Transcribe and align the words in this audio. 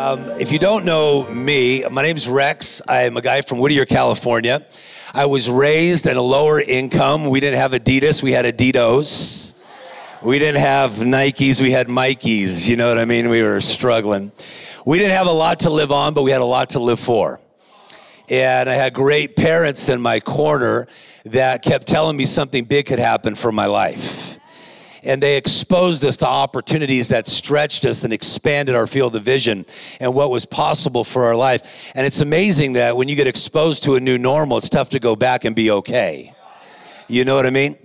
Um, 0.00 0.30
if 0.40 0.50
you 0.50 0.58
don't 0.58 0.86
know 0.86 1.28
me, 1.28 1.84
my 1.90 2.00
name's 2.00 2.26
Rex. 2.26 2.80
I'm 2.88 3.18
a 3.18 3.20
guy 3.20 3.42
from 3.42 3.58
Whittier, 3.58 3.84
California. 3.84 4.64
I 5.12 5.26
was 5.26 5.50
raised 5.50 6.06
in 6.06 6.16
a 6.16 6.22
lower 6.22 6.58
income. 6.58 7.28
We 7.28 7.38
didn't 7.38 7.58
have 7.58 7.72
Adidas, 7.72 8.22
we 8.22 8.32
had 8.32 8.46
Adidas. 8.46 9.54
We 10.22 10.38
didn't 10.38 10.62
have 10.62 10.92
Nikes, 10.92 11.60
we 11.60 11.70
had 11.70 11.88
Mikeys. 11.88 12.66
You 12.66 12.76
know 12.76 12.88
what 12.88 12.96
I 12.96 13.04
mean? 13.04 13.28
We 13.28 13.42
were 13.42 13.60
struggling. 13.60 14.32
We 14.86 14.98
didn't 14.98 15.12
have 15.12 15.26
a 15.26 15.32
lot 15.32 15.60
to 15.60 15.70
live 15.70 15.92
on, 15.92 16.14
but 16.14 16.22
we 16.22 16.30
had 16.30 16.40
a 16.40 16.46
lot 16.46 16.70
to 16.70 16.78
live 16.78 16.98
for. 16.98 17.38
And 18.30 18.70
I 18.70 18.76
had 18.76 18.94
great 18.94 19.36
parents 19.36 19.90
in 19.90 20.00
my 20.00 20.18
corner 20.18 20.88
that 21.26 21.62
kept 21.62 21.86
telling 21.86 22.16
me 22.16 22.24
something 22.24 22.64
big 22.64 22.86
could 22.86 23.00
happen 23.00 23.34
for 23.34 23.52
my 23.52 23.66
life 23.66 24.29
and 25.02 25.22
they 25.22 25.36
exposed 25.36 26.04
us 26.04 26.16
to 26.18 26.26
opportunities 26.26 27.08
that 27.08 27.26
stretched 27.28 27.84
us 27.84 28.04
and 28.04 28.12
expanded 28.12 28.74
our 28.74 28.86
field 28.86 29.16
of 29.16 29.22
vision 29.22 29.64
and 30.00 30.14
what 30.14 30.30
was 30.30 30.46
possible 30.46 31.04
for 31.04 31.24
our 31.24 31.36
life. 31.36 31.92
And 31.94 32.06
it's 32.06 32.20
amazing 32.20 32.74
that 32.74 32.96
when 32.96 33.08
you 33.08 33.16
get 33.16 33.26
exposed 33.26 33.82
to 33.84 33.94
a 33.94 34.00
new 34.00 34.18
normal, 34.18 34.58
it's 34.58 34.68
tough 34.68 34.90
to 34.90 34.98
go 34.98 35.16
back 35.16 35.44
and 35.44 35.56
be 35.56 35.70
okay. 35.70 36.34
You 37.08 37.24
know 37.24 37.34
what 37.34 37.46
I 37.46 37.50
mean? 37.50 37.76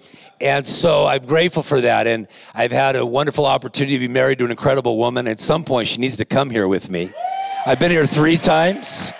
And 0.42 0.67
so 0.67 1.06
I'm 1.06 1.26
grateful 1.26 1.64
for 1.64 1.81
that. 1.81 2.08
And 2.08 2.28
I've 2.54 2.72
had 2.72 2.95
a 2.95 3.06
wonderful 3.06 3.45
opportunity 3.45 3.95
to 3.95 4.08
be 4.08 4.14
married 4.14 4.39
to 4.39 4.45
an 4.45 4.52
incredible 4.52 4.98
woman. 4.98 5.28
At 5.28 5.39
some 5.39 5.64
point, 5.64 5.88
she 5.88 6.00
needs 6.00 6.17
to 6.17 6.26
come 6.26 6.50
here 6.50 6.67
with 6.67 6.89
me. 6.89 7.11
I've 7.66 7.80
been 7.80 7.92
here 7.92 8.06
three 8.06 8.38
times. 8.38 9.11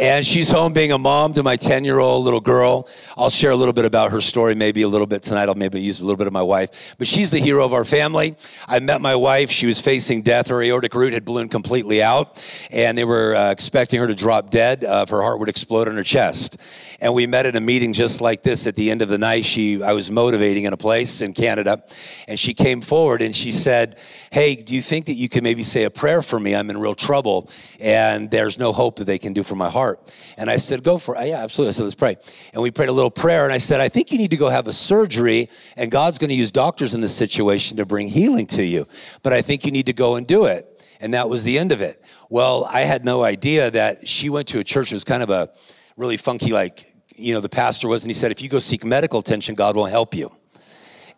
And 0.00 0.24
she's 0.24 0.48
home 0.48 0.72
being 0.72 0.92
a 0.92 0.98
mom 0.98 1.32
to 1.32 1.42
my 1.42 1.56
10 1.56 1.84
year 1.84 1.98
old 1.98 2.24
little 2.24 2.40
girl. 2.40 2.88
I'll 3.16 3.30
share 3.30 3.50
a 3.50 3.56
little 3.56 3.72
bit 3.72 3.84
about 3.84 4.12
her 4.12 4.20
story 4.20 4.54
maybe 4.54 4.82
a 4.82 4.88
little 4.88 5.08
bit 5.08 5.22
tonight. 5.22 5.48
I'll 5.48 5.56
maybe 5.56 5.80
use 5.80 5.98
a 5.98 6.04
little 6.04 6.16
bit 6.16 6.28
of 6.28 6.32
my 6.32 6.42
wife. 6.42 6.94
But 6.98 7.08
she's 7.08 7.32
the 7.32 7.40
hero 7.40 7.64
of 7.64 7.72
our 7.72 7.84
family. 7.84 8.36
I 8.68 8.78
met 8.78 9.00
my 9.00 9.16
wife. 9.16 9.50
She 9.50 9.66
was 9.66 9.80
facing 9.80 10.22
death. 10.22 10.48
Her 10.48 10.62
aortic 10.62 10.94
root 10.94 11.14
had 11.14 11.24
ballooned 11.24 11.50
completely 11.50 12.00
out, 12.00 12.40
and 12.70 12.96
they 12.96 13.04
were 13.04 13.34
uh, 13.34 13.50
expecting 13.50 13.98
her 13.98 14.06
to 14.06 14.14
drop 14.14 14.50
dead. 14.50 14.84
Uh, 14.84 15.04
her 15.10 15.20
heart 15.20 15.40
would 15.40 15.48
explode 15.48 15.88
in 15.88 15.96
her 15.96 16.04
chest 16.04 16.58
and 17.00 17.14
we 17.14 17.28
met 17.28 17.46
at 17.46 17.54
a 17.54 17.60
meeting 17.60 17.92
just 17.92 18.20
like 18.20 18.42
this 18.42 18.66
at 18.66 18.74
the 18.74 18.90
end 18.90 19.02
of 19.02 19.08
the 19.08 19.18
night. 19.18 19.44
She 19.44 19.82
i 19.82 19.92
was 19.92 20.10
motivating 20.10 20.64
in 20.64 20.72
a 20.72 20.76
place 20.76 21.20
in 21.20 21.32
canada. 21.32 21.82
And 22.26 22.38
she 22.38 22.54
came 22.54 22.80
forward 22.80 23.22
and 23.22 23.34
she 23.34 23.52
said 23.52 23.98
hey 24.32 24.56
do 24.56 24.74
you 24.74 24.80
think 24.80 25.06
that 25.06 25.14
you 25.14 25.28
could 25.28 25.42
maybe 25.42 25.62
say 25.62 25.84
a 25.84 25.90
prayer 25.90 26.22
for 26.22 26.38
me? 26.40 26.54
I'm 26.54 26.70
in 26.70 26.78
real 26.78 26.94
trouble 26.94 27.50
and 27.78 28.30
there's 28.30 28.58
no 28.58 28.72
hope 28.72 28.96
that 28.96 29.04
they 29.04 29.18
can 29.18 29.32
do 29.32 29.42
for 29.42 29.54
my 29.54 29.70
heart. 29.70 30.12
And 30.36 30.50
i 30.50 30.56
said 30.56 30.82
go 30.82 30.98
for 30.98 31.16
it. 31.16 31.28
Yeah 31.28 31.42
absolutely. 31.42 31.70
I 31.70 31.72
said 31.72 31.82
let's 31.84 31.94
pray. 31.94 32.16
And 32.52 32.62
we 32.62 32.70
prayed 32.70 32.88
a 32.88 32.92
little 32.92 33.10
prayer 33.10 33.44
and 33.44 33.52
i 33.52 33.58
said 33.58 33.80
i 33.80 33.88
think 33.88 34.10
you 34.10 34.18
need 34.18 34.30
to 34.30 34.36
go 34.36 34.48
have 34.48 34.66
a 34.66 34.72
surgery 34.72 35.48
and 35.76 35.90
god's 35.90 36.18
going 36.18 36.30
to 36.30 36.36
use 36.36 36.50
doctors 36.50 36.94
in 36.94 37.00
this 37.00 37.14
situation 37.14 37.76
to 37.76 37.86
bring 37.86 38.08
healing 38.08 38.46
to 38.46 38.64
you 38.64 38.86
but 39.22 39.32
i 39.32 39.42
think 39.42 39.64
you 39.64 39.70
need 39.70 39.86
to 39.86 39.92
go 39.92 40.16
and 40.16 40.26
do 40.26 40.46
it. 40.46 40.64
And 41.00 41.14
that 41.14 41.28
was 41.28 41.44
the 41.44 41.60
end 41.60 41.70
of 41.70 41.80
it. 41.80 42.02
Well 42.28 42.68
i 42.70 42.80
had 42.80 43.04
no 43.04 43.22
idea 43.22 43.70
that 43.70 44.08
she 44.08 44.30
went 44.30 44.48
to 44.48 44.58
a 44.58 44.64
church 44.64 44.90
that 44.90 44.96
was 44.96 45.04
kind 45.04 45.22
of 45.22 45.30
a 45.30 45.50
really 45.98 46.16
funky, 46.16 46.52
like, 46.52 46.87
you 47.18 47.34
know, 47.34 47.40
the 47.40 47.48
pastor 47.48 47.88
was, 47.88 48.02
and 48.02 48.10
he 48.10 48.14
said, 48.14 48.30
if 48.30 48.40
you 48.40 48.48
go 48.48 48.58
seek 48.58 48.84
medical 48.84 49.20
attention, 49.20 49.54
God 49.54 49.76
will 49.76 49.86
help 49.86 50.14
you. 50.14 50.32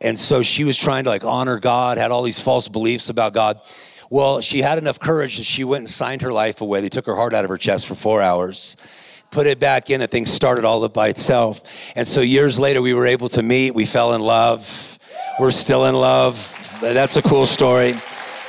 And 0.00 0.18
so 0.18 0.42
she 0.42 0.64
was 0.64 0.76
trying 0.76 1.04
to 1.04 1.10
like 1.10 1.24
honor 1.24 1.60
God, 1.60 1.98
had 1.98 2.10
all 2.10 2.22
these 2.22 2.40
false 2.40 2.68
beliefs 2.68 3.10
about 3.10 3.34
God. 3.34 3.60
Well, 4.08 4.40
she 4.40 4.60
had 4.60 4.78
enough 4.78 4.98
courage 4.98 5.36
that 5.36 5.44
she 5.44 5.62
went 5.62 5.82
and 5.82 5.88
signed 5.88 6.22
her 6.22 6.32
life 6.32 6.62
away. 6.62 6.80
They 6.80 6.88
took 6.88 7.06
her 7.06 7.14
heart 7.14 7.34
out 7.34 7.44
of 7.44 7.50
her 7.50 7.58
chest 7.58 7.86
for 7.86 7.94
four 7.94 8.22
hours, 8.22 8.76
put 9.30 9.46
it 9.46 9.60
back 9.60 9.90
in, 9.90 10.00
and 10.00 10.10
things 10.10 10.32
started 10.32 10.64
all 10.64 10.82
up 10.84 10.94
by 10.94 11.08
itself. 11.08 11.92
And 11.94 12.08
so 12.08 12.22
years 12.22 12.58
later, 12.58 12.80
we 12.82 12.94
were 12.94 13.06
able 13.06 13.28
to 13.30 13.42
meet. 13.42 13.74
We 13.74 13.84
fell 13.84 14.14
in 14.14 14.22
love. 14.22 14.98
We're 15.38 15.52
still 15.52 15.84
in 15.84 15.94
love. 15.94 16.34
That's 16.80 17.16
a 17.16 17.22
cool 17.22 17.46
story. 17.46 17.94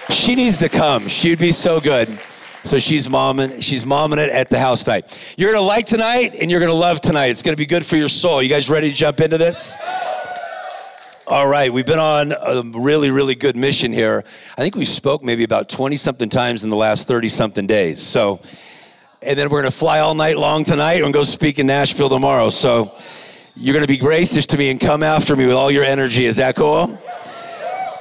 She 0.09 0.36
needs 0.36 0.58
to 0.59 0.70
come. 0.70 1.08
She'd 1.08 1.40
be 1.40 1.52
so 1.52 1.80
good. 1.80 2.20
So 2.64 2.78
she's 2.78 3.08
momming, 3.08 3.62
she's 3.62 3.86
momming 3.86 4.20
it 4.20 4.30
at 4.30 4.50
the 4.50 4.60
house 4.60 4.84
tonight. 4.84 5.36
You're 5.38 5.52
gonna 5.52 5.66
like 5.66 5.88
tonight 5.88 6.36
and 6.40 6.52
you're 6.52 6.60
gonna 6.60 6.74
love 6.74 7.02
tonight. 7.02 7.32
It's 7.32 7.42
gonna 7.42 7.58
be 7.58 7.66
good 7.66 7.86
for 7.86 7.98
your 7.98 8.08
soul. 8.08 8.42
You 8.42 8.50
guys 8.50 8.70
ready 8.70 8.90
to 8.90 8.96
jump 8.96 9.20
into 9.20 9.38
this? 9.38 9.78
All 11.26 11.48
right, 11.48 11.72
we've 11.74 11.86
been 11.86 11.98
on 11.98 12.34
a 12.34 12.62
really, 12.78 13.10
really 13.10 13.36
good 13.36 13.56
mission 13.56 13.92
here. 13.92 14.24
I 14.58 14.62
think 14.62 14.76
we 14.76 14.86
spoke 14.86 15.24
maybe 15.24 15.44
about 15.44 15.70
20 15.70 15.96
something 15.96 16.30
times 16.30 16.64
in 16.64 16.70
the 16.70 16.76
last 16.76 17.08
30 17.08 17.30
something 17.30 17.66
days. 17.66 18.02
So, 18.02 18.42
and 19.22 19.40
then 19.40 19.50
we're 19.50 19.62
gonna 19.62 19.72
fly 19.72 20.00
all 20.00 20.14
night 20.14 20.38
long 20.38 20.64
tonight 20.64 21.04
and 21.04 21.14
go 21.14 21.24
speak 21.24 21.58
in 21.58 21.68
Nashville 21.68 22.10
tomorrow. 22.10 22.50
So, 22.50 22.96
you're 23.56 23.74
gonna 23.74 23.88
be 23.88 23.98
gracious 23.98 24.46
to 24.48 24.58
me 24.58 24.70
and 24.70 24.80
come 24.80 25.04
after 25.04 25.36
me 25.36 25.48
with 25.48 25.56
all 25.56 25.72
your 25.72 25.84
energy. 25.84 26.26
Is 26.26 26.36
that 26.38 26.56
cool? 26.56 27.00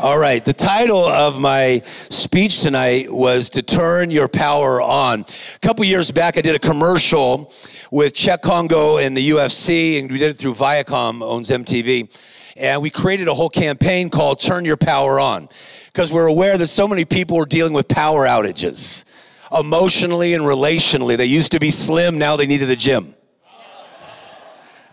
All 0.00 0.19
right. 0.19 0.43
The 0.43 0.55
title 0.55 1.05
of 1.05 1.38
my 1.38 1.83
speech 2.09 2.62
tonight 2.62 3.12
was 3.12 3.50
to 3.50 3.61
turn 3.61 4.11
your 4.11 4.28
power 4.28 4.81
on. 4.81 5.27
A 5.56 5.59
couple 5.59 5.84
years 5.84 6.11
back, 6.11 6.38
I 6.38 6.41
did 6.41 6.55
a 6.55 6.59
commercial 6.59 7.53
with 7.91 8.15
Cheick 8.15 8.41
Kongo 8.41 8.97
and 8.97 9.15
the 9.15 9.31
UFC, 9.33 10.00
and 10.00 10.11
we 10.11 10.16
did 10.16 10.31
it 10.31 10.38
through 10.38 10.55
Viacom, 10.55 11.22
owns 11.22 11.50
MTV. 11.50 12.55
And 12.56 12.81
we 12.81 12.88
created 12.88 13.28
a 13.28 13.34
whole 13.34 13.50
campaign 13.50 14.09
called 14.09 14.41
Turn 14.41 14.65
Your 14.65 14.78
Power 14.78 15.21
On 15.21 15.50
because 15.93 16.11
we're 16.11 16.28
aware 16.28 16.56
that 16.56 16.69
so 16.69 16.88
many 16.88 17.05
people 17.05 17.37
are 17.37 17.44
dealing 17.44 17.75
with 17.75 17.87
power 17.87 18.25
outages 18.25 19.05
emotionally 19.53 20.32
and 20.32 20.44
relationally. 20.44 21.19
They 21.19 21.27
used 21.27 21.53
to 21.53 21.59
be 21.59 21.71
slim, 21.71 22.17
now 22.17 22.37
they 22.37 22.47
need 22.47 22.62
the 22.62 22.75
gym. 22.75 23.15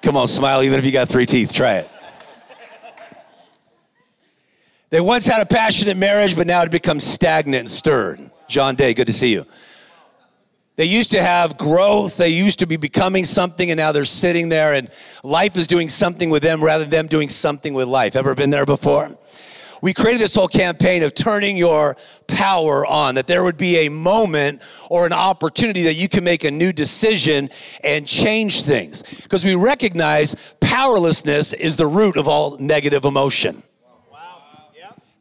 Come 0.01 0.18
on, 0.18 0.28
smile, 0.28 0.63
even 0.63 0.78
if 0.78 0.84
you 0.84 0.91
got 0.91 1.07
three 1.07 1.25
teeth. 1.25 1.53
Try 1.53 1.75
it. 1.75 1.91
They 4.89 5.01
once 5.01 5.25
had 5.25 5.41
a 5.41 5.45
passionate 5.45 5.97
marriage, 5.97 6.35
but 6.35 6.47
now 6.47 6.63
it 6.63 6.71
becomes 6.71 7.03
stagnant 7.03 7.59
and 7.59 7.69
stirred. 7.69 8.31
John 8.47 8.75
Day, 8.75 8.93
good 8.93 9.07
to 9.07 9.13
see 9.13 9.33
you. 9.33 9.45
They 10.77 10.85
used 10.85 11.11
to 11.11 11.21
have 11.21 11.57
growth. 11.57 12.17
They 12.17 12.29
used 12.29 12.59
to 12.59 12.67
be 12.67 12.77
becoming 12.77 13.25
something, 13.25 13.69
and 13.69 13.77
now 13.77 13.91
they're 13.91 14.05
sitting 14.05 14.47
there, 14.47 14.75
and 14.75 14.89
life 15.23 15.57
is 15.57 15.67
doing 15.67 15.89
something 15.89 16.29
with 16.29 16.43
them 16.43 16.63
rather 16.63 16.85
than 16.85 16.91
them 16.91 17.07
doing 17.07 17.27
something 17.27 17.73
with 17.73 17.87
life. 17.87 18.15
Ever 18.15 18.33
been 18.33 18.51
there 18.51 18.65
before? 18.65 19.17
We 19.81 19.93
created 19.93 20.21
this 20.21 20.35
whole 20.35 20.47
campaign 20.47 21.03
of 21.03 21.13
turning 21.13 21.57
your 21.57 21.97
power 22.27 22.85
on, 22.85 23.15
that 23.15 23.27
there 23.27 23.43
would 23.43 23.57
be 23.57 23.87
a 23.87 23.89
moment 23.89 24.61
or 24.89 25.05
an 25.05 25.13
opportunity 25.13 25.83
that 25.83 25.95
you 25.95 26.07
can 26.07 26.23
make 26.23 26.43
a 26.45 26.51
new 26.51 26.71
decision 26.71 27.49
and 27.83 28.07
change 28.07 28.63
things. 28.63 29.03
Because 29.03 29.43
we 29.43 29.55
recognize 29.55 30.35
powerlessness 30.61 31.53
is 31.53 31.75
the 31.75 31.87
root 31.87 32.17
of 32.17 32.27
all 32.27 32.57
negative 32.57 33.03
emotion. 33.03 33.63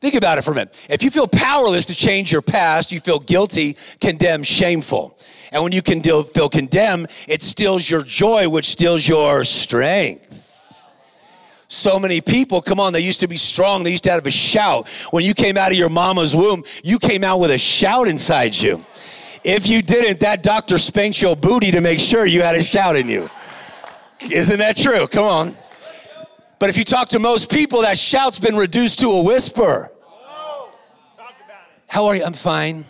Think 0.01 0.15
about 0.15 0.39
it 0.39 0.43
for 0.43 0.53
a 0.53 0.55
minute. 0.55 0.87
If 0.91 1.03
you 1.03 1.11
feel 1.11 1.27
powerless 1.27 1.87
to 1.87 1.95
change 1.95 2.31
your 2.31 2.43
past, 2.43 2.93
you 2.93 3.01
feel 3.01 3.19
guilty, 3.19 3.77
condemned, 4.01 4.47
shameful. 4.47 5.19
And 5.53 5.63
when 5.63 5.73
you 5.73 5.83
can 5.83 6.03
feel 6.03 6.49
condemned, 6.49 7.09
it 7.27 7.41
steals 7.43 7.89
your 7.89 8.03
joy, 8.03 8.49
which 8.49 8.67
steals 8.67 9.07
your 9.07 9.45
strength. 9.45 10.43
So 11.69 11.99
many 11.99 12.21
people, 12.21 12.61
come 12.61 12.79
on, 12.79 12.93
they 12.93 13.01
used 13.01 13.21
to 13.21 13.29
be 13.29 13.37
strong. 13.37 13.83
They 13.83 13.91
used 13.91 14.05
to 14.05 14.11
have 14.11 14.25
a 14.27 14.31
shout. 14.31 14.87
When 15.11 15.25
you 15.25 15.35
came 15.35 15.57
out 15.57 15.73
of 15.73 15.79
your 15.79 15.89
mama's 15.89 16.37
womb, 16.37 16.63
you 16.85 16.99
came 16.99 17.25
out 17.25 17.41
with 17.41 17.51
a 17.51 17.59
shout 17.59 18.07
inside 18.07 18.55
you. 18.55 18.81
If 19.43 19.67
you 19.67 19.83
didn't, 19.83 20.21
that 20.21 20.43
doctor 20.43 20.79
spanked 20.79 21.21
your 21.21 21.37
booty 21.37 21.71
to 21.73 21.81
make 21.81 21.99
sure 21.99 22.27
you 22.27 22.43
had 22.43 22.57
a 22.57 22.63
shout 22.63 22.97
in 22.97 23.09
you. 23.09 23.31
Isn't 24.31 24.59
that 24.59 24.77
true? 24.77 25.07
Come 25.09 25.25
on. 25.25 25.57
But 26.59 26.71
if 26.71 26.77
you 26.77 26.85
talk 26.85 27.09
to 27.11 27.19
most 27.19 27.51
people, 27.51 27.83
that 27.83 27.99
shout's 27.99 28.39
been 28.39 28.57
reduced 28.57 29.01
to 29.01 29.09
a 29.09 29.23
whisper. 29.23 29.91
How 31.89 32.07
are 32.07 32.17
you? 32.17 32.25
I'm 32.25 32.33
fine. 32.33 32.85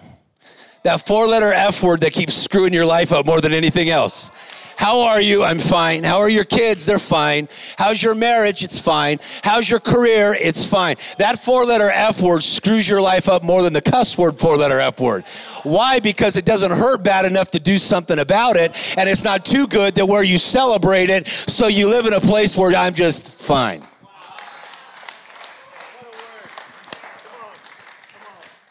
That 0.82 1.06
four 1.06 1.26
letter 1.26 1.52
F 1.52 1.82
word 1.82 2.00
that 2.00 2.12
keeps 2.12 2.34
screwing 2.34 2.72
your 2.72 2.86
life 2.86 3.12
up 3.12 3.26
more 3.26 3.40
than 3.40 3.52
anything 3.52 3.90
else. 3.90 4.30
How 4.76 5.00
are 5.06 5.20
you? 5.22 5.42
I'm 5.42 5.58
fine. 5.58 6.04
How 6.04 6.18
are 6.18 6.28
your 6.28 6.44
kids? 6.44 6.84
They're 6.84 6.98
fine. 6.98 7.48
How's 7.78 8.02
your 8.02 8.14
marriage? 8.14 8.62
It's 8.62 8.78
fine. 8.78 9.18
How's 9.42 9.70
your 9.70 9.80
career? 9.80 10.36
It's 10.38 10.66
fine. 10.66 10.96
That 11.18 11.42
four 11.42 11.64
letter 11.64 11.90
F 11.90 12.20
word 12.20 12.42
screws 12.42 12.86
your 12.88 13.00
life 13.00 13.26
up 13.26 13.42
more 13.42 13.62
than 13.62 13.72
the 13.72 13.80
cuss 13.80 14.18
word 14.18 14.38
four 14.38 14.58
letter 14.58 14.78
F 14.78 15.00
word. 15.00 15.24
Why? 15.62 15.98
Because 15.98 16.36
it 16.36 16.44
doesn't 16.44 16.72
hurt 16.72 17.02
bad 17.02 17.24
enough 17.24 17.50
to 17.52 17.58
do 17.58 17.78
something 17.78 18.18
about 18.18 18.56
it, 18.56 18.94
and 18.98 19.08
it's 19.08 19.24
not 19.24 19.46
too 19.46 19.66
good 19.66 19.94
that 19.94 20.06
where 20.06 20.22
you 20.22 20.38
celebrate 20.38 21.08
it, 21.08 21.26
so 21.26 21.68
you 21.68 21.88
live 21.88 22.04
in 22.04 22.12
a 22.12 22.20
place 22.20 22.56
where 22.56 22.76
I'm 22.76 22.92
just 22.92 23.32
fine. 23.32 23.82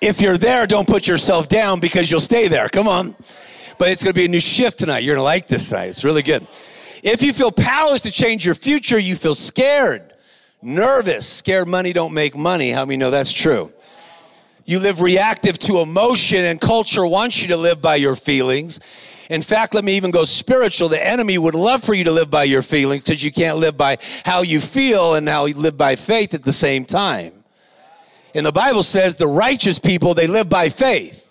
If 0.06 0.22
you're 0.22 0.38
there, 0.38 0.68
don't 0.68 0.88
put 0.88 1.08
yourself 1.08 1.50
down 1.50 1.80
because 1.80 2.12
you'll 2.12 2.20
stay 2.20 2.48
there. 2.48 2.70
Come 2.70 2.88
on. 2.88 3.16
But 3.80 3.90
it's 3.90 4.04
going 4.04 4.14
to 4.14 4.20
be 4.20 4.26
a 4.26 4.28
new 4.28 4.40
shift 4.40 4.78
tonight. 4.78 5.00
You're 5.00 5.16
going 5.16 5.24
to 5.24 5.24
like 5.24 5.48
this 5.48 5.70
tonight. 5.70 5.86
It's 5.86 6.04
really 6.04 6.22
good. 6.22 6.44
If 7.02 7.24
you 7.24 7.34
feel 7.34 7.52
powerless 7.52 8.04
to 8.04 8.12
change 8.12 8.46
your 8.46 8.54
future, 8.54 9.00
you 9.00 9.16
feel 9.16 9.34
scared, 9.34 10.14
nervous. 10.62 11.28
Scared 11.28 11.68
money 11.68 11.92
don't 11.92 12.14
make 12.14 12.38
money. 12.38 12.70
How 12.70 12.86
many 12.86 12.98
know 12.98 13.10
that's 13.10 13.34
true? 13.34 13.74
You 14.66 14.80
live 14.80 15.02
reactive 15.02 15.58
to 15.60 15.80
emotion, 15.80 16.46
and 16.46 16.62
culture 16.62 17.08
wants 17.08 17.42
you 17.42 17.48
to 17.48 17.58
live 17.58 17.82
by 17.82 17.96
your 17.96 18.16
feelings. 18.16 18.80
In 19.32 19.42
fact, 19.42 19.74
let 19.74 19.84
me 19.84 19.98
even 19.98 20.12
go 20.12 20.24
spiritual. 20.24 20.88
The 20.88 21.04
enemy 21.04 21.40
would 21.40 21.56
love 21.56 21.84
for 21.84 21.96
you 21.96 22.04
to 22.04 22.12
live 22.12 22.30
by 22.30 22.44
your 22.44 22.62
feelings 22.62 23.04
because 23.04 23.24
you 23.24 23.32
can't 23.32 23.58
live 23.58 23.76
by 23.76 23.98
how 24.24 24.44
you 24.44 24.60
feel 24.60 25.16
and 25.16 25.28
how 25.28 25.48
you 25.48 25.56
live 25.56 25.78
by 25.78 25.96
faith 25.96 26.36
at 26.36 26.44
the 26.44 26.54
same 26.54 26.86
time. 26.86 27.35
And 28.36 28.46
the 28.46 28.52
Bible 28.52 28.84
says 28.84 29.16
the 29.16 29.28
righteous 29.28 29.80
people, 29.80 30.14
they 30.14 30.28
live 30.28 30.50
by 30.50 30.70
faith. 30.70 31.24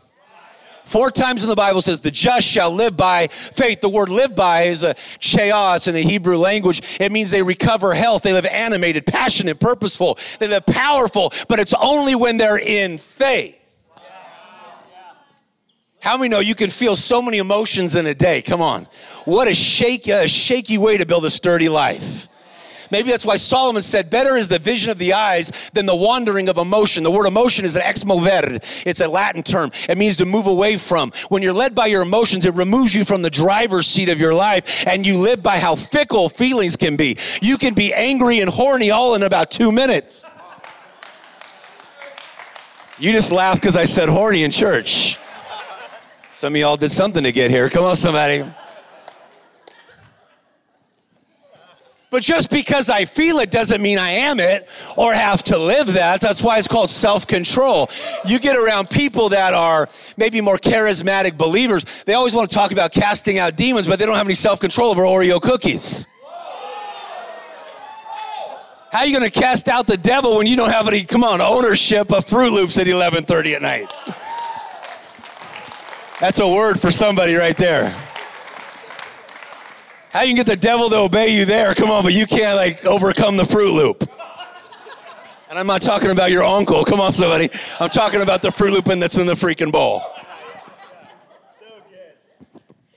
Four 0.84 1.10
times 1.10 1.42
in 1.42 1.48
the 1.48 1.54
Bible 1.54 1.80
says, 1.80 2.00
the 2.00 2.10
just 2.10 2.46
shall 2.46 2.70
live 2.70 2.96
by 2.96 3.28
faith. 3.28 3.80
The 3.80 3.88
word 3.88 4.10
live 4.10 4.34
by 4.34 4.62
is 4.62 4.82
a 4.82 4.94
chaos 5.18 5.86
in 5.86 5.94
the 5.94 6.02
Hebrew 6.02 6.36
language. 6.36 6.98
It 7.00 7.10
means 7.10 7.30
they 7.30 7.42
recover 7.42 7.94
health. 7.94 8.22
They 8.22 8.32
live 8.32 8.46
animated, 8.46 9.06
passionate, 9.06 9.60
purposeful. 9.60 10.18
They 10.38 10.48
live 10.48 10.66
powerful, 10.66 11.32
but 11.48 11.58
it's 11.58 11.74
only 11.74 12.14
when 12.14 12.36
they're 12.36 12.58
in 12.58 12.98
faith. 12.98 13.60
How 16.00 16.18
many 16.18 16.28
know 16.28 16.40
you 16.40 16.54
can 16.54 16.68
feel 16.68 16.96
so 16.96 17.22
many 17.22 17.38
emotions 17.38 17.94
in 17.94 18.04
a 18.04 18.14
day? 18.14 18.42
Come 18.42 18.60
on. 18.60 18.86
What 19.24 19.48
a 19.48 19.52
a 19.52 20.28
shaky 20.28 20.76
way 20.76 20.98
to 20.98 21.06
build 21.06 21.24
a 21.24 21.30
sturdy 21.30 21.70
life. 21.70 22.28
Maybe 22.94 23.11
that's 23.11 23.26
why 23.26 23.35
Solomon 23.35 23.82
said, 23.82 24.08
Better 24.08 24.37
is 24.37 24.46
the 24.46 24.61
vision 24.61 24.88
of 24.88 24.99
the 24.99 25.14
eyes 25.14 25.69
than 25.73 25.85
the 25.85 25.96
wandering 25.96 26.49
of 26.49 26.58
emotion. 26.58 27.02
The 27.02 27.11
word 27.11 27.26
emotion 27.26 27.64
is 27.64 27.75
an 27.75 27.82
ex 27.82 28.05
movere, 28.05 28.62
it's 28.87 29.00
a 29.00 29.08
Latin 29.08 29.43
term. 29.43 29.73
It 29.88 29.99
means 29.99 30.17
to 30.19 30.25
move 30.25 30.46
away 30.46 30.76
from. 30.76 31.11
When 31.29 31.43
you're 31.43 31.52
led 31.52 31.75
by 31.75 31.87
your 31.87 32.02
emotions, 32.02 32.46
it 32.46 32.55
removes 32.55 32.94
you 32.94 33.05
from 33.05 33.23
the 33.23 33.31
driver's 33.31 33.88
seat 33.88 34.11
of 34.11 34.20
your 34.20 34.32
life, 34.32 34.87
and 34.87 35.05
you 35.05 35.19
live 35.19 35.43
by 35.43 35.58
how 35.58 35.75
fickle 35.75 36.29
feelings 36.29 36.76
can 36.76 36.94
be. 36.94 37.19
You 37.43 37.58
can 37.58 37.75
be 37.75 37.93
angry 37.93 38.38
and 38.38 38.49
horny 38.49 38.93
all 38.93 39.17
in 39.17 39.25
about 39.25 39.50
two 39.50 39.73
minutes. 39.73 40.25
You 43.00 43.11
just 43.11 43.32
laughed 43.32 43.61
because 43.61 43.76
I 43.76 43.87
said 43.87 44.08
horny 44.08 44.44
in 44.44 44.52
church. 44.52 45.19
Some 46.31 46.55
of 46.55 46.61
y'all 46.61 46.76
did 46.76 46.93
something 46.93 47.25
to 47.25 47.32
get 47.32 47.50
here. 47.50 47.69
Come 47.69 47.82
on, 47.82 47.97
somebody. 47.97 48.44
But 52.14 52.22
just 52.22 52.49
because 52.49 52.90
I 52.90 53.06
feel 53.06 53.40
it 53.40 53.50
doesn't 53.50 53.82
mean 53.82 53.99
I 53.99 54.11
am 54.11 54.38
it 54.38 54.69
or 54.96 55.12
have 55.12 55.43
to 55.44 55.58
live 55.58 55.94
that. 55.94 56.20
That's 56.20 56.44
why 56.44 56.58
it's 56.58 56.69
called 56.69 56.88
self 56.88 57.26
control. 57.26 57.90
You 58.25 58.38
get 58.38 58.55
around 58.55 58.88
people 58.88 59.31
that 59.31 59.52
are 59.52 59.88
maybe 60.16 60.40
more 60.40 60.56
charismatic 60.56 61.37
believers, 61.37 62.05
they 62.05 62.14
always 62.14 62.32
want 62.32 62.49
to 62.49 62.55
talk 62.55 62.70
about 62.70 62.93
casting 62.93 63.38
out 63.38 63.56
demons, 63.56 63.88
but 63.88 63.99
they 63.99 64.06
don't 64.06 64.14
have 64.14 64.28
any 64.28 64.37
self 64.37 64.61
control 64.61 64.93
over 64.93 65.02
Oreo 65.02 65.43
cookies. 65.43 66.06
How 68.93 69.00
are 69.00 69.06
you 69.06 69.19
going 69.19 69.28
to 69.28 69.37
cast 69.37 69.66
out 69.66 69.88
the 69.88 69.96
devil 69.96 70.37
when 70.37 70.46
you 70.46 70.55
don't 70.55 70.70
have 70.70 70.87
any, 70.87 71.02
come 71.02 71.25
on, 71.25 71.40
ownership 71.40 72.12
of 72.12 72.25
Fruit 72.25 72.52
Loops 72.52 72.78
at 72.78 72.87
11:30 72.87 73.56
at 73.56 73.62
night? 73.62 73.93
That's 76.20 76.38
a 76.38 76.46
word 76.46 76.78
for 76.78 76.93
somebody 76.93 77.34
right 77.34 77.56
there. 77.56 78.13
How 80.14 80.22
you 80.22 80.28
can 80.28 80.37
get 80.37 80.46
the 80.46 80.55
devil 80.55 80.88
to 80.90 80.96
obey 80.96 81.37
you 81.37 81.44
there? 81.44 81.75
Come 81.75 81.90
on, 81.90 82.05
but 82.05 82.12
you 82.12 82.25
can't 82.25 82.55
like 82.55 82.87
overcome 82.87 83.37
the 83.37 83.44
Fruit 83.44 83.75
Loop. 83.75 84.08
And 85.50 85.58
I'm 85.58 85.66
not 85.66 85.82
talking 85.82 86.12
about 86.12 86.31
your 86.31 86.44
uncle. 86.44 86.84
Come 86.84 87.00
on, 87.00 87.12
somebody. 87.12 87.50
I'm 87.81 87.90
talking 87.90 88.22
about 88.22 88.40
the 88.40 88.52
Fruit 88.52 88.72
Loop 88.72 88.84
that's 88.84 89.19
in 89.19 89.26
the 89.26 89.34
freaking 89.34 89.72
bowl. 89.72 90.05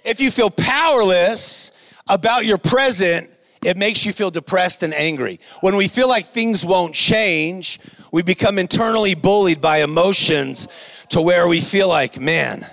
If 0.04 0.22
you 0.22 0.30
feel 0.30 0.52
powerless 0.52 1.72
about 2.08 2.46
your 2.46 2.60
present, 2.60 3.32
it 3.66 3.78
makes 3.78 4.06
you 4.06 4.14
feel 4.14 4.30
depressed 4.30 4.84
and 4.84 4.94
angry. 4.94 5.40
When 5.62 5.76
we 5.76 5.88
feel 5.88 6.08
like 6.08 6.28
things 6.28 6.64
won't 6.64 6.94
change, 6.94 7.80
we 8.12 8.22
become 8.22 8.60
internally 8.60 9.16
bullied 9.16 9.60
by 9.60 9.82
emotions 9.82 10.68
to 11.10 11.20
where 11.20 11.48
we 11.48 11.62
feel 11.62 11.90
like, 11.90 12.22
man, 12.22 12.64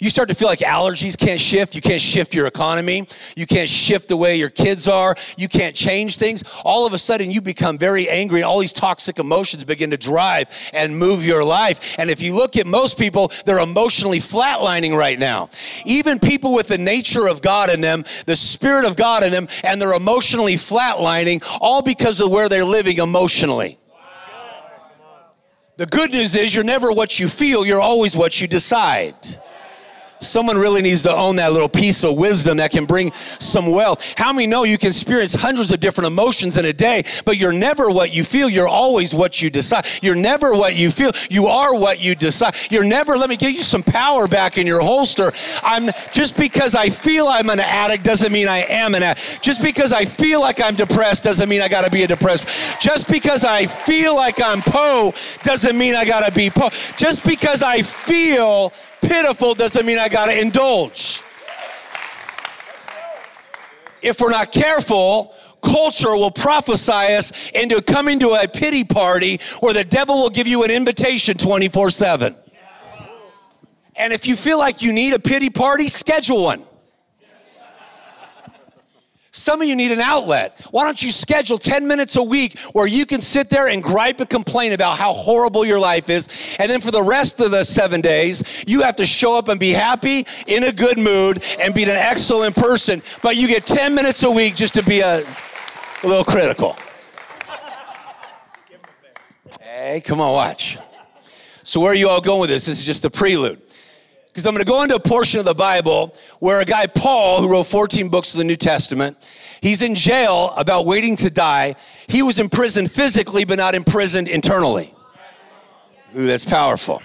you 0.00 0.10
start 0.10 0.28
to 0.28 0.34
feel 0.34 0.48
like 0.48 0.60
allergies 0.60 1.18
can't 1.18 1.40
shift. 1.40 1.74
You 1.74 1.80
can't 1.80 2.00
shift 2.00 2.34
your 2.34 2.46
economy. 2.46 3.06
You 3.36 3.46
can't 3.46 3.68
shift 3.68 4.08
the 4.08 4.16
way 4.16 4.36
your 4.36 4.50
kids 4.50 4.86
are. 4.86 5.16
You 5.36 5.48
can't 5.48 5.74
change 5.74 6.18
things. 6.18 6.44
All 6.64 6.86
of 6.86 6.92
a 6.92 6.98
sudden, 6.98 7.30
you 7.30 7.40
become 7.40 7.78
very 7.78 8.08
angry, 8.08 8.42
all 8.42 8.60
these 8.60 8.72
toxic 8.72 9.18
emotions 9.18 9.64
begin 9.64 9.90
to 9.90 9.96
drive 9.96 10.48
and 10.72 10.96
move 10.96 11.26
your 11.26 11.42
life. 11.42 11.96
And 11.98 12.10
if 12.10 12.22
you 12.22 12.36
look 12.36 12.56
at 12.56 12.66
most 12.66 12.98
people, 12.98 13.32
they're 13.44 13.58
emotionally 13.58 14.18
flatlining 14.18 14.96
right 14.96 15.18
now. 15.18 15.50
Even 15.84 16.18
people 16.18 16.54
with 16.54 16.68
the 16.68 16.78
nature 16.78 17.26
of 17.26 17.42
God 17.42 17.70
in 17.70 17.80
them, 17.80 18.04
the 18.26 18.36
Spirit 18.36 18.84
of 18.84 18.96
God 18.96 19.24
in 19.24 19.32
them, 19.32 19.48
and 19.64 19.82
they're 19.82 19.94
emotionally 19.94 20.54
flatlining, 20.54 21.42
all 21.60 21.82
because 21.82 22.20
of 22.20 22.30
where 22.30 22.48
they're 22.48 22.64
living 22.64 22.98
emotionally. 22.98 23.78
The 25.76 25.86
good 25.86 26.10
news 26.10 26.34
is 26.34 26.54
you're 26.54 26.64
never 26.64 26.92
what 26.92 27.20
you 27.20 27.28
feel, 27.28 27.64
you're 27.64 27.80
always 27.80 28.16
what 28.16 28.40
you 28.40 28.48
decide. 28.48 29.14
Someone 30.20 30.56
really 30.56 30.82
needs 30.82 31.02
to 31.04 31.12
own 31.12 31.36
that 31.36 31.52
little 31.52 31.68
piece 31.68 32.04
of 32.04 32.16
wisdom 32.16 32.58
that 32.58 32.70
can 32.70 32.84
bring 32.84 33.12
some 33.12 33.70
wealth. 33.70 34.14
How 34.16 34.32
many 34.32 34.46
know 34.46 34.64
you 34.64 34.78
can 34.78 34.88
experience 34.88 35.34
hundreds 35.34 35.70
of 35.72 35.80
different 35.80 36.06
emotions 36.06 36.56
in 36.56 36.64
a 36.64 36.72
day, 36.72 37.02
but 37.24 37.36
you're 37.36 37.52
never 37.52 37.90
what 37.90 38.12
you 38.12 38.24
feel. 38.24 38.48
You're 38.48 38.68
always 38.68 39.14
what 39.14 39.40
you 39.42 39.50
decide. 39.50 39.86
You're 40.02 40.14
never 40.14 40.52
what 40.52 40.76
you 40.76 40.90
feel. 40.90 41.12
You 41.30 41.46
are 41.46 41.74
what 41.74 42.02
you 42.02 42.14
decide. 42.14 42.54
You're 42.70 42.84
never, 42.84 43.16
let 43.16 43.28
me 43.28 43.36
give 43.36 43.52
you 43.52 43.62
some 43.62 43.82
power 43.82 44.26
back 44.28 44.58
in 44.58 44.66
your 44.66 44.80
holster. 44.80 45.32
I'm 45.62 45.90
just 46.12 46.36
because 46.36 46.74
I 46.74 46.90
feel 46.90 47.28
I'm 47.28 47.50
an 47.50 47.60
addict 47.60 48.04
doesn't 48.04 48.32
mean 48.32 48.48
I 48.48 48.64
am 48.68 48.94
an 48.94 49.02
addict. 49.02 49.42
Just 49.42 49.62
because 49.62 49.92
I 49.92 50.04
feel 50.04 50.40
like 50.40 50.60
I'm 50.60 50.74
depressed 50.74 51.24
doesn't 51.24 51.48
mean 51.48 51.62
I 51.62 51.68
got 51.68 51.84
to 51.84 51.90
be 51.90 52.02
a 52.02 52.06
depressed. 52.06 52.80
Just 52.80 53.08
because 53.08 53.44
I 53.44 53.66
feel 53.66 54.16
like 54.16 54.40
I'm 54.42 54.60
Poe 54.62 55.12
doesn't 55.42 55.76
mean 55.76 55.94
I 55.94 56.04
got 56.04 56.26
to 56.26 56.32
be 56.32 56.50
Poe. 56.50 56.70
Just 56.96 57.24
because 57.24 57.62
I 57.62 57.82
feel 57.82 58.72
pitiful 59.02 59.54
doesn't 59.54 59.84
mean 59.84 59.98
I 59.98 60.08
got 60.08 60.26
to 60.26 60.38
indulge. 60.38 61.20
If 64.00 64.20
we're 64.20 64.30
not 64.30 64.52
careful, 64.52 65.34
culture 65.62 66.14
will 66.16 66.30
prophesy 66.30 66.92
us 66.92 67.50
into 67.50 67.82
coming 67.82 68.18
to 68.20 68.30
a 68.30 68.46
pity 68.46 68.84
party 68.84 69.40
where 69.60 69.74
the 69.74 69.84
devil 69.84 70.22
will 70.22 70.30
give 70.30 70.46
you 70.46 70.62
an 70.64 70.70
invitation 70.70 71.36
24 71.36 71.90
7. 71.90 72.36
And 73.96 74.12
if 74.12 74.26
you 74.28 74.36
feel 74.36 74.58
like 74.58 74.80
you 74.80 74.92
need 74.92 75.12
a 75.12 75.18
pity 75.18 75.50
party, 75.50 75.88
schedule 75.88 76.44
one. 76.44 76.62
Some 79.38 79.62
of 79.62 79.68
you 79.68 79.76
need 79.76 79.92
an 79.92 80.00
outlet. 80.00 80.58
Why 80.72 80.84
don't 80.84 81.00
you 81.00 81.12
schedule 81.12 81.58
10 81.58 81.86
minutes 81.86 82.16
a 82.16 82.22
week 82.22 82.58
where 82.72 82.88
you 82.88 83.06
can 83.06 83.20
sit 83.20 83.48
there 83.48 83.68
and 83.68 83.80
gripe 83.80 84.18
and 84.18 84.28
complain 84.28 84.72
about 84.72 84.98
how 84.98 85.12
horrible 85.12 85.64
your 85.64 85.78
life 85.78 86.10
is. 86.10 86.28
And 86.58 86.68
then 86.68 86.80
for 86.80 86.90
the 86.90 87.04
rest 87.04 87.40
of 87.40 87.52
the 87.52 87.62
seven 87.62 88.00
days, 88.00 88.42
you 88.66 88.82
have 88.82 88.96
to 88.96 89.06
show 89.06 89.38
up 89.38 89.46
and 89.46 89.60
be 89.60 89.70
happy, 89.70 90.26
in 90.48 90.64
a 90.64 90.72
good 90.72 90.98
mood, 90.98 91.40
and 91.60 91.72
be 91.72 91.84
an 91.84 91.90
excellent 91.90 92.56
person. 92.56 93.00
But 93.22 93.36
you 93.36 93.46
get 93.46 93.64
10 93.64 93.94
minutes 93.94 94.24
a 94.24 94.30
week 94.30 94.56
just 94.56 94.74
to 94.74 94.82
be 94.82 95.00
a, 95.00 95.20
a 95.20 96.06
little 96.06 96.24
critical. 96.24 96.76
Hey, 99.60 100.02
come 100.04 100.20
on, 100.20 100.32
watch. 100.32 100.78
So, 101.62 101.80
where 101.80 101.92
are 101.92 101.94
you 101.94 102.08
all 102.08 102.20
going 102.20 102.40
with 102.40 102.50
this? 102.50 102.66
This 102.66 102.80
is 102.80 102.84
just 102.84 103.04
a 103.04 103.10
prelude 103.10 103.62
because 104.38 104.46
I'm 104.46 104.54
going 104.54 104.64
to 104.64 104.70
go 104.70 104.84
into 104.84 104.94
a 104.94 105.00
portion 105.00 105.40
of 105.40 105.46
the 105.46 105.54
Bible 105.54 106.14
where 106.38 106.60
a 106.60 106.64
guy, 106.64 106.86
Paul, 106.86 107.42
who 107.42 107.50
wrote 107.50 107.64
14 107.64 108.08
books 108.08 108.34
of 108.34 108.38
the 108.38 108.44
New 108.44 108.54
Testament, 108.54 109.16
he's 109.60 109.82
in 109.82 109.96
jail 109.96 110.54
about 110.56 110.86
waiting 110.86 111.16
to 111.16 111.28
die. 111.28 111.74
He 112.06 112.22
was 112.22 112.38
imprisoned 112.38 112.92
physically, 112.92 113.44
but 113.44 113.58
not 113.58 113.74
imprisoned 113.74 114.28
internally. 114.28 114.94
Ooh, 116.16 116.24
that's 116.24 116.44
powerful. 116.44 117.02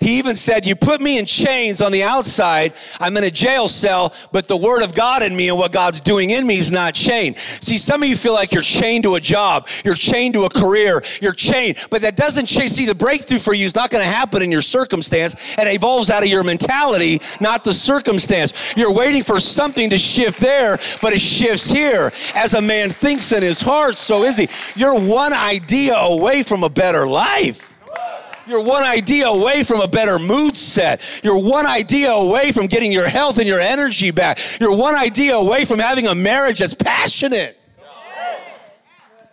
He 0.00 0.18
even 0.18 0.36
said, 0.36 0.66
You 0.66 0.76
put 0.76 1.00
me 1.00 1.18
in 1.18 1.26
chains 1.26 1.82
on 1.82 1.92
the 1.92 2.02
outside. 2.02 2.72
I'm 3.00 3.16
in 3.16 3.24
a 3.24 3.30
jail 3.30 3.68
cell, 3.68 4.14
but 4.32 4.48
the 4.48 4.56
word 4.56 4.82
of 4.82 4.94
God 4.94 5.22
in 5.22 5.36
me 5.36 5.48
and 5.48 5.58
what 5.58 5.72
God's 5.72 6.00
doing 6.00 6.30
in 6.30 6.46
me 6.46 6.58
is 6.58 6.70
not 6.70 6.94
chained. 6.94 7.36
See, 7.38 7.78
some 7.78 8.02
of 8.02 8.08
you 8.08 8.16
feel 8.16 8.34
like 8.34 8.52
you're 8.52 8.62
chained 8.62 9.04
to 9.04 9.14
a 9.14 9.20
job, 9.20 9.68
you're 9.84 9.94
chained 9.94 10.34
to 10.34 10.44
a 10.44 10.50
career, 10.50 11.02
you're 11.20 11.32
chained, 11.32 11.78
but 11.90 12.02
that 12.02 12.16
doesn't 12.16 12.46
change. 12.46 12.72
See, 12.72 12.86
the 12.86 12.94
breakthrough 12.94 13.38
for 13.38 13.54
you 13.54 13.64
is 13.64 13.74
not 13.74 13.90
going 13.90 14.04
to 14.04 14.10
happen 14.10 14.42
in 14.42 14.50
your 14.50 14.62
circumstance 14.62 15.34
it 15.58 15.74
evolves 15.74 16.10
out 16.10 16.22
of 16.22 16.28
your 16.28 16.44
mentality, 16.44 17.20
not 17.40 17.64
the 17.64 17.72
circumstance. 17.72 18.76
You're 18.76 18.92
waiting 18.92 19.22
for 19.22 19.40
something 19.40 19.90
to 19.90 19.98
shift 19.98 20.40
there, 20.40 20.78
but 21.02 21.12
it 21.12 21.20
shifts 21.20 21.70
here. 21.70 22.12
As 22.34 22.54
a 22.54 22.62
man 22.62 22.90
thinks 22.90 23.32
in 23.32 23.42
his 23.42 23.60
heart, 23.60 23.96
so 23.96 24.24
is 24.24 24.36
he. 24.36 24.48
You're 24.74 24.98
one 24.98 25.32
idea 25.32 25.94
away 25.94 26.42
from 26.42 26.64
a 26.64 26.68
better 26.68 27.06
life. 27.06 27.75
You're 28.46 28.62
one 28.62 28.84
idea 28.84 29.26
away 29.26 29.64
from 29.64 29.80
a 29.80 29.88
better 29.88 30.18
mood 30.18 30.56
set. 30.56 31.00
You're 31.22 31.38
one 31.38 31.66
idea 31.66 32.12
away 32.12 32.52
from 32.52 32.66
getting 32.66 32.92
your 32.92 33.08
health 33.08 33.38
and 33.38 33.46
your 33.46 33.60
energy 33.60 34.10
back. 34.10 34.38
You're 34.60 34.76
one 34.76 34.94
idea 34.94 35.36
away 35.36 35.64
from 35.64 35.78
having 35.78 36.06
a 36.06 36.14
marriage 36.14 36.60
that's 36.60 36.74
passionate. 36.74 37.58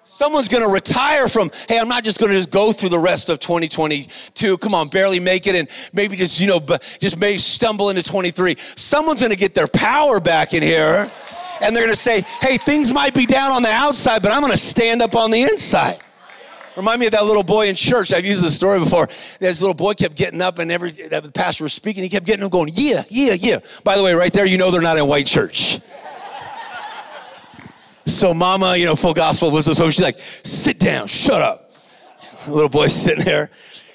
Someone's 0.03 0.47
going 0.47 0.63
to 0.63 0.71
retire 0.71 1.27
from, 1.27 1.49
hey, 1.67 1.79
I'm 1.79 1.87
not 1.87 2.03
just 2.03 2.19
going 2.19 2.31
to 2.31 2.37
just 2.37 2.51
go 2.51 2.71
through 2.71 2.89
the 2.89 2.99
rest 2.99 3.29
of 3.29 3.39
2022. 3.39 4.57
Come 4.57 4.75
on, 4.75 4.89
barely 4.89 5.19
make 5.19 5.47
it 5.47 5.55
and 5.55 5.67
maybe 5.93 6.15
just, 6.15 6.39
you 6.39 6.45
know, 6.45 6.59
just 6.99 7.17
may 7.17 7.37
stumble 7.37 7.89
into 7.89 8.03
23. 8.03 8.55
Someone's 8.57 9.21
going 9.21 9.31
to 9.31 9.37
get 9.37 9.55
their 9.55 9.67
power 9.67 10.19
back 10.19 10.53
in 10.53 10.61
here 10.61 11.09
and 11.61 11.75
they're 11.75 11.83
going 11.83 11.95
to 11.95 11.99
say, 11.99 12.21
hey, 12.41 12.57
things 12.57 12.93
might 12.93 13.13
be 13.13 13.25
down 13.25 13.51
on 13.51 13.63
the 13.63 13.71
outside, 13.71 14.21
but 14.21 14.31
I'm 14.31 14.41
going 14.41 14.51
to 14.51 14.57
stand 14.57 15.01
up 15.01 15.15
on 15.15 15.31
the 15.31 15.41
inside. 15.41 15.99
Remind 16.75 16.99
me 16.99 17.05
of 17.05 17.11
that 17.11 17.25
little 17.25 17.43
boy 17.43 17.67
in 17.67 17.75
church. 17.75 18.13
I've 18.13 18.25
used 18.25 18.43
this 18.43 18.55
story 18.55 18.79
before. 18.79 19.07
This 19.39 19.61
little 19.61 19.75
boy 19.75 19.93
kept 19.93 20.15
getting 20.15 20.41
up, 20.41 20.57
and 20.59 20.71
every 20.71 20.91
the 20.91 21.31
pastor 21.33 21.63
was 21.63 21.73
speaking, 21.73 22.01
he 22.01 22.09
kept 22.09 22.25
getting 22.25 22.43
up, 22.43 22.51
going, 22.51 22.71
"Yeah, 22.73 23.03
yeah, 23.09 23.33
yeah." 23.33 23.59
By 23.83 23.95
the 23.95 24.03
way, 24.03 24.13
right 24.13 24.33
there, 24.33 24.45
you 24.45 24.57
know 24.57 24.71
they're 24.71 24.81
not 24.81 24.97
in 24.97 25.07
white 25.07 25.27
church. 25.27 25.79
So 28.05 28.33
mama, 28.33 28.75
you 28.75 28.85
know, 28.85 28.95
full 28.95 29.13
gospel 29.13 29.49
was 29.51 29.65
this 29.65 29.79
woman. 29.79 29.91
She's 29.91 30.03
like, 30.03 30.19
sit 30.19 30.79
down, 30.79 31.07
shut 31.07 31.41
up. 31.41 31.71
The 32.45 32.51
little 32.51 32.69
boy 32.69 32.87
sitting 32.87 33.23
there. 33.23 33.49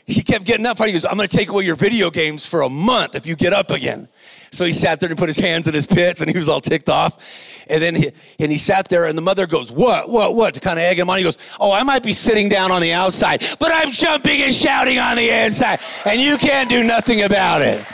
She 0.08 0.22
kept 0.22 0.44
getting 0.44 0.64
up. 0.64 0.78
He 0.78 0.92
goes, 0.92 1.04
I'm 1.04 1.16
going 1.16 1.28
to 1.28 1.36
take 1.36 1.50
away 1.50 1.64
your 1.64 1.76
video 1.76 2.10
games 2.10 2.46
for 2.46 2.62
a 2.62 2.70
month 2.70 3.14
if 3.14 3.26
you 3.26 3.36
get 3.36 3.52
up 3.52 3.70
again. 3.70 4.08
So 4.50 4.64
he 4.64 4.72
sat 4.72 5.00
there 5.00 5.08
and 5.08 5.18
put 5.18 5.28
his 5.28 5.38
hands 5.38 5.66
in 5.66 5.74
his 5.74 5.86
pits 5.86 6.20
and 6.20 6.30
he 6.30 6.38
was 6.38 6.48
all 6.48 6.60
ticked 6.60 6.88
off. 6.88 7.64
And 7.68 7.82
then 7.82 7.94
he, 7.94 8.10
and 8.40 8.50
he 8.50 8.56
sat 8.56 8.88
there 8.88 9.06
and 9.06 9.16
the 9.16 9.22
mother 9.22 9.46
goes, 9.46 9.70
what, 9.70 10.08
what, 10.08 10.34
what? 10.34 10.54
To 10.54 10.60
kind 10.60 10.78
of 10.78 10.84
egg 10.84 10.98
him 10.98 11.10
on. 11.10 11.18
He 11.18 11.24
goes, 11.24 11.38
oh, 11.60 11.72
I 11.72 11.82
might 11.82 12.02
be 12.02 12.12
sitting 12.12 12.48
down 12.48 12.70
on 12.70 12.80
the 12.80 12.92
outside, 12.92 13.44
but 13.58 13.70
I'm 13.72 13.90
jumping 13.90 14.42
and 14.42 14.54
shouting 14.54 14.98
on 14.98 15.16
the 15.16 15.28
inside 15.28 15.80
and 16.06 16.20
you 16.20 16.38
can't 16.38 16.70
do 16.70 16.82
nothing 16.82 17.22
about 17.22 17.62
it. 17.62 17.84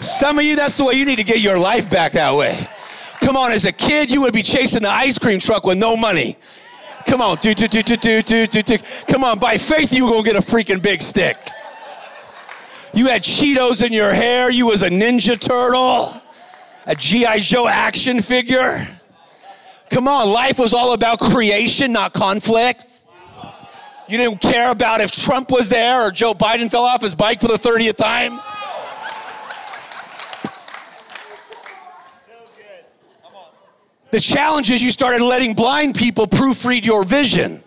Some 0.00 0.38
of 0.38 0.44
you, 0.44 0.56
that's 0.56 0.78
the 0.78 0.86
way 0.86 0.94
you 0.94 1.04
need 1.04 1.18
to 1.18 1.24
get 1.24 1.40
your 1.40 1.58
life 1.58 1.90
back 1.90 2.12
that 2.12 2.34
way. 2.34 2.66
Come 3.20 3.36
on, 3.36 3.52
as 3.52 3.66
a 3.66 3.72
kid, 3.72 4.10
you 4.10 4.22
would 4.22 4.32
be 4.32 4.42
chasing 4.42 4.82
the 4.82 4.88
ice 4.88 5.18
cream 5.18 5.38
truck 5.38 5.64
with 5.64 5.76
no 5.76 5.94
money. 5.94 6.38
Come 7.06 7.20
on, 7.20 7.36
do, 7.36 7.52
do, 7.52 7.68
do, 7.68 7.82
do, 7.82 8.22
do, 8.22 8.46
do, 8.46 8.62
do. 8.62 8.78
Come 9.08 9.24
on, 9.24 9.38
by 9.38 9.58
faith, 9.58 9.92
you 9.92 10.06
were 10.06 10.12
gonna 10.12 10.22
get 10.22 10.36
a 10.36 10.40
freaking 10.40 10.80
big 10.80 11.02
stick. 11.02 11.36
You 12.92 13.06
had 13.06 13.22
Cheetos 13.22 13.84
in 13.84 13.92
your 13.92 14.12
hair. 14.12 14.50
You 14.50 14.66
was 14.66 14.82
a 14.82 14.90
Ninja 14.90 15.38
Turtle, 15.38 16.12
a 16.86 16.94
G.I. 16.94 17.38
Joe 17.38 17.68
action 17.68 18.20
figure. 18.20 18.86
Come 19.90 20.08
on, 20.08 20.30
life 20.30 20.58
was 20.58 20.72
all 20.74 20.92
about 20.92 21.18
creation, 21.18 21.92
not 21.92 22.12
conflict. 22.12 23.00
You 24.08 24.18
didn't 24.18 24.40
care 24.40 24.72
about 24.72 25.00
if 25.00 25.12
Trump 25.12 25.50
was 25.50 25.68
there 25.68 26.02
or 26.06 26.10
Joe 26.10 26.34
Biden 26.34 26.70
fell 26.70 26.82
off 26.84 27.00
his 27.00 27.14
bike 27.14 27.40
for 27.40 27.48
the 27.48 27.54
30th 27.54 27.96
time. 27.96 28.40
The 34.10 34.18
challenge 34.18 34.72
is 34.72 34.82
you 34.82 34.90
started 34.90 35.22
letting 35.22 35.54
blind 35.54 35.94
people 35.94 36.26
proofread 36.26 36.84
your 36.84 37.04
vision. 37.04 37.62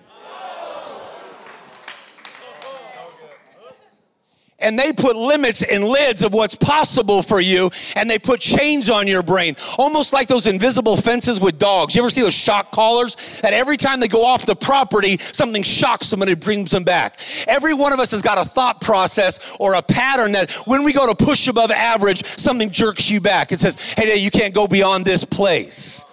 And 4.63 4.79
they 4.79 4.93
put 4.93 5.15
limits 5.15 5.61
and 5.61 5.83
lids 5.83 6.23
of 6.23 6.33
what's 6.33 6.55
possible 6.55 7.21
for 7.21 7.41
you 7.41 7.69
and 7.95 8.09
they 8.09 8.17
put 8.17 8.39
chains 8.39 8.89
on 8.89 9.07
your 9.07 9.21
brain. 9.21 9.55
Almost 9.77 10.13
like 10.13 10.27
those 10.27 10.47
invisible 10.47 10.97
fences 10.97 11.39
with 11.39 11.57
dogs. 11.57 11.95
You 11.95 12.01
ever 12.01 12.09
see 12.09 12.21
those 12.21 12.33
shock 12.33 12.71
collars? 12.71 13.15
That 13.41 13.53
every 13.53 13.77
time 13.77 13.99
they 13.99 14.07
go 14.07 14.25
off 14.25 14.45
the 14.45 14.55
property 14.55 15.17
something 15.17 15.63
shocks 15.63 16.09
them 16.09 16.21
and 16.21 16.31
it 16.31 16.39
brings 16.39 16.71
them 16.71 16.83
back. 16.83 17.19
Every 17.47 17.73
one 17.73 17.93
of 17.93 17.99
us 17.99 18.11
has 18.11 18.21
got 18.21 18.37
a 18.37 18.49
thought 18.49 18.81
process 18.81 19.55
or 19.59 19.75
a 19.75 19.81
pattern 19.81 20.31
that 20.33 20.51
when 20.65 20.83
we 20.83 20.93
go 20.93 21.05
to 21.05 21.15
push 21.15 21.47
above 21.47 21.71
average 21.71 22.25
something 22.25 22.69
jerks 22.69 23.09
you 23.09 23.21
back. 23.21 23.51
It 23.51 23.59
says 23.59 23.75
hey 23.97 24.15
you 24.15 24.31
can't 24.31 24.53
go 24.53 24.67
beyond 24.67 25.05
this 25.05 25.23
place. 25.23 26.05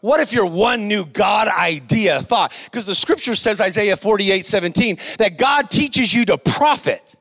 What 0.00 0.20
if 0.20 0.32
your 0.32 0.46
one 0.46 0.88
new 0.88 1.04
God 1.04 1.48
idea 1.48 2.20
thought? 2.20 2.52
Because 2.64 2.86
the 2.86 2.94
scripture 2.94 3.34
says, 3.34 3.60
Isaiah 3.60 3.96
48 3.96 4.46
17, 4.46 4.96
that 5.18 5.36
God 5.36 5.70
teaches 5.70 6.14
you 6.14 6.24
to 6.26 6.38
profit. 6.38 7.16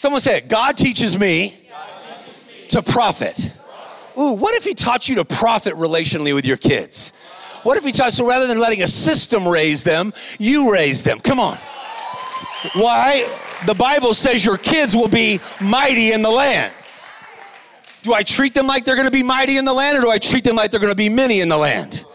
Someone 0.00 0.22
said, 0.22 0.48
God 0.48 0.78
teaches 0.78 1.18
me, 1.18 1.52
God 1.68 2.00
teaches 2.00 2.46
me 2.46 2.66
to 2.68 2.80
profit. 2.80 3.54
Ooh, 4.18 4.34
what 4.34 4.54
if 4.54 4.64
he 4.64 4.72
taught 4.72 5.10
you 5.10 5.16
to 5.16 5.26
profit 5.26 5.74
relationally 5.74 6.34
with 6.34 6.46
your 6.46 6.56
kids? 6.56 7.12
What 7.64 7.76
if 7.76 7.84
he 7.84 7.92
taught 7.92 8.14
so 8.14 8.26
rather 8.26 8.46
than 8.46 8.58
letting 8.58 8.82
a 8.82 8.88
system 8.88 9.46
raise 9.46 9.84
them, 9.84 10.14
you 10.38 10.72
raise 10.72 11.02
them? 11.02 11.20
Come 11.20 11.38
on. 11.38 11.58
Why? 12.76 13.28
The 13.66 13.74
Bible 13.74 14.14
says 14.14 14.42
your 14.42 14.56
kids 14.56 14.96
will 14.96 15.06
be 15.06 15.38
mighty 15.60 16.14
in 16.14 16.22
the 16.22 16.30
land. 16.30 16.72
Do 18.00 18.14
I 18.14 18.22
treat 18.22 18.54
them 18.54 18.66
like 18.66 18.86
they're 18.86 18.96
going 18.96 19.06
to 19.06 19.12
be 19.12 19.22
mighty 19.22 19.58
in 19.58 19.66
the 19.66 19.74
land 19.74 19.98
or 19.98 20.00
do 20.00 20.10
I 20.10 20.16
treat 20.16 20.44
them 20.44 20.56
like 20.56 20.70
they're 20.70 20.80
going 20.80 20.92
to 20.92 20.96
be 20.96 21.10
many 21.10 21.42
in 21.42 21.50
the 21.50 21.58
land? 21.58 22.06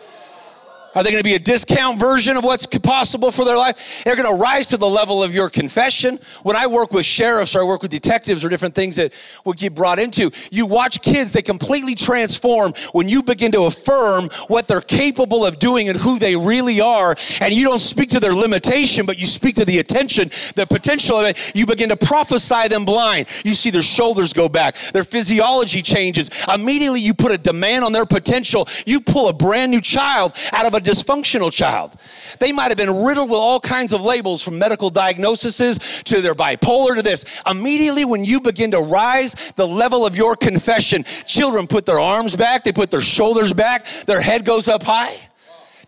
Are 0.96 1.04
they 1.04 1.12
going 1.12 1.22
to 1.22 1.28
be 1.28 1.36
a 1.36 1.40
discount 1.40 2.00
version 2.00 2.38
of 2.38 2.46
what's 2.46 2.66
possible 2.66 3.30
for 3.30 3.44
their 3.44 3.58
life? 3.58 4.04
They're 4.06 4.16
going 4.16 4.34
to 4.34 4.42
rise 4.42 4.68
to 4.70 4.78
the 4.78 4.88
level 4.88 5.22
of 5.22 5.36
your 5.36 5.50
confession. 5.50 6.20
When 6.44 6.56
I 6.56 6.68
work 6.68 6.94
with 6.94 7.06
sheriffs 7.06 7.54
or 7.54 7.60
I 7.60 7.64
work 7.66 7.82
with 7.82 7.92
detectives 7.92 8.46
or 8.46 8.50
different 8.50 8.76
things 8.76 8.96
that 8.96 9.14
would 9.44 9.58
get 9.58 9.76
brought 9.76 10.00
into, 10.00 10.32
you 10.52 10.66
watch 10.66 11.02
kids, 11.02 11.34
they 11.34 11.42
completely 11.42 11.96
transform 11.96 12.74
when 12.94 13.10
you 13.10 13.24
begin 13.24 13.52
to 13.52 13.64
affirm 13.64 14.30
what 14.48 14.70
they're 14.70 14.80
capable 14.80 15.46
of 15.46 15.60
doing 15.60 15.90
and 15.90 15.98
who 15.98 16.18
they 16.18 16.38
really 16.38 16.80
are. 16.80 17.18
And 17.42 17.54
you 17.54 17.68
don't 17.68 17.80
speak 17.80 18.12
to 18.12 18.22
their 18.22 18.34
limitation, 18.34 19.06
but 19.06 19.20
you 19.20 19.28
speak 19.28 19.56
to 19.56 19.66
the 19.66 19.80
attention, 19.80 20.30
the 20.56 20.66
potential 20.66 21.20
of 21.20 21.26
it. 21.28 21.52
You 21.54 21.66
begin 21.66 21.90
to 21.90 21.98
prophesy 21.98 22.70
them 22.70 22.86
blind. 22.86 23.28
You 23.44 23.54
see 23.54 23.70
their 23.70 23.84
shoulders 23.84 24.32
go 24.32 24.48
back, 24.48 24.78
their 24.94 25.04
physiology 25.04 25.82
changes. 25.82 26.30
Immediately 26.48 27.02
you 27.02 27.14
put 27.14 27.34
a 27.34 27.38
demand 27.38 27.84
on 27.84 27.92
their 27.92 28.06
potential. 28.06 28.70
You 28.86 29.02
pull 29.02 29.28
a 29.28 29.34
brand 29.34 29.72
new 29.72 29.82
child 29.82 30.32
out 30.54 30.66
of 30.66 30.74
a 30.74 30.85
dysfunctional 30.86 31.52
child. 31.52 31.96
They 32.40 32.52
might 32.52 32.70
have 32.70 32.78
been 32.78 33.04
riddled 33.04 33.30
with 33.30 33.40
all 33.40 33.60
kinds 33.60 33.94
of 33.94 34.02
labels 34.02 34.44
from 34.44 34.60
medical 34.60 34.90
diagnoses 34.90 35.58
to 36.04 36.22
their 36.22 36.36
bipolar 36.36 36.96
to 36.96 37.02
this. 37.02 37.42
Immediately, 37.50 38.06
when 38.06 38.24
you 38.24 38.40
begin 38.40 38.72
to 38.72 38.80
rise 38.80 39.54
the 39.56 39.68
level 39.68 40.06
of 40.06 40.16
your 40.16 40.36
confession, 40.36 41.04
children 41.26 41.68
put 41.68 41.86
their 41.86 42.00
arms 42.00 42.36
back, 42.36 42.64
they 42.64 42.72
put 42.72 42.92
their 42.92 43.02
shoulders 43.02 43.52
back, 43.52 43.86
their 44.06 44.22
head 44.22 44.46
goes 44.46 44.70
up 44.70 44.84
high. 44.84 45.18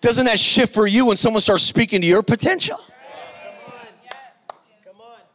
Doesn't 0.01 0.25
that 0.25 0.39
shift 0.39 0.73
for 0.73 0.87
you 0.87 1.07
when 1.07 1.17
someone 1.17 1.41
starts 1.41 1.63
speaking 1.63 2.01
to 2.01 2.07
your 2.07 2.23
potential? 2.23 2.79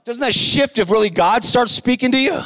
Doesn't 0.04 0.21
that 0.21 0.35
shift 0.35 0.78
if 0.78 0.90
really 0.90 1.11
God 1.11 1.45
starts 1.45 1.73
speaking 1.73 2.11
to 2.12 2.19
you? 2.19 2.40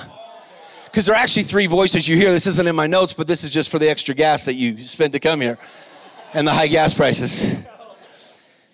Because 0.85 1.07
there 1.07 1.15
are 1.15 1.19
actually 1.19 1.43
three 1.43 1.67
voices 1.67 2.07
you 2.09 2.17
hear. 2.17 2.31
This 2.31 2.47
isn't 2.47 2.67
in 2.67 2.77
my 2.77 2.87
notes, 2.87 3.13
but 3.13 3.27
this 3.27 3.45
is 3.45 3.51
just 3.51 3.71
for 3.71 3.79
the 3.79 3.89
extra 3.89 4.15
gas 4.15 4.45
that 4.47 4.55
you 4.55 4.79
spend 4.79 5.13
to 5.15 5.21
come 5.21 5.41
here 5.41 5.59
and 6.35 6.47
the 6.47 6.53
high 6.53 6.67
gas 6.67 6.95
prices. 6.95 7.63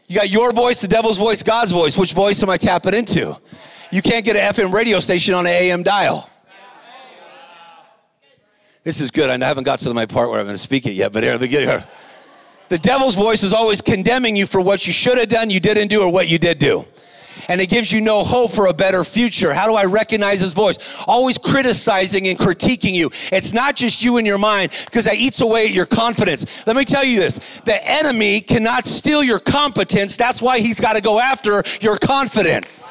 You 0.09 0.17
got 0.17 0.31
your 0.31 0.53
voice, 0.53 0.81
the 0.81 0.89
devil's 0.89 1.19
voice, 1.19 1.43
God's 1.43 1.73
voice. 1.73 1.97
Which 1.97 2.13
voice 2.13 2.43
am 2.43 2.51
I 2.51 2.57
tapping 2.57 2.95
into? 2.95 3.37
You 3.91 4.03
can't 4.03 4.25
get 4.25 4.37
an 4.37 4.53
FM 4.53 4.73
radio 4.73 5.01
station 5.01 5.35
on 5.35 5.47
an 5.47 5.53
AM 5.53 5.83
dial. 5.83 6.29
This 8.85 9.01
is 9.01 9.11
good. 9.11 9.31
I 9.31 9.47
haven't 9.47 9.65
got 9.65 9.79
to 9.81 9.95
my 9.95 10.07
part 10.07 10.29
where 10.29 10.41
I'm 10.41 10.47
going 10.47 10.57
to 10.57 10.63
speak 10.63 10.87
it 10.87 10.93
yet, 10.93 11.13
but 11.13 11.23
here, 11.23 11.39
here. 11.39 11.87
The 12.69 12.79
devil's 12.79 13.15
voice 13.15 13.43
is 13.43 13.53
always 13.53 13.81
condemning 13.81 14.35
you 14.35 14.47
for 14.47 14.61
what 14.61 14.87
you 14.87 14.93
should 14.93 15.19
have 15.19 15.29
done, 15.29 15.51
you 15.51 15.61
didn't 15.61 15.89
do, 15.89 16.03
or 16.03 16.13
what 16.13 16.29
you 16.29 16.39
did 16.39 16.59
do 16.59 16.85
and 17.49 17.61
it 17.61 17.69
gives 17.69 17.93
you 17.93 18.01
no 18.01 18.23
hope 18.23 18.51
for 18.51 18.67
a 18.67 18.75
better 18.75 19.05
future. 19.05 19.53
How 19.53 19.69
do 19.69 19.75
I 19.75 19.85
recognize 19.85 20.41
his 20.41 20.55
voice? 20.55 20.79
Always 21.07 21.39
criticizing 21.39 22.29
and 22.29 22.39
critiquing 22.39 22.95
you. 22.95 23.11
It's 23.33 23.53
not 23.53 23.77
just 23.77 24.03
you 24.03 24.17
in 24.19 24.27
your 24.27 24.39
mind 24.39 24.73
because 24.85 25.05
that 25.05 25.17
eats 25.17 25.41
away 25.41 25.67
at 25.67 25.73
your 25.73 25.87
confidence. 25.87 26.67
Let 26.67 26.77
me 26.77 26.85
tell 26.85 27.05
you 27.05 27.21
this 27.21 27.61
the 27.65 27.79
enemy 27.89 28.41
cannot 28.41 28.87
steal 28.87 29.23
your 29.23 29.41
competence. 29.41 30.17
That's 30.17 30.43
why 30.43 30.61
he's 30.61 30.81
got 30.81 30.95
to 30.95 31.01
go 31.01 31.19
after 31.21 31.63
your 31.81 31.97
confidence. 31.99 32.85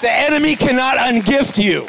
The 0.00 0.10
enemy 0.10 0.56
cannot 0.56 0.96
ungift 0.96 1.62
you. 1.62 1.86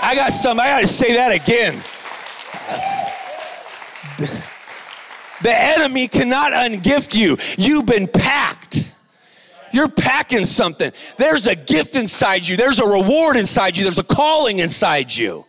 I 0.00 0.14
got 0.14 0.32
some, 0.32 0.58
I 0.58 0.68
got 0.68 0.80
to 0.80 0.88
say 0.88 1.14
that 1.14 1.34
again. 1.34 1.82
The 5.42 5.54
enemy 5.54 6.08
cannot 6.08 6.52
ungift 6.52 7.14
you. 7.14 7.36
You've 7.56 7.86
been 7.86 8.08
packed. 8.08 8.87
You're 9.72 9.88
packing 9.88 10.44
something. 10.44 10.90
There's 11.16 11.46
a 11.46 11.54
gift 11.54 11.96
inside 11.96 12.46
you, 12.46 12.56
there's 12.56 12.78
a 12.78 12.86
reward 12.86 13.36
inside 13.36 13.76
you, 13.76 13.84
there's 13.84 13.98
a 13.98 14.04
calling 14.04 14.58
inside 14.58 15.14
you. 15.14 15.44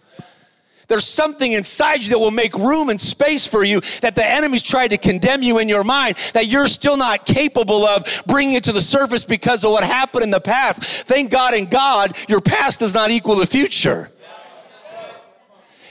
There's 0.90 1.06
something 1.06 1.52
inside 1.52 2.04
you 2.04 2.10
that 2.10 2.20
will 2.20 2.32
make 2.32 2.56
room 2.56 2.90
and 2.90 3.00
space 3.00 3.48
for 3.48 3.64
you 3.64 3.80
that 4.02 4.16
the 4.16 4.28
enemy's 4.28 4.64
tried 4.64 4.90
to 4.90 4.98
condemn 4.98 5.44
you 5.44 5.60
in 5.60 5.70
your 5.70 5.84
mind 5.84 6.18
that 6.34 6.48
you're 6.48 6.68
still 6.68 6.98
not 6.98 7.28
capable 7.28 7.86
of 7.86 8.04
bringing 8.26 8.56
it 8.56 8.64
to 8.64 8.72
the 8.72 8.82
surface 8.82 9.24
because 9.24 9.64
of 9.64 9.72
what 9.72 9.84
happened 9.84 10.24
in 10.24 10.32
the 10.32 10.42
past. 10.42 10.84
Thank 11.06 11.30
God 11.30 11.54
in 11.54 11.66
God, 11.66 12.18
your 12.28 12.42
past 12.42 12.80
does 12.80 12.96
not 12.96 13.12
equal 13.12 13.36
the 13.36 13.46
future. 13.46 14.10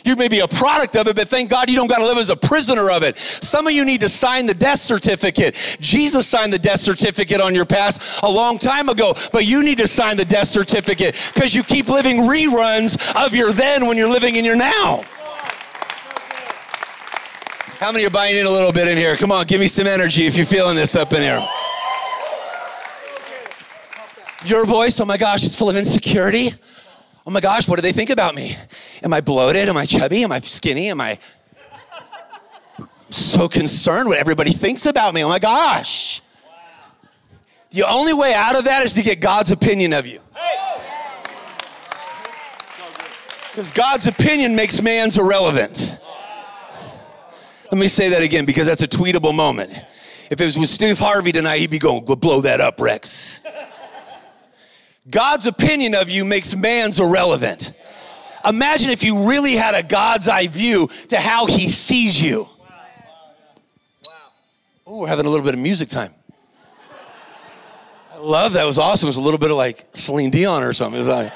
You 0.09 0.17
may 0.17 0.29
be 0.29 0.41
a 0.41 0.49
product 0.49 0.97
of 0.97 1.07
it, 1.07 1.17
but 1.17 1.29
thank 1.29 1.51
God 1.51 1.69
you 1.69 1.77
don't 1.77 1.87
got 1.87 1.99
to 1.99 2.07
live 2.07 2.17
as 2.17 2.31
a 2.31 2.37
prisoner 2.37 2.91
of 2.91 3.03
it. 3.03 3.19
Some 3.19 3.67
of 3.67 3.75
you 3.75 3.85
need 3.85 4.01
to 4.01 4.09
sign 4.09 4.47
the 4.47 4.55
death 4.55 4.79
certificate. 4.79 5.55
Jesus 5.81 6.27
signed 6.27 6.51
the 6.51 6.59
death 6.59 6.81
certificate 6.81 7.43
on 7.43 7.55
your 7.55 7.67
past 7.67 8.21
a 8.23 8.31
long 8.31 8.57
time 8.57 8.89
ago, 8.89 9.13
but 9.35 9.45
you 9.45 9.63
need 9.63 9.77
to 9.77 9.87
sign 9.87 10.17
the 10.17 10.25
death 10.25 10.49
certificate 10.49 11.31
because 11.35 11.55
you 11.55 11.63
keep 11.63 11.89
living 11.89 12.21
reruns 12.21 12.97
of 13.23 13.35
your 13.35 13.53
then 13.53 13.85
when 13.87 13.99
you're 13.99 14.11
living 14.11 14.37
in 14.37 14.47
your 14.47 14.57
now. 14.57 15.05
How 17.79 17.93
many 17.93 18.07
are 18.07 18.11
buying 18.11 18.39
in 18.39 18.47
a 18.47 18.51
little 18.51 18.73
bit 18.73 18.89
in 18.89 18.97
here? 18.97 19.15
Come 19.15 19.31
on, 19.31 19.45
give 19.47 19.61
me 19.61 19.69
some 19.69 19.87
energy 19.87 20.27
if 20.27 20.39
you're 20.39 20.47
feeling 20.47 20.75
this 20.75 20.97
up 20.97 21.13
in 21.13 21.21
here. 21.21 21.47
Your 24.47 24.65
voice, 24.65 24.99
oh 25.01 25.05
my 25.05 25.19
gosh, 25.19 25.45
it's 25.45 25.55
full 25.55 25.69
of 25.69 25.77
insecurity. 25.77 26.53
Oh 27.29 27.31
my 27.31 27.41
gosh, 27.41 27.69
what 27.69 27.77
do 27.77 27.83
they 27.83 27.93
think 27.93 28.09
about 28.09 28.35
me? 28.35 28.57
Am 29.03 29.13
I 29.13 29.21
bloated? 29.21 29.69
Am 29.69 29.77
I 29.77 29.85
chubby? 29.85 30.25
Am 30.25 30.33
I 30.33 30.41
skinny? 30.41 30.89
Am 30.89 30.99
I 30.99 31.19
so 33.11 33.51
concerned 33.51 34.09
what 34.09 34.17
everybody 34.17 34.51
thinks 34.51 34.87
about 34.87 35.13
me? 35.13 35.23
Oh 35.23 35.29
my 35.29 35.39
gosh. 35.39 36.23
The 37.71 37.87
only 37.87 38.15
way 38.15 38.33
out 38.33 38.57
of 38.57 38.65
that 38.65 38.83
is 38.83 38.95
to 38.95 39.03
get 39.03 39.21
God's 39.21 39.51
opinion 39.51 39.93
of 39.93 40.07
you. 40.07 40.21
Because 43.51 43.73
God's 43.73 44.07
opinion 44.07 44.57
makes 44.57 44.81
man's 44.81 45.19
irrelevant. 45.19 46.01
Let 47.71 47.79
me 47.79 47.89
say 47.89 48.09
that 48.09 48.23
again 48.23 48.47
because 48.47 48.67
that's 48.67 48.83
a 48.83 48.89
tweetable 48.89 49.35
moment. 49.35 49.79
If 50.31 50.41
it 50.41 50.47
was 50.47 50.59
with 50.59 50.71
Steve 50.71 50.99
Harvey 50.99 51.33
tonight, 51.33 51.59
he'd 51.59 51.69
be 51.69 51.79
going, 51.79 52.07
go 52.07 52.17
blow 52.17 52.41
that 52.41 52.63
up, 52.63 52.81
Rex. 52.81 53.43
God's 55.11 55.47
opinion 55.47 55.95
of 55.95 56.11
you 56.11 56.25
makes 56.25 56.55
man's 56.55 57.01
irrelevant. 57.01 57.73
Imagine 58.45 58.91
if 58.91 59.03
you 59.03 59.29
really 59.29 59.55
had 59.55 59.75
a 59.75 59.83
God's 59.83 60.29
eye 60.29 60.47
view 60.47 60.89
to 61.09 61.19
how 61.19 61.47
he 61.47 61.69
sees 61.69 62.21
you. 62.21 62.49
Oh, 64.87 65.01
we're 65.01 65.09
having 65.09 65.27
a 65.27 65.29
little 65.29 65.45
bit 65.45 65.55
of 65.55 65.61
music 65.61 65.89
time. 65.89 66.15
I 68.13 68.19
love 68.19 68.55
that. 68.55 68.65
It 68.65 68.67
was 68.67 68.79
awesome. 68.79 69.07
It 69.07 69.11
was 69.11 69.17
a 69.17 69.21
little 69.21 69.39
bit 69.39 69.51
of 69.51 69.57
like 69.57 69.87
Celine 69.95 70.31
Dion 70.31 70.63
or 70.63 70.73
something. 70.73 70.97
It 70.97 71.01
was 71.01 71.09
like 71.09 71.33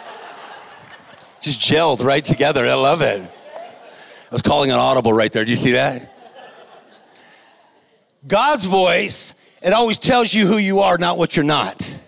just 1.40 1.60
gelled 1.60 2.04
right 2.04 2.24
together. 2.24 2.66
I 2.66 2.74
love 2.74 3.02
it. 3.02 3.20
I 3.20 4.34
was 4.34 4.42
calling 4.42 4.70
an 4.70 4.78
audible 4.78 5.12
right 5.12 5.30
there. 5.30 5.44
Do 5.44 5.50
you 5.50 5.56
see 5.56 5.72
that? 5.72 6.08
God's 8.26 8.64
voice, 8.64 9.34
it 9.60 9.72
always 9.72 9.98
tells 9.98 10.32
you 10.32 10.46
who 10.46 10.56
you 10.56 10.80
are, 10.80 10.96
not 10.96 11.18
what 11.18 11.36
you're 11.36 11.44
not. 11.44 11.98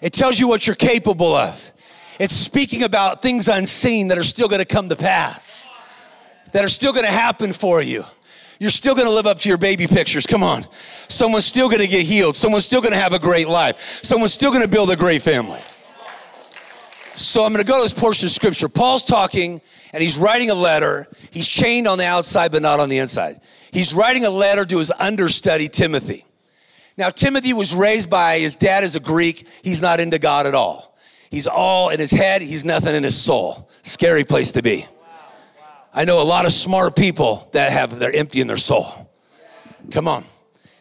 It 0.00 0.12
tells 0.12 0.40
you 0.40 0.48
what 0.48 0.66
you're 0.66 0.76
capable 0.76 1.34
of. 1.34 1.70
It's 2.18 2.34
speaking 2.34 2.82
about 2.82 3.22
things 3.22 3.48
unseen 3.48 4.08
that 4.08 4.18
are 4.18 4.24
still 4.24 4.48
going 4.48 4.60
to 4.60 4.66
come 4.66 4.88
to 4.88 4.96
pass, 4.96 5.70
that 6.52 6.64
are 6.64 6.68
still 6.68 6.92
going 6.92 7.06
to 7.06 7.12
happen 7.12 7.52
for 7.52 7.82
you. 7.82 8.04
You're 8.58 8.70
still 8.70 8.94
going 8.94 9.06
to 9.06 9.12
live 9.12 9.26
up 9.26 9.38
to 9.38 9.48
your 9.48 9.56
baby 9.56 9.86
pictures. 9.86 10.26
Come 10.26 10.42
on. 10.42 10.66
Someone's 11.08 11.46
still 11.46 11.68
going 11.68 11.80
to 11.80 11.88
get 11.88 12.04
healed. 12.04 12.36
Someone's 12.36 12.66
still 12.66 12.82
going 12.82 12.92
to 12.92 12.98
have 12.98 13.14
a 13.14 13.18
great 13.18 13.48
life. 13.48 14.00
Someone's 14.02 14.34
still 14.34 14.50
going 14.50 14.62
to 14.62 14.68
build 14.68 14.90
a 14.90 14.96
great 14.96 15.22
family. 15.22 15.60
So 17.16 17.42
I'm 17.44 17.52
going 17.52 17.64
to 17.64 17.70
go 17.70 17.78
to 17.78 17.82
this 17.82 17.98
portion 17.98 18.26
of 18.26 18.32
scripture. 18.32 18.68
Paul's 18.68 19.04
talking 19.04 19.62
and 19.94 20.02
he's 20.02 20.18
writing 20.18 20.50
a 20.50 20.54
letter. 20.54 21.06
He's 21.30 21.48
chained 21.48 21.88
on 21.88 21.96
the 21.96 22.04
outside, 22.04 22.52
but 22.52 22.60
not 22.60 22.80
on 22.80 22.90
the 22.90 22.98
inside. 22.98 23.40
He's 23.72 23.94
writing 23.94 24.26
a 24.26 24.30
letter 24.30 24.66
to 24.66 24.78
his 24.78 24.92
understudy, 24.98 25.68
Timothy. 25.68 26.24
Now, 27.00 27.08
Timothy 27.08 27.54
was 27.54 27.74
raised 27.74 28.10
by 28.10 28.40
his 28.40 28.56
dad 28.56 28.84
as 28.84 28.94
a 28.94 29.00
Greek. 29.00 29.48
He's 29.64 29.80
not 29.80 30.00
into 30.00 30.18
God 30.18 30.46
at 30.46 30.54
all. 30.54 30.98
He's 31.30 31.46
all 31.46 31.88
in 31.88 31.98
his 31.98 32.10
head, 32.10 32.42
he's 32.42 32.62
nothing 32.62 32.94
in 32.94 33.02
his 33.02 33.18
soul. 33.18 33.70
Scary 33.80 34.22
place 34.22 34.52
to 34.52 34.62
be. 34.62 34.84
I 35.94 36.04
know 36.04 36.20
a 36.20 36.24
lot 36.24 36.44
of 36.44 36.52
smart 36.52 36.96
people 36.96 37.48
that 37.52 37.72
have, 37.72 37.98
they're 37.98 38.14
empty 38.14 38.42
in 38.42 38.46
their 38.48 38.58
soul. 38.58 39.10
Come 39.90 40.08
on. 40.08 40.24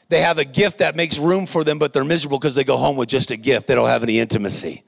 They 0.10 0.20
have 0.20 0.40
a 0.40 0.44
gift 0.44 0.80
that 0.80 0.98
makes 0.98 1.18
room 1.18 1.46
for 1.46 1.64
them, 1.64 1.80
but 1.80 1.94
they're 1.94 2.04
miserable 2.04 2.38
because 2.38 2.54
they 2.54 2.66
go 2.66 2.76
home 2.76 2.98
with 2.98 3.08
just 3.08 3.32
a 3.32 3.38
gift. 3.38 3.68
They 3.68 3.76
don't 3.76 3.88
have 3.88 4.04
any 4.04 4.20
intimacy. 4.20 4.84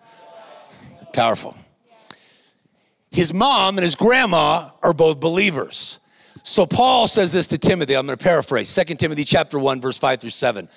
Powerful. 1.14 1.56
His 3.10 3.34
mom 3.34 3.78
and 3.78 3.86
his 3.86 3.96
grandma 3.96 4.72
are 4.84 4.94
both 4.94 5.22
believers. 5.22 6.00
So 6.44 6.66
Paul 6.66 7.08
says 7.08 7.32
this 7.32 7.48
to 7.48 7.58
Timothy. 7.58 7.96
I'm 7.96 8.06
going 8.06 8.18
to 8.18 8.22
paraphrase 8.22 8.76
2 8.76 8.96
Timothy 8.96 9.24
chapter 9.24 9.58
1 9.58 9.80
verse 9.80 9.98
5 9.98 10.20
through 10.20 10.32
7. 10.32 10.68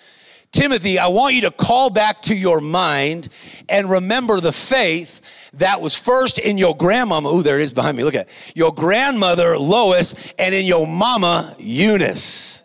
Timothy, 0.54 1.00
I 1.00 1.08
want 1.08 1.34
you 1.34 1.40
to 1.42 1.50
call 1.50 1.90
back 1.90 2.20
to 2.22 2.34
your 2.34 2.60
mind 2.60 3.28
and 3.68 3.90
remember 3.90 4.40
the 4.40 4.52
faith 4.52 5.50
that 5.54 5.80
was 5.80 5.98
first 5.98 6.38
in 6.38 6.58
your 6.58 6.76
grandmama. 6.76 7.28
Oh, 7.28 7.42
there 7.42 7.58
it 7.58 7.64
is 7.64 7.74
behind 7.74 7.96
me. 7.96 8.04
Look 8.04 8.14
at 8.14 8.28
it. 8.28 8.52
your 8.54 8.72
grandmother 8.72 9.58
Lois 9.58 10.32
and 10.38 10.54
in 10.54 10.64
your 10.64 10.86
mama 10.86 11.56
Eunice. 11.58 12.62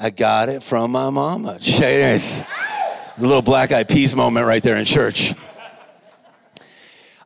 I 0.00 0.10
got 0.10 0.48
it 0.48 0.62
from 0.62 0.92
my 0.92 1.10
mama. 1.10 1.58
The 3.18 3.26
little 3.26 3.42
black 3.42 3.72
eyed 3.72 3.88
peas 3.88 4.14
moment 4.14 4.46
right 4.46 4.62
there 4.62 4.76
in 4.76 4.84
church. 4.84 5.34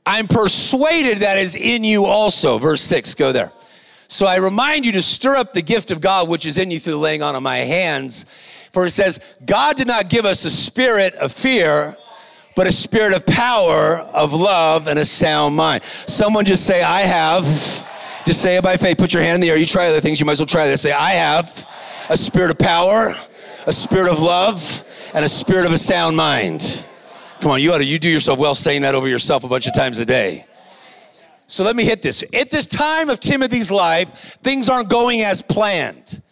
I'm 0.07 0.27
persuaded 0.27 1.19
that 1.19 1.37
is 1.37 1.55
in 1.55 1.85
you 1.85 2.07
also. 2.07 2.57
Verse 2.57 2.81
6, 2.81 3.15
go 3.15 3.31
there. 3.31 3.53
So 4.09 4.25
I 4.25 4.37
remind 4.37 4.87
you 4.87 4.93
to 4.93 5.03
stir 5.03 5.37
up 5.37 5.53
the 5.53 5.61
gift 5.61 5.91
of 5.91 6.01
God 6.01 6.31
which 6.31 6.47
is 6.47 6.57
in 6.57 6.71
you 6.71 6.79
through 6.79 6.95
the 6.95 6.99
laying 6.99 7.23
on 7.23 7.37
of 7.37 7.43
my 7.43 7.59
hands. 7.59 8.25
For 8.73 8.87
it 8.87 8.91
says, 8.91 9.21
God 9.45 9.77
did 9.77 9.87
not 9.87 10.09
give 10.09 10.25
us 10.25 10.45
a 10.45 10.51
spirit 10.51 11.15
of 11.15 11.31
fear, 11.31 11.97
but 12.57 12.67
a 12.67 12.73
spirit 12.73 13.15
of 13.15 13.27
power, 13.27 13.99
of 13.99 14.33
love, 14.33 14.89
and 14.89 14.99
a 14.99 15.05
sound 15.05 15.57
mind. 15.57 15.85
Someone 15.85 16.45
just 16.45 16.67
say, 16.67 16.83
I 16.83 17.03
have. 17.03 17.45
Just 18.25 18.41
say 18.41 18.57
it 18.57 18.63
by 18.63 18.77
faith. 18.77 18.99
Put 18.99 19.13
your 19.13 19.23
hand 19.23 19.37
in 19.37 19.41
the 19.41 19.51
air. 19.51 19.57
You 19.57 19.67
try 19.67 19.89
other 19.89 20.01
things, 20.01 20.21
you 20.21 20.27
might 20.27 20.33
as 20.33 20.41
well 20.41 20.47
try 20.47 20.67
this. 20.67 20.81
Say, 20.81 20.93
I 20.93 21.11
have 21.11 21.69
a 22.09 22.17
spirit 22.17 22.51
of 22.51 22.59
power, 22.59 23.15
a 23.67 23.73
spirit 23.73 24.11
of 24.11 24.21
love, 24.21 24.85
and 25.15 25.25
a 25.25 25.29
spirit 25.29 25.67
of 25.67 25.73
a 25.73 25.79
sound 25.79 26.17
mind. 26.17 26.87
Come 27.41 27.51
on, 27.51 27.61
you 27.61 27.73
ought 27.73 27.79
to 27.79 27.85
you 27.85 27.99
do 27.99 28.09
yourself 28.09 28.39
well 28.39 28.55
saying 28.55 28.83
that 28.83 28.95
over 28.95 29.09
yourself 29.09 29.45
a 29.45 29.49
bunch 29.49 29.67
of 29.67 29.75
times 29.75 29.99
a 29.99 30.07
day. 30.07 30.47
So 31.47 31.65
let 31.65 31.77
me 31.77 31.85
hit 31.85 32.03
this. 32.03 32.25
At 32.33 32.51
this 32.51 32.67
time 32.67 33.11
of 33.11 33.21
Timothy's 33.21 33.71
life, 33.71 34.39
things 34.43 34.69
aren't 34.71 34.89
going 34.89 35.21
as 35.21 35.43
planned 35.43 36.23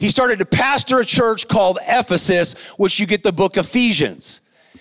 he 0.00 0.08
started 0.08 0.38
to 0.38 0.46
pastor 0.46 1.00
a 1.00 1.04
church 1.04 1.46
called 1.46 1.78
Ephesus, 1.86 2.54
which 2.78 2.98
you 2.98 3.06
get 3.06 3.22
the 3.22 3.32
book 3.32 3.56
Ephesians. 3.56 4.40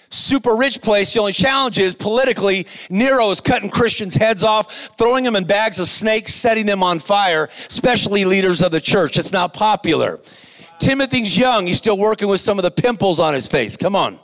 Super 0.10 0.55
rich 0.55 0.82
place. 0.82 1.13
The 1.13 1.19
only 1.19 1.34
challenge 1.34 1.77
is 1.77 1.93
politically, 1.93 2.65
Nero 2.89 3.29
is 3.29 3.41
cutting 3.41 3.69
Christians' 3.69 4.15
heads 4.15 4.43
off, 4.43 4.73
throwing 4.97 5.23
them 5.23 5.36
in 5.36 5.43
bags 5.43 5.79
of 5.79 5.88
snakes, 5.88 6.34
setting 6.34 6.65
them 6.65 6.82
on 6.82 6.97
fire, 6.99 7.49
especially 7.67 8.25
leaders 8.25 8.63
of 8.63 8.71
the 8.71 8.82
church. 8.82 9.17
It's 9.17 9.34
not 9.34 9.53
popular. 9.53 10.19
Timothy's 10.79 11.38
young. 11.38 11.67
He's 11.67 11.77
still 11.77 11.97
working 11.97 12.29
with 12.29 12.39
some 12.39 12.58
of 12.58 12.63
the 12.63 12.71
pimples 12.71 13.19
on 13.19 13.34
his 13.34 13.47
face. 13.47 13.75
Come 13.77 13.95
on 13.95 14.19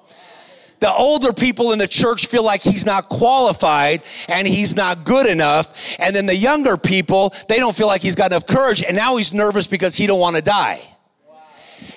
the 0.79 0.91
older 0.93 1.33
people 1.33 1.71
in 1.71 1.79
the 1.79 1.87
church 1.87 2.27
feel 2.27 2.43
like 2.43 2.61
he's 2.61 2.85
not 2.85 3.09
qualified 3.09 4.03
and 4.27 4.47
he's 4.47 4.75
not 4.75 5.03
good 5.03 5.27
enough. 5.27 5.95
And 5.99 6.15
then 6.15 6.25
the 6.25 6.35
younger 6.35 6.77
people, 6.77 7.33
they 7.47 7.57
don't 7.57 7.75
feel 7.75 7.87
like 7.87 8.01
he's 8.01 8.15
got 8.15 8.31
enough 8.31 8.45
courage. 8.45 8.83
And 8.83 8.95
now 8.95 9.17
he's 9.17 9.33
nervous 9.33 9.67
because 9.67 9.95
he 9.95 10.07
don't 10.07 10.19
want 10.19 10.35
to 10.35 10.41
die. 10.41 10.79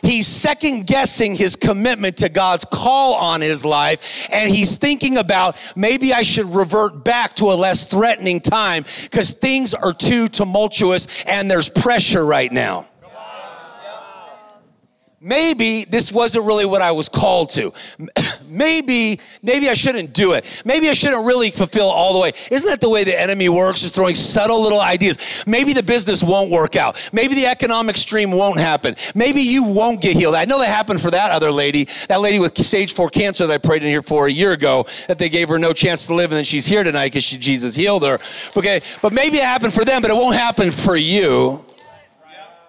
He's 0.02 0.26
second 0.26 0.86
guessing 0.86 1.34
his 1.34 1.56
commitment 1.56 2.18
to 2.18 2.28
God's 2.28 2.64
call 2.64 3.14
on 3.14 3.40
his 3.40 3.64
life. 3.64 4.28
And 4.30 4.50
he's 4.50 4.76
thinking 4.76 5.18
about 5.18 5.56
maybe 5.74 6.12
I 6.12 6.22
should 6.22 6.54
revert 6.54 7.04
back 7.04 7.34
to 7.36 7.46
a 7.46 7.54
less 7.54 7.88
threatening 7.88 8.40
time 8.40 8.84
because 9.02 9.34
things 9.34 9.74
are 9.74 9.92
too 9.92 10.28
tumultuous 10.28 11.24
and 11.24 11.50
there's 11.50 11.68
pressure 11.68 12.24
right 12.24 12.52
now 12.52 12.86
maybe 15.20 15.84
this 15.84 16.12
wasn't 16.12 16.44
really 16.44 16.66
what 16.66 16.82
I 16.82 16.92
was 16.92 17.08
called 17.08 17.50
to. 17.50 17.72
Maybe, 18.48 19.20
maybe 19.42 19.68
I 19.68 19.74
shouldn't 19.74 20.12
do 20.12 20.32
it. 20.32 20.62
Maybe 20.64 20.88
I 20.88 20.92
shouldn't 20.92 21.24
really 21.24 21.50
fulfill 21.50 21.86
all 21.86 22.12
the 22.12 22.20
way. 22.20 22.32
Isn't 22.50 22.68
that 22.68 22.80
the 22.80 22.88
way 22.88 23.04
the 23.04 23.18
enemy 23.18 23.48
works? 23.48 23.82
Is 23.82 23.92
throwing 23.92 24.14
subtle 24.14 24.62
little 24.62 24.80
ideas. 24.80 25.44
Maybe 25.46 25.72
the 25.72 25.82
business 25.82 26.22
won't 26.22 26.50
work 26.50 26.76
out. 26.76 27.10
Maybe 27.12 27.34
the 27.34 27.46
economic 27.46 27.96
stream 27.96 28.30
won't 28.30 28.58
happen. 28.58 28.94
Maybe 29.14 29.40
you 29.40 29.64
won't 29.64 30.00
get 30.00 30.16
healed. 30.16 30.34
I 30.34 30.44
know 30.44 30.58
that 30.58 30.68
happened 30.68 31.00
for 31.00 31.10
that 31.10 31.30
other 31.30 31.50
lady, 31.50 31.84
that 32.08 32.20
lady 32.20 32.38
with 32.38 32.56
stage 32.64 32.92
four 32.94 33.10
cancer 33.10 33.46
that 33.46 33.52
I 33.52 33.58
prayed 33.58 33.82
in 33.82 33.88
here 33.88 34.02
for 34.02 34.26
a 34.26 34.32
year 34.32 34.52
ago, 34.52 34.86
that 35.06 35.18
they 35.18 35.28
gave 35.28 35.48
her 35.48 35.58
no 35.58 35.72
chance 35.72 36.06
to 36.06 36.14
live, 36.14 36.30
and 36.30 36.36
then 36.36 36.44
she's 36.44 36.66
here 36.66 36.84
tonight 36.84 37.08
because 37.08 37.28
Jesus 37.28 37.74
healed 37.74 38.04
her. 38.04 38.18
Okay, 38.56 38.80
but 39.02 39.12
maybe 39.12 39.38
it 39.38 39.44
happened 39.44 39.72
for 39.72 39.84
them, 39.84 40.02
but 40.02 40.10
it 40.10 40.14
won't 40.14 40.36
happen 40.36 40.70
for 40.70 40.96
you 40.96 41.64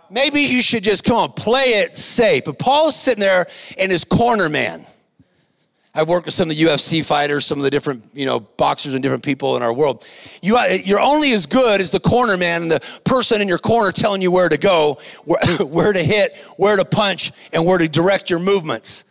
maybe 0.09 0.41
you 0.41 0.61
should 0.61 0.83
just 0.83 1.03
come 1.03 1.17
on, 1.17 1.31
play 1.33 1.81
it 1.81 1.95
safe. 1.95 2.45
But 2.45 2.59
Paul's 2.59 2.95
sitting 2.95 3.21
there 3.21 3.47
in 3.77 3.89
his 3.89 4.03
corner, 4.03 4.49
man. 4.49 4.85
I've 5.93 6.07
worked 6.07 6.25
with 6.25 6.35
some 6.35 6.51
of 6.51 6.55
the 6.55 6.63
UFC 6.63 7.03
fighters, 7.03 7.45
some 7.47 7.57
of 7.57 7.63
the 7.63 7.71
different, 7.71 8.03
you 8.13 8.27
know, 8.27 8.39
boxers 8.39 8.93
and 8.93 9.01
different 9.01 9.23
people 9.23 9.57
in 9.57 9.63
our 9.63 9.73
world. 9.73 10.05
You, 10.41 10.57
uh, 10.57 10.77
you're 10.83 10.99
only 10.99 11.31
as 11.31 11.47
good 11.47 11.81
as 11.81 11.89
the 11.91 11.99
corner 11.99 12.37
man 12.37 12.61
and 12.61 12.71
the 12.71 12.99
person 13.05 13.41
in 13.41 13.47
your 13.47 13.57
corner 13.57 13.91
telling 13.91 14.21
you 14.21 14.31
where 14.31 14.49
to 14.49 14.57
go, 14.57 14.99
where, 15.25 15.39
where 15.65 15.91
to 15.91 16.03
hit, 16.03 16.35
where 16.57 16.75
to 16.75 16.85
punch, 16.85 17.31
and 17.51 17.65
where 17.65 17.79
to 17.79 17.87
direct 17.87 18.29
your 18.29 18.39
movements. 18.39 19.05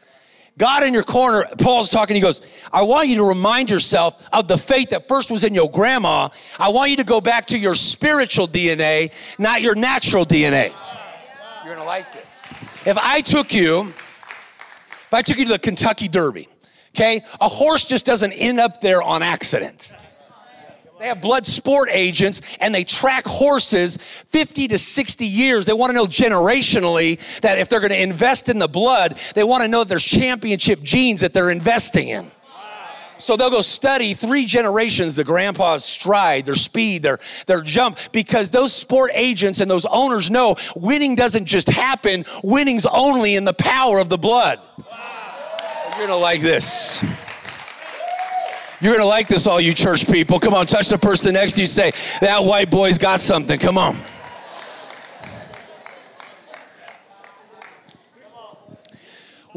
God 0.57 0.83
in 0.83 0.93
your 0.93 1.03
corner, 1.05 1.45
Paul's 1.59 1.91
talking, 1.91 2.17
he 2.17 2.23
goes, 2.23 2.43
I 2.73 2.83
want 2.83 3.09
you 3.09 3.17
to 3.17 3.25
remind 3.25 3.71
yourself 3.71 4.23
of 4.33 4.49
the 4.49 4.59
faith 4.59 4.91
that 4.91 5.07
first 5.07 5.31
was 5.31 5.45
in 5.45 5.55
your 5.55 5.71
grandma. 5.71 6.29
I 6.59 6.71
want 6.71 6.91
you 6.91 6.97
to 6.97 7.05
go 7.05 7.21
back 7.21 7.47
to 7.47 7.59
your 7.59 7.75
spiritual 7.75 8.49
DNA, 8.49 9.13
not 9.39 9.63
your 9.63 9.77
natural 9.77 10.25
DNA. 10.25 10.73
You're 11.65 11.75
gonna 11.75 11.87
like 11.87 12.13
this. 12.13 12.41
If 12.87 12.99
I 12.99 13.21
took 13.21 13.53
you, 13.53 13.83
if 13.83 15.15
I 15.15 15.23
took 15.23 15.39
you 15.39 15.45
to 15.45 15.53
the 15.53 15.59
Kentucky 15.59 16.09
Derby, 16.09 16.49
okay, 16.99 17.23
a 17.41 17.49
horse 17.49 17.85
just 17.85 18.05
doesn't 18.05 18.33
end 18.33 18.59
up 18.59 18.81
there 18.81 19.03
on 19.03 19.23
accident. 19.23 19.95
They 20.99 21.07
have 21.07 21.19
bloodstock 21.19 21.87
agents 21.93 22.41
and 22.61 22.75
they 22.75 22.83
track 22.83 23.25
horses 23.25 23.99
50 23.99 24.67
to 24.69 24.79
60 24.79 25.25
years. 25.25 25.65
They 25.65 25.73
want 25.73 25.91
to 25.91 25.95
know 25.95 26.07
generationally 26.07 27.41
that 27.41 27.59
if 27.59 27.69
they're 27.69 27.79
going 27.79 27.93
to 27.93 28.03
invest 28.03 28.49
in 28.49 28.59
the 28.59 28.67
blood, 28.67 29.17
they 29.37 29.45
want 29.45 29.63
to 29.63 29.69
know 29.69 29.85
there's 29.85 30.05
championship 30.05 30.83
genes 30.83 31.21
that 31.21 31.33
they're 31.33 31.51
investing 31.51 32.09
in. 32.09 32.29
So 33.19 33.37
they'll 33.37 33.51
go 33.51 33.61
study 33.61 34.15
three 34.15 34.45
generations, 34.45 35.15
the 35.15 35.25
grandpa's 35.25 35.85
stride, 35.85 36.47
their 36.47 36.57
speed, 36.57 37.05
their, 37.05 37.19
their 37.47 37.63
jump, 37.63 37.99
because 38.11 38.51
those 38.51 38.73
sport 38.73 39.13
agents 39.15 39.61
and 39.61 39.71
those 39.71 39.87
owners 39.87 40.31
know 40.31 40.57
winning 40.75 41.15
doesn't 41.15 41.45
just 41.45 41.69
happen, 41.69 42.25
winning's 42.43 42.87
only 42.87 43.37
in 43.37 43.45
the 43.45 43.55
power 43.55 44.01
of 44.01 44.09
the 44.09 44.19
blood. 44.19 44.61
You're 45.99 46.07
gonna 46.07 46.21
like 46.21 46.43
this. 46.43 47.03
You're 48.81 48.95
gonna 48.95 49.05
like 49.05 49.27
this, 49.27 49.49
all 49.49 49.61
you 49.61 49.75
church 49.75 50.07
people. 50.07 50.39
Come 50.39 50.55
on, 50.55 50.65
touch 50.65 50.91
the 50.91 50.97
person 50.97 51.33
next 51.33 51.55
to 51.55 51.63
you, 51.63 51.67
say, 51.67 51.91
that 52.21 52.39
white 52.45 52.71
boy's 52.71 52.99
got 52.99 53.21
something. 53.21 53.59
Come 53.59 53.77
on. 53.77 53.97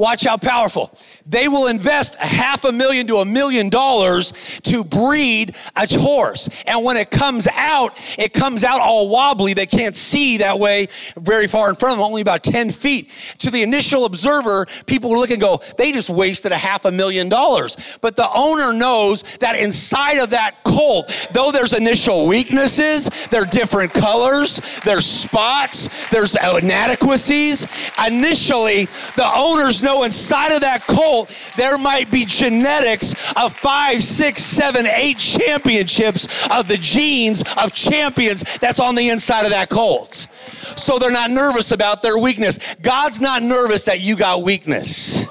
Watch 0.01 0.23
how 0.25 0.35
powerful. 0.35 0.91
They 1.27 1.47
will 1.47 1.67
invest 1.67 2.15
a 2.15 2.25
half 2.25 2.65
a 2.65 2.71
million 2.71 3.05
to 3.05 3.17
a 3.17 3.25
million 3.25 3.69
dollars 3.69 4.31
to 4.63 4.83
breed 4.83 5.55
a 5.75 5.87
horse. 5.99 6.49
And 6.65 6.83
when 6.83 6.97
it 6.97 7.11
comes 7.11 7.47
out, 7.47 7.95
it 8.17 8.33
comes 8.33 8.63
out 8.63 8.81
all 8.81 9.09
wobbly. 9.09 9.53
They 9.53 9.67
can't 9.67 9.93
see 9.93 10.37
that 10.37 10.57
way 10.57 10.87
very 11.17 11.45
far 11.45 11.69
in 11.69 11.75
front 11.75 11.93
of 11.93 11.97
them, 11.99 12.05
only 12.05 12.23
about 12.23 12.43
10 12.43 12.71
feet. 12.71 13.11
To 13.37 13.51
the 13.51 13.61
initial 13.61 14.05
observer, 14.05 14.65
people 14.87 15.11
will 15.11 15.19
look 15.19 15.29
and 15.29 15.39
go, 15.39 15.61
they 15.77 15.91
just 15.91 16.09
wasted 16.09 16.51
a 16.51 16.57
half 16.57 16.85
a 16.85 16.91
million 16.91 17.29
dollars. 17.29 17.99
But 18.01 18.15
the 18.15 18.27
owner 18.33 18.73
knows 18.73 19.21
that 19.37 19.55
inside 19.55 20.17
of 20.17 20.31
that 20.31 20.63
colt, 20.63 21.27
though 21.31 21.51
there's 21.51 21.73
initial 21.73 22.27
weaknesses, 22.27 23.07
there 23.27 23.43
are 23.43 23.45
different 23.45 23.93
colors, 23.93 24.79
there's 24.83 25.05
spots, 25.05 26.09
there's 26.09 26.35
inadequacies. 26.35 27.67
Initially, 28.03 28.85
the 29.15 29.31
owners 29.35 29.83
know 29.83 29.90
inside 30.03 30.53
of 30.53 30.61
that 30.61 30.87
colt 30.87 31.29
there 31.57 31.77
might 31.77 32.09
be 32.09 32.25
genetics 32.25 33.13
of 33.33 33.53
five, 33.53 34.03
six, 34.03 34.43
seven, 34.43 34.85
eight 34.87 35.17
championships 35.17 36.47
of 36.49 36.67
the 36.67 36.77
genes 36.77 37.43
of 37.57 37.73
champions 37.73 38.57
that's 38.57 38.79
on 38.79 38.95
the 38.95 39.09
inside 39.09 39.43
of 39.43 39.51
that 39.51 39.69
colt. 39.69 40.27
So 40.75 40.97
they're 40.99 41.11
not 41.11 41.31
nervous 41.31 41.71
about 41.71 42.01
their 42.01 42.17
weakness. 42.17 42.75
God's 42.75 43.21
not 43.21 43.43
nervous 43.43 43.85
that 43.85 44.01
you 44.01 44.15
got 44.15 44.43
weakness. 44.43 45.27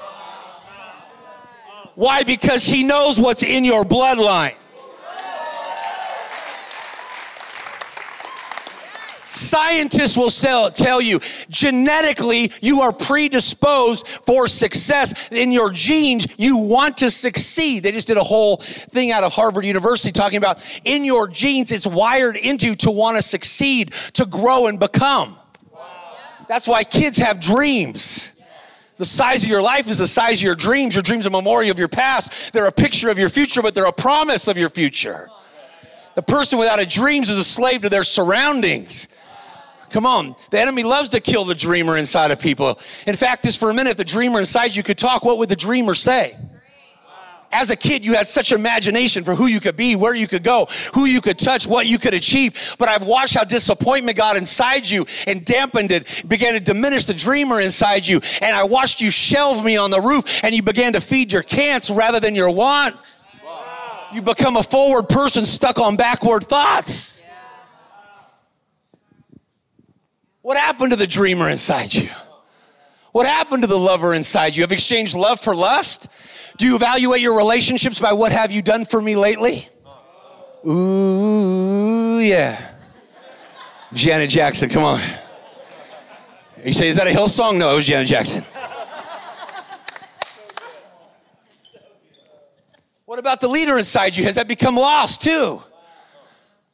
Why? 1.95 2.23
Because 2.23 2.63
He 2.63 2.83
knows 2.83 3.19
what's 3.19 3.43
in 3.43 3.65
your 3.65 3.83
bloodline. 3.83 4.55
Scientists 9.31 10.17
will 10.17 10.29
tell 10.71 10.99
you 10.99 11.17
genetically 11.47 12.51
you 12.61 12.81
are 12.81 12.91
predisposed 12.91 14.05
for 14.05 14.45
success. 14.45 15.29
In 15.31 15.53
your 15.53 15.71
genes, 15.71 16.27
you 16.37 16.57
want 16.57 16.97
to 16.97 17.09
succeed. 17.09 17.83
They 17.83 17.93
just 17.93 18.07
did 18.07 18.17
a 18.17 18.23
whole 18.23 18.57
thing 18.57 19.11
out 19.11 19.23
of 19.23 19.31
Harvard 19.31 19.63
University 19.63 20.11
talking 20.11 20.35
about 20.35 20.81
in 20.83 21.05
your 21.05 21.29
genes, 21.29 21.71
it's 21.71 21.87
wired 21.87 22.35
into 22.35 22.75
to 22.75 22.91
want 22.91 23.15
to 23.15 23.23
succeed, 23.23 23.93
to 24.15 24.25
grow 24.25 24.67
and 24.67 24.77
become. 24.77 25.37
That's 26.49 26.67
why 26.67 26.83
kids 26.83 27.15
have 27.17 27.39
dreams. 27.39 28.33
The 28.97 29.05
size 29.05 29.43
of 29.43 29.49
your 29.49 29.61
life 29.61 29.87
is 29.87 29.97
the 29.97 30.07
size 30.07 30.39
of 30.39 30.43
your 30.43 30.55
dreams. 30.55 30.93
Your 30.93 31.03
dreams 31.03 31.25
are 31.25 31.29
a 31.29 31.31
memorial 31.31 31.71
of 31.71 31.79
your 31.79 31.87
past. 31.87 32.51
They're 32.51 32.67
a 32.67 32.71
picture 32.71 33.09
of 33.09 33.17
your 33.17 33.29
future, 33.29 33.61
but 33.61 33.75
they're 33.75 33.85
a 33.85 33.93
promise 33.93 34.49
of 34.49 34.57
your 34.57 34.69
future. 34.69 35.29
The 36.15 36.21
person 36.21 36.59
without 36.59 36.81
a 36.81 36.85
dreams 36.85 37.29
is 37.29 37.37
a 37.37 37.45
slave 37.45 37.83
to 37.83 37.89
their 37.89 38.03
surroundings. 38.03 39.07
Come 39.91 40.05
on. 40.05 40.35
The 40.49 40.59
enemy 40.59 40.83
loves 40.83 41.09
to 41.09 41.19
kill 41.19 41.43
the 41.43 41.55
dreamer 41.55 41.97
inside 41.97 42.31
of 42.31 42.39
people. 42.39 42.79
In 43.05 43.15
fact, 43.15 43.43
just 43.43 43.59
for 43.59 43.69
a 43.69 43.73
minute, 43.73 43.91
if 43.91 43.97
the 43.97 44.05
dreamer 44.05 44.39
inside 44.39 44.73
you 44.75 44.83
could 44.83 44.97
talk, 44.97 45.25
what 45.25 45.37
would 45.37 45.49
the 45.49 45.55
dreamer 45.55 45.93
say? 45.93 46.37
As 47.53 47.69
a 47.69 47.75
kid, 47.75 48.05
you 48.05 48.13
had 48.13 48.29
such 48.29 48.53
imagination 48.53 49.25
for 49.25 49.35
who 49.35 49.47
you 49.47 49.59
could 49.59 49.75
be, 49.75 49.97
where 49.97 50.15
you 50.15 50.25
could 50.25 50.43
go, 50.43 50.67
who 50.93 51.03
you 51.03 51.19
could 51.19 51.37
touch, 51.37 51.67
what 51.67 51.85
you 51.85 51.99
could 51.99 52.13
achieve. 52.13 52.75
But 52.79 52.87
I've 52.87 53.05
watched 53.05 53.33
how 53.33 53.43
disappointment 53.43 54.15
got 54.17 54.37
inside 54.37 54.89
you 54.89 55.05
and 55.27 55.43
dampened 55.43 55.91
it, 55.91 56.23
began 56.25 56.53
to 56.53 56.61
diminish 56.61 57.05
the 57.05 57.13
dreamer 57.13 57.59
inside 57.59 58.07
you. 58.07 58.21
And 58.41 58.55
I 58.55 58.63
watched 58.63 59.01
you 59.01 59.11
shelve 59.11 59.65
me 59.65 59.75
on 59.75 59.91
the 59.91 59.99
roof 59.99 60.41
and 60.43 60.55
you 60.55 60.63
began 60.63 60.93
to 60.93 61.01
feed 61.01 61.33
your 61.33 61.43
cants 61.43 61.89
rather 61.89 62.21
than 62.21 62.35
your 62.35 62.49
wants. 62.49 63.27
You 64.13 64.21
become 64.21 64.55
a 64.55 64.63
forward 64.63 65.09
person 65.09 65.45
stuck 65.45 65.77
on 65.77 65.97
backward 65.97 66.45
thoughts. 66.45 67.20
What 70.41 70.57
happened 70.57 70.91
to 70.91 70.95
the 70.95 71.07
dreamer 71.07 71.49
inside 71.49 71.93
you? 71.93 72.09
What 73.11 73.27
happened 73.27 73.63
to 73.63 73.67
the 73.67 73.77
lover 73.77 74.13
inside 74.13 74.55
you? 74.55 74.63
Have 74.63 74.71
exchanged 74.71 75.15
love 75.15 75.39
for 75.39 75.55
lust? 75.55 76.07
Do 76.57 76.65
you 76.65 76.75
evaluate 76.75 77.21
your 77.21 77.35
relationships 77.35 77.99
by 77.99 78.13
what 78.13 78.31
have 78.31 78.51
you 78.51 78.61
done 78.61 78.85
for 78.85 79.01
me 79.01 79.15
lately? 79.15 79.67
Ooh, 80.65 82.19
yeah. 82.19 82.75
Janet 83.93 84.29
Jackson, 84.29 84.69
come 84.69 84.83
on. 84.83 85.01
You 86.63 86.73
say, 86.73 86.87
is 86.87 86.95
that 86.95 87.07
a 87.07 87.11
Hillsong? 87.11 87.57
No, 87.57 87.73
it 87.73 87.75
was 87.75 87.87
Janet 87.87 88.07
Jackson. 88.07 88.43
What 93.05 93.19
about 93.19 93.41
the 93.41 93.47
leader 93.47 93.77
inside 93.77 94.15
you? 94.15 94.23
Has 94.23 94.35
that 94.35 94.47
become 94.47 94.75
lost 94.75 95.21
too? 95.21 95.61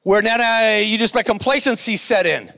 Where 0.03 0.21
now 0.21 0.77
you 0.77 0.97
just 0.97 1.15
let 1.15 1.25
complacency 1.25 1.95
set 1.95 2.25
in 2.25 2.51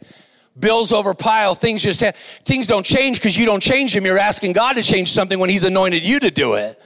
bills 0.59 0.91
over 0.91 1.13
pile 1.13 1.55
things 1.55 1.83
just 1.83 2.03
ha- 2.03 2.11
things 2.45 2.67
don't 2.67 2.85
change 2.85 3.17
because 3.17 3.37
you 3.37 3.45
don't 3.45 3.61
change 3.61 3.93
them 3.93 4.05
you're 4.05 4.17
asking 4.17 4.53
god 4.53 4.75
to 4.75 4.83
change 4.83 5.11
something 5.11 5.39
when 5.39 5.49
he's 5.49 5.63
anointed 5.63 6.03
you 6.03 6.19
to 6.19 6.31
do 6.31 6.55
it. 6.55 6.81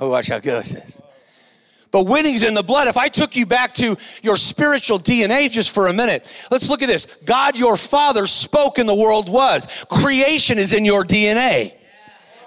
Oh 0.00 0.08
watch 0.10 0.28
how 0.28 0.38
good 0.38 0.62
this 0.62 0.74
is 0.74 1.00
but 1.90 2.08
winning's 2.08 2.42
in 2.42 2.54
the 2.54 2.62
blood. 2.62 2.88
If 2.88 2.96
i 2.96 3.08
took 3.08 3.36
you 3.36 3.46
back 3.46 3.72
to 3.74 3.96
your 4.22 4.36
spiritual 4.36 4.98
dna 4.98 5.50
just 5.50 5.70
for 5.70 5.88
a 5.88 5.92
minute 5.92 6.30
let's 6.50 6.68
look 6.68 6.82
at 6.82 6.88
this. 6.88 7.06
God 7.24 7.56
your 7.56 7.76
father 7.76 8.26
spoke 8.26 8.78
and 8.78 8.88
the 8.88 8.94
world 8.94 9.28
was. 9.28 9.66
Creation 9.88 10.58
is 10.58 10.72
in 10.72 10.84
your 10.84 11.04
dna 11.04 11.72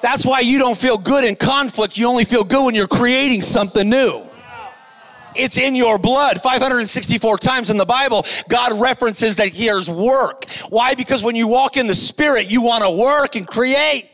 that's 0.02 0.26
why 0.26 0.42
you 0.42 0.60
don't 0.60 0.78
feel 0.78 0.98
good 0.98 1.24
in 1.24 1.36
conflict. 1.36 1.98
You 1.98 2.08
only 2.08 2.24
feel 2.24 2.44
good 2.44 2.64
when 2.64 2.76
you're 2.76 2.88
creating 2.88 3.42
something 3.42 3.90
new 3.90 4.27
it's 5.38 5.58
in 5.58 5.76
your 5.76 5.98
blood. 5.98 6.42
564 6.42 7.38
times 7.38 7.70
in 7.70 7.78
the 7.78 7.86
Bible, 7.86 8.26
God 8.48 8.80
references 8.80 9.38
that 9.38 9.50
here's 9.50 9.90
work. 9.90 10.46
Why? 10.70 10.96
Because 10.96 11.24
when 11.24 11.36
you 11.36 11.48
walk 11.48 11.78
in 11.78 11.88
the 11.88 11.96
Spirit, 11.96 12.50
you 12.50 12.62
want 12.62 12.84
to 12.84 12.92
work 12.92 13.36
and 13.36 13.48
create. 13.48 14.10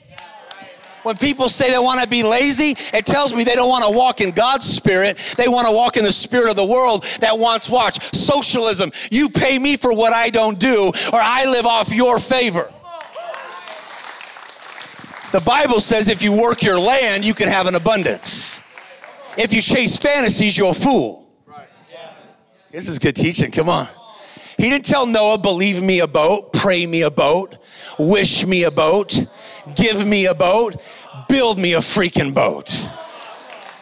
When 1.04 1.18
people 1.18 1.50
say 1.50 1.70
they 1.70 1.78
want 1.78 2.02
to 2.02 2.08
be 2.08 2.24
lazy, 2.24 2.76
it 2.94 3.06
tells 3.06 3.34
me 3.34 3.44
they 3.44 3.56
don't 3.56 3.70
want 3.70 3.84
to 3.84 3.92
walk 3.92 4.22
in 4.22 4.32
God's 4.32 4.66
spirit. 4.66 5.18
They 5.38 5.50
want 5.50 5.68
to 5.68 5.74
walk 5.74 5.98
in 5.98 6.06
the 6.06 6.14
spirit 6.14 6.50
of 6.50 6.56
the 6.56 6.66
world 6.66 7.04
that 7.20 7.38
wants, 7.38 7.70
watch, 7.70 8.02
socialism. 8.16 8.92
You 9.12 9.30
pay 9.30 9.60
me 9.60 9.76
for 9.76 9.94
what 9.94 10.14
I 10.14 10.30
don't 10.30 10.58
do, 10.58 10.88
or 11.12 11.20
I 11.20 11.44
live 11.46 11.66
off 11.66 11.92
your 11.94 12.20
favor. 12.20 12.72
The 15.34 15.42
Bible 15.42 15.80
says 15.80 16.10
if 16.10 16.22
you 16.22 16.32
work 16.32 16.64
your 16.64 16.80
land, 16.80 17.26
you 17.26 17.34
can 17.34 17.50
have 17.50 17.68
an 17.68 17.76
abundance. 17.76 18.63
If 19.38 19.54
you 19.54 19.62
chase 19.62 19.98
fantasies, 19.98 20.58
you're 20.58 20.72
a 20.72 20.76
fool. 20.76 21.28
This 22.72 22.88
is 22.88 23.00
good 23.00 23.16
teaching. 23.16 23.52
Come 23.52 23.70
on. 23.70 23.88
He 24.58 24.70
didn't 24.70 24.86
tell 24.86 25.06
Noah, 25.06 25.38
believe 25.38 25.82
me 25.82 26.00
a 26.00 26.08
boat, 26.08 26.54
pray 26.54 26.86
me 26.86 27.02
a 27.02 27.12
boat, 27.12 27.58
wish 27.98 28.46
me 28.46 28.64
a 28.64 28.72
boat, 28.72 29.26
give 29.76 30.06
me 30.06 30.28
a 30.28 30.34
boat, 30.34 30.82
build 31.28 31.60
me 31.60 31.74
a 31.74 31.80
freaking 31.80 32.34
boat. 32.34 32.88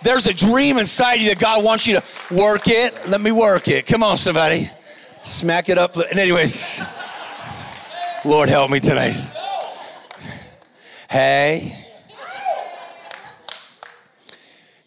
There's 0.01 0.27
a 0.27 0.33
dream 0.33 0.77
inside 0.77 1.15
you 1.15 1.29
that 1.29 1.39
God 1.39 1.63
wants 1.63 1.85
you 1.87 1.99
to 1.99 2.35
work 2.35 2.67
it. 2.67 3.07
Let 3.07 3.21
me 3.21 3.31
work 3.31 3.67
it. 3.67 3.85
Come 3.85 4.01
on, 4.01 4.17
somebody. 4.17 4.69
Smack 5.21 5.69
it 5.69 5.77
up. 5.77 5.95
And, 5.95 6.17
anyways, 6.17 6.81
Lord 8.25 8.49
help 8.49 8.71
me 8.71 8.79
tonight. 8.79 9.13
Hey. 11.09 11.80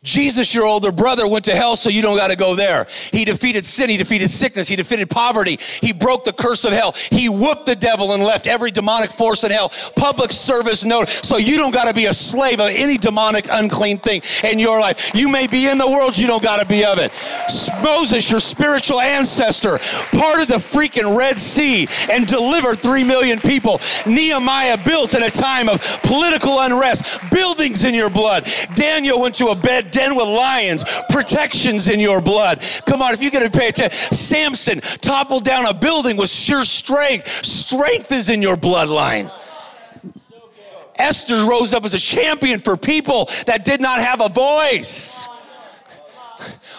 Jesus, 0.04 0.54
your 0.54 0.66
older 0.66 0.92
brother, 0.92 1.26
went 1.26 1.46
to 1.46 1.56
hell 1.56 1.76
so 1.76 1.88
you 1.88 2.02
don't 2.02 2.18
got 2.18 2.28
to 2.28 2.36
go 2.36 2.54
there. 2.54 2.86
He 3.10 3.24
defeated 3.24 3.64
sin, 3.64 3.88
he 3.88 3.96
defeated 3.96 4.28
sickness, 4.28 4.68
he 4.68 4.76
defeated 4.76 5.08
poverty, 5.08 5.58
he 5.80 5.94
broke 5.94 6.24
the 6.24 6.32
curse 6.32 6.66
of 6.66 6.72
hell, 6.72 6.92
he 7.10 7.30
whooped 7.30 7.64
the 7.64 7.74
devil 7.74 8.12
and 8.12 8.22
left 8.22 8.46
every 8.46 8.70
demonic 8.70 9.10
force 9.10 9.44
in 9.44 9.50
hell. 9.50 9.72
Public 9.96 10.30
service 10.30 10.84
note, 10.84 11.08
so 11.08 11.38
you 11.38 11.56
don't 11.56 11.72
got 11.72 11.88
to 11.88 11.94
be 11.94 12.04
a 12.04 12.12
slave 12.12 12.60
of 12.60 12.68
any 12.68 12.98
demonic 12.98 13.46
unclean 13.50 13.96
thing 13.98 14.20
in 14.44 14.58
your 14.58 14.78
life. 14.78 15.14
You 15.14 15.26
may 15.28 15.46
be 15.46 15.68
in 15.68 15.78
the 15.78 15.86
world, 15.86 16.18
you 16.18 16.26
don't 16.26 16.42
got 16.42 16.60
to 16.60 16.66
be 16.66 16.84
of 16.84 16.98
it. 16.98 17.10
Moses, 17.82 18.30
your 18.30 18.40
spiritual 18.40 19.00
ancestor, 19.00 19.78
parted 20.12 20.48
the 20.48 20.60
freaking 20.60 21.16
Red 21.16 21.38
Sea 21.38 21.88
and 22.10 22.26
delivered 22.26 22.78
three 22.78 23.04
million 23.04 23.40
people. 23.40 23.80
Nehemiah 24.06 24.76
built 24.84 25.14
in 25.14 25.22
a 25.22 25.30
time 25.30 25.70
of 25.70 25.80
political 26.02 26.60
unrest, 26.60 27.30
buildings 27.30 27.84
in 27.84 27.94
your 27.94 28.10
blood. 28.10 28.46
Daniel 28.74 29.18
went 29.22 29.34
to 29.36 29.46
a 29.46 29.54
bed 29.54 29.92
den 29.94 30.16
with 30.16 30.28
lions, 30.28 30.84
protections 31.08 31.88
in 31.88 32.00
your 32.00 32.20
blood. 32.20 32.60
Come 32.86 33.00
on, 33.00 33.14
if 33.14 33.22
you're 33.22 33.30
going 33.30 33.50
to 33.50 33.58
pay 33.58 33.68
attention. 33.68 33.98
Samson 34.14 34.80
toppled 35.00 35.44
down 35.44 35.66
a 35.66 35.74
building 35.74 36.16
with 36.16 36.28
sheer 36.28 36.64
strength. 36.64 37.44
Strength 37.44 38.12
is 38.12 38.28
in 38.28 38.42
your 38.42 38.56
bloodline. 38.56 39.30
Esther 40.96 41.44
rose 41.46 41.74
up 41.74 41.84
as 41.84 41.94
a 41.94 41.98
champion 41.98 42.60
for 42.60 42.76
people 42.76 43.28
that 43.46 43.64
did 43.64 43.80
not 43.80 44.00
have 44.00 44.20
a 44.20 44.28
voice. 44.28 45.28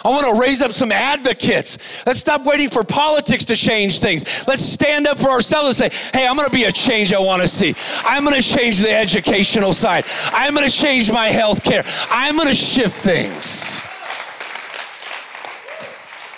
I 0.04 0.08
want 0.08 0.26
to 0.26 0.40
raise 0.40 0.62
up 0.62 0.72
some 0.72 0.92
advocates. 0.92 2.04
Let's 2.06 2.20
stop 2.20 2.44
waiting 2.44 2.68
for 2.68 2.84
politics 2.84 3.44
to 3.46 3.56
change 3.56 4.00
things. 4.00 4.46
Let's 4.46 4.62
stand 4.62 5.06
up 5.06 5.18
for 5.18 5.28
ourselves 5.28 5.80
and 5.80 5.92
say, 5.92 6.18
hey, 6.18 6.26
I'm 6.26 6.36
going 6.36 6.48
to 6.48 6.52
be 6.52 6.64
a 6.64 6.72
change 6.72 7.12
I 7.12 7.18
want 7.18 7.42
to 7.42 7.48
see. 7.48 7.74
I'm 8.04 8.24
going 8.24 8.40
to 8.40 8.46
change 8.46 8.78
the 8.78 8.92
educational 8.92 9.72
side. 9.72 10.04
I'm 10.32 10.54
going 10.54 10.68
to 10.68 10.74
change 10.74 11.10
my 11.10 11.26
health 11.26 11.62
care. 11.62 11.82
I'm 12.10 12.36
going 12.36 12.48
to 12.48 12.54
shift 12.54 12.96
things. 12.96 13.82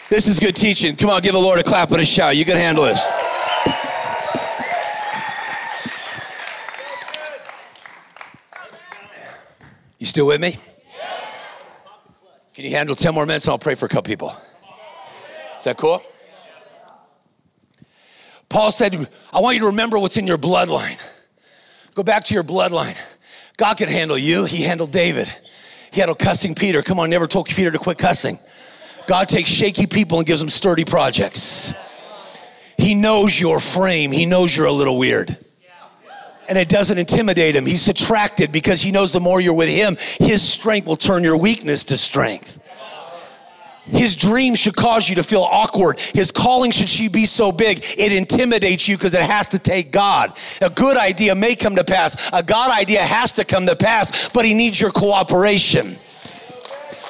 This 0.09 0.27
is 0.27 0.41
good 0.41 0.57
teaching. 0.57 0.97
Come 0.97 1.11
on, 1.11 1.21
give 1.21 1.35
the 1.35 1.39
Lord 1.39 1.59
a 1.59 1.63
clap 1.63 1.91
and 1.91 2.01
a 2.01 2.05
shout. 2.05 2.37
You 2.37 2.47
can 2.47 2.57
handle 2.57 2.85
this. 2.85 3.07
You 9.99 10.07
still 10.07 10.27
with 10.27 10.41
me? 10.41 10.59
Can 12.59 12.65
you 12.65 12.73
handle 12.73 12.97
10 12.97 13.15
more 13.15 13.25
minutes? 13.25 13.47
I'll 13.47 13.57
pray 13.57 13.77
for 13.77 13.87
a 13.87 13.89
couple 13.89 14.03
people. 14.03 14.35
Is 15.59 15.65
that 15.65 15.77
cool? 15.77 16.03
Paul 18.49 18.73
said, 18.73 18.97
I 19.33 19.39
want 19.39 19.55
you 19.55 19.61
to 19.61 19.67
remember 19.69 19.97
what's 19.97 20.17
in 20.17 20.27
your 20.27 20.39
bloodline. 20.39 21.01
Go 21.95 22.03
back 22.03 22.25
to 22.25 22.35
your 22.35 22.43
bloodline. 22.43 23.01
God 23.59 23.77
could 23.77 23.89
handle 23.89 24.19
you. 24.19 24.45
He 24.45 24.65
handled 24.65 24.91
David. 24.91 25.29
He 25.93 26.01
handled 26.01 26.19
cussing 26.19 26.57
Peter. 26.57 26.83
Come 26.83 26.99
on, 26.99 27.11
never 27.11 27.29
told 27.29 27.47
Peter 27.47 27.71
to 27.71 27.79
quit 27.79 27.97
cussing. 27.97 28.41
God 29.07 29.29
takes 29.29 29.49
shaky 29.49 29.87
people 29.87 30.19
and 30.19 30.27
gives 30.27 30.41
them 30.41 30.49
sturdy 30.49 30.85
projects. 30.85 31.73
He 32.77 32.97
knows 32.97 33.41
your 33.41 33.61
frame. 33.61 34.11
He 34.11 34.27
knows 34.27 34.57
you're 34.57 34.67
a 34.67 34.73
little 34.73 34.99
weird 34.99 35.39
and 36.49 36.57
it 36.57 36.69
doesn't 36.69 36.99
intimidate 36.99 37.55
him. 37.55 37.67
He's 37.67 37.89
attracted 37.89 38.51
because 38.51 38.83
he 38.83 38.91
knows 38.91 39.13
the 39.13 39.21
more 39.21 39.41
you're 39.41 39.55
with 39.55 39.69
him, 39.69 39.97
his 40.19 40.43
strength 40.43 40.87
will 40.87 40.97
turn 40.97 41.23
your 41.23 41.37
weakness 41.37 41.85
to 41.87 41.99
strength. 41.99 42.59
His 43.85 44.17
dream 44.17 44.55
should 44.55 44.77
cause 44.77 45.09
you 45.09 45.15
to 45.17 45.23
feel 45.23 45.43
awkward. 45.43 45.99
His 45.99 46.31
calling 46.31 46.71
should 46.71 46.89
she 46.89 47.09
be 47.09 47.25
so 47.25 47.53
big, 47.53 47.79
it 47.97 48.13
intimidates 48.13 48.87
you 48.87 48.97
because 48.97 49.15
it 49.15 49.23
has 49.23 49.49
to 49.49 49.59
take 49.59 49.93
God. 49.93 50.37
A 50.61 50.69
good 50.69 50.97
idea 50.97 51.35
may 51.35 51.55
come 51.55 51.77
to 51.77 51.85
pass. 51.85 52.29
A 52.33 52.43
God 52.43 52.71
idea 52.71 53.01
has 53.01 53.33
to 53.33 53.45
come 53.45 53.67
to 53.67 53.77
pass, 53.77 54.29
but 54.29 54.45
he 54.45 54.53
needs 54.53 54.81
your 54.81 54.91
cooperation. 54.91 55.97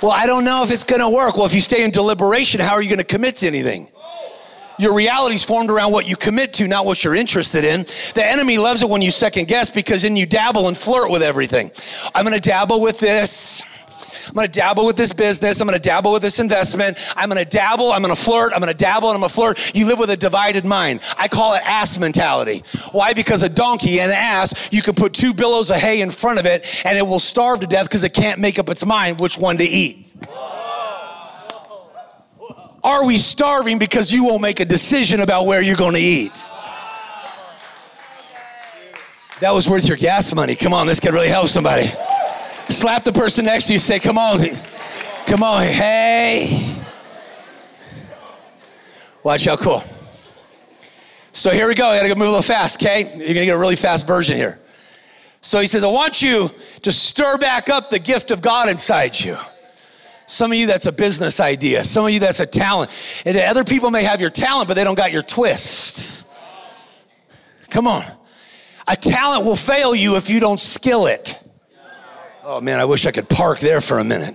Well, 0.01 0.12
I 0.12 0.27
don't 0.27 0.44
know 0.44 0.62
if 0.62 0.70
it's 0.70 0.85
going 0.85 1.01
to 1.01 1.11
work. 1.11 1.37
Well, 1.37 1.46
if 1.46 1.55
you 1.55 1.61
stay 1.61 1.83
in 1.83 1.90
deliberation, 1.90 2.61
how 2.61 2.74
are 2.74 2.83
you 2.83 2.88
going 2.88 2.98
to 2.98 3.05
commit 3.05 3.37
to 3.37 3.48
anything? 3.48 3.88
Your 4.79 4.95
reality 4.95 5.35
is 5.35 5.45
formed 5.45 5.71
around 5.71 5.93
what 5.93 6.09
you 6.09 6.17
commit 6.17 6.53
to, 6.55 6.69
not 6.69 6.87
what 6.87 7.03
you're 7.03 7.14
interested 7.14 7.64
in. 7.64 7.83
The 8.14 8.25
enemy 8.25 8.59
loves 8.59 8.83
it 8.83 8.88
when 8.88 9.03
you 9.03 9.11
second 9.11 9.49
guess 9.49 9.71
because 9.71 10.03
then 10.03 10.17
you 10.17 10.27
dabble 10.27 10.69
and 10.69 10.77
flirt 10.77 11.11
with 11.11 11.23
everything. 11.23 11.71
I'm 12.14 12.25
going 12.25 12.41
to 12.41 12.49
dabble 12.49 12.81
with 12.81 12.99
this. 12.99 13.62
I'm 14.29 14.35
gonna 14.35 14.49
dabble 14.49 14.87
with 14.87 14.97
this 14.97 15.12
business. 15.12 15.61
I'm 15.61 15.67
gonna 15.67 15.79
dabble 15.79 16.12
with 16.12 16.23
this 16.23 16.38
investment. 16.38 16.99
I'm 17.17 17.29
gonna 17.29 17.45
dabble. 17.45 17.93
I'm 17.93 18.03
gonna 18.03 18.17
flirt. 18.17 18.53
I'm 18.53 18.61
gonna 18.61 18.75
dabble 18.75 19.09
and 19.09 19.14
I'm 19.14 19.21
gonna 19.21 19.31
flirt. 19.31 19.75
You 19.75 19.87
live 19.87 19.99
with 19.99 20.11
a 20.11 20.17
divided 20.17 20.64
mind. 20.64 21.01
I 21.17 21.29
call 21.29 21.55
it 21.55 21.62
ass 21.64 21.99
mentality. 21.99 22.62
Why? 22.93 23.14
Because 23.14 23.43
a 23.43 23.49
donkey 23.49 24.01
and 24.01 24.11
an 24.11 24.19
ass, 24.19 24.71
you 24.73 24.83
can 24.83 24.95
put 24.95 25.14
two 25.14 25.33
billows 25.33 25.71
of 25.71 25.79
hay 25.79 26.01
in 26.01 26.11
front 26.11 26.38
of 26.38 26.47
it 26.47 26.83
and 26.85 26.99
it 26.99 27.07
will 27.07 27.21
starve 27.21 27.61
to 27.61 27.67
death 27.67 27.88
because 27.88 28.05
it 28.05 28.12
can't 28.12 28.38
make 28.38 28.59
up 28.59 28.69
its 28.69 28.85
mind 28.85 29.21
which 29.21 29.38
one 29.38 29.57
to 29.59 29.64
eat. 29.64 30.14
Are 32.88 33.05
we 33.05 33.18
starving 33.18 33.79
because 33.79 34.11
you 34.11 34.24
won't 34.24 34.40
make 34.40 34.61
a 34.61 34.64
decision 34.64 35.20
about 35.20 35.44
where 35.44 35.61
you're 35.61 35.77
going 35.77 35.92
to 35.92 36.01
eat? 36.01 36.48
That 39.40 39.51
was 39.51 39.68
worth 39.68 39.87
your 39.87 39.98
gas 39.98 40.35
money. 40.35 40.57
Come 40.57 40.72
on, 40.72 40.87
this 40.87 40.98
could 40.98 41.12
really 41.12 41.29
help 41.29 41.48
somebody. 41.48 41.85
Slap 42.70 43.05
the 43.05 43.12
person 43.12 43.44
next 43.44 43.66
to 43.66 43.74
you, 43.74 43.79
say, 43.79 44.01
Come 44.01 44.16
on, 44.16 44.38
come 45.27 45.42
on, 45.42 45.64
hey. 45.64 46.83
Watch 49.22 49.44
how 49.44 49.57
cool. 49.57 49.85
So 51.33 51.51
here 51.51 51.68
we 51.68 51.74
go. 51.74 51.88
I 51.88 52.01
gotta 52.01 52.18
move 52.18 52.29
a 52.29 52.31
little 52.31 52.42
fast, 52.42 52.81
okay? 52.81 53.03
You're 53.03 53.35
gonna 53.35 53.44
get 53.44 53.55
a 53.55 53.59
really 53.59 53.77
fast 53.77 54.07
version 54.07 54.35
here. 54.38 54.61
So 55.42 55.61
he 55.61 55.66
says, 55.66 55.85
I 55.85 55.88
want 55.88 56.22
you 56.22 56.51
to 56.85 56.90
stir 56.90 57.37
back 57.37 57.68
up 57.68 57.90
the 57.90 57.98
gift 57.98 58.31
of 58.31 58.40
God 58.40 58.70
inside 58.70 59.20
you. 59.20 59.37
Some 60.29 60.53
of 60.53 60.59
you, 60.59 60.67
that's 60.67 60.85
a 60.85 60.93
business 60.93 61.41
idea. 61.41 61.83
Some 61.85 62.05
of 62.05 62.11
you, 62.11 62.21
that's 62.21 62.38
a 62.38 62.47
talent. 62.47 62.91
And 63.25 63.37
other 63.38 63.64
people 63.64 63.91
may 63.91 64.05
have 64.05 64.21
your 64.21 64.29
talent, 64.29 64.69
but 64.69 64.75
they 64.75 64.85
don't 64.85 64.95
got 64.95 65.11
your 65.11 65.23
twist. 65.23 66.27
Come 67.71 67.87
on. 67.87 68.05
A 68.87 68.95
talent 68.95 69.47
will 69.47 69.57
fail 69.57 69.95
you 69.95 70.17
if 70.17 70.29
you 70.29 70.38
don't 70.38 70.61
skill 70.61 71.07
it. 71.07 71.43
Oh 72.45 72.61
man, 72.61 72.79
I 72.79 72.85
wish 72.85 73.07
I 73.07 73.11
could 73.11 73.29
park 73.29 73.59
there 73.59 73.81
for 73.81 73.99
a 73.99 74.05
minute. 74.05 74.35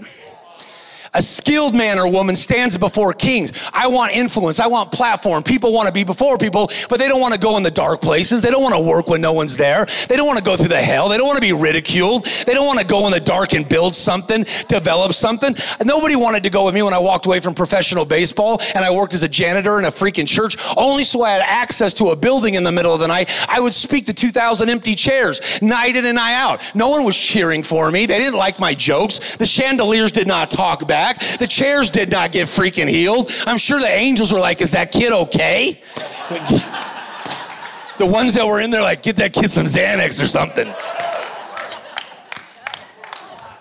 A 1.15 1.21
skilled 1.21 1.75
man 1.75 1.99
or 1.99 2.09
woman 2.09 2.35
stands 2.35 2.75
before 2.75 3.13
kings. 3.13 3.69
I 3.71 3.87
want 3.87 4.13
influence. 4.13 4.59
I 4.59 4.65
want 4.65 4.91
platform. 4.91 5.43
People 5.43 5.71
want 5.71 5.85
to 5.85 5.93
be 5.93 6.03
before 6.03 6.39
people, 6.39 6.71
but 6.89 6.97
they 6.97 7.07
don't 7.07 7.21
want 7.21 7.35
to 7.35 7.39
go 7.39 7.55
in 7.57 7.63
the 7.63 7.69
dark 7.69 8.01
places. 8.01 8.41
They 8.41 8.49
don't 8.49 8.63
want 8.63 8.73
to 8.73 8.81
work 8.81 9.07
when 9.07 9.21
no 9.21 9.31
one's 9.31 9.55
there. 9.55 9.85
They 10.09 10.15
don't 10.15 10.25
want 10.25 10.39
to 10.39 10.43
go 10.43 10.57
through 10.57 10.69
the 10.69 10.81
hell. 10.81 11.09
They 11.09 11.17
don't 11.17 11.27
want 11.27 11.37
to 11.37 11.41
be 11.41 11.53
ridiculed. 11.53 12.25
They 12.25 12.55
don't 12.55 12.65
want 12.65 12.79
to 12.79 12.85
go 12.85 13.05
in 13.05 13.13
the 13.13 13.19
dark 13.19 13.53
and 13.53 13.67
build 13.67 13.93
something, 13.93 14.43
develop 14.67 15.13
something. 15.13 15.55
Nobody 15.85 16.15
wanted 16.15 16.43
to 16.45 16.49
go 16.49 16.65
with 16.65 16.73
me 16.73 16.81
when 16.81 16.95
I 16.95 16.99
walked 16.99 17.27
away 17.27 17.39
from 17.39 17.53
professional 17.53 18.05
baseball 18.05 18.59
and 18.73 18.83
I 18.83 18.89
worked 18.89 19.13
as 19.13 19.21
a 19.21 19.29
janitor 19.29 19.77
in 19.77 19.85
a 19.85 19.91
freaking 19.91 20.27
church, 20.27 20.57
only 20.77 21.03
so 21.03 21.21
I 21.21 21.33
had 21.33 21.43
access 21.45 21.93
to 21.95 22.05
a 22.05 22.15
building 22.15 22.55
in 22.55 22.63
the 22.63 22.71
middle 22.71 22.93
of 22.93 22.99
the 22.99 23.07
night. 23.07 23.29
I 23.47 23.59
would 23.59 23.73
speak 23.73 24.07
to 24.07 24.13
2,000 24.13 24.67
empty 24.67 24.95
chairs 24.95 25.61
night 25.61 25.95
in 25.95 26.05
and 26.07 26.15
night 26.15 26.33
out. 26.33 26.61
No 26.73 26.89
one 26.89 27.03
was 27.03 27.15
cheering 27.15 27.61
for 27.61 27.91
me. 27.91 28.07
They 28.07 28.17
didn't 28.17 28.39
like 28.39 28.59
my 28.59 28.73
jokes. 28.73 29.37
The 29.37 29.45
chandeliers 29.45 30.11
did 30.11 30.25
not 30.25 30.49
talk 30.49 30.87
back 30.87 31.02
back. 31.03 31.19
The 31.37 31.47
chairs 31.47 31.89
did 31.89 32.09
not 32.09 32.31
get 32.31 32.47
freaking 32.47 32.87
healed. 32.87 33.29
I'm 33.45 33.57
sure 33.57 33.79
the 33.79 33.91
angels 33.91 34.31
were 34.31 34.39
like, 34.39 34.61
Is 34.61 34.71
that 34.71 34.91
kid 34.91 35.11
okay? 35.11 35.73
the 37.97 38.05
ones 38.05 38.35
that 38.35 38.45
were 38.45 38.61
in 38.61 38.71
there, 38.71 38.81
like, 38.81 39.03
Get 39.03 39.17
that 39.17 39.33
kid 39.33 39.51
some 39.51 39.65
Xanax 39.65 40.21
or 40.21 40.25
something. 40.25 40.73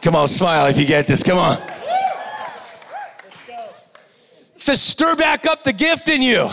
Come 0.02 0.16
on, 0.16 0.28
smile 0.28 0.66
if 0.66 0.78
you 0.78 0.86
get 0.86 1.06
this. 1.06 1.22
Come 1.22 1.38
on. 1.38 1.58
He 4.54 4.60
says, 4.60 4.80
Stir 4.80 5.16
back 5.16 5.46
up 5.46 5.64
the 5.64 5.72
gift 5.72 6.08
in 6.08 6.22
you. 6.22 6.48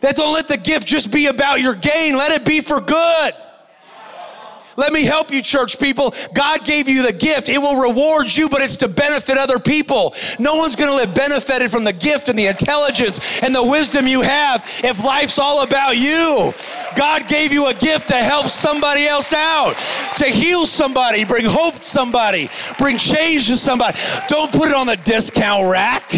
That 0.00 0.16
don't 0.16 0.32
let 0.32 0.48
the 0.48 0.56
gift 0.56 0.86
just 0.86 1.12
be 1.12 1.26
about 1.26 1.60
your 1.60 1.74
gain, 1.74 2.16
let 2.16 2.30
it 2.30 2.46
be 2.46 2.60
for 2.60 2.80
good. 2.80 3.34
Let 4.78 4.92
me 4.92 5.04
help 5.04 5.32
you, 5.32 5.42
church 5.42 5.80
people. 5.80 6.14
God 6.32 6.64
gave 6.64 6.88
you 6.88 7.02
the 7.02 7.12
gift. 7.12 7.48
It 7.48 7.58
will 7.58 7.82
reward 7.82 8.34
you, 8.34 8.48
but 8.48 8.62
it's 8.62 8.76
to 8.76 8.86
benefit 8.86 9.36
other 9.36 9.58
people. 9.58 10.14
No 10.38 10.54
one's 10.54 10.76
going 10.76 10.88
to 10.88 10.94
live 10.94 11.12
benefited 11.16 11.72
from 11.72 11.82
the 11.82 11.92
gift 11.92 12.28
and 12.28 12.38
the 12.38 12.46
intelligence 12.46 13.42
and 13.42 13.52
the 13.52 13.64
wisdom 13.64 14.06
you 14.06 14.22
have 14.22 14.64
if 14.84 15.02
life's 15.02 15.36
all 15.40 15.64
about 15.64 15.96
you. 15.96 16.52
God 16.94 17.26
gave 17.26 17.52
you 17.52 17.66
a 17.66 17.74
gift 17.74 18.06
to 18.08 18.14
help 18.14 18.46
somebody 18.46 19.04
else 19.04 19.32
out, 19.34 19.74
to 20.18 20.26
heal 20.26 20.64
somebody, 20.64 21.24
bring 21.24 21.44
hope 21.44 21.74
to 21.74 21.84
somebody, 21.84 22.48
bring 22.78 22.98
change 22.98 23.48
to 23.48 23.56
somebody. 23.56 23.98
Don't 24.28 24.52
put 24.52 24.68
it 24.68 24.74
on 24.74 24.86
the 24.86 24.96
discount 24.98 25.68
rack. 25.68 26.08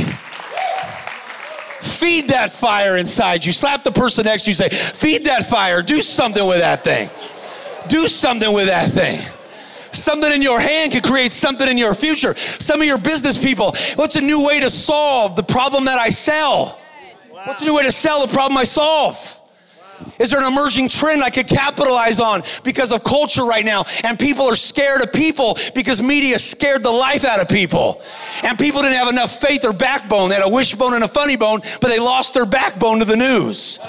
Feed 1.81 2.29
that 2.29 2.53
fire 2.53 2.99
inside 2.99 3.42
you. 3.42 3.53
Slap 3.53 3.85
the 3.85 3.92
person 3.92 4.27
next 4.27 4.42
to 4.42 4.51
you, 4.51 4.55
say, 4.55 4.68
Feed 4.68 5.25
that 5.25 5.46
fire. 5.46 5.81
Do 5.81 6.03
something 6.03 6.46
with 6.46 6.59
that 6.59 6.85
thing. 6.85 7.09
Do 7.90 8.07
something 8.09 8.53
with 8.53 8.66
that 8.66 8.90
thing. 8.90 9.20
Something 9.92 10.33
in 10.33 10.42
your 10.42 10.61
hand 10.61 10.92
can 10.92 11.03
create 11.03 11.33
something 11.33 11.68
in 11.68 11.76
your 11.76 11.94
future. 11.94 12.35
Some 12.37 12.81
of 12.81 12.87
your 12.87 12.98
business 12.98 13.37
people, 13.42 13.74
what's 13.96 14.14
a 14.14 14.20
new 14.20 14.46
way 14.46 14.61
to 14.61 14.70
solve 14.70 15.35
the 15.35 15.42
problem 15.42 15.87
that 15.87 15.98
I 15.98 16.11
sell? 16.11 16.79
What's 17.31 17.62
a 17.62 17.64
new 17.64 17.76
way 17.76 17.83
to 17.83 17.92
sell 17.92 18.24
the 18.24 18.33
problem 18.33 18.57
I 18.57 18.64
solve? 18.64 19.37
Is 20.18 20.31
there 20.31 20.40
an 20.40 20.50
emerging 20.50 20.88
trend 20.88 21.22
I 21.22 21.31
could 21.31 21.48
capitalize 21.48 22.20
on 22.20 22.42
because 22.62 22.92
of 22.92 23.03
culture 23.03 23.44
right 23.44 23.64
now? 23.64 23.85
And 24.05 24.18
people 24.18 24.44
are 24.44 24.55
scared 24.55 25.03
of 25.03 25.12
people 25.12 25.59
because 25.74 26.00
media 26.03 26.38
scared 26.38 26.83
the 26.83 26.92
life 26.92 27.24
out 27.24 27.40
of 27.40 27.48
people. 27.48 28.00
And 28.44 28.59
people 28.59 28.83
didn't 28.83 28.96
have 28.96 29.09
enough 29.09 29.40
faith 29.40 29.64
or 29.64 29.72
backbone. 29.72 30.31
They 30.31 30.37
had 30.37 30.46
a 30.46 30.48
wishbone 30.48 30.94
and 30.94 31.05
a 31.05 31.09
funny 31.09 31.37
bone, 31.37 31.61
but 31.81 31.88
they 31.88 31.98
lost 31.98 32.35
their 32.35 32.46
backbone 32.46 33.00
to 33.00 33.05
the 33.05 33.16
news. 33.16 33.81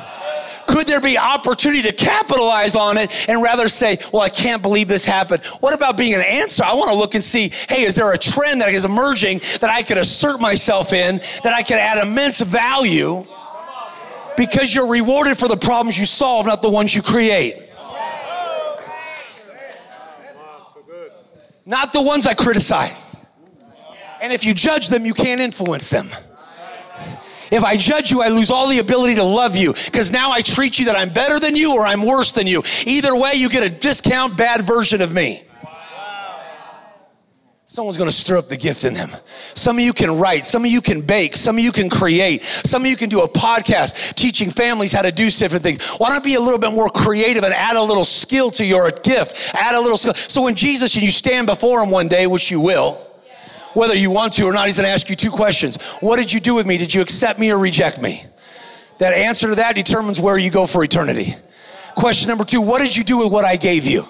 Could 0.72 0.88
there 0.88 1.02
be 1.02 1.18
opportunity 1.18 1.82
to 1.82 1.92
capitalize 1.92 2.78
on 2.78 2.98
it 2.98 3.30
and 3.30 3.42
rather 3.42 3.68
say, 3.68 3.98
well, 4.14 4.22
I 4.22 4.30
can't 4.30 4.62
believe 4.62 4.88
this 4.88 5.04
happened? 5.04 5.44
What 5.60 5.74
about 5.74 5.98
being 5.98 6.14
an 6.14 6.22
answer? 6.22 6.64
I 6.64 6.74
want 6.76 6.90
to 6.90 6.96
look 6.96 7.14
and 7.14 7.22
see, 7.22 7.52
hey, 7.68 7.84
is 7.84 7.96
there 7.96 8.14
a 8.14 8.18
trend 8.18 8.62
that 8.62 8.74
is 8.74 8.86
emerging 8.86 9.42
that 9.60 9.70
I 9.70 9.84
could 9.84 9.98
assert 9.98 10.40
myself 10.40 10.94
in, 10.94 11.18
that 11.44 11.54
I 11.54 11.62
could 11.62 11.76
add 11.76 12.02
immense 12.02 12.40
value? 12.40 13.26
Because 14.38 14.74
you're 14.74 14.88
rewarded 14.88 15.38
for 15.38 15.50
the 15.50 15.58
problems 15.58 16.00
you 16.00 16.06
solve, 16.06 16.46
not 16.46 16.62
the 16.62 16.70
ones 16.70 16.96
you 16.96 17.02
create. 17.02 17.56
Not 21.66 21.92
the 21.92 22.02
ones 22.02 22.26
I 22.26 22.34
criticize. 22.34 23.26
And 24.22 24.32
if 24.32 24.46
you 24.46 24.54
judge 24.54 24.88
them, 24.88 25.06
you 25.06 25.14
can't 25.14 25.42
influence 25.42 25.90
them. 25.90 26.08
If 27.52 27.64
I 27.64 27.76
judge 27.76 28.12
you, 28.12 28.22
I 28.22 28.30
lose 28.30 28.50
all 28.50 28.68
the 28.70 28.80
ability 28.80 29.16
to 29.16 29.24
love 29.24 29.56
you 29.58 29.74
because 29.74 30.12
now 30.12 30.32
I 30.32 30.42
treat 30.42 30.80
you 30.80 30.86
that 30.86 30.96
I'm 30.96 31.10
better 31.10 31.40
than 31.40 31.56
you 31.56 31.76
or 31.76 31.86
I'm 31.86 32.04
worse 32.04 32.32
than 32.32 32.48
you. 32.48 32.64
Either 32.86 33.16
way, 33.16 33.34
you 33.34 33.50
get 33.50 33.64
a 33.64 33.70
discount 33.70 34.38
bad 34.38 34.62
version 34.62 35.02
of 35.02 35.14
me. 35.14 35.44
Someone's 37.66 37.98
gonna 37.98 38.12
stir 38.12 38.38
up 38.38 38.50
the 38.50 38.58
gift 38.58 38.84
in 38.84 38.94
them. 38.94 39.10
Some 39.54 39.78
of 39.78 39.84
you 39.86 39.94
can 39.94 40.18
write, 40.18 40.46
some 40.46 40.66
of 40.66 40.72
you 40.72 40.82
can 40.82 41.00
bake, 41.00 41.38
some 41.38 41.58
of 41.58 41.64
you 41.64 41.72
can 41.72 41.90
create, 41.90 42.44
some 42.44 42.84
of 42.84 42.90
you 42.90 42.98
can 42.98 43.08
do 43.08 43.22
a 43.22 43.30
podcast 43.30 44.16
teaching 44.16 44.50
families 44.50 44.92
how 44.92 45.02
to 45.02 45.12
do 45.12 45.30
different 45.30 45.64
things. 45.64 45.96
Why 45.96 46.10
not 46.10 46.22
be 46.22 46.36
a 46.36 46.42
little 46.42 46.60
bit 46.60 46.74
more 46.74 46.90
creative 46.90 47.46
and 47.46 47.54
add 47.54 47.78
a 47.78 47.82
little 47.82 48.04
skill 48.04 48.52
to 48.52 48.66
your 48.66 48.92
gift? 48.92 49.56
Add 49.56 49.76
a 49.76 49.80
little 49.80 49.96
skill. 49.96 50.16
So 50.16 50.42
when 50.42 50.56
Jesus 50.56 50.96
and 50.96 51.04
you 51.04 51.12
stand 51.12 51.48
before 51.48 51.82
him 51.82 51.92
one 51.92 52.10
day, 52.10 52.28
which 52.28 52.52
you 52.52 52.60
will, 52.60 53.08
whether 53.74 53.96
you 53.96 54.12
want 54.12 54.34
to 54.34 54.44
or 54.46 54.54
not, 54.54 54.68
he's 54.68 54.78
gonna 54.78 54.90
ask 54.90 55.10
you 55.10 55.16
two 55.16 55.32
questions. 55.32 55.78
What 56.02 56.18
did 56.18 56.32
you 56.32 56.40
do 56.40 56.56
with 56.56 56.66
me? 56.68 56.78
Did 56.78 56.94
you 56.94 57.02
accept 57.02 57.40
me 57.40 57.52
or 57.52 57.58
reject 57.58 58.02
me? 58.02 58.24
That 59.00 59.14
answer 59.14 59.50
to 59.50 59.56
that 59.56 59.76
determines 59.76 60.20
where 60.20 60.38
you 60.38 60.52
go 60.52 60.68
for 60.68 60.84
eternity. 60.84 61.34
Question 61.96 62.30
number 62.30 62.44
two, 62.44 62.62
what 62.62 62.82
did 62.82 62.96
you 62.96 63.04
do 63.04 63.18
with 63.18 63.32
what 63.32 63.46
I 63.46 63.56
gave 63.56 63.86
you? 63.86 64.06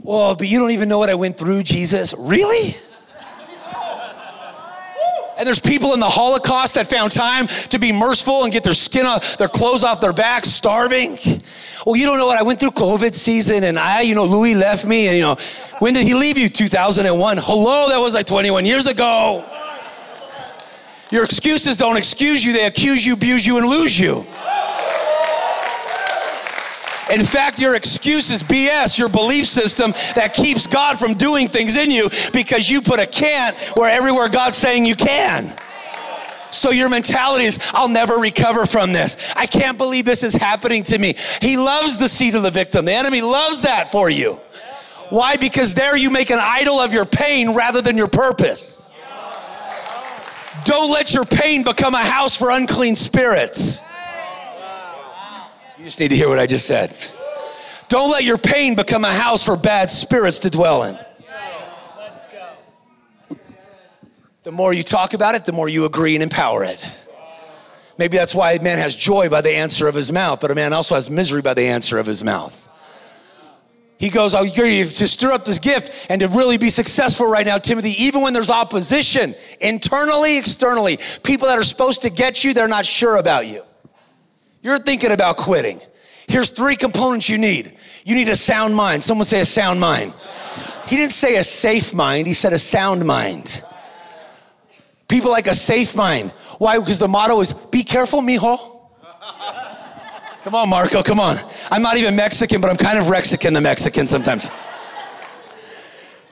Well, 0.00 0.36
but 0.36 0.48
you 0.48 0.58
don't 0.58 0.70
even 0.70 0.88
know 0.88 0.98
what 0.98 1.10
I 1.10 1.14
went 1.14 1.36
through, 1.36 1.62
Jesus. 1.64 2.14
Really? 2.16 2.74
And 5.38 5.46
there's 5.46 5.60
people 5.60 5.94
in 5.94 6.00
the 6.00 6.08
Holocaust 6.08 6.74
that 6.74 6.90
found 6.90 7.12
time 7.12 7.46
to 7.46 7.78
be 7.78 7.92
merciful 7.92 8.42
and 8.42 8.52
get 8.52 8.64
their 8.64 8.74
skin 8.74 9.06
off, 9.06 9.38
their 9.38 9.48
clothes 9.48 9.84
off 9.84 10.00
their 10.00 10.12
back, 10.12 10.44
starving. 10.44 11.16
Well, 11.86 11.94
you 11.94 12.06
don't 12.06 12.18
know 12.18 12.26
what 12.26 12.38
I 12.38 12.42
went 12.42 12.58
through 12.58 12.72
COVID 12.72 13.14
season 13.14 13.62
and 13.62 13.78
I, 13.78 14.00
you 14.00 14.16
know, 14.16 14.24
Louis 14.24 14.56
left 14.56 14.84
me 14.84 15.06
and, 15.06 15.16
you 15.16 15.22
know, 15.22 15.36
when 15.78 15.94
did 15.94 16.08
he 16.08 16.14
leave 16.14 16.38
you? 16.38 16.48
2001. 16.48 17.36
Hello, 17.40 17.88
that 17.88 17.98
was 17.98 18.14
like 18.14 18.26
21 18.26 18.66
years 18.66 18.88
ago. 18.88 19.48
Your 21.12 21.22
excuses 21.24 21.76
don't 21.76 21.96
excuse 21.96 22.44
you, 22.44 22.52
they 22.52 22.66
accuse 22.66 23.06
you, 23.06 23.14
abuse 23.14 23.46
you, 23.46 23.58
and 23.58 23.68
lose 23.68 23.98
you. 23.98 24.26
In 27.10 27.24
fact, 27.24 27.58
your 27.58 27.74
excuse 27.74 28.30
is 28.30 28.42
BS, 28.42 28.98
your 28.98 29.08
belief 29.08 29.46
system 29.46 29.92
that 30.14 30.34
keeps 30.34 30.66
God 30.66 30.98
from 30.98 31.14
doing 31.14 31.48
things 31.48 31.76
in 31.76 31.90
you 31.90 32.10
because 32.32 32.68
you 32.68 32.82
put 32.82 33.00
a 33.00 33.06
can't 33.06 33.56
where 33.76 33.90
everywhere 33.90 34.28
God's 34.28 34.56
saying 34.56 34.84
you 34.84 34.94
can. 34.94 35.50
So 36.50 36.70
your 36.70 36.88
mentality 36.88 37.44
is, 37.44 37.58
I'll 37.72 37.88
never 37.88 38.16
recover 38.16 38.66
from 38.66 38.92
this. 38.92 39.32
I 39.36 39.46
can't 39.46 39.78
believe 39.78 40.04
this 40.04 40.22
is 40.22 40.34
happening 40.34 40.82
to 40.84 40.98
me. 40.98 41.14
He 41.40 41.56
loves 41.56 41.98
the 41.98 42.08
seed 42.08 42.34
of 42.34 42.42
the 42.42 42.50
victim. 42.50 42.84
The 42.84 42.94
enemy 42.94 43.20
loves 43.20 43.62
that 43.62 43.92
for 43.92 44.10
you. 44.10 44.40
Why? 45.10 45.36
Because 45.36 45.74
there 45.74 45.96
you 45.96 46.10
make 46.10 46.30
an 46.30 46.40
idol 46.40 46.78
of 46.78 46.92
your 46.92 47.06
pain 47.06 47.54
rather 47.54 47.80
than 47.80 47.96
your 47.96 48.08
purpose. 48.08 48.90
Don't 50.64 50.90
let 50.90 51.14
your 51.14 51.24
pain 51.24 51.62
become 51.62 51.94
a 51.94 52.04
house 52.04 52.36
for 52.36 52.50
unclean 52.50 52.96
spirits. 52.96 53.80
You 55.78 55.84
just 55.84 56.00
need 56.00 56.08
to 56.08 56.16
hear 56.16 56.28
what 56.28 56.40
I 56.40 56.46
just 56.46 56.66
said. 56.66 56.92
Don't 57.88 58.10
let 58.10 58.24
your 58.24 58.36
pain 58.36 58.74
become 58.74 59.04
a 59.04 59.12
house 59.12 59.44
for 59.44 59.56
bad 59.56 59.90
spirits 59.90 60.40
to 60.40 60.50
dwell 60.50 60.82
in. 60.82 60.98
Let's 61.96 62.26
go. 62.26 63.38
The 64.42 64.50
more 64.50 64.72
you 64.72 64.82
talk 64.82 65.14
about 65.14 65.36
it, 65.36 65.44
the 65.46 65.52
more 65.52 65.68
you 65.68 65.84
agree 65.84 66.16
and 66.16 66.22
empower 66.22 66.64
it. 66.64 67.06
Maybe 67.96 68.16
that's 68.16 68.34
why 68.34 68.52
a 68.52 68.62
man 68.62 68.78
has 68.78 68.94
joy 68.94 69.28
by 69.28 69.40
the 69.40 69.50
answer 69.50 69.86
of 69.86 69.94
his 69.94 70.12
mouth, 70.12 70.40
but 70.40 70.50
a 70.50 70.54
man 70.54 70.72
also 70.72 70.96
has 70.96 71.08
misery 71.08 71.42
by 71.42 71.54
the 71.54 71.62
answer 71.62 71.98
of 71.98 72.06
his 72.06 72.24
mouth. 72.24 72.64
He 73.98 74.10
goes, 74.10 74.34
Oh, 74.34 74.42
you 74.42 74.84
to 74.84 75.08
stir 75.08 75.32
up 75.32 75.44
this 75.44 75.58
gift 75.58 76.06
and 76.10 76.20
to 76.20 76.28
really 76.28 76.58
be 76.58 76.70
successful 76.70 77.28
right 77.28 77.46
now, 77.46 77.58
Timothy, 77.58 77.90
even 78.02 78.22
when 78.22 78.32
there's 78.32 78.50
opposition, 78.50 79.34
internally, 79.60 80.38
externally, 80.38 80.98
people 81.22 81.48
that 81.48 81.58
are 81.58 81.64
supposed 81.64 82.02
to 82.02 82.10
get 82.10 82.42
you, 82.42 82.52
they're 82.52 82.68
not 82.68 82.86
sure 82.86 83.16
about 83.16 83.46
you. 83.46 83.62
You're 84.62 84.78
thinking 84.78 85.10
about 85.10 85.36
quitting. 85.36 85.80
Here's 86.26 86.50
three 86.50 86.76
components 86.76 87.28
you 87.28 87.38
need. 87.38 87.76
You 88.04 88.14
need 88.14 88.28
a 88.28 88.36
sound 88.36 88.74
mind. 88.74 89.02
Someone 89.02 89.24
say 89.24 89.40
a 89.40 89.44
sound 89.44 89.80
mind. 89.80 90.12
He 90.86 90.96
didn't 90.96 91.12
say 91.12 91.36
a 91.36 91.44
safe 91.44 91.92
mind, 91.92 92.26
he 92.26 92.32
said 92.32 92.52
a 92.52 92.58
sound 92.58 93.04
mind. 93.04 93.62
People 95.06 95.30
like 95.30 95.46
a 95.46 95.54
safe 95.54 95.94
mind. 95.94 96.32
Why? 96.58 96.78
Because 96.78 96.98
the 96.98 97.08
motto 97.08 97.40
is 97.40 97.52
be 97.52 97.82
careful, 97.82 98.20
mijo. 98.20 98.76
Come 100.42 100.54
on, 100.54 100.68
Marco, 100.68 101.02
come 101.02 101.20
on. 101.20 101.36
I'm 101.70 101.82
not 101.82 101.96
even 101.98 102.16
Mexican, 102.16 102.60
but 102.60 102.70
I'm 102.70 102.76
kind 102.76 102.98
of 102.98 103.10
Rexican 103.10 103.52
the 103.52 103.60
Mexican 103.60 104.06
sometimes 104.06 104.50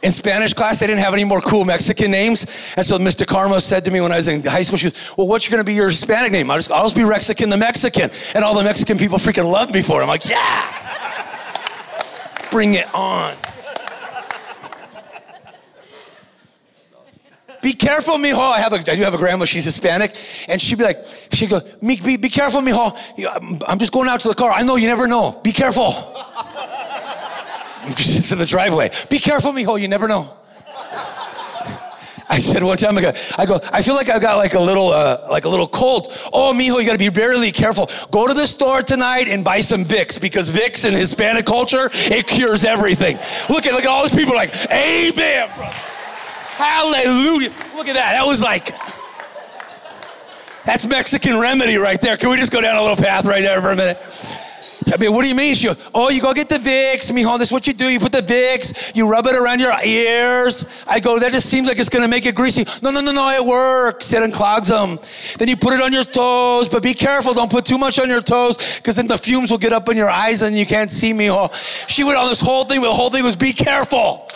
in 0.07 0.12
Spanish 0.12 0.55
class, 0.55 0.79
they 0.79 0.87
didn't 0.87 1.01
have 1.01 1.14
any 1.14 1.25
more 1.25 1.40
cool 1.40 1.64
Mexican 1.64 2.12
names. 2.12 2.47
And 2.77 2.87
so 2.87 2.97
Mr. 2.97 3.27
Carmo 3.27 3.61
said 3.61 3.85
to 3.87 3.90
me 3.90 4.01
when 4.01 4.12
I 4.12 4.16
was 4.19 4.29
in 4.29 4.40
high 4.45 4.62
school, 4.62 4.79
she 4.79 4.88
goes, 4.88 5.14
Well, 5.19 5.27
what's 5.27 5.49
going 5.49 5.59
to 5.59 5.64
be 5.64 5.75
your 5.75 5.88
Hispanic 5.88 6.31
name? 6.31 6.49
I'll 6.49 6.59
just, 6.59 6.71
I'll 6.71 6.85
just 6.85 6.95
be 6.95 7.03
Rexican 7.03 7.51
the 7.51 7.57
Mexican. 7.57 8.11
And 8.35 8.45
all 8.45 8.55
the 8.55 8.62
Mexican 8.62 8.99
people 8.99 9.19
freaking 9.19 9.51
loved 9.51 9.75
me 9.75 9.83
for 9.83 10.01
it. 10.01 10.05
I'm 10.05 10.09
like, 10.09 10.25
Yeah, 10.25 10.47
bring 12.53 12.75
it 12.75 12.87
on. 12.95 13.35
Be 17.62 17.73
careful, 17.73 18.14
mijo. 18.14 18.38
I 18.38 18.61
have 18.61 18.73
a, 18.75 18.77
I 18.77 18.95
do 18.95 19.03
have 19.03 19.14
a 19.14 19.19
grandma. 19.19 19.45
She's 19.45 19.64
Hispanic, 19.64 20.14
and 20.47 20.62
she'd 20.62 20.79
be 20.79 20.85
like, 20.85 21.05
she'd 21.33 21.51
go, 21.51 21.61
be, 21.81 22.16
be 22.16 22.29
careful, 22.29 22.61
mijo. 22.61 22.97
I'm 23.66 23.81
just 23.81 23.92
going 23.92 24.09
out 24.09 24.21
to 24.21 24.29
the 24.29 24.37
car. 24.37 24.53
I 24.53 24.62
know 24.62 24.77
you 24.77 24.87
never 24.87 25.09
know. 25.09 25.40
Be 25.42 25.51
careful. 25.51 25.90
It's 27.99 28.33
in 28.33 28.38
the 28.38 28.46
driveway. 28.46 28.90
Be 29.09 29.18
careful, 29.18 29.53
mijo, 29.53 29.81
you 29.81 29.87
never 29.87 30.09
know. 30.09 30.37
I 32.29 32.38
said 32.38 32.62
one 32.64 32.77
time, 32.77 32.99
ago, 32.99 33.12
I 33.38 33.46
go, 33.46 33.61
I 33.72 33.83
feel 33.83 33.94
like 33.94 34.09
I 34.09 34.18
got 34.18 34.37
like 34.37 34.55
a 34.55 34.61
little, 34.61 34.88
uh, 34.88 35.29
like 35.31 35.44
a 35.44 35.49
little 35.49 35.68
cold. 35.68 36.09
Oh, 36.33 36.53
mijo, 36.53 36.81
you 36.81 36.85
got 36.85 36.99
to 36.99 36.99
be 36.99 37.09
really 37.09 37.53
careful. 37.53 37.88
Go 38.11 38.27
to 38.27 38.35
the 38.35 38.49
store 38.49 38.83
tonight 38.83 39.29
and 39.29 39.44
buy 39.44 39.61
some 39.61 39.85
Vicks 39.85 40.20
because 40.20 40.51
Vicks 40.51 40.85
in 40.85 40.92
Hispanic 40.92 41.46
culture 41.46 41.88
it 41.92 42.27
cures 42.27 42.64
everything. 42.64 43.16
Look 43.49 43.66
at 43.66 43.72
look 43.75 43.85
at 43.85 43.88
all 43.88 44.03
these 44.03 44.16
people 44.16 44.35
like, 44.35 44.53
Amen, 44.72 45.49
bro. 45.55 45.66
Hallelujah. 46.57 47.51
Look 47.77 47.87
at 47.87 47.94
that. 47.94 48.14
That 48.18 48.27
was 48.27 48.42
like, 48.42 48.75
that's 50.64 50.85
Mexican 50.85 51.38
remedy 51.38 51.77
right 51.77 52.01
there. 52.01 52.16
Can 52.16 52.31
we 52.31 52.37
just 52.38 52.51
go 52.51 52.61
down 52.61 52.77
a 52.77 52.81
little 52.81 52.96
path 52.96 53.25
right 53.25 53.42
there 53.42 53.61
for 53.61 53.70
a 53.70 53.77
minute? 53.77 53.99
I 54.92 54.96
mean, 54.99 55.12
what 55.12 55.22
do 55.22 55.29
you 55.29 55.35
mean? 55.35 55.55
She 55.55 55.66
goes, 55.66 55.83
oh, 55.92 56.11
you 56.11 56.20
go 56.20 56.33
get 56.33 56.49
the 56.49 56.59
Vicks. 56.59 57.11
Mijo, 57.12 57.38
this 57.38 57.49
is 57.49 57.53
what 57.53 57.66
you 57.66 57.72
do. 57.72 57.88
You 57.88 57.99
put 57.99 58.12
the 58.12 58.20
Vicks, 58.20 58.94
you 58.94 59.09
rub 59.09 59.27
it 59.27 59.35
around 59.35 59.59
your 59.59 59.72
ears. 59.85 60.64
I 60.87 61.01
go, 61.01 61.18
that 61.18 61.33
just 61.33 61.49
seems 61.49 61.66
like 61.66 61.79
it's 61.79 61.88
going 61.88 62.03
to 62.03 62.09
make 62.09 62.25
it 62.25 62.37
greasy. 62.37 62.64
No, 62.83 62.90
no, 62.90 63.01
no, 63.01 63.11
no, 63.11 63.29
it 63.31 63.44
works. 63.44 64.12
It 64.12 64.22
unclogs 64.22 64.68
them. 64.68 64.99
Then 65.38 65.49
you 65.49 65.57
put 65.57 65.72
it 65.72 65.81
on 65.81 65.92
your 65.92 66.05
toes, 66.05 66.68
but 66.68 66.83
be 66.83 66.94
careful. 66.94 67.35
Don't 67.35 67.51
put 67.51 67.64
too 67.64 67.79
much 67.79 67.99
on 67.99 68.09
your 68.09 68.20
toes 68.20 68.77
because 68.77 68.94
then 68.94 69.09
the 69.09 69.18
fumes 69.18 69.51
will 69.51 69.59
get 69.59 69.72
up 69.72 69.88
in 69.88 69.96
your 69.96 70.09
eyes 70.09 70.42
and 70.42 70.57
you 70.57 70.66
can't 70.66 70.90
see 70.90 71.12
Mijo. 71.12 71.53
She 71.88 72.05
went 72.05 72.18
on 72.18 72.29
this 72.29 72.40
whole 72.40 72.64
thing, 72.64 72.81
but 72.81 72.88
the 72.88 72.94
whole 72.94 73.11
thing 73.11 73.25
was 73.25 73.35
be 73.35 73.53
careful. 73.53 74.29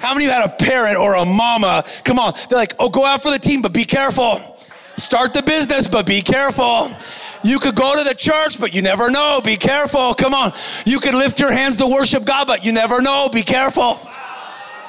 How 0.00 0.14
many 0.14 0.26
of 0.26 0.30
you 0.30 0.40
had 0.40 0.44
a 0.44 0.52
parent 0.52 0.96
or 0.96 1.14
a 1.14 1.24
mama? 1.24 1.84
Come 2.04 2.18
on. 2.18 2.34
They're 2.48 2.58
like, 2.58 2.74
oh, 2.78 2.88
go 2.88 3.04
out 3.04 3.22
for 3.22 3.30
the 3.30 3.38
team, 3.38 3.62
but 3.62 3.72
be 3.72 3.84
careful. 3.84 4.56
Start 4.96 5.34
the 5.34 5.42
business, 5.42 5.86
but 5.86 6.06
be 6.06 6.22
careful. 6.22 6.90
You 7.46 7.60
could 7.60 7.76
go 7.76 7.96
to 7.96 8.02
the 8.02 8.14
church, 8.14 8.58
but 8.58 8.74
you 8.74 8.82
never 8.82 9.08
know. 9.08 9.40
Be 9.42 9.56
careful. 9.56 10.14
Come 10.14 10.34
on. 10.34 10.52
You 10.84 10.98
could 10.98 11.14
lift 11.14 11.38
your 11.38 11.52
hands 11.52 11.76
to 11.76 11.86
worship 11.86 12.24
God, 12.24 12.48
but 12.48 12.64
you 12.64 12.72
never 12.72 13.00
know. 13.00 13.28
Be 13.32 13.42
careful. 13.42 13.94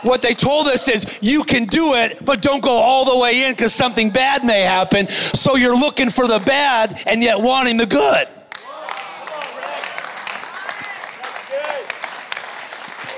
What 0.02 0.24
they 0.24 0.34
told 0.34 0.66
us 0.68 0.88
is 0.88 1.20
you 1.22 1.44
can 1.44 1.66
do 1.66 1.94
it, 1.94 2.26
but 2.26 2.42
don't 2.42 2.64
go 2.64 2.72
all 2.72 3.06
the 3.06 3.18
way 3.20 3.44
in 3.44 3.52
because 3.52 3.76
something 3.76 4.10
bad 4.10 4.44
may 4.44 4.62
happen. 4.62 5.08
So 5.08 5.56
you're 5.56 5.78
looking 5.78 6.10
for 6.10 6.28
the 6.28 6.40
bad 6.40 7.00
and 7.06 7.22
yet 7.22 7.40
wanting 7.40 7.78
the 7.78 7.86
good. 7.86 8.28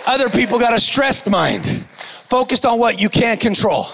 Other 0.06 0.30
people 0.30 0.60
got 0.60 0.74
a 0.74 0.80
stressed 0.80 1.30
mind, 1.30 1.66
focused 2.26 2.66
on 2.66 2.78
what 2.78 3.00
you 3.00 3.08
can't 3.08 3.40
control. 3.40 3.86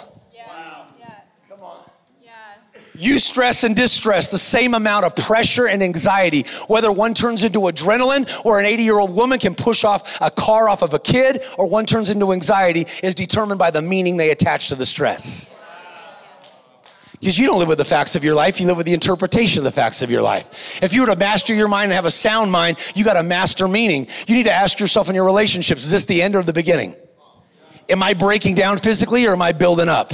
You 2.97 3.19
stress 3.19 3.63
and 3.63 3.75
distress 3.75 4.31
the 4.31 4.37
same 4.37 4.73
amount 4.73 5.05
of 5.05 5.15
pressure 5.15 5.67
and 5.67 5.83
anxiety. 5.83 6.45
Whether 6.67 6.91
one 6.91 7.13
turns 7.13 7.43
into 7.43 7.59
adrenaline 7.59 8.29
or 8.45 8.59
an 8.59 8.65
80 8.65 8.83
year 8.83 8.97
old 8.97 9.15
woman 9.15 9.39
can 9.39 9.55
push 9.55 9.83
off 9.83 10.17
a 10.21 10.31
car 10.31 10.69
off 10.69 10.81
of 10.81 10.93
a 10.93 10.99
kid 10.99 11.43
or 11.57 11.67
one 11.67 11.85
turns 11.85 12.09
into 12.09 12.31
anxiety 12.31 12.85
is 13.03 13.15
determined 13.15 13.59
by 13.59 13.71
the 13.71 13.81
meaning 13.81 14.17
they 14.17 14.31
attach 14.31 14.69
to 14.69 14.75
the 14.75 14.85
stress. 14.85 15.47
Because 17.19 17.39
you 17.39 17.47
don't 17.47 17.59
live 17.59 17.69
with 17.69 17.77
the 17.77 17.85
facts 17.85 18.15
of 18.15 18.23
your 18.23 18.35
life, 18.35 18.59
you 18.59 18.67
live 18.67 18.77
with 18.77 18.85
the 18.85 18.93
interpretation 18.93 19.59
of 19.59 19.63
the 19.63 19.71
facts 19.71 20.01
of 20.01 20.11
your 20.11 20.21
life. 20.21 20.83
If 20.83 20.93
you 20.93 21.01
were 21.01 21.07
to 21.07 21.15
master 21.15 21.53
your 21.53 21.67
mind 21.67 21.85
and 21.85 21.93
have 21.93 22.05
a 22.05 22.11
sound 22.11 22.51
mind, 22.51 22.77
you 22.93 23.03
got 23.03 23.13
to 23.13 23.23
master 23.23 23.67
meaning. 23.67 24.07
You 24.27 24.35
need 24.35 24.43
to 24.43 24.51
ask 24.51 24.79
yourself 24.79 25.09
in 25.09 25.15
your 25.15 25.25
relationships 25.25 25.85
is 25.85 25.91
this 25.91 26.05
the 26.05 26.21
end 26.21 26.35
or 26.35 26.43
the 26.43 26.53
beginning? 26.53 26.95
Am 27.89 28.01
I 28.01 28.13
breaking 28.13 28.55
down 28.55 28.77
physically 28.77 29.25
or 29.27 29.33
am 29.33 29.41
I 29.41 29.51
building 29.51 29.89
up? 29.89 30.11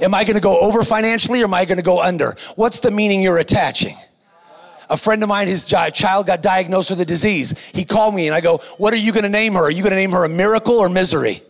Am 0.00 0.14
I 0.14 0.24
going 0.24 0.36
to 0.36 0.42
go 0.42 0.60
over 0.60 0.82
financially 0.82 1.40
or 1.40 1.44
am 1.44 1.54
I 1.54 1.64
going 1.64 1.78
to 1.78 1.84
go 1.84 2.00
under? 2.00 2.36
What's 2.54 2.80
the 2.80 2.90
meaning 2.90 3.22
you're 3.22 3.38
attaching? 3.38 3.96
A 4.90 4.96
friend 4.96 5.22
of 5.22 5.28
mine, 5.28 5.48
his 5.48 5.64
child 5.66 6.26
got 6.26 6.40
diagnosed 6.40 6.90
with 6.90 7.00
a 7.00 7.04
disease. 7.04 7.54
He 7.74 7.84
called 7.84 8.14
me 8.14 8.26
and 8.26 8.34
I 8.34 8.40
go, 8.40 8.58
What 8.78 8.94
are 8.94 8.98
you 8.98 9.12
going 9.12 9.24
to 9.24 9.28
name 9.28 9.54
her? 9.54 9.60
Are 9.60 9.70
you 9.70 9.82
going 9.82 9.90
to 9.90 9.96
name 9.96 10.12
her 10.12 10.24
a 10.24 10.28
miracle 10.28 10.74
or 10.74 10.88
misery? 10.88 11.42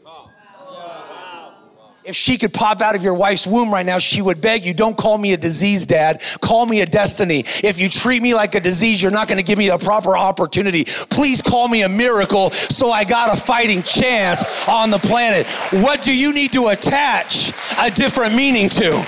If 2.08 2.16
she 2.16 2.38
could 2.38 2.54
pop 2.54 2.80
out 2.80 2.96
of 2.96 3.02
your 3.02 3.12
wife's 3.12 3.46
womb 3.46 3.70
right 3.70 3.84
now, 3.84 3.98
she 3.98 4.22
would 4.22 4.40
beg 4.40 4.64
you, 4.64 4.72
don't 4.72 4.96
call 4.96 5.18
me 5.18 5.34
a 5.34 5.36
disease, 5.36 5.84
dad. 5.84 6.22
Call 6.40 6.64
me 6.64 6.80
a 6.80 6.86
destiny. 6.86 7.40
If 7.62 7.78
you 7.78 7.90
treat 7.90 8.22
me 8.22 8.32
like 8.32 8.54
a 8.54 8.60
disease, 8.60 9.02
you're 9.02 9.12
not 9.12 9.28
going 9.28 9.36
to 9.36 9.44
give 9.44 9.58
me 9.58 9.68
a 9.68 9.76
proper 9.76 10.16
opportunity. 10.16 10.84
Please 10.86 11.42
call 11.42 11.68
me 11.68 11.82
a 11.82 11.88
miracle 11.88 12.50
so 12.50 12.90
I 12.90 13.04
got 13.04 13.36
a 13.36 13.38
fighting 13.38 13.82
chance 13.82 14.42
on 14.66 14.90
the 14.90 14.96
planet. 14.96 15.46
What 15.84 16.00
do 16.00 16.16
you 16.16 16.32
need 16.32 16.50
to 16.54 16.68
attach 16.68 17.52
a 17.78 17.90
different 17.90 18.34
meaning 18.34 18.70
to? 18.70 19.06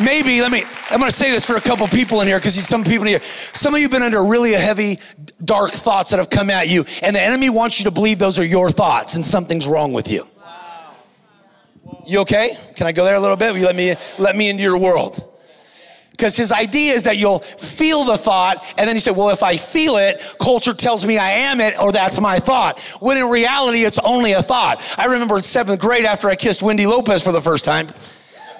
Maybe, 0.00 0.40
let 0.40 0.50
me, 0.50 0.62
I'm 0.90 0.98
gonna 0.98 1.10
say 1.10 1.30
this 1.30 1.44
for 1.44 1.56
a 1.56 1.60
couple 1.60 1.86
people 1.88 2.22
in 2.22 2.26
here 2.26 2.38
because 2.38 2.54
some 2.66 2.84
people 2.84 3.06
here, 3.06 3.20
some 3.52 3.74
of 3.74 3.80
you 3.80 3.84
have 3.84 3.92
been 3.92 4.02
under 4.02 4.24
really 4.24 4.54
a 4.54 4.58
heavy, 4.58 4.98
dark 5.44 5.72
thoughts 5.72 6.10
that 6.12 6.16
have 6.16 6.30
come 6.30 6.48
at 6.48 6.68
you, 6.68 6.86
and 7.02 7.14
the 7.14 7.20
enemy 7.20 7.50
wants 7.50 7.78
you 7.80 7.84
to 7.84 7.90
believe 7.90 8.18
those 8.18 8.38
are 8.38 8.46
your 8.46 8.70
thoughts 8.70 9.14
and 9.14 9.24
something's 9.24 9.68
wrong 9.68 9.92
with 9.92 10.10
you. 10.10 10.26
You 12.06 12.20
okay? 12.20 12.56
Can 12.74 12.86
I 12.86 12.92
go 12.92 13.04
there 13.04 13.16
a 13.16 13.20
little 13.20 13.36
bit? 13.36 13.52
Will 13.52 13.60
you 13.60 13.66
let 13.66 13.76
me 13.76 13.94
let 14.18 14.36
me 14.36 14.48
into 14.48 14.62
your 14.62 14.78
world? 14.78 15.32
Because 16.16 16.34
his 16.34 16.50
idea 16.50 16.94
is 16.94 17.04
that 17.04 17.18
you'll 17.18 17.40
feel 17.40 18.04
the 18.04 18.16
thought, 18.16 18.64
and 18.78 18.88
then 18.88 18.96
you 18.96 19.00
say, 19.00 19.10
Well, 19.10 19.28
if 19.28 19.42
I 19.42 19.58
feel 19.58 19.96
it, 19.98 20.18
culture 20.40 20.72
tells 20.72 21.04
me 21.04 21.18
I 21.18 21.28
am 21.28 21.60
it, 21.60 21.78
or 21.78 21.92
that's 21.92 22.18
my 22.20 22.38
thought. 22.38 22.80
When 23.00 23.18
in 23.18 23.28
reality, 23.28 23.84
it's 23.84 23.98
only 23.98 24.32
a 24.32 24.42
thought. 24.42 24.82
I 24.96 25.06
remember 25.06 25.36
in 25.36 25.42
seventh 25.42 25.78
grade 25.78 26.06
after 26.06 26.28
I 26.28 26.34
kissed 26.34 26.62
Wendy 26.62 26.86
Lopez 26.86 27.22
for 27.22 27.32
the 27.32 27.42
first 27.42 27.66
time. 27.66 27.88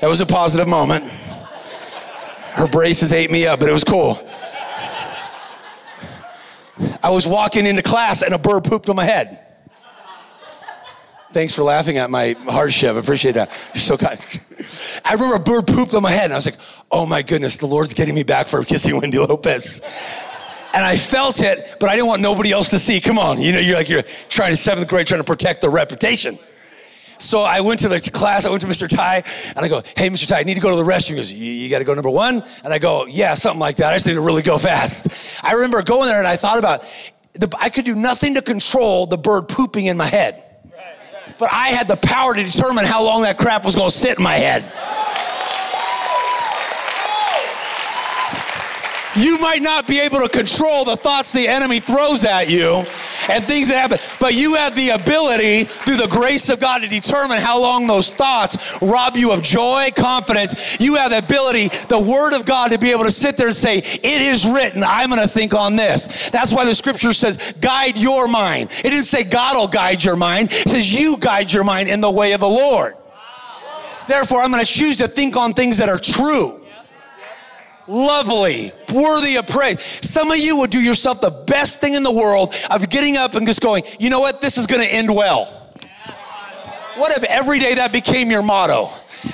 That 0.02 0.08
was 0.08 0.20
a 0.20 0.26
positive 0.26 0.68
moment. 0.68 1.04
Her 2.56 2.68
braces 2.68 3.12
ate 3.12 3.30
me 3.30 3.46
up, 3.46 3.60
but 3.60 3.70
it 3.70 3.72
was 3.72 3.84
cool. 3.84 4.18
I 7.02 7.08
was 7.08 7.26
walking 7.26 7.66
into 7.66 7.82
class 7.82 8.22
and 8.22 8.34
a 8.34 8.38
bird 8.38 8.64
pooped 8.64 8.90
on 8.90 8.96
my 8.96 9.04
head. 9.04 9.45
Thanks 11.36 11.54
for 11.54 11.64
laughing 11.64 11.98
at 11.98 12.08
my 12.08 12.34
hardship. 12.44 12.96
I 12.96 12.98
appreciate 12.98 13.32
that. 13.32 13.50
You're 13.74 13.82
so 13.82 13.98
kind. 13.98 14.18
I 15.04 15.12
remember 15.12 15.36
a 15.36 15.38
bird 15.38 15.66
pooped 15.66 15.92
on 15.92 16.02
my 16.02 16.10
head, 16.10 16.24
and 16.24 16.32
I 16.32 16.36
was 16.36 16.46
like, 16.46 16.56
oh 16.90 17.04
my 17.04 17.20
goodness, 17.20 17.58
the 17.58 17.66
Lord's 17.66 17.92
getting 17.92 18.14
me 18.14 18.22
back 18.22 18.48
for 18.48 18.64
kissing 18.64 18.98
Wendy 18.98 19.18
Lopez. 19.18 19.82
And 20.72 20.82
I 20.82 20.96
felt 20.96 21.42
it, 21.42 21.76
but 21.78 21.90
I 21.90 21.94
didn't 21.94 22.06
want 22.06 22.22
nobody 22.22 22.52
else 22.52 22.70
to 22.70 22.78
see. 22.78 23.02
Come 23.02 23.18
on, 23.18 23.38
you 23.38 23.52
know, 23.52 23.58
you're 23.58 23.76
like, 23.76 23.90
you're 23.90 24.04
trying 24.30 24.52
to 24.52 24.56
seventh 24.56 24.88
grade, 24.88 25.08
trying 25.08 25.20
to 25.20 25.26
protect 25.26 25.60
the 25.60 25.68
reputation. 25.68 26.38
So 27.18 27.42
I 27.42 27.60
went 27.60 27.80
to 27.80 27.88
the 27.88 28.00
class, 28.00 28.46
I 28.46 28.48
went 28.48 28.62
to 28.62 28.66
Mr. 28.66 28.88
Ty, 28.88 29.22
and 29.54 29.58
I 29.58 29.68
go, 29.68 29.82
hey, 29.94 30.08
Mr. 30.08 30.26
Ty, 30.26 30.40
I 30.40 30.42
need 30.44 30.54
to 30.54 30.60
go 30.60 30.70
to 30.70 30.82
the 30.82 30.90
restroom. 30.90 31.10
He 31.10 31.16
goes, 31.16 31.30
you, 31.30 31.52
you 31.52 31.68
got 31.68 31.80
to 31.80 31.84
go 31.84 31.92
number 31.92 32.08
one? 32.08 32.42
And 32.64 32.72
I 32.72 32.78
go, 32.78 33.04
yeah, 33.04 33.34
something 33.34 33.60
like 33.60 33.76
that. 33.76 33.92
I 33.92 33.96
just 33.96 34.06
need 34.06 34.14
to 34.14 34.22
really 34.22 34.42
go 34.42 34.56
fast. 34.56 35.44
I 35.44 35.52
remember 35.52 35.82
going 35.82 36.08
there 36.08 36.18
and 36.18 36.26
I 36.26 36.36
thought 36.36 36.58
about, 36.58 36.80
the, 37.34 37.54
I 37.60 37.68
could 37.68 37.84
do 37.84 37.94
nothing 37.94 38.32
to 38.36 38.40
control 38.40 39.04
the 39.04 39.18
bird 39.18 39.50
pooping 39.50 39.84
in 39.84 39.98
my 39.98 40.06
head 40.06 40.44
but 41.38 41.52
I 41.52 41.68
had 41.68 41.88
the 41.88 41.96
power 41.96 42.34
to 42.34 42.42
determine 42.44 42.84
how 42.84 43.02
long 43.04 43.22
that 43.22 43.38
crap 43.38 43.64
was 43.64 43.74
going 43.74 43.90
to 43.90 43.96
sit 43.96 44.18
in 44.18 44.24
my 44.24 44.34
head. 44.34 44.64
You 49.16 49.38
might 49.38 49.62
not 49.62 49.86
be 49.88 50.00
able 50.00 50.20
to 50.20 50.28
control 50.28 50.84
the 50.84 50.96
thoughts 50.96 51.32
the 51.32 51.48
enemy 51.48 51.80
throws 51.80 52.24
at 52.24 52.50
you 52.50 52.84
and 53.28 53.44
things 53.44 53.68
that 53.68 53.76
happen, 53.76 53.98
but 54.20 54.34
you 54.34 54.54
have 54.54 54.74
the 54.74 54.90
ability 54.90 55.64
through 55.64 55.96
the 55.96 56.08
grace 56.08 56.48
of 56.50 56.60
God 56.60 56.82
to 56.82 56.88
determine 56.88 57.38
how 57.38 57.60
long 57.60 57.86
those 57.86 58.14
thoughts 58.14 58.78
rob 58.82 59.16
you 59.16 59.32
of 59.32 59.42
joy, 59.42 59.90
confidence. 59.96 60.78
You 60.78 60.96
have 60.96 61.10
the 61.10 61.18
ability, 61.18 61.68
the 61.88 61.98
word 61.98 62.34
of 62.34 62.44
God, 62.44 62.72
to 62.72 62.78
be 62.78 62.90
able 62.90 63.04
to 63.04 63.10
sit 63.10 63.36
there 63.36 63.48
and 63.48 63.56
say, 63.56 63.78
It 63.78 64.04
is 64.04 64.46
written, 64.46 64.82
I'm 64.84 65.08
going 65.08 65.22
to 65.22 65.28
think 65.28 65.54
on 65.54 65.76
this. 65.76 66.30
That's 66.30 66.52
why 66.52 66.64
the 66.64 66.74
scripture 66.74 67.12
says, 67.12 67.54
Guide 67.60 67.98
your 67.98 68.28
mind. 68.28 68.70
It 68.84 68.90
didn't 68.90 69.04
say 69.04 69.24
God 69.24 69.56
will 69.56 69.68
guide 69.68 70.04
your 70.04 70.16
mind, 70.16 70.52
it 70.52 70.68
says, 70.68 70.92
You 70.92 71.16
guide 71.16 71.52
your 71.52 71.64
mind 71.64 71.88
in 71.88 72.00
the 72.00 72.10
way 72.10 72.32
of 72.32 72.40
the 72.40 72.48
Lord. 72.48 72.94
Therefore, 74.08 74.42
I'm 74.42 74.52
going 74.52 74.64
to 74.64 74.70
choose 74.70 74.96
to 74.98 75.08
think 75.08 75.36
on 75.36 75.52
things 75.52 75.78
that 75.78 75.88
are 75.88 75.98
true 75.98 76.65
lovely, 77.88 78.72
worthy 78.92 79.36
of 79.36 79.46
praise. 79.46 79.80
Some 79.80 80.30
of 80.30 80.38
you 80.38 80.58
would 80.58 80.70
do 80.70 80.80
yourself 80.80 81.20
the 81.20 81.30
best 81.30 81.80
thing 81.80 81.94
in 81.94 82.02
the 82.02 82.12
world 82.12 82.54
of 82.70 82.88
getting 82.88 83.16
up 83.16 83.34
and 83.34 83.46
just 83.46 83.60
going, 83.60 83.84
you 83.98 84.10
know 84.10 84.20
what, 84.20 84.40
this 84.40 84.58
is 84.58 84.66
going 84.66 84.82
to 84.82 84.92
end 84.92 85.14
well. 85.14 85.46
What 86.96 87.16
if 87.16 87.24
every 87.24 87.58
day 87.58 87.74
that 87.74 87.92
became 87.92 88.30
your 88.30 88.42
motto? 88.42 88.90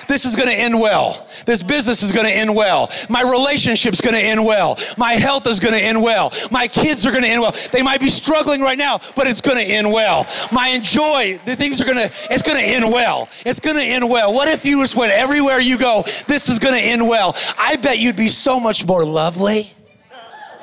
This 0.09 0.25
is 0.25 0.37
going 0.37 0.49
to 0.49 0.55
end 0.55 0.79
well. 0.79 1.27
This 1.47 1.63
business 1.63 2.03
is 2.03 2.13
going 2.13 2.27
to 2.27 2.33
end 2.33 2.55
well. 2.55 2.91
My 3.09 3.23
relationship's 3.23 4.01
going 4.01 4.15
to 4.15 4.21
end 4.21 4.45
well. 4.45 4.79
My 4.97 5.13
health 5.15 5.47
is 5.47 5.61
going 5.61 5.75
to 5.75 5.81
end 5.81 6.03
well. 6.03 6.33
My 6.51 6.69
kids 6.69 7.07
are 7.07 7.11
going 7.11 7.25
to 7.25 7.29
end 7.29 7.43
well. 7.43 7.55
They 7.73 7.83
might 7.83 8.01
be 8.01 8.11
struggling 8.11 8.61
right 8.61 8.79
now, 8.79 8.99
but 9.17 9.27
it's 9.27 9.41
going 9.41 9.59
to 9.59 9.65
end 9.65 9.91
well. 9.91 10.27
My 10.51 10.69
enjoy, 10.69 11.39
the 11.45 11.57
things 11.57 11.81
are 11.81 11.85
going 11.85 11.97
to, 11.97 12.15
it's 12.31 12.43
going 12.43 12.59
to 12.59 12.65
end 12.65 12.85
well. 12.85 13.29
It's 13.45 13.61
going 13.61 13.77
to 13.77 13.85
end 13.85 14.09
well. 14.09 14.33
What 14.33 14.49
if 14.49 14.65
you 14.65 14.83
just 14.83 14.97
went 14.97 15.13
everywhere 15.13 15.61
you 15.61 15.79
go, 15.79 16.03
this 16.27 16.49
is 16.49 16.59
going 16.59 16.75
to 16.75 16.81
end 16.81 17.07
well? 17.07 17.37
I 17.59 17.77
bet 17.77 17.99
you'd 17.99 18.17
be 18.17 18.29
so 18.29 18.61
much 18.61 18.87
more 18.87 19.05
lovely, 19.05 19.71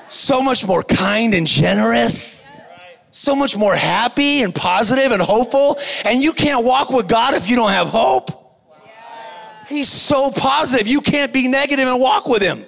so 0.07 0.41
much 0.41 0.65
more 0.65 0.83
kind 0.83 1.33
and 1.33 1.45
generous 1.45 2.39
so 3.11 3.35
much 3.35 3.57
more 3.57 3.75
happy 3.75 4.43
and 4.43 4.53
positive 4.53 5.11
and 5.11 5.21
hopeful. 5.21 5.77
And 6.05 6.21
you 6.21 6.31
can't 6.31 6.63
walk 6.63 6.91
with 6.91 7.07
God 7.07 7.33
if 7.33 7.49
you 7.49 7.55
don't 7.55 7.71
have 7.71 7.89
hope. 7.89 8.38
He's 9.69 9.87
so 9.87 10.31
positive. 10.31 10.87
You 10.87 10.99
can't 10.99 11.31
be 11.31 11.47
negative 11.47 11.87
and 11.87 12.01
walk 12.01 12.27
with 12.27 12.41
him. 12.41 12.65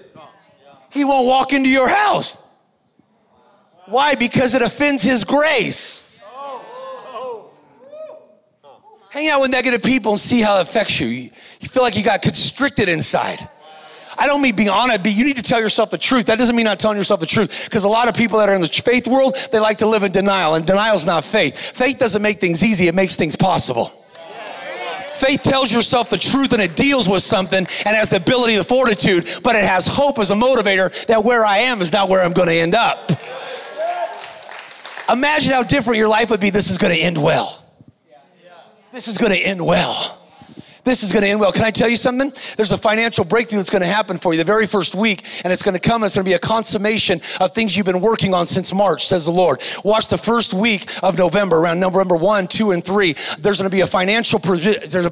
He 0.91 1.04
won't 1.04 1.28
walk 1.28 1.52
into 1.52 1.68
your 1.68 1.89
house. 1.89 2.41
Why? 3.88 4.16
Because 4.16 4.54
it 4.54 4.62
offends 4.62 5.02
his 5.02 5.24
grace. 5.24 6.22
Hang 9.10 9.28
out 9.28 9.41
with 9.41 9.52
negative 9.52 9.84
people 9.84 10.14
and 10.14 10.20
see 10.20 10.39
how 10.39 10.60
it 10.60 10.62
affects 10.62 10.99
you. 10.99 11.08
You 11.08 11.68
feel 11.68 11.84
like 11.84 11.97
you 11.97 12.04
got 12.04 12.22
constricted 12.22 12.88
inside. 12.88 13.39
I 14.18 14.28
don't 14.28 14.41
mean 14.41 14.56
being 14.56 14.70
honest, 14.70 15.04
but 15.04 15.12
you 15.14 15.26
need 15.26 15.38
to 15.38 15.41
tell 15.41 15.60
yourself 15.60 15.89
the 15.89 15.97
truth. 15.97 16.28
That 16.28 16.38
doesn't 16.38 16.56
mean 16.56 16.66
not 16.66 16.80
telling 16.80 16.97
yourself 16.97 17.20
the 17.20 17.26
truth, 17.26 17.66
because 17.66 17.84
a 17.84 17.89
lot 17.89 18.08
of 18.08 18.14
people 18.14 18.39
that 18.39 18.47
are 18.47 18.56
in 18.56 18.62
the 18.62 18.68
faith 18.68 19.08
world, 19.08 19.36
they 19.52 19.60
like 19.60 19.80
to 19.80 19.88
live 19.88 20.04
in 20.04 20.12
denial, 20.12 20.54
and 20.54 20.66
denial 20.66 20.95
is 20.95 21.06
not 21.06 21.26
faith. 21.26 21.58
Faith 21.76 21.97
doesn't 21.97 22.22
make 22.22 22.39
things 22.39 22.64
easy, 22.64 22.88
it 22.88 22.95
makes 22.95 23.16
things 23.16 23.36
possible. 23.36 24.01
Faith 25.22 25.43
tells 25.43 25.72
yourself 25.72 26.09
the 26.09 26.17
truth 26.17 26.51
and 26.51 26.61
it 26.61 26.76
deals 26.76 27.07
with 27.07 27.22
something 27.22 27.59
and 27.59 27.95
has 27.95 28.09
the 28.09 28.17
ability, 28.17 28.55
the 28.55 28.63
fortitude, 28.63 29.30
but 29.43 29.55
it 29.55 29.63
has 29.63 29.86
hope 29.86 30.17
as 30.17 30.32
a 30.32 30.34
motivator 30.34 31.05
that 31.05 31.24
where 31.24 31.45
I 31.45 31.59
am 31.59 31.80
is 31.84 31.93
not 31.93 32.09
where 32.09 32.24
I'm 32.24 32.32
going 32.32 32.47
to 32.47 32.55
end 32.55 32.74
up. 32.74 33.11
Imagine 35.11 35.53
how 35.53 35.61
different 35.61 35.99
your 35.99 36.09
life 36.09 36.32
would 36.32 36.39
be. 36.39 36.49
This 36.49 36.72
is 36.72 36.80
going 36.80 36.95
to 36.95 36.99
end 36.99 37.22
well. 37.22 37.63
This 38.91 39.07
is 39.07 39.19
going 39.19 39.32
to 39.32 39.38
end 39.38 39.63
well 39.63 40.20
this 40.84 41.03
is 41.03 41.11
going 41.11 41.23
to 41.23 41.29
end 41.29 41.39
well. 41.39 41.51
Can 41.51 41.63
I 41.63 41.71
tell 41.71 41.89
you 41.89 41.97
something? 41.97 42.34
There's 42.57 42.71
a 42.71 42.77
financial 42.77 43.23
breakthrough 43.23 43.59
that's 43.59 43.69
going 43.69 43.84
to 43.84 43.88
happen 43.88 44.17
for 44.17 44.34
you 44.34 44.39
the 44.39 44.43
very 44.43 44.65
first 44.65 44.95
week, 44.95 45.23
and 45.43 45.53
it's 45.53 45.61
going 45.61 45.75
to 45.75 45.79
come. 45.79 46.03
It's 46.03 46.15
going 46.15 46.25
to 46.25 46.29
be 46.29 46.34
a 46.34 46.39
consummation 46.39 47.21
of 47.39 47.51
things 47.51 47.77
you've 47.77 47.86
been 47.86 48.01
working 48.01 48.34
on 48.34 48.47
since 48.47 48.73
March, 48.73 49.05
says 49.05 49.25
the 49.25 49.32
Lord. 49.32 49.61
Watch 49.84 50.09
the 50.09 50.17
first 50.17 50.53
week 50.53 50.89
of 51.03 51.17
November, 51.17 51.57
around 51.57 51.79
November 51.79 52.15
1, 52.15 52.47
2, 52.47 52.71
and 52.71 52.84
3. 52.84 53.13
There's 53.39 53.59
going 53.59 53.69
to 53.69 53.75
be 53.75 53.82
a 53.82 53.88
financial 53.88 54.39
provi- 54.39 54.88
there's 54.88 55.05
a 55.05 55.11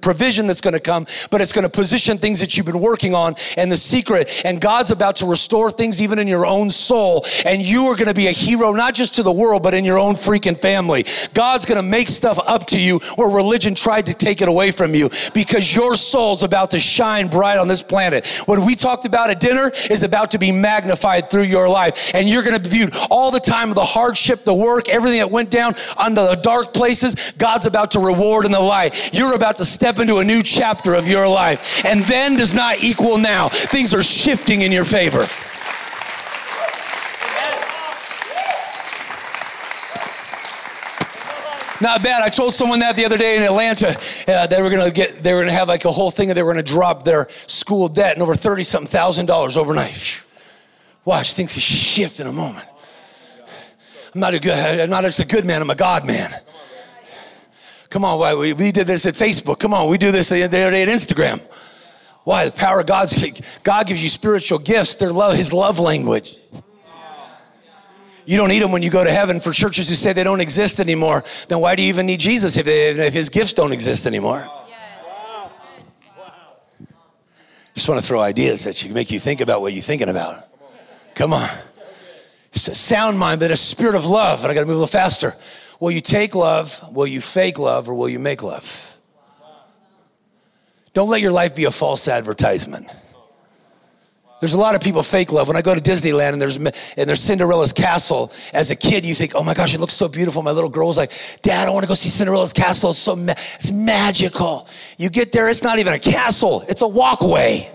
provision 0.00 0.46
that's 0.46 0.60
going 0.60 0.74
to 0.74 0.80
come, 0.80 1.06
but 1.30 1.40
it's 1.40 1.52
going 1.52 1.64
to 1.64 1.70
position 1.70 2.16
things 2.16 2.38
that 2.40 2.56
you've 2.56 2.66
been 2.66 2.80
working 2.80 3.14
on 3.14 3.34
and 3.56 3.70
the 3.70 3.76
secret. 3.76 4.42
And 4.44 4.60
God's 4.60 4.92
about 4.92 5.16
to 5.16 5.26
restore 5.26 5.72
things 5.72 6.00
even 6.00 6.20
in 6.20 6.28
your 6.28 6.46
own 6.46 6.70
soul. 6.70 7.26
And 7.44 7.62
you 7.62 7.86
are 7.86 7.96
going 7.96 8.08
to 8.08 8.14
be 8.14 8.28
a 8.28 8.32
hero, 8.32 8.72
not 8.72 8.94
just 8.94 9.14
to 9.14 9.22
the 9.24 9.32
world, 9.32 9.64
but 9.64 9.74
in 9.74 9.84
your 9.84 9.98
own 9.98 10.14
freaking 10.14 10.56
family. 10.56 11.04
God's 11.34 11.64
going 11.64 11.82
to 11.82 11.88
make 11.88 12.08
stuff 12.08 12.38
up 12.46 12.66
to 12.66 12.80
you 12.80 13.00
where 13.16 13.28
religion 13.28 13.74
tried 13.74 14.06
to 14.06 14.14
take 14.14 14.40
it 14.40 14.48
away 14.48 14.70
from 14.70 14.94
you 14.94 14.99
you 15.00 15.10
because 15.34 15.74
your 15.74 15.96
soul's 15.96 16.44
about 16.44 16.70
to 16.70 16.78
shine 16.78 17.26
bright 17.26 17.58
on 17.58 17.66
this 17.66 17.82
planet. 17.82 18.26
What 18.46 18.58
we 18.60 18.76
talked 18.76 19.04
about 19.04 19.30
at 19.30 19.40
dinner 19.40 19.72
is 19.90 20.04
about 20.04 20.30
to 20.32 20.38
be 20.38 20.52
magnified 20.52 21.30
through 21.30 21.44
your 21.44 21.68
life. 21.68 22.12
And 22.14 22.28
you're 22.28 22.44
going 22.44 22.54
to 22.54 22.62
be 22.62 22.76
viewed 22.76 22.94
all 23.10 23.30
the 23.30 23.40
time 23.40 23.70
of 23.70 23.74
the 23.74 23.84
hardship, 23.84 24.44
the 24.44 24.54
work, 24.54 24.88
everything 24.88 25.18
that 25.18 25.30
went 25.30 25.50
down 25.50 25.74
under 25.96 26.22
the 26.26 26.36
dark 26.36 26.72
places. 26.72 27.32
God's 27.38 27.66
about 27.66 27.90
to 27.92 27.98
reward 27.98 28.44
in 28.44 28.52
the 28.52 28.60
light. 28.60 29.12
You're 29.12 29.34
about 29.34 29.56
to 29.56 29.64
step 29.64 29.98
into 29.98 30.18
a 30.18 30.24
new 30.24 30.42
chapter 30.42 30.94
of 30.94 31.08
your 31.08 31.26
life. 31.26 31.84
And 31.84 32.04
then 32.04 32.36
does 32.36 32.54
not 32.54 32.84
equal 32.84 33.18
now. 33.18 33.48
Things 33.48 33.94
are 33.94 34.02
shifting 34.02 34.62
in 34.62 34.70
your 34.70 34.84
favor. 34.84 35.26
Not 41.80 42.02
bad. 42.02 42.22
I 42.22 42.28
told 42.28 42.52
someone 42.52 42.80
that 42.80 42.96
the 42.96 43.06
other 43.06 43.16
day 43.16 43.36
in 43.36 43.42
Atlanta. 43.42 43.98
Uh, 44.28 44.46
they 44.46 44.60
were 44.60 44.70
gonna 44.70 44.90
get, 44.90 45.22
they 45.22 45.32
were 45.32 45.40
gonna 45.40 45.52
have 45.52 45.68
like 45.68 45.84
a 45.84 45.90
whole 45.90 46.10
thing 46.10 46.28
that 46.28 46.34
they 46.34 46.42
were 46.42 46.52
gonna 46.52 46.62
drop 46.62 47.04
their 47.04 47.28
school 47.46 47.88
debt 47.88 48.14
and 48.14 48.22
over 48.22 48.34
thirty 48.34 48.62
something 48.62 48.90
thousand 48.90 49.26
dollars 49.26 49.56
overnight. 49.56 50.22
Watch 51.04 51.32
things 51.34 51.52
can 51.52 51.60
shift 51.60 52.20
in 52.20 52.26
a 52.26 52.32
moment. 52.32 52.66
I'm 54.14 54.20
not 54.20 54.34
a 54.34 54.40
good. 54.40 54.80
I'm 54.80 54.90
not 54.90 55.04
just 55.04 55.20
a 55.20 55.26
good 55.26 55.44
man. 55.44 55.62
I'm 55.62 55.70
a 55.70 55.74
God 55.74 56.06
man. 56.06 56.30
Come 57.88 58.04
on, 58.04 58.18
why 58.20 58.34
we, 58.34 58.52
we 58.52 58.70
did 58.70 58.86
this 58.86 59.06
at 59.06 59.14
Facebook. 59.14 59.58
Come 59.58 59.74
on, 59.74 59.88
we 59.90 59.98
do 59.98 60.12
this 60.12 60.28
the 60.28 60.44
other 60.44 60.70
day 60.70 60.82
at 60.82 60.88
Instagram. 60.88 61.40
Why? 62.24 62.44
The 62.44 62.52
power 62.52 62.80
of 62.80 62.86
God's 62.86 63.14
God 63.62 63.86
gives 63.86 64.02
you 64.02 64.08
spiritual 64.08 64.58
gifts. 64.58 64.96
They're 64.96 65.12
love, 65.12 65.34
His 65.34 65.52
love 65.52 65.78
language. 65.80 66.36
You 68.30 68.36
don't 68.36 68.48
need 68.48 68.62
them 68.62 68.70
when 68.70 68.84
you 68.84 68.90
go 68.90 69.02
to 69.02 69.10
heaven. 69.10 69.40
For 69.40 69.52
churches 69.52 69.88
who 69.88 69.96
say 69.96 70.12
they 70.12 70.22
don't 70.22 70.40
exist 70.40 70.78
anymore, 70.78 71.24
then 71.48 71.58
why 71.58 71.74
do 71.74 71.82
you 71.82 71.88
even 71.88 72.06
need 72.06 72.20
Jesus 72.20 72.56
if, 72.56 72.64
they, 72.64 72.90
if 72.90 73.12
his 73.12 73.28
gifts 73.28 73.54
don't 73.54 73.72
exist 73.72 74.06
anymore? 74.06 74.48
Just 77.74 77.88
want 77.88 78.00
to 78.00 78.06
throw 78.06 78.20
ideas 78.20 78.62
that 78.66 78.84
you, 78.84 78.94
make 78.94 79.10
you 79.10 79.18
think 79.18 79.40
about 79.40 79.62
what 79.62 79.72
you're 79.72 79.82
thinking 79.82 80.08
about. 80.08 80.46
Come 81.16 81.32
on. 81.32 81.50
It's 82.52 82.68
a 82.68 82.74
sound 82.76 83.18
mind, 83.18 83.40
but 83.40 83.50
a 83.50 83.56
spirit 83.56 83.96
of 83.96 84.06
love. 84.06 84.44
And 84.44 84.52
I 84.52 84.54
got 84.54 84.60
to 84.60 84.66
move 84.66 84.76
a 84.76 84.78
little 84.78 84.86
faster. 84.86 85.34
Will 85.80 85.90
you 85.90 86.00
take 86.00 86.36
love? 86.36 86.94
Will 86.94 87.08
you 87.08 87.20
fake 87.20 87.58
love? 87.58 87.88
Or 87.88 87.94
will 87.94 88.08
you 88.08 88.20
make 88.20 88.44
love? 88.44 88.96
Don't 90.92 91.08
let 91.08 91.20
your 91.20 91.32
life 91.32 91.56
be 91.56 91.64
a 91.64 91.72
false 91.72 92.06
advertisement. 92.06 92.86
There's 94.40 94.54
a 94.54 94.58
lot 94.58 94.74
of 94.74 94.80
people 94.80 95.02
fake 95.02 95.32
love. 95.32 95.48
When 95.48 95.56
I 95.56 95.62
go 95.62 95.74
to 95.74 95.80
Disneyland 95.80 96.32
and 96.32 96.40
there's 96.40 96.56
and 96.56 96.72
there's 96.94 97.20
Cinderella's 97.20 97.74
castle, 97.74 98.32
as 98.54 98.70
a 98.70 98.76
kid 98.76 99.04
you 99.04 99.14
think, 99.14 99.34
oh 99.34 99.44
my 99.44 99.52
gosh, 99.52 99.74
it 99.74 99.80
looks 99.80 99.92
so 99.92 100.08
beautiful. 100.08 100.42
My 100.42 100.50
little 100.50 100.70
girl's 100.70 100.96
like, 100.96 101.12
Dad, 101.42 101.68
I 101.68 101.70
want 101.70 101.84
to 101.84 101.88
go 101.88 101.94
see 101.94 102.08
Cinderella's 102.08 102.54
castle. 102.54 102.90
It's 102.90 102.98
so 102.98 103.14
ma- 103.14 103.34
it's 103.36 103.70
magical. 103.70 104.66
You 104.96 105.10
get 105.10 105.30
there, 105.32 105.50
it's 105.50 105.62
not 105.62 105.78
even 105.78 105.92
a 105.92 105.98
castle. 105.98 106.64
It's 106.68 106.80
a 106.80 106.88
walkway. 106.88 107.70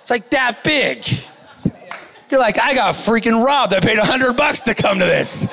It's 0.00 0.10
like 0.10 0.30
that 0.30 0.64
big. 0.64 1.06
You're 2.30 2.40
like, 2.40 2.58
I 2.58 2.74
got 2.74 2.94
freaking 2.94 3.44
robbed. 3.44 3.74
I 3.74 3.80
paid 3.80 3.98
a 3.98 4.04
hundred 4.04 4.38
bucks 4.38 4.60
to 4.62 4.74
come 4.74 4.98
to 4.98 5.04
this, 5.04 5.46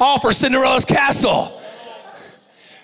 all 0.00 0.18
for 0.18 0.32
Cinderella's 0.32 0.84
castle. 0.84 1.59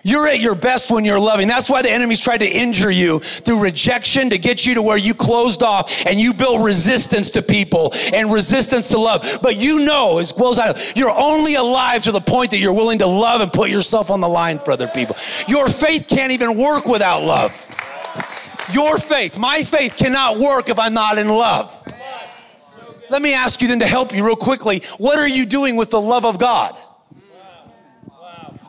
You're 0.07 0.29
at 0.29 0.39
your 0.39 0.55
best 0.55 0.89
when 0.89 1.05
you're 1.05 1.19
loving. 1.19 1.49
That's 1.49 1.69
why 1.69 1.83
the 1.83 1.91
enemy's 1.91 2.21
tried 2.21 2.39
to 2.39 2.49
injure 2.49 2.93
you 2.93 3.19
through 3.19 3.61
rejection 3.61 4.31
to 4.31 4.39
get 4.39 4.65
you 4.65 4.77
to 4.77 4.83
where 4.83 4.97
you 4.97 5.15
closed 5.15 5.65
off 5.65 6.07
and 6.07 6.21
you 6.21 6.33
build 6.33 6.65
resistance 6.65 7.33
to 7.33 7.43
people 7.43 7.93
and 8.15 8.33
resistance 8.33 8.89
to 8.91 8.99
love. 8.99 9.41
But 9.43 9.57
you 9.57 9.85
know, 9.85 10.19
as 10.19 10.33
well 10.33 10.51
as 10.51 10.61
I 10.61 10.67
know, 10.67 10.81
you're 10.95 11.11
only 11.11 11.57
alive 11.57 12.05
to 12.05 12.13
the 12.13 12.21
point 12.21 12.53
that 12.53 12.59
you're 12.59 12.73
willing 12.73 13.01
to 13.01 13.07
love 13.09 13.41
and 13.41 13.53
put 13.53 13.69
yourself 13.69 14.13
on 14.13 14.21
the 14.21 14.29
line 14.29 14.61
for 14.61 14.71
other 14.71 14.87
people. 14.87 15.17
Your 15.49 15.67
faith 15.67 16.07
can't 16.07 16.31
even 16.31 16.57
work 16.57 16.87
without 16.87 17.25
love. 17.25 17.67
Your 18.73 18.99
faith, 18.99 19.37
my 19.37 19.65
faith 19.65 19.97
cannot 19.97 20.39
work 20.39 20.69
if 20.69 20.79
I'm 20.79 20.95
not 20.95 21.19
in 21.19 21.27
love. 21.27 21.83
Let 23.11 23.23
me 23.23 23.35
ask 23.35 23.61
you 23.61 23.67
then 23.67 23.81
to 23.81 23.89
help 23.89 24.15
you 24.15 24.25
real 24.25 24.37
quickly. 24.37 24.83
What 24.99 25.19
are 25.19 25.29
you 25.29 25.47
doing 25.47 25.75
with 25.75 25.91
the 25.91 26.01
love 26.01 26.25
of 26.25 26.39
God? 26.39 26.79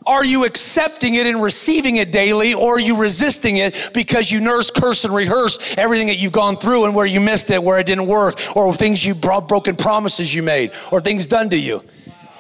Are 0.08 0.24
you 0.24 0.45
accepting 0.45 1.16
it 1.16 1.28
and 1.28 1.43
receiving 1.43 1.97
it 1.97 2.12
daily, 2.12 2.53
or 2.53 2.76
are 2.76 2.80
you 2.80 2.97
resisting 2.97 3.58
it 3.58 3.91
because 3.93 4.32
you 4.32 4.39
nurse, 4.39 4.72
curse, 4.72 5.03
and 5.03 5.14
rehearse 5.14 5.76
everything 5.78 6.08
that 6.08 6.16
you've 6.16 6.32
gone 6.32 6.58
through 6.58 6.86
and 6.86 6.95
where 6.95 7.05
you 7.05 7.20
missed 7.20 7.51
it, 7.51 7.62
where 7.62 7.78
it 7.78 7.86
didn't 7.86 8.08
work, 8.08 8.39
or 8.55 8.74
things 8.74 9.05
you 9.05 9.14
brought, 9.14 9.49
broken 9.49 9.76
promises 9.76 10.34
you 10.34 10.41
made, 10.41 10.72
or 10.91 11.01
things 11.01 11.28
done 11.28 11.49
to 11.49 11.60
you? 11.60 11.84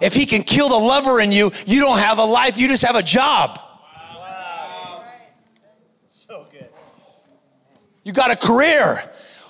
If 0.01 0.13
he 0.13 0.25
can 0.25 0.43
kill 0.43 0.69
the 0.69 0.77
lover 0.77 1.19
in 1.19 1.31
you, 1.31 1.51
you 1.65 1.81
don't 1.81 1.99
have 1.99 2.19
a 2.19 2.23
life, 2.23 2.57
you 2.57 2.67
just 2.67 2.85
have 2.85 2.95
a 2.95 3.03
job. 3.03 3.59
Wow. 4.15 5.03
So 6.05 6.47
good. 6.51 6.69
You 8.03 8.13
got 8.13 8.31
a 8.31 8.35
career. 8.35 9.03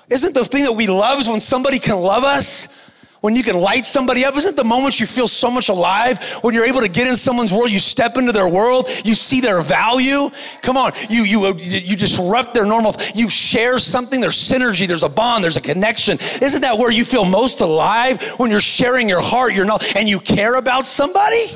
Isn't 0.09 0.33
the 0.33 0.45
thing 0.45 0.63
that 0.63 0.73
we 0.73 0.87
love 0.87 1.19
is 1.19 1.29
when 1.29 1.39
somebody 1.41 1.79
can 1.79 1.99
love 1.99 2.23
us? 2.23 2.86
When 3.21 3.35
you 3.35 3.43
can 3.43 3.59
light 3.59 3.85
somebody 3.85 4.25
up? 4.25 4.35
Isn't 4.35 4.55
the 4.55 4.63
moments 4.63 4.99
you 4.99 5.07
feel 5.07 5.27
so 5.27 5.49
much 5.49 5.69
alive 5.69 6.39
when 6.41 6.53
you're 6.53 6.65
able 6.65 6.81
to 6.81 6.89
get 6.89 7.07
in 7.07 7.15
someone's 7.15 7.53
world? 7.53 7.71
You 7.71 7.79
step 7.79 8.17
into 8.17 8.31
their 8.31 8.47
world, 8.47 8.87
you 9.03 9.15
see 9.15 9.41
their 9.41 9.61
value. 9.61 10.29
Come 10.61 10.77
on, 10.77 10.91
you 11.09 11.23
you 11.23 11.55
you 11.57 11.95
disrupt 11.95 12.53
their 12.53 12.65
normal. 12.65 12.95
You 13.15 13.29
share 13.29 13.79
something. 13.79 14.21
There's 14.21 14.37
synergy. 14.37 14.87
There's 14.87 15.03
a 15.03 15.09
bond. 15.09 15.43
There's 15.43 15.57
a 15.57 15.61
connection. 15.61 16.17
Isn't 16.41 16.61
that 16.61 16.77
where 16.77 16.91
you 16.91 17.05
feel 17.05 17.25
most 17.25 17.61
alive 17.61 18.21
when 18.37 18.51
you're 18.51 18.59
sharing 18.59 19.09
your 19.09 19.21
heart, 19.21 19.53
your 19.53 19.65
know, 19.65 19.79
and 19.95 20.07
you 20.07 20.19
care 20.19 20.55
about 20.55 20.85
somebody? 20.85 21.47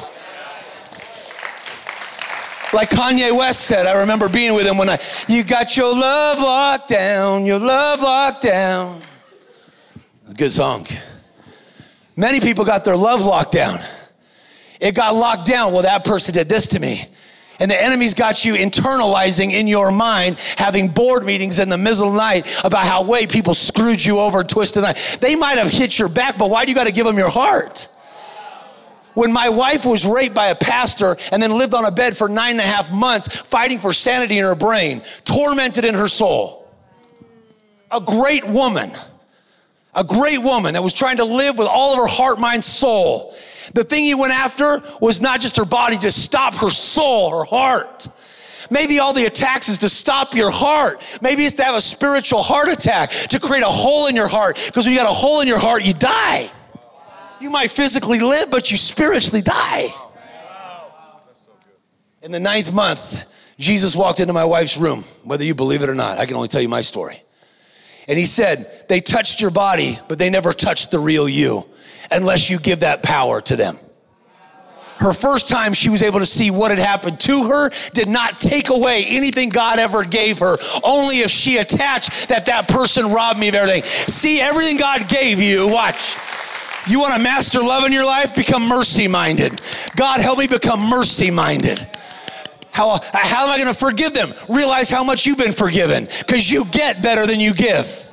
Like 2.73 2.89
Kanye 2.89 3.37
West 3.37 3.61
said, 3.61 3.85
I 3.85 3.99
remember 3.99 4.29
being 4.29 4.53
with 4.53 4.65
him 4.65 4.77
when 4.77 4.89
I, 4.89 4.97
you 5.27 5.43
got 5.43 5.75
your 5.75 5.93
love 5.93 6.39
locked 6.39 6.87
down, 6.87 7.45
your 7.45 7.59
love 7.59 7.99
locked 7.99 8.43
down. 8.43 9.01
Good 10.37 10.53
song. 10.53 10.87
Many 12.15 12.39
people 12.39 12.65
got 12.65 12.85
their 12.85 12.97
love 12.97 13.25
locked 13.25 13.53
down. 13.53 13.79
It 14.79 14.95
got 14.95 15.15
locked 15.15 15.47
down. 15.47 15.73
Well, 15.73 15.83
that 15.83 16.03
person 16.03 16.33
did 16.33 16.49
this 16.49 16.69
to 16.69 16.79
me. 16.79 17.05
And 17.59 17.69
the 17.69 17.81
enemy's 17.81 18.15
got 18.15 18.43
you 18.43 18.55
internalizing 18.55 19.51
in 19.51 19.67
your 19.67 19.91
mind, 19.91 20.37
having 20.57 20.87
board 20.87 21.23
meetings 21.23 21.59
in 21.59 21.69
the 21.69 21.77
middle 21.77 22.07
of 22.07 22.13
the 22.13 22.17
night 22.17 22.59
about 22.63 22.87
how 22.87 23.03
way 23.03 23.27
people 23.27 23.53
screwed 23.53 24.03
you 24.03 24.17
over, 24.17 24.43
twisted. 24.43 24.83
The 24.83 25.17
they 25.21 25.35
might 25.35 25.59
have 25.59 25.69
hit 25.69 25.99
your 25.99 26.09
back, 26.09 26.39
but 26.39 26.49
why 26.49 26.65
do 26.65 26.71
you 26.71 26.75
got 26.75 26.85
to 26.85 26.91
give 26.91 27.05
them 27.05 27.19
your 27.19 27.29
heart? 27.29 27.87
When 29.13 29.31
my 29.31 29.49
wife 29.49 29.85
was 29.85 30.07
raped 30.07 30.33
by 30.33 30.47
a 30.47 30.55
pastor 30.55 31.17
and 31.31 31.43
then 31.43 31.55
lived 31.55 31.75
on 31.75 31.85
a 31.85 31.91
bed 31.91 32.17
for 32.17 32.27
nine 32.27 32.51
and 32.51 32.61
a 32.61 32.63
half 32.63 32.91
months, 32.91 33.27
fighting 33.27 33.77
for 33.77 33.93
sanity 33.93 34.39
in 34.39 34.45
her 34.45 34.55
brain, 34.55 35.03
tormented 35.23 35.85
in 35.85 35.93
her 35.93 36.07
soul. 36.07 36.67
A 37.91 38.01
great 38.01 38.47
woman 38.47 38.91
a 39.93 40.03
great 40.03 40.41
woman 40.41 40.73
that 40.73 40.83
was 40.83 40.93
trying 40.93 41.17
to 41.17 41.25
live 41.25 41.57
with 41.57 41.67
all 41.67 41.93
of 41.93 41.99
her 41.99 42.07
heart, 42.07 42.39
mind, 42.39 42.63
soul. 42.63 43.35
The 43.73 43.83
thing 43.83 44.03
he 44.03 44.15
went 44.15 44.33
after 44.33 44.81
was 44.99 45.21
not 45.21 45.41
just 45.41 45.57
her 45.57 45.65
body, 45.65 45.97
to 45.99 46.11
stop 46.11 46.55
her 46.55 46.69
soul, 46.69 47.37
her 47.37 47.43
heart. 47.43 48.07
Maybe 48.69 48.99
all 48.99 49.11
the 49.11 49.25
attacks 49.25 49.67
is 49.67 49.79
to 49.79 49.89
stop 49.89 50.33
your 50.33 50.49
heart. 50.49 51.01
Maybe 51.21 51.45
it's 51.45 51.55
to 51.55 51.63
have 51.63 51.75
a 51.75 51.81
spiritual 51.81 52.41
heart 52.41 52.69
attack, 52.69 53.09
to 53.09 53.39
create 53.39 53.63
a 53.63 53.69
hole 53.69 54.07
in 54.07 54.15
your 54.15 54.29
heart. 54.29 54.57
Because 54.65 54.85
when 54.85 54.93
you 54.93 54.99
got 54.99 55.09
a 55.09 55.13
hole 55.13 55.41
in 55.41 55.47
your 55.47 55.59
heart, 55.59 55.83
you 55.85 55.93
die. 55.93 56.49
You 57.41 57.49
might 57.49 57.71
physically 57.71 58.19
live, 58.19 58.49
but 58.49 58.71
you 58.71 58.77
spiritually 58.77 59.41
die. 59.41 59.87
In 62.21 62.31
the 62.31 62.39
ninth 62.39 62.71
month, 62.71 63.25
Jesus 63.57 63.95
walked 63.95 64.19
into 64.19 64.31
my 64.31 64.45
wife's 64.45 64.77
room, 64.77 65.03
whether 65.23 65.43
you 65.43 65.55
believe 65.55 65.81
it 65.81 65.89
or 65.89 65.95
not. 65.95 66.17
I 66.17 66.25
can 66.25 66.35
only 66.35 66.47
tell 66.47 66.61
you 66.61 66.69
my 66.69 66.81
story. 66.81 67.23
And 68.07 68.17
he 68.17 68.25
said, 68.25 68.87
They 68.89 69.01
touched 69.01 69.41
your 69.41 69.51
body, 69.51 69.97
but 70.07 70.19
they 70.19 70.29
never 70.29 70.53
touched 70.53 70.91
the 70.91 70.99
real 70.99 71.29
you 71.29 71.65
unless 72.11 72.49
you 72.49 72.59
give 72.59 72.81
that 72.81 73.03
power 73.03 73.41
to 73.41 73.55
them. 73.55 73.77
Her 75.01 75.13
first 75.13 75.47
time 75.47 75.73
she 75.73 75.89
was 75.89 76.03
able 76.03 76.19
to 76.19 76.27
see 76.27 76.51
what 76.51 76.69
had 76.69 76.79
happened 76.79 77.19
to 77.21 77.47
her 77.47 77.71
did 77.93 78.07
not 78.07 78.37
take 78.37 78.69
away 78.69 79.03
anything 79.07 79.49
God 79.49 79.79
ever 79.79 80.03
gave 80.03 80.39
her, 80.39 80.57
only 80.83 81.21
if 81.21 81.31
she 81.31 81.57
attached 81.57 82.29
that 82.29 82.45
that 82.45 82.67
person 82.67 83.11
robbed 83.11 83.39
me 83.39 83.47
of 83.47 83.55
everything. 83.55 83.81
See, 83.83 84.39
everything 84.39 84.77
God 84.77 85.09
gave 85.09 85.41
you, 85.41 85.67
watch. 85.67 86.17
You 86.87 86.99
want 86.99 87.15
to 87.15 87.19
master 87.19 87.61
love 87.61 87.83
in 87.83 87.91
your 87.91 88.05
life? 88.05 88.35
Become 88.35 88.67
mercy 88.67 89.07
minded. 89.07 89.59
God, 89.95 90.19
help 90.19 90.37
me 90.37 90.45
become 90.45 90.79
mercy 90.87 91.31
minded. 91.31 91.79
How, 92.71 92.99
how 93.13 93.45
am 93.45 93.49
I 93.49 93.57
going 93.57 93.73
to 93.73 93.79
forgive 93.79 94.13
them? 94.13 94.33
Realize 94.49 94.89
how 94.89 95.03
much 95.03 95.25
you've 95.25 95.37
been 95.37 95.51
forgiven 95.51 96.07
because 96.19 96.49
you 96.49 96.65
get 96.65 97.01
better 97.01 97.27
than 97.27 97.39
you 97.39 97.53
give. 97.53 98.09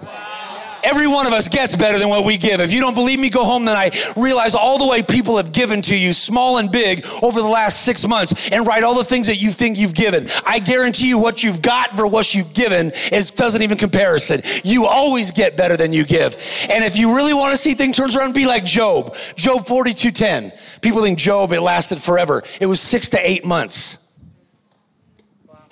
Every 0.83 1.07
one 1.07 1.27
of 1.27 1.33
us 1.33 1.49
gets 1.49 1.77
better 1.77 1.99
than 1.99 2.09
what 2.09 2.25
we 2.25 2.39
give. 2.39 2.61
If 2.61 2.73
you 2.73 2.81
don't 2.81 2.95
believe 2.95 3.19
me, 3.19 3.31
go 3.31 3.45
home 3.45 3.67
tonight. 3.67 3.97
Realize 4.17 4.55
all 4.55 4.79
the 4.79 4.87
way 4.87 5.03
people 5.03 5.37
have 5.37 5.53
given 5.53 5.83
to 5.83 5.97
you, 5.97 6.13
small 6.13 6.59
and 6.59 6.71
big, 6.71 7.05
over 7.23 7.41
the 7.41 7.49
last 7.49 7.83
six 7.83 8.07
months, 8.07 8.49
and 8.51 8.67
write 8.67 8.85
all 8.85 8.95
the 8.95 9.05
things 9.05 9.27
that 9.27 9.37
you 9.37 9.51
think 9.51 9.79
you've 9.79 9.95
given. 9.95 10.29
I 10.47 10.59
guarantee 10.61 11.09
you, 11.09 11.19
what 11.19 11.43
you've 11.43 11.63
got 11.63 11.97
for 11.97 12.07
what 12.07 12.35
you've 12.35 12.55
given 12.55 12.93
is 13.13 13.31
doesn't 13.31 13.61
even 13.61 13.77
comparison. 13.77 14.41
You 14.65 14.87
always 14.87 15.31
get 15.31 15.57
better 15.57 15.77
than 15.77 15.93
you 15.93 16.05
give. 16.05 16.37
And 16.71 16.85
if 16.85 16.97
you 16.97 17.15
really 17.15 17.35
want 17.35 17.53
to 17.53 17.57
see 17.57 17.75
things 17.75 17.97
turn 17.97 18.15
around, 18.17 18.35
be 18.35 18.47
like 18.47 18.65
Job. 18.65 19.17
Job 19.37 19.67
42:10. 19.67 20.53
People 20.81 21.03
think 21.03 21.19
Job 21.19 21.53
it 21.53 21.61
lasted 21.61 22.01
forever. 22.01 22.43
It 22.61 22.67
was 22.67 22.81
six 22.81 23.11
to 23.11 23.29
eight 23.29 23.45
months. 23.45 24.08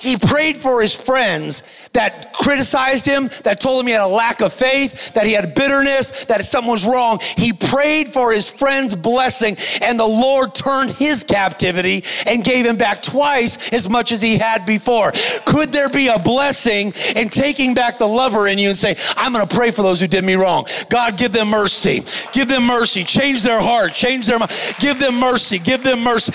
He 0.06 0.16
prayed 0.16 0.56
for 0.56 0.80
his 0.80 0.94
friends 0.94 1.64
that 1.92 2.32
criticized 2.32 3.06
him, 3.06 3.28
that 3.42 3.58
told 3.58 3.80
him 3.80 3.88
he 3.88 3.92
had 3.92 4.02
a 4.02 4.06
lack 4.06 4.40
of 4.40 4.52
faith, 4.52 5.12
that 5.14 5.26
he 5.26 5.32
had 5.32 5.52
bitterness, 5.54 6.26
that 6.26 6.44
something 6.46 6.70
was 6.70 6.86
wrong. 6.86 7.18
He 7.36 7.52
prayed 7.52 8.10
for 8.12 8.32
his 8.32 8.48
friend's 8.48 8.94
blessing, 8.94 9.56
and 9.82 9.98
the 9.98 10.06
Lord 10.06 10.54
turned 10.54 10.90
his 10.92 11.24
captivity 11.24 12.04
and 12.24 12.44
gave 12.44 12.64
him 12.64 12.76
back 12.76 13.02
twice 13.02 13.72
as 13.72 13.88
much 13.90 14.12
as 14.12 14.22
he 14.22 14.38
had 14.38 14.64
before. 14.64 15.10
Could 15.44 15.72
there 15.72 15.88
be 15.88 16.06
a 16.06 16.20
blessing 16.20 16.94
in 17.16 17.28
taking 17.28 17.74
back 17.74 17.98
the 17.98 18.06
lover 18.06 18.46
in 18.46 18.58
you 18.58 18.68
and 18.68 18.78
say, 18.78 18.94
I'm 19.16 19.32
going 19.32 19.46
to 19.46 19.56
pray 19.56 19.72
for 19.72 19.82
those 19.82 20.00
who 20.00 20.06
did 20.06 20.24
me 20.24 20.34
wrong? 20.34 20.66
God, 20.88 21.16
give 21.16 21.32
them 21.32 21.48
mercy. 21.48 22.04
Give 22.32 22.48
them 22.48 22.64
mercy. 22.64 23.02
Change 23.02 23.42
their 23.42 23.60
heart. 23.60 23.92
Change 23.92 24.26
their 24.26 24.38
mind. 24.38 24.52
Give 24.78 25.00
them 25.00 25.18
mercy. 25.18 25.58
Give 25.58 25.82
them 25.82 26.00
mercy. 26.00 26.32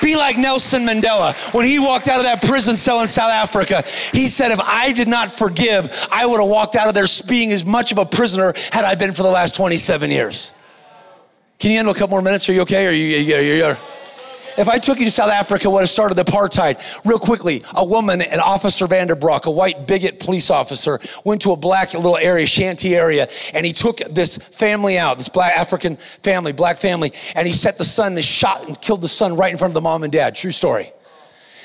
Be 0.00 0.16
like 0.16 0.38
Nelson 0.38 0.86
Mandela 0.86 1.34
when 1.54 1.66
he 1.66 1.78
walked 1.78 2.08
out 2.08 2.18
of 2.18 2.24
that 2.24 2.42
prison 2.42 2.76
cell 2.86 3.00
in 3.00 3.08
South 3.08 3.32
Africa. 3.32 3.82
He 4.12 4.28
said, 4.28 4.52
if 4.52 4.60
I 4.60 4.92
did 4.92 5.08
not 5.08 5.32
forgive, 5.32 6.06
I 6.12 6.24
would 6.24 6.38
have 6.38 6.48
walked 6.48 6.76
out 6.76 6.86
of 6.86 6.94
there 6.94 7.06
being 7.26 7.50
as 7.50 7.64
much 7.64 7.90
of 7.90 7.98
a 7.98 8.06
prisoner 8.06 8.52
had 8.70 8.84
I 8.84 8.94
been 8.94 9.12
for 9.12 9.24
the 9.24 9.30
last 9.30 9.56
27 9.56 10.08
years. 10.10 10.52
Can 11.58 11.72
you 11.72 11.78
handle 11.78 11.92
a 11.92 11.96
couple 11.96 12.10
more 12.10 12.22
minutes? 12.22 12.48
Are 12.48 12.52
you 12.52 12.60
okay? 12.60 12.86
Are 12.86 12.92
you, 12.92 13.06
you, 13.06 13.36
you, 13.36 13.54
you 13.54 13.76
if 14.56 14.68
I 14.68 14.78
took 14.78 14.98
you 15.00 15.04
to 15.04 15.10
South 15.10 15.30
Africa, 15.30 15.68
what 15.68 15.80
have 15.80 15.90
started 15.90 16.14
the 16.14 16.24
apartheid, 16.24 17.04
real 17.04 17.18
quickly, 17.18 17.62
a 17.74 17.84
woman, 17.84 18.22
an 18.22 18.40
officer 18.40 18.86
Vanderbroek, 18.86 19.44
a 19.44 19.50
white 19.50 19.86
bigot 19.86 20.18
police 20.18 20.50
officer, 20.50 20.98
went 21.26 21.42
to 21.42 21.52
a 21.52 21.56
black 21.56 21.92
little 21.92 22.16
area, 22.16 22.46
shanty 22.46 22.94
area, 22.94 23.28
and 23.52 23.66
he 23.66 23.72
took 23.72 23.98
this 23.98 24.36
family 24.36 24.96
out, 24.96 25.18
this 25.18 25.28
black 25.28 25.58
African 25.58 25.96
family, 25.96 26.52
black 26.52 26.78
family, 26.78 27.12
and 27.34 27.46
he 27.46 27.52
set 27.52 27.76
the 27.76 27.84
son, 27.84 28.14
they 28.14 28.22
shot 28.22 28.66
and 28.66 28.80
killed 28.80 29.02
the 29.02 29.08
son 29.08 29.36
right 29.36 29.50
in 29.50 29.58
front 29.58 29.72
of 29.72 29.74
the 29.74 29.80
mom 29.82 30.04
and 30.04 30.12
dad. 30.12 30.34
True 30.34 30.52
story. 30.52 30.92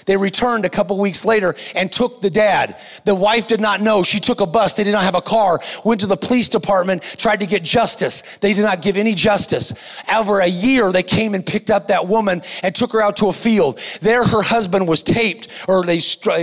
They 0.05 0.17
returned 0.17 0.65
a 0.65 0.69
couple 0.69 0.99
weeks 0.99 1.25
later 1.25 1.55
and 1.75 1.91
took 1.91 2.21
the 2.21 2.29
dad. 2.29 2.77
The 3.05 3.15
wife 3.15 3.47
did 3.47 3.61
not 3.61 3.81
know. 3.81 4.03
She 4.03 4.19
took 4.19 4.41
a 4.41 4.45
bus. 4.45 4.75
They 4.75 4.83
did 4.83 4.91
not 4.91 5.03
have 5.03 5.15
a 5.15 5.21
car. 5.21 5.59
Went 5.83 6.01
to 6.01 6.07
the 6.07 6.17
police 6.17 6.49
department, 6.49 7.03
tried 7.03 7.39
to 7.41 7.45
get 7.45 7.63
justice. 7.63 8.21
They 8.37 8.53
did 8.53 8.63
not 8.63 8.81
give 8.81 8.97
any 8.97 9.15
justice. 9.15 9.73
Over 10.13 10.39
a 10.39 10.47
year, 10.47 10.91
they 10.91 11.03
came 11.03 11.35
and 11.35 11.45
picked 11.45 11.69
up 11.69 11.87
that 11.87 12.07
woman 12.07 12.41
and 12.63 12.73
took 12.73 12.93
her 12.93 13.01
out 13.01 13.17
to 13.17 13.27
a 13.27 13.33
field. 13.33 13.79
There, 14.01 14.23
her 14.23 14.41
husband 14.41 14.87
was 14.87 15.03
taped, 15.03 15.47
or 15.67 15.85
they 15.85 15.99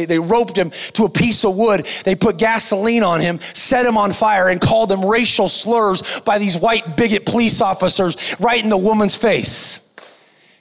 they 0.06 0.18
roped 0.18 0.56
him 0.56 0.70
to 0.94 1.04
a 1.04 1.09
piece 1.09 1.44
of 1.44 1.56
wood. 1.56 1.86
They 2.04 2.14
put 2.14 2.38
gasoline 2.38 3.02
on 3.02 3.20
him, 3.20 3.40
set 3.40 3.86
him 3.86 3.96
on 3.96 4.12
fire, 4.12 4.48
and 4.48 4.61
called 4.61 4.90
him 4.90 5.04
racial 5.04 5.48
slurs 5.48 6.20
by 6.20 6.38
these 6.38 6.56
white 6.56 6.96
bigot 6.96 7.26
police 7.26 7.61
officers 7.61 8.36
right 8.40 8.62
in 8.62 8.70
the 8.70 8.76
woman's 8.76 9.16
face. 9.16 9.88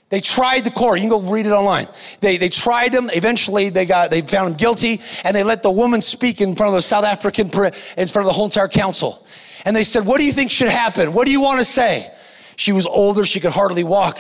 They 0.10 0.22
tried 0.22 0.64
the 0.64 0.72
court. 0.72 1.00
You 1.00 1.10
can 1.10 1.10
go 1.10 1.32
read 1.32 1.46
it 1.46 1.52
online. 1.52 1.88
They, 2.22 2.38
they 2.38 2.50
tried 2.50 2.94
him. 2.94 3.10
Eventually, 3.14 3.70
they 3.70 3.86
got 3.86 4.10
they 4.10 4.22
found 4.22 4.52
him 4.52 4.58
guilty, 4.58 5.02
and 5.24 5.36
they 5.36 5.44
let 5.44 5.64
the 5.64 5.72
woman 5.72 6.02
speak 6.02 6.40
in 6.40 6.56
front 6.56 6.70
of 6.70 6.76
the 6.76 6.82
South 6.82 7.04
African, 7.04 7.48
in 7.48 7.52
front 7.52 7.76
of 7.98 8.26
the 8.26 8.34
whole 8.34 8.46
entire 8.46 8.70
council. 8.70 9.26
And 9.66 9.76
they 9.76 9.84
said, 9.84 10.06
"What 10.06 10.20
do 10.20 10.26
you 10.26 10.32
think 10.32 10.50
should 10.50 10.70
happen? 10.70 11.14
What 11.14 11.26
do 11.26 11.32
you 11.32 11.42
want 11.42 11.60
to 11.60 11.66
say?" 11.66 12.12
She 12.56 12.72
was 12.72 12.88
older. 12.88 13.24
She 13.24 13.40
could 13.40 13.52
hardly 13.52 13.84
walk. 13.84 14.20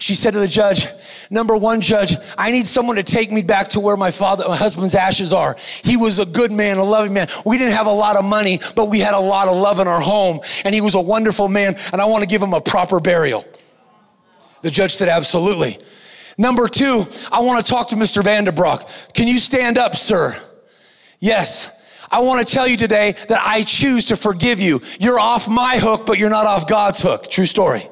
She 0.00 0.16
said 0.16 0.32
to 0.32 0.40
the 0.40 0.48
judge, 0.48 0.86
Number 1.30 1.56
one, 1.56 1.80
judge, 1.80 2.16
I 2.36 2.50
need 2.50 2.66
someone 2.66 2.96
to 2.96 3.02
take 3.02 3.30
me 3.32 3.42
back 3.42 3.68
to 3.68 3.80
where 3.80 3.96
my 3.96 4.10
father, 4.10 4.44
my 4.48 4.56
husband's 4.56 4.94
ashes 4.94 5.32
are. 5.32 5.56
He 5.84 5.96
was 5.96 6.18
a 6.18 6.26
good 6.26 6.52
man, 6.52 6.78
a 6.78 6.84
loving 6.84 7.12
man. 7.12 7.28
We 7.44 7.58
didn't 7.58 7.74
have 7.74 7.86
a 7.86 7.92
lot 7.92 8.16
of 8.16 8.24
money, 8.24 8.60
but 8.74 8.86
we 8.86 8.98
had 8.98 9.14
a 9.14 9.20
lot 9.20 9.48
of 9.48 9.56
love 9.56 9.80
in 9.80 9.88
our 9.88 10.00
home. 10.00 10.40
And 10.64 10.74
he 10.74 10.80
was 10.80 10.94
a 10.94 11.00
wonderful 11.00 11.48
man, 11.48 11.76
and 11.92 12.00
I 12.00 12.04
want 12.06 12.22
to 12.22 12.28
give 12.28 12.42
him 12.42 12.54
a 12.54 12.60
proper 12.60 13.00
burial. 13.00 13.44
The 14.66 14.72
judge 14.72 14.96
said, 14.96 15.08
Absolutely. 15.08 15.78
Number 16.36 16.66
two, 16.66 17.06
I 17.30 17.40
want 17.42 17.64
to 17.64 17.70
talk 17.70 17.90
to 17.90 17.94
Mr. 17.94 18.20
Vanderbroek. 18.20 19.12
Can 19.14 19.28
you 19.28 19.38
stand 19.38 19.78
up, 19.78 19.94
sir? 19.94 20.36
Yes. 21.20 21.70
I 22.10 22.18
want 22.22 22.44
to 22.44 22.52
tell 22.52 22.66
you 22.66 22.76
today 22.76 23.14
that 23.28 23.40
I 23.46 23.62
choose 23.62 24.06
to 24.06 24.16
forgive 24.16 24.58
you. 24.58 24.82
You're 24.98 25.20
off 25.20 25.48
my 25.48 25.78
hook, 25.78 26.04
but 26.04 26.18
you're 26.18 26.30
not 26.30 26.46
off 26.46 26.66
God's 26.66 27.00
hook. 27.00 27.30
True 27.30 27.46
story. 27.46 27.88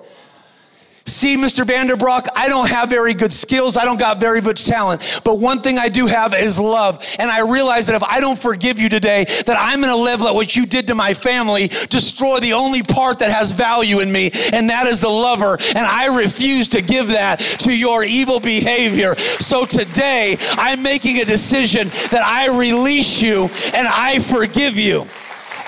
See, 1.07 1.37
Mr. 1.37 1.65
Vanderbroek, 1.65 2.29
I 2.35 2.49
don't 2.49 2.71
have 2.71 2.89
very 2.89 3.13
good 3.13 3.33
skills. 3.33 3.77
I 3.77 3.85
don't 3.85 3.99
got 3.99 4.21
very 4.21 4.41
much 4.41 4.65
talent. 4.65 5.21
But 5.23 5.39
one 5.39 5.61
thing 5.61 5.79
I 5.79 5.91
do 5.91 6.07
have 6.07 6.33
is 6.33 6.59
love. 6.59 7.05
And 7.19 7.31
I 7.31 7.41
realize 7.41 7.87
that 7.89 7.97
if 7.97 8.03
I 8.03 8.21
don't 8.21 8.39
forgive 8.39 8.79
you 8.79 8.89
today, 8.89 9.25
that 9.45 9.57
I'm 9.59 9.83
going 9.83 9.93
to 9.93 10.03
live 10.03 10.23
like 10.23 10.35
what 10.35 10.57
you 10.57 10.65
did 10.65 10.87
to 10.87 10.95
my 10.95 11.13
family, 11.13 11.69
destroy 11.91 12.41
the 12.41 12.55
only 12.55 12.83
part 12.83 13.19
that 13.19 13.31
has 13.31 13.53
value 13.53 14.01
in 14.01 14.11
me, 14.11 14.31
and 14.53 14.71
that 14.71 14.87
is 14.87 15.03
the 15.03 15.11
lover. 15.11 15.59
And 15.75 15.87
I 15.87 16.07
refuse 16.17 16.69
to 16.69 16.81
give 16.81 17.09
that 17.09 17.39
to 17.61 17.77
your 17.77 18.03
evil 18.05 18.41
behavior. 18.41 19.15
So 19.17 19.67
today, 19.67 20.39
I'm 20.53 20.83
making 20.83 21.19
a 21.19 21.25
decision 21.27 21.89
that 22.11 22.23
I 22.25 22.59
release 22.59 23.21
you 23.21 23.51
and 23.75 23.87
I 23.89 24.21
forgive 24.21 24.77
you. 24.77 25.07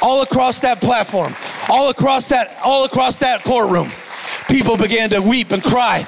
All 0.03 0.23
across 0.23 0.61
that 0.61 0.81
platform, 0.81 1.35
all 1.71 1.89
across 1.89 2.29
that, 2.29 2.59
all 2.63 2.85
across 2.85 3.19
that 3.19 3.43
courtroom 3.45 3.91
people 4.49 4.77
began 4.77 5.11
to 5.11 5.21
weep 5.21 5.53
and 5.53 5.63
cry. 5.63 6.07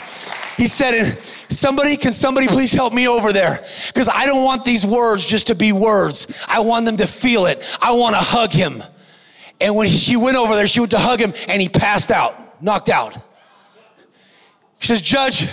He 0.56 0.66
said, 0.66 1.18
Somebody, 1.50 1.96
can 1.96 2.12
somebody 2.12 2.46
please 2.46 2.72
help 2.72 2.92
me 2.92 3.08
over 3.08 3.32
there? 3.32 3.64
Because 3.86 4.08
I 4.08 4.26
don't 4.26 4.44
want 4.44 4.64
these 4.64 4.84
words 4.84 5.24
just 5.24 5.46
to 5.46 5.54
be 5.54 5.72
words. 5.72 6.44
I 6.46 6.60
want 6.60 6.84
them 6.84 6.98
to 6.98 7.06
feel 7.06 7.46
it. 7.46 7.62
I 7.80 7.92
want 7.92 8.14
to 8.16 8.20
hug 8.20 8.52
him. 8.52 8.82
And 9.60 9.74
when 9.74 9.88
she 9.88 10.16
went 10.16 10.36
over 10.36 10.54
there, 10.54 10.66
she 10.66 10.80
went 10.80 10.90
to 10.92 10.98
hug 10.98 11.20
him 11.20 11.32
and 11.48 11.62
he 11.62 11.68
passed 11.68 12.10
out, 12.10 12.62
knocked 12.62 12.90
out. 12.90 13.16
She 14.80 14.88
says, 14.88 15.00
Judge, 15.00 15.48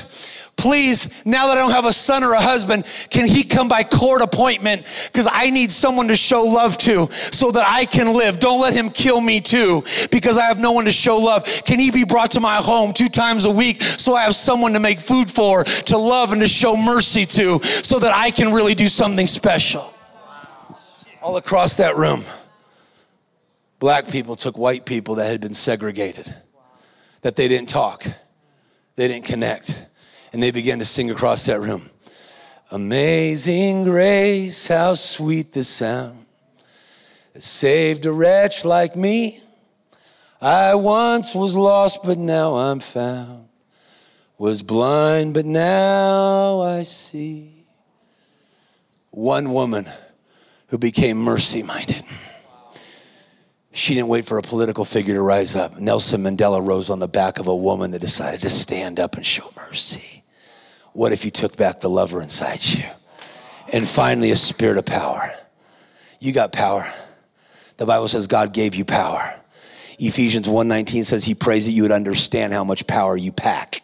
please, 0.57 1.23
now 1.25 1.47
that 1.47 1.57
I 1.57 1.61
don't 1.61 1.71
have 1.71 1.85
a 1.85 1.93
son 1.93 2.23
or 2.23 2.33
a 2.33 2.41
husband, 2.41 2.85
can 3.09 3.27
he 3.27 3.43
come 3.43 3.67
by 3.67 3.83
court 3.83 4.21
appointment? 4.21 4.85
Because 5.11 5.27
I 5.31 5.49
need 5.49 5.71
someone 5.71 6.07
to 6.07 6.15
show 6.15 6.43
love 6.43 6.77
to 6.79 7.07
so 7.11 7.51
that 7.51 7.65
I 7.67 7.85
can 7.85 8.13
live. 8.13 8.39
Don't 8.39 8.61
let 8.61 8.73
him 8.73 8.89
kill 8.89 9.21
me 9.21 9.41
too 9.41 9.83
because 10.11 10.37
I 10.37 10.45
have 10.45 10.59
no 10.59 10.71
one 10.71 10.85
to 10.85 10.91
show 10.91 11.17
love. 11.17 11.45
Can 11.65 11.79
he 11.79 11.91
be 11.91 12.03
brought 12.03 12.31
to 12.31 12.39
my 12.39 12.55
home 12.55 12.93
two 12.93 13.09
times 13.09 13.45
a 13.45 13.51
week 13.51 13.81
so 13.81 14.15
I 14.15 14.23
have 14.23 14.35
someone 14.35 14.73
to 14.73 14.79
make 14.79 14.99
food 14.99 15.29
for, 15.29 15.63
to 15.63 15.97
love 15.97 16.31
and 16.31 16.41
to 16.41 16.47
show 16.47 16.75
mercy 16.75 17.25
to 17.25 17.59
so 17.63 17.99
that 17.99 18.15
I 18.15 18.31
can 18.31 18.53
really 18.53 18.75
do 18.75 18.87
something 18.87 19.27
special? 19.27 19.93
All 21.21 21.37
across 21.37 21.77
that 21.77 21.97
room, 21.97 22.23
black 23.79 24.07
people 24.07 24.35
took 24.35 24.57
white 24.57 24.85
people 24.85 25.15
that 25.15 25.27
had 25.27 25.41
been 25.41 25.55
segregated, 25.55 26.33
that 27.21 27.35
they 27.35 27.47
didn't 27.47 27.69
talk, 27.69 28.05
they 28.95 29.07
didn't 29.07 29.25
connect 29.25 29.87
and 30.35 30.43
they 30.43 30.51
began 30.51 30.79
to 30.79 30.85
sing 30.85 31.09
across 31.09 31.45
that 31.45 31.61
room. 31.61 31.89
Amazing 32.69 33.85
grace, 33.85 34.67
how 34.67 34.93
sweet 34.93 35.53
the 35.53 35.63
sound 35.63 36.25
that 37.31 37.41
saved 37.41 38.05
a 38.05 38.11
wretch 38.11 38.65
like 38.65 38.97
me. 38.97 39.39
I 40.41 40.75
once 40.75 41.33
was 41.33 41.55
lost, 41.55 42.03
but 42.03 42.17
now 42.17 42.55
I'm 42.55 42.81
found. 42.81 43.47
Was 44.37 44.61
blind, 44.61 45.33
but 45.33 45.45
now 45.45 46.59
I 46.59 46.83
see. 46.83 47.63
One 49.11 49.53
woman 49.53 49.85
who 50.67 50.77
became 50.77 51.15
mercy 51.15 51.63
minded. 51.63 52.03
She 53.71 53.93
didn't 53.93 54.09
wait 54.09 54.25
for 54.25 54.37
a 54.37 54.41
political 54.41 54.83
figure 54.83 55.13
to 55.13 55.21
rise 55.21 55.55
up. 55.55 55.79
Nelson 55.79 56.23
Mandela 56.23 56.61
rose 56.61 56.89
on 56.89 56.99
the 56.99 57.07
back 57.07 57.39
of 57.39 57.47
a 57.47 57.55
woman 57.55 57.91
that 57.91 57.99
decided 57.99 58.41
to 58.41 58.49
stand 58.49 58.99
up 58.99 59.15
and 59.15 59.25
show 59.25 59.49
mercy. 59.55 60.14
What 60.95 61.11
if 61.11 61.25
you 61.25 61.31
took 61.31 61.57
back 61.57 61.81
the 61.81 61.89
lover 61.89 62.21
inside 62.21 62.63
you? 62.63 62.85
And 63.73 63.85
finally, 63.85 64.31
a 64.31 64.37
spirit 64.37 64.77
of 64.77 64.85
power. 64.85 65.29
You 66.21 66.31
got 66.31 66.53
power. 66.53 66.89
The 67.75 67.85
Bible 67.85 68.07
says 68.07 68.27
God 68.27 68.53
gave 68.53 68.75
you 68.75 68.85
power. 68.85 69.37
Ephesians 69.99 70.47
1:19 70.47 71.03
says 71.03 71.25
he 71.25 71.35
prays 71.35 71.65
that 71.65 71.73
you 71.73 71.81
would 71.81 71.91
understand 71.91 72.53
how 72.53 72.63
much 72.63 72.87
power 72.87 73.17
you 73.17 73.33
pack. 73.33 73.81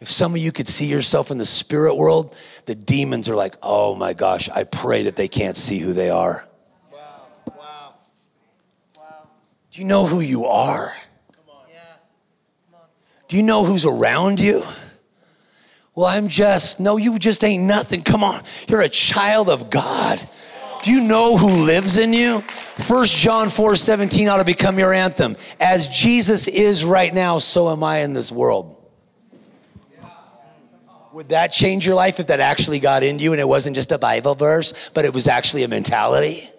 If 0.00 0.10
some 0.10 0.32
of 0.34 0.38
you 0.38 0.52
could 0.52 0.68
see 0.68 0.84
yourself 0.84 1.30
in 1.30 1.38
the 1.38 1.46
spirit 1.46 1.94
world, 1.94 2.36
the 2.66 2.74
demons 2.74 3.30
are 3.30 3.36
like, 3.36 3.56
"Oh 3.62 3.94
my 3.94 4.12
gosh, 4.12 4.50
I 4.50 4.64
pray 4.64 5.04
that 5.04 5.16
they 5.16 5.28
can't 5.28 5.56
see 5.56 5.78
who 5.78 5.94
they 5.94 6.10
are." 6.10 6.46
Wow. 6.92 6.98
Wow. 7.56 7.94
Wow. 8.98 9.04
Do 9.70 9.80
you 9.80 9.86
know 9.86 10.04
who 10.04 10.20
you 10.20 10.44
are? 10.44 10.92
Do 13.32 13.38
you 13.38 13.44
know 13.44 13.64
who's 13.64 13.86
around 13.86 14.40
you? 14.40 14.62
Well, 15.94 16.04
I'm 16.04 16.28
just, 16.28 16.78
no, 16.78 16.98
you 16.98 17.18
just 17.18 17.42
ain't 17.42 17.64
nothing. 17.64 18.02
Come 18.02 18.22
on. 18.22 18.42
You're 18.68 18.82
a 18.82 18.90
child 18.90 19.48
of 19.48 19.70
God. 19.70 20.20
Do 20.82 20.92
you 20.92 21.00
know 21.00 21.38
who 21.38 21.64
lives 21.64 21.96
in 21.96 22.12
you? 22.12 22.40
1 22.86 23.06
John 23.06 23.48
4 23.48 23.74
17 23.74 24.28
ought 24.28 24.36
to 24.36 24.44
become 24.44 24.78
your 24.78 24.92
anthem. 24.92 25.38
As 25.58 25.88
Jesus 25.88 26.46
is 26.46 26.84
right 26.84 27.14
now, 27.14 27.38
so 27.38 27.70
am 27.70 27.82
I 27.82 28.00
in 28.00 28.12
this 28.12 28.30
world. 28.30 28.76
Would 31.14 31.30
that 31.30 31.52
change 31.52 31.86
your 31.86 31.94
life 31.94 32.20
if 32.20 32.26
that 32.26 32.40
actually 32.40 32.80
got 32.80 33.02
into 33.02 33.24
you 33.24 33.32
and 33.32 33.40
it 33.40 33.48
wasn't 33.48 33.76
just 33.76 33.92
a 33.92 33.98
Bible 33.98 34.34
verse, 34.34 34.90
but 34.92 35.06
it 35.06 35.14
was 35.14 35.26
actually 35.26 35.62
a 35.62 35.68
mentality? 35.68 36.50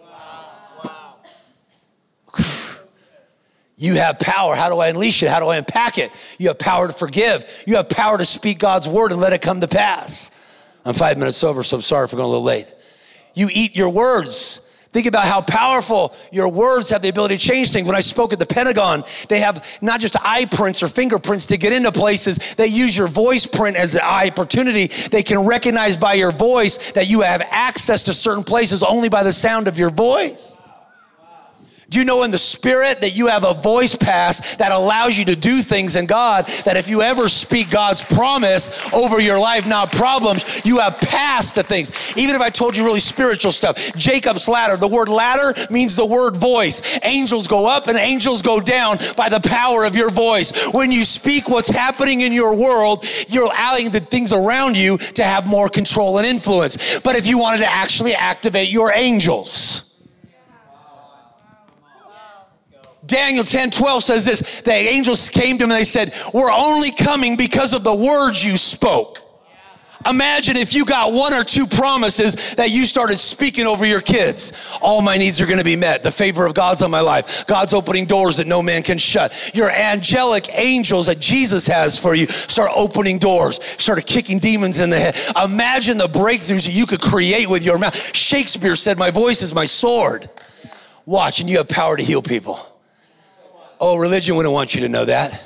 You 3.83 3.95
have 3.95 4.17
power. 4.17 4.55
How 4.55 4.69
do 4.69 4.79
I 4.79 4.87
unleash 4.87 5.21
it? 5.23 5.29
How 5.29 5.41
do 5.41 5.47
I 5.47 5.57
unpack 5.57 5.97
it? 5.97 6.09
You 6.39 6.47
have 6.47 6.57
power 6.57 6.87
to 6.87 6.93
forgive. 6.93 7.63
You 7.67 7.75
have 7.75 7.89
power 7.89 8.17
to 8.17 8.23
speak 8.23 8.57
God's 8.57 8.87
word 8.87 9.11
and 9.11 9.19
let 9.19 9.33
it 9.33 9.41
come 9.41 9.59
to 9.59 9.67
pass. 9.67 10.31
I'm 10.85 10.93
five 10.93 11.17
minutes 11.17 11.43
over, 11.43 11.63
so 11.63 11.75
I'm 11.75 11.81
sorry 11.81 12.07
for 12.07 12.15
going 12.15 12.25
a 12.25 12.29
little 12.29 12.45
late. 12.45 12.67
You 13.33 13.49
eat 13.51 13.75
your 13.75 13.89
words. 13.89 14.71
Think 14.93 15.05
about 15.05 15.25
how 15.25 15.41
powerful 15.41 16.15
your 16.31 16.47
words 16.47 16.91
have 16.91 17.01
the 17.01 17.09
ability 17.09 17.37
to 17.37 17.45
change 17.45 17.73
things. 17.73 17.85
When 17.85 17.97
I 17.97 17.99
spoke 17.99 18.31
at 18.31 18.39
the 18.39 18.45
Pentagon, 18.45 19.03
they 19.27 19.41
have 19.41 19.67
not 19.81 19.99
just 19.99 20.15
eye 20.25 20.45
prints 20.45 20.81
or 20.81 20.87
fingerprints 20.87 21.47
to 21.47 21.57
get 21.57 21.73
into 21.73 21.91
places, 21.91 22.55
they 22.55 22.67
use 22.67 22.95
your 22.95 23.09
voice 23.09 23.45
print 23.45 23.75
as 23.75 23.95
an 23.95 24.01
opportunity. 24.03 24.87
They 24.87 25.23
can 25.23 25.39
recognize 25.45 25.97
by 25.97 26.13
your 26.13 26.31
voice 26.31 26.93
that 26.93 27.09
you 27.09 27.19
have 27.19 27.41
access 27.51 28.03
to 28.03 28.13
certain 28.13 28.45
places 28.45 28.81
only 28.81 29.09
by 29.09 29.23
the 29.23 29.33
sound 29.33 29.67
of 29.67 29.77
your 29.77 29.89
voice. 29.89 30.62
Do 31.93 31.99
you 31.99 32.05
know 32.05 32.23
in 32.23 32.31
the 32.31 32.39
spirit 32.39 33.01
that 33.01 33.11
you 33.11 33.27
have 33.27 33.43
a 33.43 33.53
voice 33.53 33.93
pass 33.93 34.55
that 34.55 34.71
allows 34.71 35.15
you 35.15 35.25
to 35.25 35.35
do 35.35 35.61
things 35.61 35.95
in 35.95 36.07
God? 36.07 36.47
That 36.65 36.75
if 36.75 36.87
you 36.87 37.03
ever 37.03 37.27
speak 37.27 37.69
God's 37.69 38.01
promise 38.01 38.91
over 38.91 39.21
your 39.21 39.39
life, 39.39 39.67
not 39.67 39.91
problems, 39.91 40.65
you 40.65 40.79
have 40.79 40.97
passed 40.97 41.53
to 41.53 41.61
things. 41.61 41.91
Even 42.17 42.33
if 42.33 42.41
I 42.41 42.49
told 42.49 42.75
you 42.75 42.83
really 42.83 42.99
spiritual 42.99 43.51
stuff, 43.51 43.77
Jacob's 43.95 44.49
ladder, 44.49 44.75
the 44.75 44.87
word 44.87 45.07
ladder 45.07 45.53
means 45.69 45.95
the 45.95 46.03
word 46.03 46.35
voice. 46.35 46.81
Angels 47.03 47.45
go 47.45 47.67
up 47.67 47.85
and 47.85 47.95
angels 47.95 48.41
go 48.41 48.59
down 48.59 48.97
by 49.15 49.29
the 49.29 49.41
power 49.41 49.85
of 49.85 49.95
your 49.95 50.09
voice. 50.09 50.51
When 50.73 50.91
you 50.91 51.03
speak 51.03 51.47
what's 51.47 51.69
happening 51.69 52.21
in 52.21 52.33
your 52.33 52.55
world, 52.55 53.05
you're 53.27 53.45
allowing 53.45 53.91
the 53.91 53.99
things 53.99 54.33
around 54.33 54.77
you 54.77 54.97
to 54.97 55.23
have 55.23 55.45
more 55.45 55.69
control 55.69 56.17
and 56.17 56.25
influence. 56.25 56.99
But 57.01 57.17
if 57.17 57.27
you 57.27 57.37
wanted 57.37 57.59
to 57.59 57.69
actually 57.69 58.15
activate 58.15 58.69
your 58.69 58.91
angels, 58.91 59.92
Daniel 63.05 63.43
10 63.43 63.71
12 63.71 64.03
says 64.03 64.25
this 64.25 64.61
the 64.61 64.71
angels 64.71 65.29
came 65.29 65.57
to 65.57 65.65
him 65.65 65.71
and 65.71 65.79
they 65.79 65.83
said, 65.83 66.13
We're 66.33 66.51
only 66.51 66.91
coming 66.91 67.35
because 67.35 67.73
of 67.73 67.83
the 67.83 67.93
words 67.93 68.43
you 68.43 68.57
spoke. 68.57 69.19
Imagine 70.05 70.57
if 70.57 70.73
you 70.73 70.85
got 70.85 71.13
one 71.13 71.33
or 71.33 71.43
two 71.43 71.65
promises 71.65 72.55
that 72.55 72.71
you 72.71 72.85
started 72.85 73.19
speaking 73.19 73.65
over 73.65 73.85
your 73.85 74.01
kids. 74.01 74.51
All 74.81 75.01
my 75.01 75.17
needs 75.17 75.41
are 75.41 75.45
going 75.45 75.59
to 75.59 75.63
be 75.63 75.75
met. 75.75 76.03
The 76.03 76.11
favor 76.11 76.45
of 76.45 76.53
God's 76.53 76.81
on 76.81 76.91
my 76.91 76.99
life. 76.99 77.45
God's 77.47 77.73
opening 77.73 78.05
doors 78.05 78.37
that 78.37 78.47
no 78.47 78.61
man 78.61 78.83
can 78.83 78.97
shut. 78.97 79.51
Your 79.53 79.69
angelic 79.69 80.47
angels 80.57 81.05
that 81.05 81.19
Jesus 81.19 81.67
has 81.67 81.97
for 81.97 82.15
you 82.15 82.27
start 82.27 82.71
opening 82.75 83.17
doors, 83.17 83.63
start 83.63 84.05
kicking 84.05 84.39
demons 84.39 84.81
in 84.81 84.89
the 84.89 84.99
head. 84.99 85.15
Imagine 85.41 85.97
the 85.97 86.07
breakthroughs 86.07 86.65
that 86.65 86.73
you 86.73 86.85
could 86.85 87.01
create 87.01 87.49
with 87.49 87.63
your 87.63 87.77
mouth. 87.77 88.15
Shakespeare 88.15 88.75
said, 88.75 88.97
My 88.97 89.11
voice 89.11 89.41
is 89.41 89.53
my 89.53 89.65
sword. 89.65 90.27
Watch, 91.05 91.39
and 91.39 91.49
you 91.49 91.57
have 91.57 91.69
power 91.69 91.95
to 91.97 92.03
heal 92.03 92.21
people. 92.21 92.72
Oh, 93.79 93.97
religion 93.97 94.35
wouldn't 94.35 94.53
want 94.53 94.75
you 94.75 94.81
to 94.81 94.89
know 94.89 95.05
that. 95.05 95.43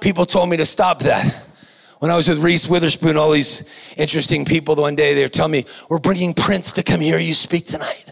People 0.00 0.26
told 0.26 0.48
me 0.48 0.56
to 0.58 0.66
stop 0.66 1.00
that. 1.00 1.44
When 1.98 2.10
I 2.10 2.16
was 2.16 2.28
with 2.28 2.38
Reese 2.38 2.68
Witherspoon, 2.68 3.16
all 3.16 3.32
these 3.32 3.68
interesting 3.96 4.44
people, 4.44 4.76
the 4.76 4.82
one 4.82 4.94
day 4.94 5.14
they 5.14 5.22
were 5.22 5.28
telling 5.28 5.52
me, 5.52 5.64
We're 5.88 5.98
bringing 5.98 6.32
Prince 6.32 6.74
to 6.74 6.82
come 6.82 7.00
hear 7.00 7.18
you 7.18 7.34
speak 7.34 7.66
tonight. 7.66 8.04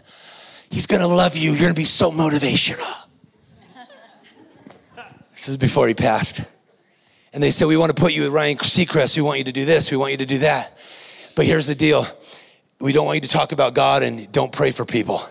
He's 0.69 0.85
gonna 0.85 1.07
love 1.07 1.37
you. 1.37 1.51
You're 1.51 1.61
gonna 1.61 1.73
be 1.73 1.85
so 1.85 2.11
motivational. 2.11 2.93
this 5.31 5.47
is 5.47 5.55
before 5.55 5.87
he 5.87 5.93
passed. 5.93 6.41
And 7.31 7.41
they 7.41 7.51
said, 7.51 7.67
We 7.67 7.77
want 7.77 7.95
to 7.95 8.01
put 8.01 8.13
you 8.13 8.23
with 8.23 8.31
Ryan 8.31 8.57
Seacrest. 8.57 9.15
We 9.15 9.21
want 9.21 9.37
you 9.37 9.45
to 9.45 9.53
do 9.53 9.63
this. 9.63 9.89
We 9.89 9.97
want 9.97 10.11
you 10.11 10.17
to 10.17 10.25
do 10.25 10.39
that. 10.39 10.77
But 11.35 11.45
here's 11.45 11.67
the 11.67 11.75
deal 11.75 12.05
we 12.79 12.91
don't 12.91 13.05
want 13.05 13.15
you 13.15 13.21
to 13.21 13.27
talk 13.27 13.53
about 13.53 13.73
God 13.73 14.03
and 14.03 14.31
don't 14.31 14.51
pray 14.51 14.71
for 14.71 14.85
people. 14.85 15.21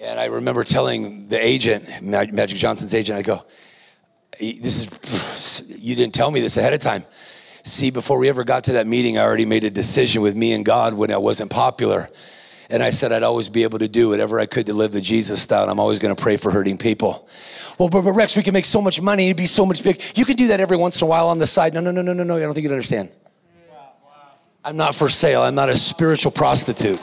And 0.00 0.18
I 0.18 0.26
remember 0.26 0.64
telling 0.64 1.28
the 1.28 1.42
agent, 1.42 2.02
Magic 2.02 2.58
Johnson's 2.58 2.94
agent, 2.94 3.18
I 3.18 3.22
go, 3.22 3.44
this 4.38 4.88
is, 4.88 5.84
you 5.84 5.94
didn't 5.94 6.14
tell 6.14 6.30
me 6.30 6.40
this 6.40 6.56
ahead 6.56 6.72
of 6.72 6.80
time. 6.80 7.04
See, 7.62 7.90
before 7.90 8.18
we 8.18 8.28
ever 8.30 8.44
got 8.44 8.64
to 8.64 8.72
that 8.74 8.86
meeting, 8.86 9.18
I 9.18 9.22
already 9.22 9.44
made 9.44 9.64
a 9.64 9.70
decision 9.70 10.22
with 10.22 10.34
me 10.34 10.52
and 10.54 10.64
God 10.64 10.94
when 10.94 11.12
I 11.12 11.18
wasn't 11.18 11.50
popular. 11.50 12.08
And 12.70 12.82
I 12.82 12.90
said 12.90 13.12
I'd 13.12 13.22
always 13.22 13.48
be 13.48 13.64
able 13.64 13.80
to 13.80 13.88
do 13.88 14.08
whatever 14.08 14.40
I 14.40 14.46
could 14.46 14.66
to 14.66 14.72
live 14.72 14.92
the 14.92 15.00
Jesus 15.00 15.42
style. 15.42 15.62
And 15.62 15.70
I'm 15.70 15.80
always 15.80 15.98
going 15.98 16.14
to 16.14 16.22
pray 16.22 16.36
for 16.36 16.50
hurting 16.50 16.78
people. 16.78 17.28
Well, 17.78 17.88
but, 17.88 18.02
but 18.02 18.12
Rex, 18.12 18.36
we 18.36 18.42
can 18.42 18.54
make 18.54 18.64
so 18.64 18.80
much 18.80 19.00
money. 19.00 19.26
It'd 19.26 19.36
be 19.36 19.46
so 19.46 19.66
much 19.66 19.82
big. 19.82 20.00
You 20.14 20.24
can 20.24 20.36
do 20.36 20.46
that 20.48 20.60
every 20.60 20.76
once 20.76 21.00
in 21.00 21.06
a 21.06 21.08
while 21.08 21.28
on 21.28 21.38
the 21.38 21.46
side. 21.46 21.74
No, 21.74 21.80
no, 21.80 21.90
no, 21.90 22.00
no, 22.00 22.12
no, 22.12 22.22
no. 22.22 22.36
I 22.36 22.40
don't 22.40 22.54
think 22.54 22.64
you 22.64 22.70
understand. 22.70 23.10
I'm 24.64 24.76
not 24.76 24.94
for 24.94 25.08
sale. 25.08 25.42
I'm 25.42 25.54
not 25.54 25.68
a 25.68 25.76
spiritual 25.76 26.30
prostitute. 26.32 27.00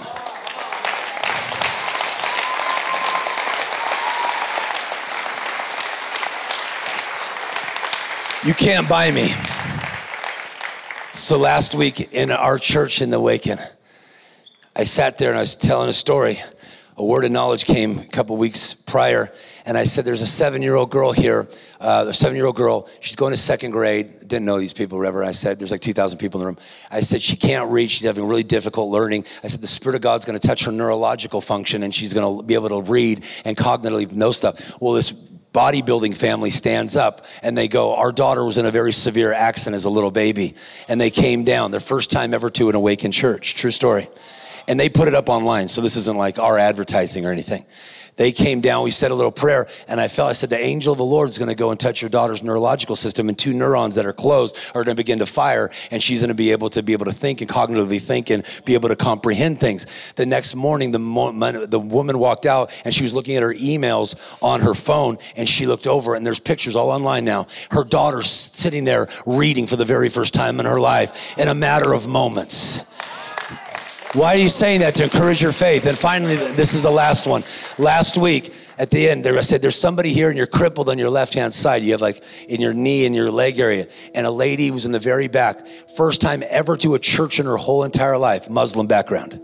You 8.47 8.53
can't 8.53 8.87
buy 8.87 9.11
me. 9.11 9.27
So 11.11 11.37
last 11.37 11.75
week 11.75 12.13
in 12.13 12.31
our 12.31 12.57
church 12.57 13.01
in 13.01 13.09
the 13.09 13.19
Waken, 13.19 13.57
I 14.73 14.85
sat 14.85 15.17
there 15.17 15.31
and 15.31 15.37
I 15.37 15.41
was 15.41 15.57
telling 15.57 15.89
a 15.89 15.93
story. 15.93 16.39
A 16.95 17.03
word 17.03 17.25
of 17.25 17.31
knowledge 17.31 17.65
came 17.65 17.99
a 17.99 18.07
couple 18.07 18.37
weeks 18.37 18.73
prior, 18.73 19.33
and 19.65 19.77
I 19.77 19.83
said, 19.83 20.05
There's 20.05 20.21
a 20.21 20.25
seven 20.25 20.61
year 20.61 20.75
old 20.75 20.91
girl 20.91 21.11
here, 21.11 21.49
uh, 21.81 22.05
a 22.07 22.13
seven 22.13 22.37
year 22.37 22.45
old 22.45 22.55
girl. 22.55 22.87
She's 23.01 23.17
going 23.17 23.31
to 23.31 23.37
second 23.37 23.71
grade. 23.71 24.13
Didn't 24.25 24.45
know 24.45 24.59
these 24.59 24.71
people, 24.71 24.97
whatever. 24.97 25.25
I 25.25 25.33
said, 25.33 25.59
There's 25.59 25.71
like 25.71 25.81
2,000 25.81 26.17
people 26.17 26.39
in 26.39 26.45
the 26.45 26.47
room. 26.47 26.57
I 26.89 27.01
said, 27.01 27.21
She 27.21 27.35
can't 27.35 27.69
read. 27.69 27.91
She's 27.91 28.07
having 28.07 28.25
really 28.25 28.43
difficult 28.43 28.89
learning. 28.91 29.25
I 29.43 29.49
said, 29.49 29.59
The 29.59 29.67
Spirit 29.67 29.97
of 29.97 30.01
God's 30.01 30.23
going 30.23 30.39
to 30.39 30.47
touch 30.47 30.63
her 30.63 30.71
neurological 30.71 31.41
function, 31.41 31.83
and 31.83 31.93
she's 31.93 32.13
going 32.13 32.37
to 32.37 32.43
be 32.43 32.53
able 32.53 32.69
to 32.69 32.81
read 32.81 33.25
and 33.43 33.57
cognitively 33.57 34.09
know 34.13 34.31
stuff. 34.31 34.79
Well, 34.79 34.93
this 34.93 35.11
bodybuilding 35.57 36.15
family 36.15 36.51
stands 36.51 36.95
up 36.95 37.25
and 37.41 37.57
they 37.57 37.67
go, 37.67 37.95
Our 37.95 38.11
daughter 38.11 38.45
was 38.45 38.59
in 38.59 38.67
a 38.67 38.71
very 38.71 38.93
severe 38.93 39.33
accident 39.33 39.75
as 39.75 39.85
a 39.85 39.89
little 39.89 40.11
baby. 40.11 40.53
And 40.87 41.01
they 41.01 41.09
came 41.09 41.43
down, 41.43 41.71
their 41.71 41.79
first 41.79 42.11
time 42.11 42.35
ever 42.35 42.51
to 42.51 42.69
an 42.69 42.75
awakened 42.75 43.15
church. 43.15 43.55
True 43.55 43.71
story. 43.71 44.07
And 44.67 44.79
they 44.79 44.89
put 44.89 45.07
it 45.07 45.15
up 45.15 45.29
online. 45.29 45.67
So 45.67 45.81
this 45.81 45.95
isn't 45.95 46.17
like 46.17 46.37
our 46.37 46.59
advertising 46.59 47.25
or 47.25 47.31
anything. 47.31 47.65
They 48.17 48.31
came 48.31 48.61
down, 48.61 48.83
we 48.83 48.91
said 48.91 49.11
a 49.11 49.15
little 49.15 49.31
prayer, 49.31 49.67
and 49.87 50.01
I 50.01 50.07
felt, 50.07 50.29
I 50.29 50.33
said, 50.33 50.49
the 50.49 50.59
angel 50.59 50.91
of 50.91 50.97
the 50.97 51.05
Lord 51.05 51.29
is 51.29 51.37
going 51.37 51.49
to 51.49 51.55
go 51.55 51.71
and 51.71 51.79
touch 51.79 52.01
your 52.01 52.09
daughter's 52.09 52.43
neurological 52.43 52.95
system, 52.95 53.29
and 53.29 53.37
two 53.37 53.53
neurons 53.53 53.95
that 53.95 54.05
are 54.05 54.13
closed 54.13 54.57
are 54.69 54.83
going 54.83 54.95
to 54.95 54.95
begin 54.95 55.19
to 55.19 55.25
fire, 55.25 55.69
and 55.91 56.01
she's 56.01 56.21
going 56.21 56.29
to 56.29 56.35
be 56.35 56.51
able 56.51 56.69
to 56.71 56.81
be 56.81 56.93
able 56.93 57.05
to 57.05 57.11
think 57.11 57.41
and 57.41 57.49
cognitively 57.49 58.01
think 58.01 58.29
and 58.31 58.43
be 58.65 58.73
able 58.73 58.89
to 58.89 58.95
comprehend 58.95 59.59
things. 59.59 59.85
The 60.15 60.25
next 60.25 60.55
morning, 60.55 60.91
the, 60.91 61.67
the 61.69 61.79
woman 61.79 62.17
walked 62.17 62.47
out, 62.47 62.71
and 62.83 62.93
she 62.93 63.03
was 63.03 63.13
looking 63.13 63.35
at 63.35 63.43
her 63.43 63.53
emails 63.53 64.15
on 64.41 64.61
her 64.61 64.73
phone, 64.73 65.19
and 65.35 65.47
she 65.47 65.67
looked 65.67 65.85
over, 65.87 66.15
and 66.15 66.25
there's 66.25 66.39
pictures 66.39 66.75
all 66.75 66.89
online 66.89 67.23
now. 67.23 67.45
Her 67.69 67.83
daughter's 67.83 68.29
sitting 68.29 68.83
there 68.83 69.07
reading 69.27 69.67
for 69.67 69.75
the 69.75 69.85
very 69.85 70.09
first 70.09 70.33
time 70.33 70.59
in 70.59 70.65
her 70.65 70.79
life 70.79 71.37
in 71.37 71.47
a 71.47 71.55
matter 71.55 71.93
of 71.93 72.07
moments. 72.07 72.83
Why 74.13 74.35
are 74.35 74.37
you 74.37 74.49
saying 74.49 74.79
that? 74.81 74.95
To 74.95 75.03
encourage 75.03 75.41
your 75.41 75.51
faith. 75.51 75.85
And 75.85 75.97
finally, 75.97 76.35
this 76.35 76.73
is 76.73 76.83
the 76.83 76.91
last 76.91 77.27
one. 77.27 77.43
Last 77.77 78.17
week, 78.17 78.53
at 78.77 78.89
the 78.89 79.09
end, 79.09 79.25
there 79.25 79.37
I 79.37 79.41
said, 79.41 79.61
There's 79.61 79.75
somebody 79.75 80.13
here 80.13 80.29
and 80.29 80.37
you're 80.37 80.47
crippled 80.47 80.87
on 80.87 80.97
your 80.97 81.09
left 81.09 81.33
hand 81.33 81.53
side. 81.53 81.83
You 81.83 81.91
have 81.91 82.01
like 82.01 82.23
in 82.47 82.61
your 82.61 82.73
knee 82.73 83.05
and 83.05 83.13
your 83.13 83.31
leg 83.31 83.59
area. 83.59 83.87
And 84.15 84.25
a 84.25 84.31
lady 84.31 84.71
was 84.71 84.85
in 84.85 84.91
the 84.91 84.99
very 84.99 85.27
back, 85.27 85.67
first 85.97 86.21
time 86.21 86.43
ever 86.49 86.77
to 86.77 86.95
a 86.95 86.99
church 86.99 87.39
in 87.39 87.45
her 87.47 87.57
whole 87.57 87.83
entire 87.83 88.17
life, 88.17 88.49
Muslim 88.49 88.87
background. 88.87 89.41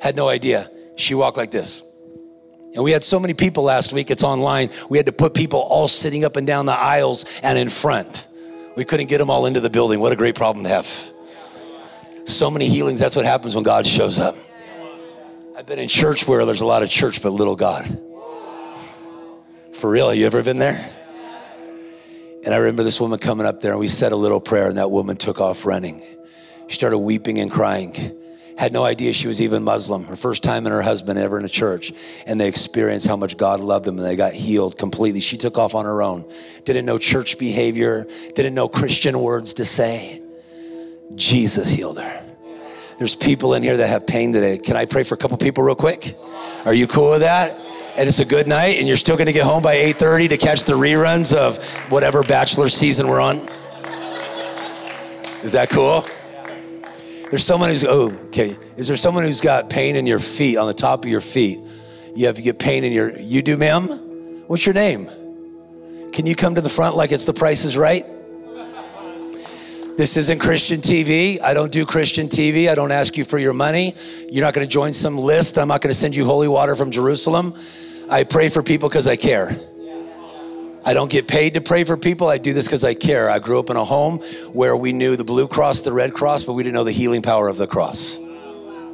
Had 0.00 0.16
no 0.16 0.28
idea. 0.28 0.70
She 0.96 1.14
walked 1.14 1.36
like 1.36 1.50
this. 1.50 1.82
And 2.74 2.84
we 2.84 2.92
had 2.92 3.04
so 3.04 3.18
many 3.18 3.34
people 3.34 3.64
last 3.64 3.92
week, 3.92 4.10
it's 4.10 4.22
online. 4.22 4.70
We 4.88 4.98
had 4.98 5.06
to 5.06 5.12
put 5.12 5.34
people 5.34 5.60
all 5.60 5.88
sitting 5.88 6.24
up 6.24 6.36
and 6.36 6.46
down 6.46 6.66
the 6.66 6.72
aisles 6.72 7.24
and 7.42 7.58
in 7.58 7.68
front. 7.68 8.28
We 8.76 8.84
couldn't 8.84 9.08
get 9.08 9.18
them 9.18 9.28
all 9.28 9.46
into 9.46 9.60
the 9.60 9.70
building. 9.70 10.00
What 10.00 10.12
a 10.12 10.16
great 10.16 10.36
problem 10.36 10.64
to 10.64 10.70
have. 10.70 11.12
So 12.30 12.50
many 12.50 12.68
healings. 12.68 13.00
That's 13.00 13.16
what 13.16 13.26
happens 13.26 13.54
when 13.54 13.64
God 13.64 13.86
shows 13.86 14.18
up. 14.20 14.36
I've 15.56 15.66
been 15.66 15.78
in 15.78 15.88
church 15.88 16.26
where 16.26 16.46
there's 16.46 16.62
a 16.62 16.66
lot 16.66 16.82
of 16.82 16.88
church, 16.88 17.22
but 17.22 17.30
little 17.32 17.56
God. 17.56 17.84
For 19.74 19.90
real, 19.90 20.14
you 20.14 20.26
ever 20.26 20.42
been 20.42 20.58
there? 20.58 20.78
And 22.44 22.54
I 22.54 22.58
remember 22.58 22.82
this 22.82 23.00
woman 23.00 23.18
coming 23.18 23.46
up 23.46 23.60
there, 23.60 23.72
and 23.72 23.80
we 23.80 23.88
said 23.88 24.12
a 24.12 24.16
little 24.16 24.40
prayer, 24.40 24.68
and 24.68 24.78
that 24.78 24.90
woman 24.90 25.16
took 25.16 25.40
off 25.40 25.66
running. 25.66 26.00
She 26.68 26.76
started 26.76 26.98
weeping 26.98 27.38
and 27.40 27.50
crying. 27.50 27.94
Had 28.56 28.72
no 28.72 28.84
idea 28.84 29.12
she 29.12 29.26
was 29.26 29.42
even 29.42 29.62
Muslim. 29.62 30.04
Her 30.04 30.16
first 30.16 30.42
time 30.42 30.64
and 30.66 30.74
her 30.74 30.82
husband 30.82 31.18
ever 31.18 31.38
in 31.38 31.44
a 31.44 31.48
church, 31.48 31.92
and 32.26 32.40
they 32.40 32.48
experienced 32.48 33.06
how 33.06 33.16
much 33.16 33.36
God 33.36 33.60
loved 33.60 33.84
them, 33.84 33.98
and 33.98 34.06
they 34.06 34.16
got 34.16 34.32
healed 34.32 34.78
completely. 34.78 35.20
She 35.20 35.36
took 35.36 35.58
off 35.58 35.74
on 35.74 35.84
her 35.84 36.00
own. 36.00 36.30
Didn't 36.64 36.86
know 36.86 36.96
church 36.96 37.38
behavior, 37.38 38.06
didn't 38.34 38.54
know 38.54 38.68
Christian 38.68 39.18
words 39.18 39.54
to 39.54 39.64
say. 39.64 40.22
Jesus 41.14 41.70
healed 41.70 41.98
her. 41.98 42.24
There's 42.98 43.16
people 43.16 43.54
in 43.54 43.62
here 43.62 43.76
that 43.78 43.86
have 43.88 44.06
pain 44.06 44.32
today. 44.32 44.58
Can 44.58 44.76
I 44.76 44.84
pray 44.84 45.04
for 45.04 45.14
a 45.14 45.18
couple 45.18 45.36
people 45.38 45.64
real 45.64 45.74
quick? 45.74 46.16
Are 46.66 46.74
you 46.74 46.86
cool 46.86 47.10
with 47.10 47.20
that? 47.20 47.58
And 47.96 48.08
it's 48.08 48.18
a 48.18 48.24
good 48.24 48.46
night, 48.46 48.78
and 48.78 48.86
you're 48.86 48.96
still 48.96 49.16
going 49.16 49.26
to 49.26 49.32
get 49.32 49.44
home 49.44 49.62
by 49.62 49.76
8:30 49.76 50.28
to 50.28 50.36
catch 50.36 50.64
the 50.64 50.74
reruns 50.74 51.34
of 51.34 51.64
whatever 51.90 52.22
bachelor 52.22 52.68
season 52.68 53.08
we're 53.08 53.20
on. 53.20 53.36
Is 55.42 55.52
that 55.52 55.70
cool? 55.70 56.04
There's 57.30 57.44
someone 57.44 57.70
who's 57.70 57.84
oh 57.84 58.12
okay. 58.26 58.56
Is 58.76 58.86
there 58.86 58.96
someone 58.96 59.24
who's 59.24 59.40
got 59.40 59.70
pain 59.70 59.96
in 59.96 60.06
your 60.06 60.18
feet 60.18 60.56
on 60.58 60.66
the 60.66 60.74
top 60.74 61.04
of 61.04 61.10
your 61.10 61.20
feet? 61.20 61.58
You 62.14 62.26
have 62.26 62.38
you 62.38 62.44
get 62.44 62.58
pain 62.58 62.84
in 62.84 62.92
your. 62.92 63.18
You 63.18 63.40
do, 63.40 63.56
ma'am. 63.56 64.44
What's 64.46 64.66
your 64.66 64.74
name? 64.74 65.08
Can 66.12 66.26
you 66.26 66.34
come 66.34 66.56
to 66.56 66.60
the 66.60 66.68
front 66.68 66.96
like 66.96 67.12
it's 67.12 67.24
the 67.24 67.32
Price 67.32 67.64
is 67.64 67.78
Right? 67.78 68.04
This 70.00 70.16
isn't 70.16 70.38
Christian 70.38 70.80
TV. 70.80 71.42
I 71.42 71.52
don't 71.52 71.70
do 71.70 71.84
Christian 71.84 72.26
TV. 72.28 72.70
I 72.70 72.74
don't 72.74 72.90
ask 72.90 73.18
you 73.18 73.24
for 73.26 73.38
your 73.38 73.52
money. 73.52 73.94
You're 74.30 74.42
not 74.42 74.54
going 74.54 74.66
to 74.66 74.72
join 74.72 74.94
some 74.94 75.18
list. 75.18 75.58
I'm 75.58 75.68
not 75.68 75.82
going 75.82 75.90
to 75.90 75.94
send 75.94 76.16
you 76.16 76.24
holy 76.24 76.48
water 76.48 76.74
from 76.74 76.90
Jerusalem. 76.90 77.54
I 78.08 78.24
pray 78.24 78.48
for 78.48 78.62
people 78.62 78.88
because 78.88 79.06
I 79.06 79.16
care. 79.16 79.54
I 80.86 80.94
don't 80.94 81.10
get 81.10 81.28
paid 81.28 81.52
to 81.52 81.60
pray 81.60 81.84
for 81.84 81.98
people. 81.98 82.28
I 82.28 82.38
do 82.38 82.54
this 82.54 82.66
because 82.66 82.82
I 82.82 82.94
care. 82.94 83.30
I 83.30 83.40
grew 83.40 83.58
up 83.58 83.68
in 83.68 83.76
a 83.76 83.84
home 83.84 84.20
where 84.54 84.74
we 84.74 84.92
knew 84.94 85.16
the 85.16 85.24
Blue 85.24 85.46
Cross, 85.46 85.82
the 85.82 85.92
Red 85.92 86.14
Cross, 86.14 86.44
but 86.44 86.54
we 86.54 86.62
didn't 86.62 86.76
know 86.76 86.84
the 86.84 86.92
healing 86.92 87.20
power 87.20 87.48
of 87.48 87.58
the 87.58 87.66
cross. 87.66 88.18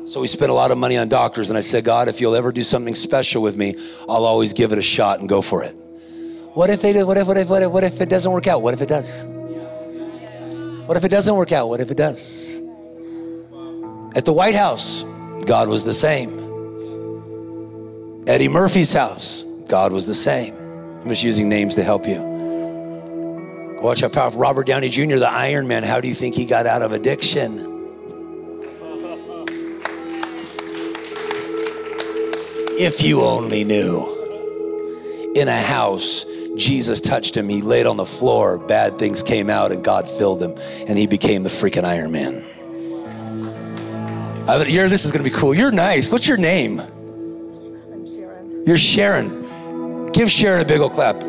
So 0.06 0.20
we 0.20 0.26
spent 0.26 0.50
a 0.50 0.54
lot 0.54 0.72
of 0.72 0.76
money 0.76 0.96
on 0.96 1.08
doctors, 1.08 1.50
and 1.50 1.56
I 1.56 1.60
said, 1.60 1.84
God, 1.84 2.08
if 2.08 2.20
you'll 2.20 2.34
ever 2.34 2.50
do 2.50 2.64
something 2.64 2.96
special 2.96 3.42
with 3.42 3.56
me, 3.56 3.76
I'll 4.08 4.24
always 4.24 4.52
give 4.54 4.72
it 4.72 4.78
a 4.78 4.82
shot 4.82 5.20
and 5.20 5.28
go 5.28 5.40
for 5.40 5.62
it. 5.62 5.76
What 6.54 6.68
if 6.68 6.82
they? 6.82 7.04
What 7.04 7.16
if, 7.16 7.28
what 7.28 7.36
if, 7.36 7.48
what 7.48 7.62
if, 7.62 7.70
what 7.70 7.84
if 7.84 8.00
it 8.00 8.08
doesn't 8.08 8.32
work 8.32 8.48
out? 8.48 8.60
What 8.60 8.74
if 8.74 8.80
it 8.80 8.88
does? 8.88 9.24
What 10.86 10.96
if 10.96 11.02
it 11.02 11.10
doesn't 11.10 11.34
work 11.34 11.50
out? 11.50 11.68
What 11.68 11.80
if 11.80 11.90
it 11.90 11.96
does? 11.96 12.54
At 14.14 14.24
the 14.24 14.32
White 14.32 14.54
House, 14.54 15.02
God 15.44 15.68
was 15.68 15.84
the 15.84 15.92
same. 15.92 16.30
Eddie 18.28 18.46
Murphy's 18.48 18.92
house, 18.92 19.42
God 19.68 19.92
was 19.92 20.06
the 20.06 20.14
same. 20.14 20.54
I'm 20.54 21.08
just 21.08 21.24
using 21.24 21.48
names 21.48 21.74
to 21.74 21.82
help 21.82 22.06
you. 22.06 22.22
Watch 23.82 24.00
how 24.00 24.08
powerful. 24.08 24.40
Robert 24.40 24.66
Downey 24.66 24.88
Jr., 24.88 25.16
the 25.16 25.28
Iron 25.28 25.66
Man, 25.66 25.82
how 25.82 26.00
do 26.00 26.06
you 26.06 26.14
think 26.14 26.36
he 26.36 26.46
got 26.46 26.66
out 26.66 26.82
of 26.82 26.92
addiction? 26.92 27.58
If 32.78 33.02
you 33.02 33.22
only 33.22 33.64
knew. 33.64 34.12
In 35.34 35.48
a 35.48 35.60
house 35.60 36.24
Jesus 36.56 37.00
touched 37.00 37.36
him. 37.36 37.48
He 37.48 37.62
laid 37.62 37.86
on 37.86 37.96
the 37.96 38.06
floor. 38.06 38.58
Bad 38.58 38.98
things 38.98 39.22
came 39.22 39.50
out, 39.50 39.72
and 39.72 39.84
God 39.84 40.08
filled 40.08 40.42
him, 40.42 40.54
and 40.88 40.98
he 40.98 41.06
became 41.06 41.42
the 41.42 41.48
freaking 41.48 41.84
Iron 41.84 42.12
Man. 42.12 42.42
I, 44.48 44.64
you're, 44.64 44.88
this 44.88 45.04
is 45.04 45.12
going 45.12 45.24
to 45.24 45.30
be 45.30 45.36
cool. 45.36 45.54
You're 45.54 45.72
nice. 45.72 46.10
What's 46.10 46.26
your 46.26 46.36
name? 46.36 46.80
I'm 46.80 48.06
Sharon. 48.06 48.64
You're 48.66 48.78
Sharon. 48.78 50.12
Give 50.12 50.30
Sharon 50.30 50.62
a 50.62 50.64
big 50.64 50.80
old 50.80 50.92
clap. 50.92 51.22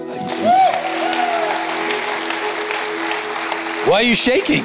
Why 3.88 4.00
are 4.00 4.04
you 4.04 4.16
shaking? 4.16 4.64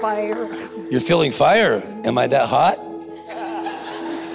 Fire. 0.00 0.48
You're 0.90 1.00
feeling 1.00 1.32
fire. 1.32 1.82
Am 2.04 2.18
I 2.18 2.26
that 2.26 2.48
hot? 2.48 2.76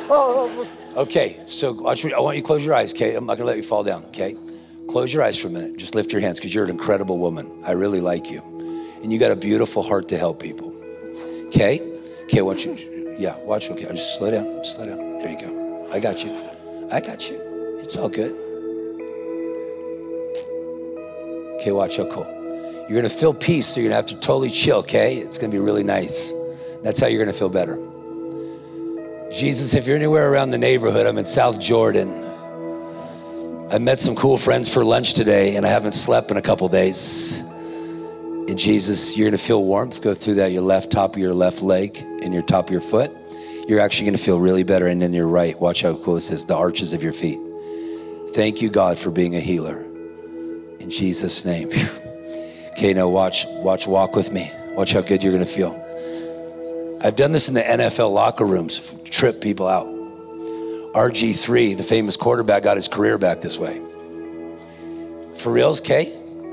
Oh, 0.10 0.68
Okay, 0.96 1.42
so 1.48 1.72
I 1.88 1.96
want 2.20 2.36
you 2.36 2.42
to 2.42 2.42
close 2.46 2.64
your 2.64 2.76
eyes, 2.76 2.94
okay? 2.94 3.16
I'm 3.16 3.26
not 3.26 3.38
gonna 3.38 3.48
let 3.48 3.58
you 3.58 3.64
fall 3.64 3.84
down, 3.84 4.06
okay? 4.06 4.36
Close 4.88 5.12
your 5.12 5.24
eyes 5.24 5.40
for 5.40 5.48
a 5.48 5.52
minute. 5.52 5.78
Just 5.78 5.96
lift 5.96 6.12
your 6.12 6.22
hands 6.22 6.40
because 6.40 6.54
you're 6.54 6.66
an 6.66 6.70
incredible 6.70 7.18
woman. 7.18 7.52
I 7.66 7.72
really 7.72 8.00
like 8.00 8.30
you. 8.30 8.42
And 9.02 9.12
you 9.12 9.18
got 9.18 9.32
a 9.32 9.36
beautiful 9.36 9.82
heart 9.82 10.08
to 10.10 10.18
help 10.20 10.40
people. 10.40 10.72
Okay? 11.48 11.80
Okay, 12.26 12.44
watch 12.44 12.66
you, 12.66 13.16
yeah, 13.18 13.36
watch, 13.44 13.72
okay. 13.72 13.86
Just 13.86 14.20
slow 14.20 14.30
down, 14.30 14.64
slow 14.64 14.86
down. 14.86 15.18
There 15.18 15.32
you 15.32 15.40
go. 15.40 15.90
I 15.92 16.00
got 16.00 16.24
you. 16.24 16.32
I 16.92 17.02
got 17.02 17.28
you. 17.28 17.38
It's 17.80 17.98
all 17.98 18.10
good. 18.10 18.34
Okay, 21.56 21.72
watch 21.72 21.98
how 21.98 22.06
cool. 22.06 22.28
You're 22.88 23.00
gonna 23.00 23.10
feel 23.10 23.34
peace, 23.34 23.66
so 23.66 23.80
you're 23.80 23.90
gonna 23.90 23.96
have 23.96 24.06
to 24.08 24.20
totally 24.20 24.52
chill, 24.52 24.78
okay? 24.80 25.16
It's 25.16 25.40
gonna 25.40 25.52
be 25.52 25.60
really 25.60 25.84
nice. 25.84 26.34
That's 26.84 27.00
how 27.00 27.08
you're 27.08 27.24
gonna 27.24 27.36
feel 27.36 27.50
better. 27.50 27.80
Jesus, 29.34 29.74
if 29.74 29.88
you're 29.88 29.96
anywhere 29.96 30.32
around 30.32 30.52
the 30.52 30.60
neighborhood, 30.60 31.08
I'm 31.08 31.18
in 31.18 31.26
South 31.26 31.60
Jordan. 31.60 32.08
I 33.72 33.80
met 33.80 33.98
some 33.98 34.16
cool 34.16 34.38
friends 34.38 34.72
for 34.72 34.86
lunch 34.86 35.16
today, 35.16 35.56
and 35.56 35.66
I 35.66 35.70
haven't 35.70 35.94
slept 35.94 36.30
in 36.30 36.38
a 36.38 36.42
couple 36.42 36.68
days. 36.68 37.42
And 37.42 38.56
Jesus, 38.60 39.18
you're 39.18 39.28
gonna 39.28 39.40
feel 39.40 39.64
warmth 39.64 40.04
go 40.04 40.14
through 40.14 40.36
that 40.36 40.52
your 40.52 40.62
left 40.62 40.92
top 40.92 41.16
of 41.16 41.20
your 41.20 41.34
left 41.34 41.64
leg 41.64 41.98
and 42.22 42.32
your 42.32 42.44
top 42.44 42.68
of 42.68 42.72
your 42.72 42.82
foot. 42.82 43.12
You're 43.68 43.80
actually 43.80 44.06
gonna 44.06 44.20
feel 44.20 44.40
really 44.40 44.64
better, 44.64 44.86
and 44.86 45.02
then 45.02 45.14
your 45.14 45.28
right. 45.28 45.60
Watch 45.60 45.82
how 45.82 45.96
cool 45.96 46.14
this 46.14 46.30
is 46.30 46.46
the 46.46 46.56
arches 46.56 46.94
of 46.94 47.02
your 47.02 47.14
feet. 47.14 47.40
Thank 48.36 48.62
you, 48.62 48.70
God, 48.70 49.00
for 49.00 49.10
being 49.10 49.34
a 49.34 49.40
healer. 49.40 49.84
In 50.80 50.92
Jesus' 50.92 51.44
name. 51.44 51.72
Okay, 52.74 52.92
now 52.92 53.08
watch, 53.08 53.46
watch, 53.62 53.86
walk 53.86 54.16
with 54.16 54.32
me. 54.32 54.52
Watch 54.72 54.94
how 54.94 55.02
good 55.02 55.24
you're 55.24 55.32
gonna 55.32 55.46
feel. 55.46 55.83
I've 57.04 57.18
done 57.18 57.34
this 57.34 57.50
in 57.50 57.54
the 57.54 57.62
NFL 57.62 58.14
locker 58.14 58.46
rooms, 58.46 58.98
trip 59.04 59.42
people 59.42 59.68
out. 59.68 59.88
RG3, 60.94 61.76
the 61.76 61.84
famous 61.84 62.16
quarterback, 62.16 62.64
got 62.64 62.78
his 62.78 62.88
career 62.88 63.18
back 63.18 63.42
this 63.42 63.58
way. 63.58 63.82
For 65.36 65.52
reals, 65.52 65.82
Kay? 65.82 66.06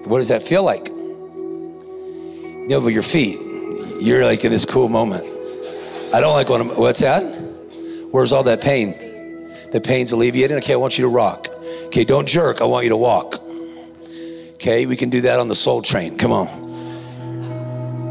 What 0.07 0.19
does 0.19 0.29
that 0.29 0.43
feel 0.43 0.65
like? 0.65 0.91
No, 0.91 2.81
but 2.81 2.89
your 2.89 3.05
feet, 3.05 3.39
you're 4.01 4.25
like 4.25 4.45
in 4.45 4.51
this 4.51 4.65
cool 4.65 4.89
moment. 4.89 5.23
I 6.13 6.21
don't 6.21 6.33
like 6.33 6.49
what 6.49 6.61
I'm, 6.61 6.77
what's 6.77 6.99
that? 6.99 7.23
Where's 8.11 8.33
all 8.33 8.43
that 8.43 8.61
pain? 8.61 8.91
The 9.71 9.81
pain's 9.81 10.11
alleviated. 10.11 10.59
Okay, 10.59 10.73
I 10.73 10.77
want 10.77 10.99
you 10.99 11.05
to 11.05 11.09
rock. 11.09 11.47
Okay, 11.87 12.03
don't 12.03 12.27
jerk. 12.27 12.61
I 12.61 12.65
want 12.65 12.83
you 12.83 12.91
to 12.91 12.97
walk. 12.97 13.41
Okay, 14.55 14.87
we 14.87 14.97
can 14.97 15.11
do 15.11 15.21
that 15.21 15.39
on 15.39 15.47
the 15.47 15.55
soul 15.55 15.81
train. 15.81 16.19
Come 16.19 16.33
on. 16.33 16.49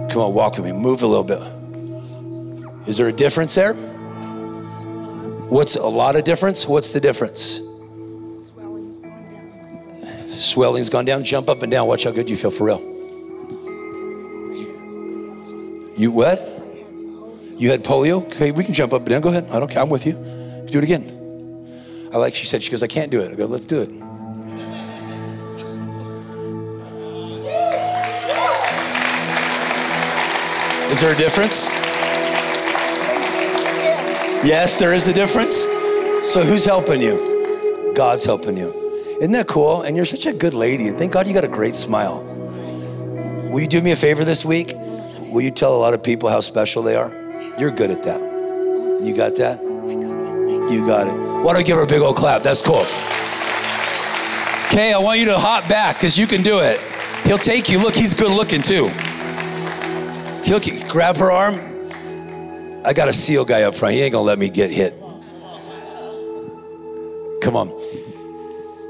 Come 0.10 0.22
on, 0.22 0.34
walk 0.34 0.56
with 0.56 0.66
me. 0.66 0.72
Move 0.72 1.02
a 1.02 1.08
little 1.08 1.26
bit. 1.26 1.59
Is 2.88 2.98
there 2.98 3.08
a 3.08 3.14
difference 3.14 3.56
there? 3.56 3.74
What's 5.50 5.76
a 5.76 5.88
lot 5.88 6.16
of 6.16 6.24
difference? 6.24 6.68
What's 6.68 6.94
the 6.94 7.00
difference? 7.00 7.60
swelling's 8.36 9.00
going 9.00 9.30
down. 9.30 10.32
Swelling's 10.32 10.90
gone 10.90 11.06
down. 11.06 11.24
Jump 11.24 11.50
up 11.50 11.64
and 11.64 11.72
down. 11.72 11.88
Watch 11.88 12.04
how 12.04 12.12
good 12.12 12.30
you 12.30 12.38
feel 12.38 12.52
for 12.52 12.66
real. 12.66 12.80
You 15.98 16.12
what? 16.12 16.40
You 17.58 17.72
had 17.72 17.84
polio? 17.84 18.26
Okay, 18.28 18.52
we 18.52 18.64
can 18.64 18.74
jump 18.74 18.94
up 18.94 19.02
and 19.02 19.10
down. 19.10 19.22
Go 19.22 19.30
ahead. 19.30 19.50
I 19.52 19.60
don't 19.60 19.70
care. 19.70 19.82
I'm 19.82 19.90
with 19.90 20.06
you. 20.06 20.14
Do 20.70 20.78
it 20.78 20.84
again. 20.84 21.16
I 22.14 22.18
like 22.18 22.34
she 22.34 22.46
said, 22.46 22.64
she 22.64 22.72
goes, 22.72 22.82
I 22.82 22.88
can't 22.88 23.12
do 23.12 23.20
it. 23.22 23.32
I 23.32 23.36
go, 23.36 23.46
let's 23.46 23.66
do 23.66 23.82
it. 23.82 23.90
Is 30.92 31.02
there 31.02 31.14
a 31.14 31.18
difference? 31.18 31.68
Yes, 34.44 34.80
there 34.80 34.94
is 34.94 35.08
a 35.10 35.14
difference. 35.14 35.64
So 36.32 36.44
who's 36.44 36.64
helping 36.64 37.02
you? 37.02 37.94
God's 37.94 38.24
helping 38.24 38.56
you. 38.56 38.70
Isn't 39.20 39.34
that 39.34 39.48
cool? 39.48 39.82
And 39.82 39.98
you're 39.98 40.06
such 40.06 40.26
a 40.26 40.32
good 40.32 40.54
lady. 40.54 40.88
And 40.88 40.98
thank 40.98 41.12
God 41.12 41.28
you 41.28 41.34
got 41.34 41.44
a 41.44 41.50
great 41.50 41.76
smile. 41.76 42.24
Will 43.52 43.60
you 43.60 43.68
do 43.68 43.82
me 43.82 43.92
a 43.92 43.98
favor 43.98 44.24
this 44.24 44.46
week? 44.46 44.72
Will 45.30 45.42
you 45.42 45.52
tell 45.52 45.76
a 45.76 45.78
lot 45.78 45.94
of 45.94 46.02
people 46.02 46.30
how 46.30 46.40
special 46.40 46.82
they 46.84 46.96
are? 46.96 47.12
You're 47.60 47.72
good 47.72 47.92
at 47.92 48.04
that. 48.04 48.22
You 49.02 49.14
got 49.14 49.36
that? 49.36 49.62
You 49.62 50.86
got 50.86 51.08
it. 51.08 51.20
Why 51.20 51.44
don't 51.44 51.58
we 51.58 51.64
give 51.64 51.76
her 51.76 51.84
a 51.84 51.88
big 51.88 52.02
old 52.02 52.16
clap? 52.16 52.42
That's 52.42 52.62
cool. 52.62 52.86
Okay, 54.68 54.94
I 54.94 55.00
want 55.02 55.20
you 55.20 55.26
to 55.26 55.38
hop 55.38 55.68
back 55.68 55.98
because 55.98 56.18
you 56.18 56.28
can 56.28 56.44
do 56.44 56.60
it. 56.60 56.80
He'll 57.26 57.38
take 57.38 57.70
you. 57.70 57.80
Look, 57.80 57.96
he's 57.96 58.14
good 58.14 58.32
looking 58.32 58.62
too. 58.62 58.88
He'll 60.46 60.62
grab 60.88 61.18
her 61.18 61.30
arm. 61.30 61.69
I 62.86 62.94
got 62.94 63.10
a 63.10 63.14
SEAL 63.14 63.46
guy 63.46 63.64
up 63.64 63.76
front. 63.76 63.94
He 63.94 64.02
ain't 64.02 64.14
gonna 64.14 64.26
let 64.26 64.40
me 64.40 64.50
get 64.50 64.72
hit. 64.72 64.94
Come 67.42 67.56
on. 67.56 67.74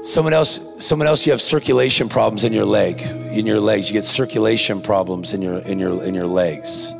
Someone 0.02 0.32
else, 0.32 0.84
someone 0.84 1.06
else, 1.06 1.26
you 1.26 1.32
have 1.32 1.40
circulation 1.40 2.08
problems 2.08 2.44
in 2.44 2.52
your 2.52 2.64
leg, 2.64 3.00
in 3.02 3.46
your 3.46 3.60
legs. 3.60 3.88
You 3.88 3.92
get 3.92 4.04
circulation 4.04 4.80
problems 4.80 5.34
in 5.34 5.42
your 5.42 5.58
in 5.58 5.78
your 5.78 6.02
in 6.02 6.14
your 6.14 6.26
legs. 6.26 6.94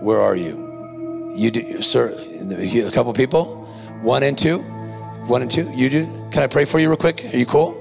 Where 0.00 0.20
are 0.20 0.36
you? 0.36 1.30
You 1.34 1.50
do, 1.50 1.82
sir. 1.82 2.12
A 2.12 2.90
couple 2.90 3.12
people, 3.12 3.64
one 4.02 4.22
and 4.22 4.36
two, 4.36 4.58
one 5.26 5.42
and 5.42 5.50
two. 5.50 5.70
You 5.74 5.88
do. 5.88 6.06
Can 6.30 6.42
I 6.42 6.46
pray 6.46 6.64
for 6.64 6.78
you 6.78 6.88
real 6.88 6.96
quick? 6.96 7.24
Are 7.24 7.36
you 7.36 7.46
cool? 7.46 7.76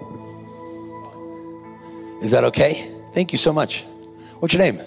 Is 2.22 2.32
that 2.32 2.44
okay? 2.46 2.92
Thank 3.14 3.32
you 3.32 3.38
so 3.38 3.52
much. 3.52 3.84
What's 4.40 4.54
your 4.54 4.64
name? 4.64 4.80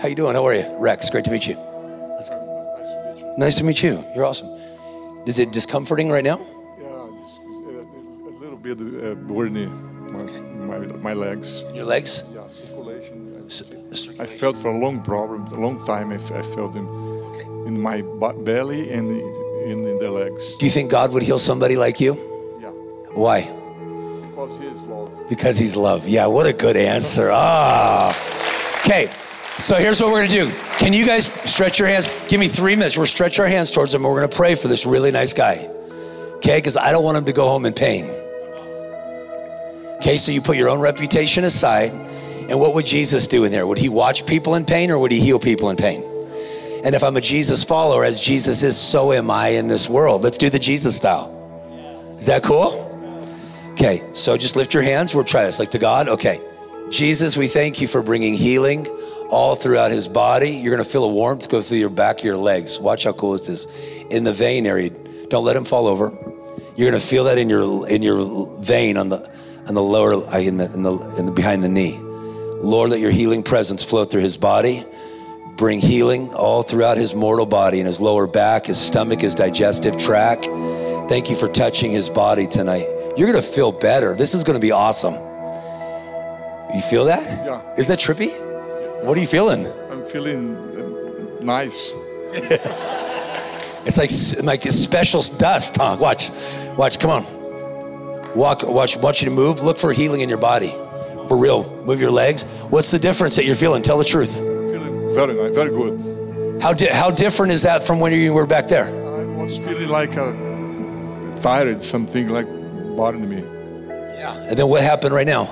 How 0.00 0.08
you 0.08 0.14
doing? 0.14 0.34
How 0.34 0.46
are 0.46 0.54
you? 0.54 0.76
Rex. 0.78 1.10
Great 1.10 1.24
to 1.24 1.30
meet 1.30 1.46
you. 1.46 1.69
Nice 3.38 3.56
to 3.58 3.64
meet 3.64 3.82
you. 3.82 4.02
You're 4.14 4.24
awesome. 4.26 4.48
Is 5.26 5.38
it 5.38 5.52
discomforting 5.52 6.10
right 6.10 6.24
now? 6.24 6.38
Yeah, 6.80 6.86
uh, 6.88 8.30
a 8.30 8.34
little 8.40 8.56
bit 8.56 8.78
uh, 8.80 9.14
burning 9.14 9.70
my, 10.12 10.22
my, 10.78 10.78
my 10.96 11.12
legs. 11.14 11.64
Your 11.74 11.84
legs? 11.84 12.30
Yeah, 12.34 12.46
circulation. 12.48 13.48
C- 13.48 13.64
I 13.90 13.94
circulation. 13.94 14.26
felt 14.38 14.56
for 14.56 14.68
a 14.70 14.76
long 14.78 15.02
problem, 15.02 15.46
a 15.46 15.60
long 15.60 15.84
time. 15.86 16.10
I 16.12 16.18
felt 16.18 16.74
in, 16.76 16.86
in 17.66 17.80
my 17.80 18.02
belly 18.44 18.90
and 18.92 19.10
in, 19.10 19.84
in 19.84 19.98
the 19.98 20.10
legs. 20.10 20.56
Do 20.56 20.66
you 20.66 20.70
think 20.70 20.90
God 20.90 21.12
would 21.12 21.22
heal 21.22 21.38
somebody 21.38 21.76
like 21.76 22.00
you? 22.00 22.14
Yeah, 22.60 22.70
Why? 23.14 23.42
because 24.30 24.60
He 24.60 24.66
is 24.66 24.82
love. 24.84 25.28
Because 25.28 25.58
he's 25.58 25.76
love. 25.76 26.08
Yeah, 26.08 26.26
what 26.26 26.46
a 26.46 26.52
good 26.52 26.76
answer. 26.76 27.30
Ah. 27.32 28.10
Okay, 28.80 29.08
so 29.58 29.76
here's 29.76 30.00
what 30.00 30.10
we're 30.12 30.26
gonna 30.26 30.46
do. 30.46 30.50
Can 30.78 30.92
you 30.92 31.04
guys 31.06 31.26
stretch 31.44 31.78
your 31.78 31.88
hands? 31.88 32.08
Give 32.30 32.38
me 32.38 32.46
three 32.46 32.76
minutes. 32.76 32.96
We'll 32.96 33.06
stretch 33.06 33.40
our 33.40 33.48
hands 33.48 33.72
towards 33.72 33.92
him 33.92 34.04
we're 34.04 34.14
gonna 34.14 34.28
pray 34.28 34.54
for 34.54 34.68
this 34.68 34.86
really 34.86 35.10
nice 35.10 35.32
guy. 35.32 35.68
Okay, 36.36 36.58
because 36.58 36.76
I 36.76 36.92
don't 36.92 37.02
want 37.02 37.18
him 37.18 37.24
to 37.24 37.32
go 37.32 37.48
home 37.48 37.66
in 37.66 37.72
pain. 37.72 38.04
Okay, 39.96 40.16
so 40.16 40.30
you 40.30 40.40
put 40.40 40.56
your 40.56 40.68
own 40.68 40.78
reputation 40.78 41.42
aside. 41.42 41.90
And 41.90 42.60
what 42.60 42.72
would 42.74 42.86
Jesus 42.86 43.26
do 43.26 43.42
in 43.42 43.50
there? 43.50 43.66
Would 43.66 43.78
he 43.78 43.88
watch 43.88 44.26
people 44.26 44.54
in 44.54 44.64
pain 44.64 44.92
or 44.92 44.98
would 45.00 45.10
he 45.10 45.18
heal 45.18 45.40
people 45.40 45.70
in 45.70 45.76
pain? 45.76 46.04
And 46.84 46.94
if 46.94 47.02
I'm 47.02 47.16
a 47.16 47.20
Jesus 47.20 47.64
follower, 47.64 48.04
as 48.04 48.20
Jesus 48.20 48.62
is, 48.62 48.78
so 48.78 49.12
am 49.12 49.28
I 49.28 49.48
in 49.48 49.66
this 49.66 49.88
world. 49.88 50.22
Let's 50.22 50.38
do 50.38 50.48
the 50.50 50.60
Jesus 50.60 50.96
style. 50.96 51.36
Is 52.20 52.26
that 52.26 52.44
cool? 52.44 52.86
Okay, 53.72 54.04
so 54.12 54.36
just 54.36 54.54
lift 54.54 54.72
your 54.72 54.84
hands. 54.84 55.16
We'll 55.16 55.24
try 55.24 55.46
this. 55.46 55.58
Like 55.58 55.72
to 55.72 55.80
God. 55.80 56.08
Okay. 56.08 56.40
Jesus, 56.90 57.36
we 57.36 57.48
thank 57.48 57.80
you 57.80 57.88
for 57.88 58.04
bringing 58.04 58.34
healing 58.34 58.86
all 59.30 59.54
throughout 59.54 59.90
his 59.90 60.08
body. 60.08 60.50
You're 60.50 60.74
going 60.74 60.84
to 60.84 60.90
feel 60.90 61.04
a 61.04 61.12
warmth 61.12 61.48
go 61.48 61.62
through 61.62 61.78
your 61.78 61.90
back 61.90 62.18
of 62.18 62.24
your 62.24 62.36
legs. 62.36 62.78
Watch 62.78 63.04
how 63.04 63.12
cool 63.12 63.34
is 63.34 63.46
this. 63.46 63.66
In 64.10 64.24
the 64.24 64.32
vein 64.32 64.66
area. 64.66 64.90
Don't 65.28 65.44
let 65.44 65.56
him 65.56 65.64
fall 65.64 65.86
over. 65.86 66.10
You're 66.76 66.90
going 66.90 67.00
to 67.00 67.06
feel 67.06 67.24
that 67.24 67.38
in 67.38 67.48
your 67.48 67.88
in 67.88 68.02
your 68.02 68.48
vein 68.60 68.96
on 68.96 69.08
the 69.08 69.30
on 69.68 69.74
the 69.74 69.82
lower 69.82 70.12
in 70.38 70.56
the 70.56 70.72
in 70.72 70.82
the, 70.82 70.98
in 71.16 71.26
the 71.26 71.32
behind 71.32 71.62
the 71.62 71.68
knee. 71.68 71.98
Lord, 71.98 72.90
let 72.90 73.00
your 73.00 73.10
healing 73.10 73.42
presence 73.42 73.84
flow 73.84 74.04
through 74.04 74.22
his 74.22 74.36
body. 74.36 74.84
Bring 75.56 75.78
healing 75.80 76.32
all 76.34 76.62
throughout 76.62 76.96
his 76.96 77.14
mortal 77.14 77.46
body 77.46 77.80
in 77.80 77.86
his 77.86 78.00
lower 78.00 78.26
back, 78.26 78.66
his 78.66 78.80
stomach, 78.80 79.20
his 79.20 79.34
digestive 79.34 79.98
tract. 79.98 80.46
Thank 81.08 81.28
you 81.28 81.36
for 81.36 81.48
touching 81.48 81.90
his 81.90 82.08
body 82.08 82.46
tonight. 82.46 82.86
You're 83.16 83.30
gonna 83.30 83.42
feel 83.42 83.72
better. 83.72 84.14
This 84.14 84.34
is 84.34 84.42
gonna 84.42 84.58
be 84.58 84.72
awesome. 84.72 85.14
You 86.74 86.80
feel 86.80 87.04
that? 87.06 87.22
Yeah. 87.44 87.74
Is 87.74 87.88
that 87.88 87.98
trippy? 87.98 88.49
What 89.02 89.16
are 89.16 89.20
you 89.20 89.26
feeling? 89.26 89.66
I'm 89.90 90.04
feeling 90.04 90.56
uh, 90.56 91.44
nice. 91.44 91.94
It's 93.86 93.96
like 93.96 94.44
like 94.44 94.66
a 94.66 94.72
special 94.72 95.22
dust, 95.38 95.76
huh? 95.78 95.96
Watch, 95.98 96.30
watch. 96.76 96.98
Come 96.98 97.10
on. 97.10 97.24
Walk, 98.36 98.62
watch, 98.62 98.96
want 98.98 99.22
you 99.22 99.28
to 99.28 99.34
move. 99.34 99.62
Look 99.62 99.78
for 99.78 99.92
healing 99.92 100.20
in 100.20 100.28
your 100.28 100.38
body. 100.38 100.70
For 101.28 101.36
real. 101.36 101.64
Move 101.84 102.00
your 102.00 102.10
legs. 102.10 102.44
What's 102.68 102.90
the 102.90 102.98
difference 102.98 103.36
that 103.36 103.46
you're 103.46 103.56
feeling? 103.56 103.82
Tell 103.82 103.98
the 103.98 104.04
truth. 104.04 104.38
Feeling 104.40 105.14
very 105.14 105.34
nice, 105.34 105.54
very 105.54 105.70
good. 105.70 106.62
How, 106.62 106.74
di- 106.74 106.92
how 106.92 107.10
different 107.10 107.52
is 107.52 107.62
that 107.62 107.86
from 107.86 108.00
when 108.00 108.12
you 108.12 108.34
were 108.34 108.46
back 108.46 108.66
there? 108.66 108.84
I 108.84 109.24
was 109.24 109.56
feeling 109.58 109.88
like 109.88 110.14
a 110.16 111.32
tired, 111.40 111.82
something 111.82 112.28
like 112.28 112.46
bothering 112.96 113.28
me. 113.28 113.38
Yeah. 114.18 114.34
And 114.34 114.58
then 114.58 114.68
what 114.68 114.82
happened 114.82 115.14
right 115.14 115.26
now? 115.26 115.44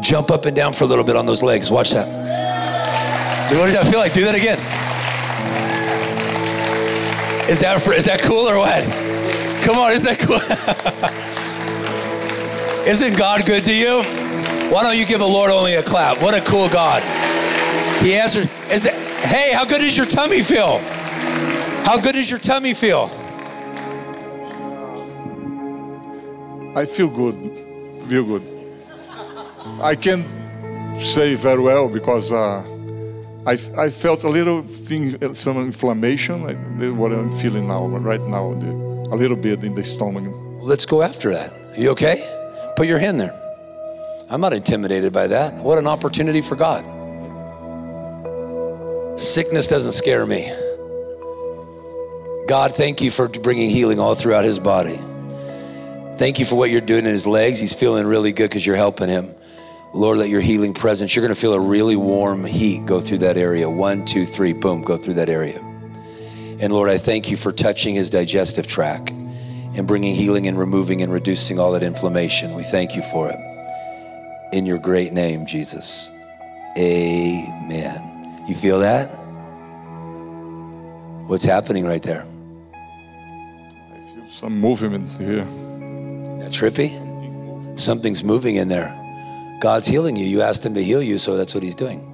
Jump 0.00 0.30
up 0.30 0.44
and 0.46 0.54
down 0.54 0.72
for 0.72 0.84
a 0.84 0.86
little 0.86 1.04
bit 1.04 1.16
on 1.16 1.26
those 1.26 1.42
legs. 1.42 1.70
Watch 1.70 1.90
that. 1.90 2.06
What 3.50 3.64
does 3.64 3.74
that 3.74 3.86
feel 3.86 3.98
like? 3.98 4.12
Do 4.12 4.24
that 4.24 4.34
again. 4.34 4.58
Is 7.48 7.60
that 7.60 7.84
is 7.88 8.04
that 8.04 8.20
cool 8.20 8.46
or 8.46 8.58
what? 8.58 8.84
Come 9.64 9.78
on, 9.78 9.92
isn't 9.92 10.04
that 10.04 10.18
cool? 10.18 10.36
isn't 12.86 13.16
God 13.16 13.46
good 13.46 13.64
to 13.64 13.74
you? 13.74 14.02
Why 14.70 14.82
don't 14.82 14.98
you 14.98 15.06
give 15.06 15.20
the 15.20 15.26
Lord 15.26 15.50
only 15.50 15.74
a 15.76 15.82
clap? 15.82 16.20
What 16.20 16.34
a 16.34 16.42
cool 16.42 16.68
God. 16.68 17.02
He 18.02 18.14
answered. 18.14 18.50
Is 18.70 18.84
it, 18.84 18.92
hey, 19.24 19.52
how 19.54 19.64
good 19.64 19.78
does 19.78 19.96
your 19.96 20.06
tummy 20.06 20.42
feel? 20.42 20.78
How 21.84 21.98
good 21.98 22.12
does 22.12 22.30
your 22.30 22.38
tummy 22.38 22.74
feel? 22.74 23.10
I 26.76 26.84
feel 26.84 27.08
good, 27.08 27.34
feel 28.08 28.24
good. 28.24 28.57
I 29.80 29.94
can't 29.94 30.26
say 31.00 31.34
very 31.34 31.62
well 31.62 31.88
because 31.88 32.32
uh, 32.32 32.62
I, 33.46 33.52
I 33.76 33.90
felt 33.90 34.24
a 34.24 34.28
little 34.28 34.62
thing, 34.62 35.32
some 35.34 35.58
inflammation, 35.58 36.42
like 36.42 36.58
what 36.96 37.12
I'm 37.12 37.32
feeling 37.32 37.68
now, 37.68 37.86
right 37.86 38.20
now, 38.20 38.54
the, 38.54 38.68
a 39.12 39.16
little 39.16 39.36
bit 39.36 39.64
in 39.64 39.74
the 39.74 39.84
stomach. 39.84 40.26
Let's 40.60 40.84
go 40.84 41.02
after 41.02 41.30
that. 41.30 41.78
You 41.78 41.90
okay? 41.90 42.16
Put 42.76 42.88
your 42.88 42.98
hand 42.98 43.20
there. 43.20 43.32
I'm 44.30 44.40
not 44.40 44.52
intimidated 44.52 45.12
by 45.12 45.28
that. 45.28 45.54
What 45.62 45.78
an 45.78 45.86
opportunity 45.86 46.40
for 46.40 46.56
God. 46.56 46.84
Sickness 49.18 49.66
doesn't 49.66 49.92
scare 49.92 50.26
me. 50.26 50.52
God, 52.46 52.74
thank 52.74 53.00
you 53.00 53.10
for 53.10 53.28
bringing 53.28 53.70
healing 53.70 53.98
all 53.98 54.14
throughout 54.14 54.44
his 54.44 54.58
body. 54.58 54.98
Thank 56.18 56.38
you 56.38 56.44
for 56.44 56.56
what 56.56 56.70
you're 56.70 56.80
doing 56.80 57.06
in 57.06 57.12
his 57.12 57.26
legs. 57.26 57.60
He's 57.60 57.74
feeling 57.74 58.06
really 58.06 58.32
good 58.32 58.50
because 58.50 58.66
you're 58.66 58.76
helping 58.76 59.08
him. 59.08 59.28
Lord, 59.94 60.18
let 60.18 60.28
your 60.28 60.40
healing 60.40 60.74
presence, 60.74 61.16
you're 61.16 61.22
going 61.22 61.34
to 61.34 61.40
feel 61.40 61.54
a 61.54 61.60
really 61.60 61.96
warm 61.96 62.44
heat 62.44 62.84
go 62.84 63.00
through 63.00 63.18
that 63.18 63.36
area. 63.36 63.68
One, 63.70 64.04
two, 64.04 64.24
three, 64.26 64.52
boom, 64.52 64.82
go 64.82 64.96
through 64.96 65.14
that 65.14 65.28
area. 65.28 65.58
And 66.60 66.72
Lord, 66.72 66.90
I 66.90 66.98
thank 66.98 67.30
you 67.30 67.36
for 67.36 67.52
touching 67.52 67.94
his 67.94 68.10
digestive 68.10 68.66
tract 68.66 69.10
and 69.10 69.86
bringing 69.86 70.14
healing 70.14 70.46
and 70.46 70.58
removing 70.58 71.02
and 71.02 71.12
reducing 71.12 71.58
all 71.58 71.72
that 71.72 71.82
inflammation. 71.82 72.54
We 72.54 72.64
thank 72.64 72.96
you 72.96 73.02
for 73.02 73.30
it. 73.30 73.38
In 74.52 74.66
your 74.66 74.78
great 74.78 75.12
name, 75.12 75.46
Jesus. 75.46 76.10
Amen. 76.76 78.44
You 78.46 78.54
feel 78.54 78.80
that? 78.80 79.06
What's 81.28 81.44
happening 81.44 81.84
right 81.84 82.02
there? 82.02 82.26
I 82.74 84.00
feel 84.00 84.28
some 84.30 84.58
movement 84.58 85.08
here. 85.18 85.40
Isn't 85.40 86.38
that 86.40 86.50
trippy? 86.50 87.78
Something's 87.78 88.24
moving 88.24 88.56
in 88.56 88.68
there. 88.68 88.97
God's 89.60 89.86
healing 89.86 90.16
you. 90.16 90.24
You 90.24 90.42
asked 90.42 90.64
him 90.64 90.74
to 90.74 90.82
heal 90.82 91.02
you, 91.02 91.18
so 91.18 91.36
that's 91.36 91.54
what 91.54 91.62
he's 91.62 91.74
doing. 91.74 92.04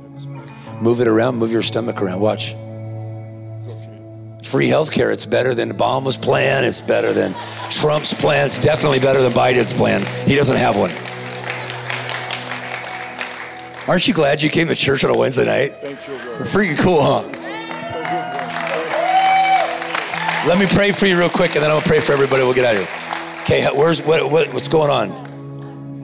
Move 0.80 1.00
it 1.00 1.08
around, 1.08 1.36
move 1.36 1.52
your 1.52 1.62
stomach 1.62 2.00
around. 2.00 2.20
Watch. 2.20 2.52
Free 4.42 4.68
healthcare. 4.68 5.12
It's 5.12 5.26
better 5.26 5.54
than 5.54 5.72
Obama's 5.72 6.16
plan. 6.16 6.64
It's 6.64 6.80
better 6.80 7.12
than 7.12 7.34
Trump's 7.70 8.14
plan. 8.14 8.46
It's 8.46 8.58
definitely 8.58 9.00
better 9.00 9.20
than 9.20 9.32
Biden's 9.32 9.72
plan. 9.72 10.04
He 10.28 10.36
doesn't 10.36 10.56
have 10.56 10.76
one. 10.76 10.90
Aren't 13.88 14.08
you 14.08 14.14
glad 14.14 14.42
you 14.42 14.48
came 14.48 14.68
to 14.68 14.74
church 14.74 15.04
on 15.04 15.14
a 15.14 15.18
Wednesday 15.18 15.44
night? 15.44 15.72
Thank 15.80 16.06
you. 16.08 16.14
Freaking 16.44 16.78
cool, 16.78 17.02
huh? 17.02 17.22
Let 20.46 20.58
me 20.58 20.66
pray 20.66 20.92
for 20.92 21.06
you 21.06 21.18
real 21.18 21.30
quick, 21.30 21.54
and 21.54 21.62
then 21.62 21.70
I'm 21.70 21.76
gonna 21.76 21.86
pray 21.86 22.00
for 22.00 22.12
everybody. 22.12 22.42
We'll 22.42 22.54
get 22.54 22.64
out 22.64 22.76
of 22.76 22.86
here. 22.86 23.42
Okay, 23.42 23.66
where's 23.74 24.02
what, 24.02 24.30
what 24.30 24.52
what's 24.52 24.68
going 24.68 24.90
on? 24.90 25.23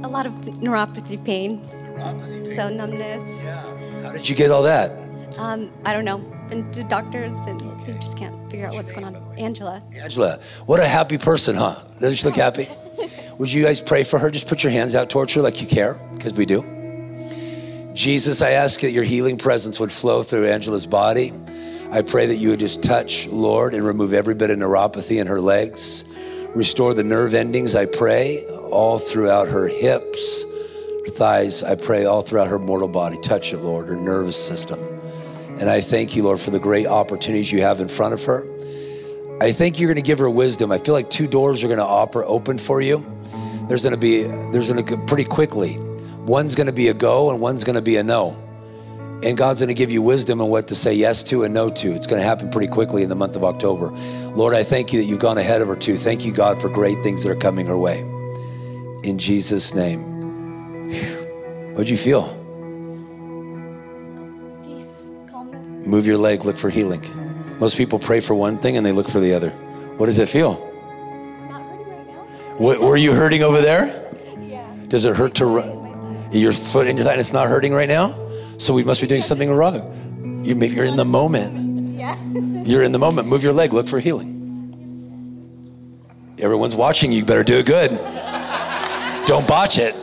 A 0.02 0.08
lot 0.08 0.26
of 0.26 0.32
neuropathy 0.62 1.22
pain. 1.24 1.60
neuropathy 1.66 2.54
So 2.56 2.68
numbness. 2.68 3.44
Yeah. 3.44 4.02
How 4.02 4.12
did 4.12 4.28
you 4.28 4.34
get 4.34 4.50
all 4.50 4.62
that? 4.62 4.90
Um, 5.38 5.70
I 5.84 5.92
don't 5.92 6.04
know. 6.04 6.18
Been 6.48 6.70
to 6.72 6.82
doctors 6.84 7.38
and 7.46 7.62
Okay. 7.62 7.96
just 8.00 8.16
can't 8.16 8.34
figure 8.50 8.66
out 8.66 8.74
what's 8.74 8.92
going 8.92 9.06
on. 9.06 9.16
Angela. 9.38 9.82
Angela, 9.94 10.40
what 10.66 10.80
a 10.80 10.86
happy 10.86 11.16
person, 11.18 11.54
huh? 11.56 11.76
Doesn't 12.00 12.16
she 12.16 12.24
look 12.26 12.36
happy? 12.36 12.68
Would 13.38 13.52
you 13.52 13.62
guys 13.62 13.80
pray 13.80 14.02
for 14.02 14.18
her? 14.18 14.30
Just 14.30 14.48
put 14.48 14.62
your 14.62 14.72
hands 14.72 14.94
out 14.94 15.08
towards 15.10 15.32
her 15.34 15.40
like 15.42 15.60
you 15.62 15.66
care, 15.68 15.94
because 16.14 16.34
we 16.34 16.44
do. 16.46 16.62
Jesus, 17.94 18.42
I 18.42 18.50
ask 18.50 18.80
that 18.80 18.90
your 18.90 19.04
healing 19.04 19.36
presence 19.36 19.78
would 19.80 19.92
flow 19.92 20.22
through 20.22 20.46
Angela's 20.48 20.86
body. 20.86 21.32
I 21.92 22.02
pray 22.02 22.26
that 22.26 22.36
you 22.36 22.50
would 22.50 22.60
just 22.60 22.82
touch, 22.82 23.26
Lord, 23.28 23.74
and 23.74 23.84
remove 23.84 24.12
every 24.12 24.34
bit 24.34 24.50
of 24.50 24.58
neuropathy 24.58 25.20
in 25.20 25.26
her 25.26 25.40
legs. 25.40 26.04
Restore 26.54 26.94
the 26.94 27.04
nerve 27.04 27.32
endings, 27.34 27.74
I 27.74 27.86
pray, 27.86 28.44
all 28.70 28.98
throughout 28.98 29.48
her 29.48 29.68
hips, 29.68 30.44
her 30.44 31.10
thighs. 31.10 31.62
I 31.62 31.74
pray 31.74 32.04
all 32.04 32.22
throughout 32.22 32.48
her 32.48 32.58
mortal 32.58 32.88
body. 32.88 33.18
Touch 33.20 33.52
it, 33.52 33.58
Lord, 33.58 33.88
her 33.88 33.96
nervous 33.96 34.42
system. 34.42 34.78
And 35.58 35.68
I 35.68 35.80
thank 35.80 36.16
you, 36.16 36.22
Lord, 36.22 36.40
for 36.40 36.50
the 36.50 36.58
great 36.58 36.86
opportunities 36.86 37.52
you 37.52 37.60
have 37.60 37.80
in 37.80 37.88
front 37.88 38.14
of 38.14 38.24
her. 38.24 38.46
I 39.42 39.52
think 39.52 39.78
you're 39.78 39.88
going 39.88 40.02
to 40.02 40.06
give 40.06 40.18
her 40.18 40.30
wisdom. 40.30 40.72
I 40.72 40.78
feel 40.78 40.94
like 40.94 41.10
two 41.10 41.26
doors 41.26 41.64
are 41.64 41.68
going 41.68 41.78
to 41.78 42.24
open 42.26 42.58
for 42.58 42.80
you. 42.80 43.04
There's 43.68 43.82
going 43.82 43.94
to 43.94 44.00
be, 44.00 44.22
there's 44.52 44.72
going 44.72 44.84
to 44.84 44.96
pretty 45.06 45.24
quickly. 45.24 45.76
One's 46.26 46.54
going 46.54 46.66
to 46.66 46.72
be 46.72 46.88
a 46.88 46.94
go 46.94 47.30
and 47.30 47.40
one's 47.40 47.64
going 47.64 47.76
to 47.76 47.82
be 47.82 47.96
a 47.96 48.02
no. 48.02 48.36
And 49.22 49.36
God's 49.36 49.60
going 49.60 49.68
to 49.68 49.74
give 49.74 49.90
you 49.90 50.00
wisdom 50.00 50.40
on 50.40 50.48
what 50.48 50.68
to 50.68 50.74
say 50.74 50.94
yes 50.94 51.22
to 51.24 51.44
and 51.44 51.52
no 51.52 51.68
to. 51.70 51.88
It's 51.88 52.06
going 52.06 52.20
to 52.20 52.26
happen 52.26 52.50
pretty 52.50 52.68
quickly 52.68 53.02
in 53.02 53.08
the 53.08 53.14
month 53.14 53.36
of 53.36 53.44
October. 53.44 53.90
Lord, 54.34 54.54
I 54.54 54.62
thank 54.62 54.92
you 54.92 55.00
that 55.00 55.06
you've 55.06 55.18
gone 55.18 55.38
ahead 55.38 55.60
of 55.62 55.68
her 55.68 55.76
too. 55.76 55.96
Thank 55.96 56.24
you, 56.24 56.32
God, 56.32 56.60
for 56.60 56.68
great 56.68 57.02
things 57.02 57.22
that 57.24 57.30
are 57.30 57.36
coming 57.36 57.66
her 57.66 57.76
way. 57.76 58.02
In 59.02 59.16
Jesus' 59.18 59.74
name. 59.74 60.90
Whew. 60.90 61.72
What'd 61.72 61.88
you 61.88 61.96
feel? 61.96 62.28
Peace, 64.62 65.10
calmness. 65.26 65.86
Move 65.86 66.06
your 66.06 66.18
leg, 66.18 66.44
look 66.44 66.58
for 66.58 66.68
healing. 66.68 67.02
Most 67.58 67.76
people 67.78 67.98
pray 67.98 68.20
for 68.20 68.34
one 68.34 68.58
thing 68.58 68.76
and 68.76 68.84
they 68.84 68.92
look 68.92 69.08
for 69.08 69.20
the 69.20 69.32
other. 69.32 69.50
What 69.96 70.06
does 70.06 70.18
it 70.18 70.28
feel? 70.28 70.66
I'm 71.40 71.48
not 71.48 71.62
hurting 71.62 71.88
right 71.88 72.06
now. 72.06 72.24
What, 72.58 72.80
were 72.80 72.96
you 72.96 73.12
hurting 73.14 73.42
over 73.42 73.60
there? 73.60 74.10
Yeah. 74.40 74.74
Does 74.88 75.04
it 75.06 75.16
hurt 75.16 75.34
to 75.36 75.46
run? 75.46 75.68
thigh, 75.68 75.92
my 75.92 76.30
thigh. 76.30 76.38
Your 76.38 76.52
foot 76.52 76.86
in 76.86 76.96
your 76.96 77.06
thigh 77.06 77.12
and 77.12 77.20
it's 77.20 77.32
not 77.32 77.48
hurting 77.48 77.72
right 77.72 77.88
now? 77.88 78.18
So 78.58 78.74
we 78.74 78.84
must 78.84 79.00
be 79.00 79.06
doing 79.06 79.22
something 79.22 79.50
wrong. 79.50 79.96
You 80.44 80.54
maybe 80.54 80.74
you're 80.74 80.84
in 80.84 80.96
the 80.96 81.04
moment. 81.06 81.96
Yeah. 81.96 82.16
You're 82.64 82.82
in 82.82 82.92
the 82.92 82.98
moment. 82.98 83.28
Move 83.28 83.42
your 83.42 83.54
leg, 83.54 83.72
look 83.72 83.88
for 83.88 83.98
healing. 83.98 84.36
Everyone's 86.38 86.76
watching 86.76 87.12
you, 87.12 87.20
you 87.20 87.24
better 87.24 87.44
do 87.44 87.58
it 87.58 87.66
good. 87.66 87.90
Don't 89.30 89.46
botch 89.46 89.78
it. 89.78 89.94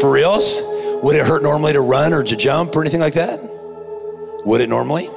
For 0.00 0.10
reals? 0.10 0.62
Would 1.02 1.16
it 1.16 1.26
hurt 1.26 1.42
normally 1.42 1.74
to 1.74 1.82
run 1.82 2.14
or 2.14 2.22
to 2.22 2.34
jump 2.34 2.74
or 2.74 2.80
anything 2.80 3.00
like 3.02 3.12
that? 3.12 3.38
Would 4.46 4.62
it 4.62 4.70
normally? 4.70 5.08
No, 5.08 5.12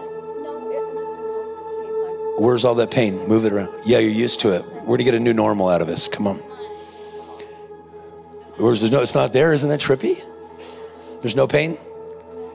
it, 0.70 0.84
I'm 0.84 0.98
just 0.98 1.18
in 1.18 1.24
constant 1.24 1.64
pain. 1.64 1.88
So 1.88 2.36
I'm 2.38 2.44
Where's 2.44 2.66
all 2.66 2.76
that 2.76 2.92
pain? 2.92 3.26
Move 3.30 3.46
it 3.46 3.54
around. 3.54 3.74
Yeah, 3.86 4.00
you're 4.00 4.12
used 4.12 4.42
to 4.42 4.54
it. 4.54 4.66
We're 4.84 4.98
gonna 4.98 5.06
get 5.06 5.14
a 5.14 5.20
new 5.22 5.34
normal 5.34 5.70
out 5.70 5.80
of 5.82 5.88
this. 5.88 6.10
Come 6.10 6.28
on. 6.28 6.36
Where's 8.58 8.82
the 8.82 8.90
no? 8.90 9.02
It's 9.02 9.16
not 9.16 9.32
there. 9.32 9.54
Isn't 9.54 9.70
that 9.70 9.80
trippy? 9.80 10.22
There's 11.22 11.38
no 11.38 11.48
pain. 11.48 11.78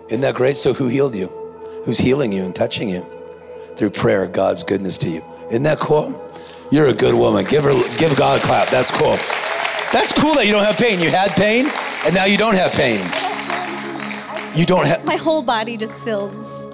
Isn't 0.09 0.21
that 0.21 0.35
great? 0.35 0.59
So 0.59 0.75
who 0.75 0.89
healed 0.89 1.15
you? 1.15 1.29
Who's 1.87 1.97
healing 1.97 2.33
you 2.33 2.45
and 2.45 2.55
touching 2.55 2.91
you 2.91 3.07
through 3.77 3.93
prayer? 3.93 4.27
God's 4.27 4.63
goodness 4.63 4.99
to 4.99 5.09
you. 5.09 5.25
Isn't 5.49 5.63
that 5.63 5.79
cool? 5.79 6.21
You're 6.71 6.89
a 6.89 6.93
good 6.93 7.15
woman. 7.15 7.47
Give 7.47 7.65
her, 7.65 7.73
give 7.97 8.15
God 8.15 8.43
a 8.43 8.45
clap. 8.45 8.69
That's 8.69 8.91
cool. 8.91 9.17
That's 9.95 10.11
cool 10.11 10.35
that 10.35 10.45
you 10.45 10.51
don't 10.51 10.65
have 10.65 10.77
pain. 10.77 10.99
You 10.99 11.09
had 11.09 11.31
pain, 11.37 11.71
and 12.05 12.13
now 12.13 12.25
you 12.25 12.37
don't 12.37 12.57
have 12.57 12.73
pain. 12.73 12.99
You 14.59 14.67
don't 14.67 14.89
have. 14.89 15.05
my 15.05 15.15
whole 15.15 15.41
body 15.41 15.77
just 15.77 16.03
feels 16.03 16.73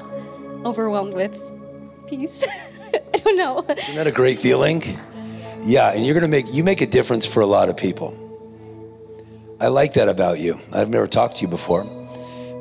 overwhelmed 0.64 1.12
with 1.12 1.38
peace. 2.08 2.42
I 2.94 3.18
don't 3.18 3.36
know. 3.36 3.62
Isn't 3.68 3.96
that 3.96 4.06
a 4.06 4.10
great 4.10 4.38
feeling? 4.38 4.82
Yeah, 5.60 5.92
and 5.92 6.02
you're 6.02 6.14
gonna 6.14 6.28
make 6.28 6.54
you 6.54 6.64
make 6.64 6.80
a 6.80 6.86
difference 6.86 7.26
for 7.26 7.42
a 7.42 7.46
lot 7.46 7.68
of 7.68 7.76
people. 7.76 8.16
I 9.60 9.68
like 9.68 9.92
that 9.94 10.08
about 10.08 10.38
you. 10.38 10.58
I've 10.72 10.88
never 10.88 11.06
talked 11.06 11.36
to 11.36 11.42
you 11.42 11.48
before, 11.48 11.84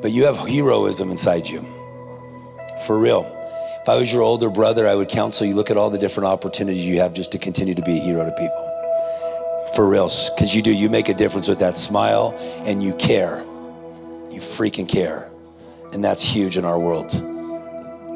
but 0.02 0.10
you 0.10 0.26
have 0.26 0.36
heroism 0.46 1.10
inside 1.10 1.48
you. 1.48 1.62
For 2.86 2.98
real. 2.98 3.24
If 3.80 3.88
I 3.88 3.96
was 3.96 4.12
your 4.12 4.20
older 4.20 4.50
brother, 4.50 4.86
I 4.86 4.94
would 4.94 5.08
counsel 5.08 5.46
you 5.46 5.54
look 5.54 5.70
at 5.70 5.78
all 5.78 5.88
the 5.88 5.96
different 5.96 6.26
opportunities 6.26 6.84
you 6.84 7.00
have 7.00 7.14
just 7.14 7.32
to 7.32 7.38
continue 7.38 7.74
to 7.74 7.82
be 7.82 7.96
a 7.96 8.00
hero 8.02 8.26
to 8.26 8.32
people. 8.32 8.69
For 9.74 9.88
real, 9.88 10.10
because 10.34 10.54
you 10.54 10.62
do. 10.62 10.74
You 10.74 10.90
make 10.90 11.08
a 11.08 11.14
difference 11.14 11.48
with 11.48 11.60
that 11.60 11.76
smile, 11.76 12.34
and 12.66 12.82
you 12.82 12.94
care. 12.94 13.38
You 14.30 14.40
freaking 14.40 14.88
care, 14.88 15.30
and 15.92 16.04
that's 16.04 16.22
huge 16.22 16.56
in 16.56 16.64
our 16.64 16.78
world. 16.78 17.12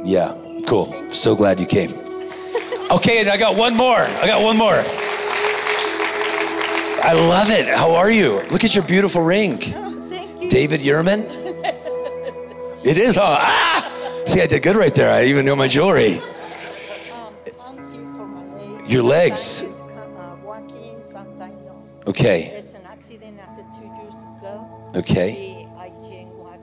Yeah, 0.04 0.34
cool. 0.66 0.92
So 1.10 1.34
glad 1.34 1.60
you 1.60 1.66
came. 1.66 1.92
Okay, 2.90 3.18
and 3.20 3.30
I 3.30 3.38
got 3.38 3.56
one 3.56 3.74
more. 3.74 3.96
I 3.96 4.26
got 4.26 4.42
one 4.42 4.58
more. 4.58 4.74
I 7.02 7.14
love 7.14 7.50
it. 7.50 7.66
How 7.66 7.94
are 7.94 8.10
you? 8.10 8.42
Look 8.50 8.62
at 8.62 8.74
your 8.74 8.84
beautiful 8.84 9.22
ring. 9.22 9.58
Oh, 9.74 10.06
thank 10.10 10.42
you. 10.42 10.50
David 10.50 10.80
Yurman? 10.80 11.24
It 12.84 12.98
is, 12.98 13.16
huh? 13.16 13.38
Ah! 13.40 14.22
See, 14.26 14.42
I 14.42 14.46
did 14.46 14.62
good 14.62 14.76
right 14.76 14.94
there. 14.94 15.10
I 15.10 15.24
even 15.24 15.46
know 15.46 15.56
my 15.56 15.66
jewelry. 15.66 16.18
Um, 16.18 17.34
for 17.42 18.26
my 18.26 18.44
legs. 18.76 18.92
Your 18.92 19.02
legs? 19.02 19.73
Okay, 22.06 22.50
There's 22.52 22.74
an 22.74 22.82
accident 22.86 23.38
as 23.40 23.56
two 23.76 23.86
years 23.86 24.14
ago. 24.36 24.92
okay. 24.94 25.66
I 25.78 25.88
can't 26.06 26.28
walk. 26.34 26.60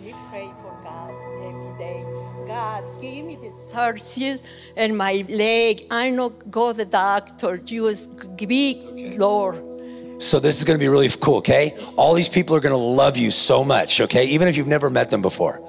We 0.00 0.14
pray 0.30 0.46
for 0.62 0.78
God 0.84 1.12
every 1.42 1.76
day. 1.78 2.04
God, 2.46 2.84
give 3.00 3.26
me 3.26 3.34
the 3.34 3.50
surgery 3.50 4.38
and 4.76 4.96
my 4.96 5.24
leg. 5.28 5.86
I 5.90 6.10
not 6.10 6.50
go 6.50 6.72
the 6.72 6.84
doctor. 6.84 7.58
Just 7.58 8.36
big 8.36 9.18
Lord. 9.18 10.22
So 10.22 10.38
this 10.40 10.58
is 10.58 10.64
going 10.64 10.78
to 10.78 10.82
be 10.82 10.88
really 10.88 11.08
cool, 11.20 11.38
okay? 11.38 11.76
All 11.96 12.14
these 12.14 12.28
people 12.28 12.54
are 12.56 12.60
going 12.60 12.72
to 12.72 12.76
love 12.76 13.16
you 13.16 13.30
so 13.30 13.64
much, 13.64 14.00
okay? 14.00 14.24
Even 14.26 14.48
if 14.48 14.56
you've 14.56 14.66
never 14.68 14.88
met 14.88 15.10
them 15.10 15.22
before. 15.22 15.60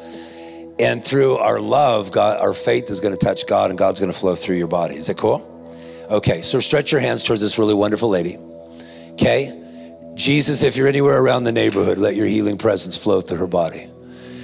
And 0.80 1.04
through 1.04 1.38
our 1.38 1.60
love, 1.60 2.12
God, 2.12 2.40
our 2.40 2.54
faith 2.54 2.90
is 2.90 3.00
going 3.00 3.16
to 3.18 3.26
touch 3.26 3.46
God 3.48 3.70
and 3.72 3.78
God's 3.78 4.00
going 4.00 4.12
to 4.12 4.18
flow 4.18 4.36
through 4.36 4.58
your 4.58 4.68
body. 4.68 4.96
Is 4.96 5.08
that 5.08 5.18
cool? 5.18 5.46
Okay, 6.10 6.42
so 6.42 6.60
stretch 6.60 6.92
your 6.92 7.02
hands 7.02 7.24
towards 7.24 7.42
this 7.42 7.60
really 7.60 7.76
wonderful 7.76 8.10
lady. 8.10 8.38
Okay? 9.20 9.54
Jesus, 10.16 10.64
if 10.64 10.78
you're 10.78 10.88
anywhere 10.88 11.22
around 11.22 11.44
the 11.44 11.52
neighborhood, 11.52 11.98
let 11.98 12.16
your 12.16 12.26
healing 12.26 12.58
presence 12.58 12.98
flow 12.98 13.20
through 13.20 13.40
her 13.40 13.48
body. 13.48 13.90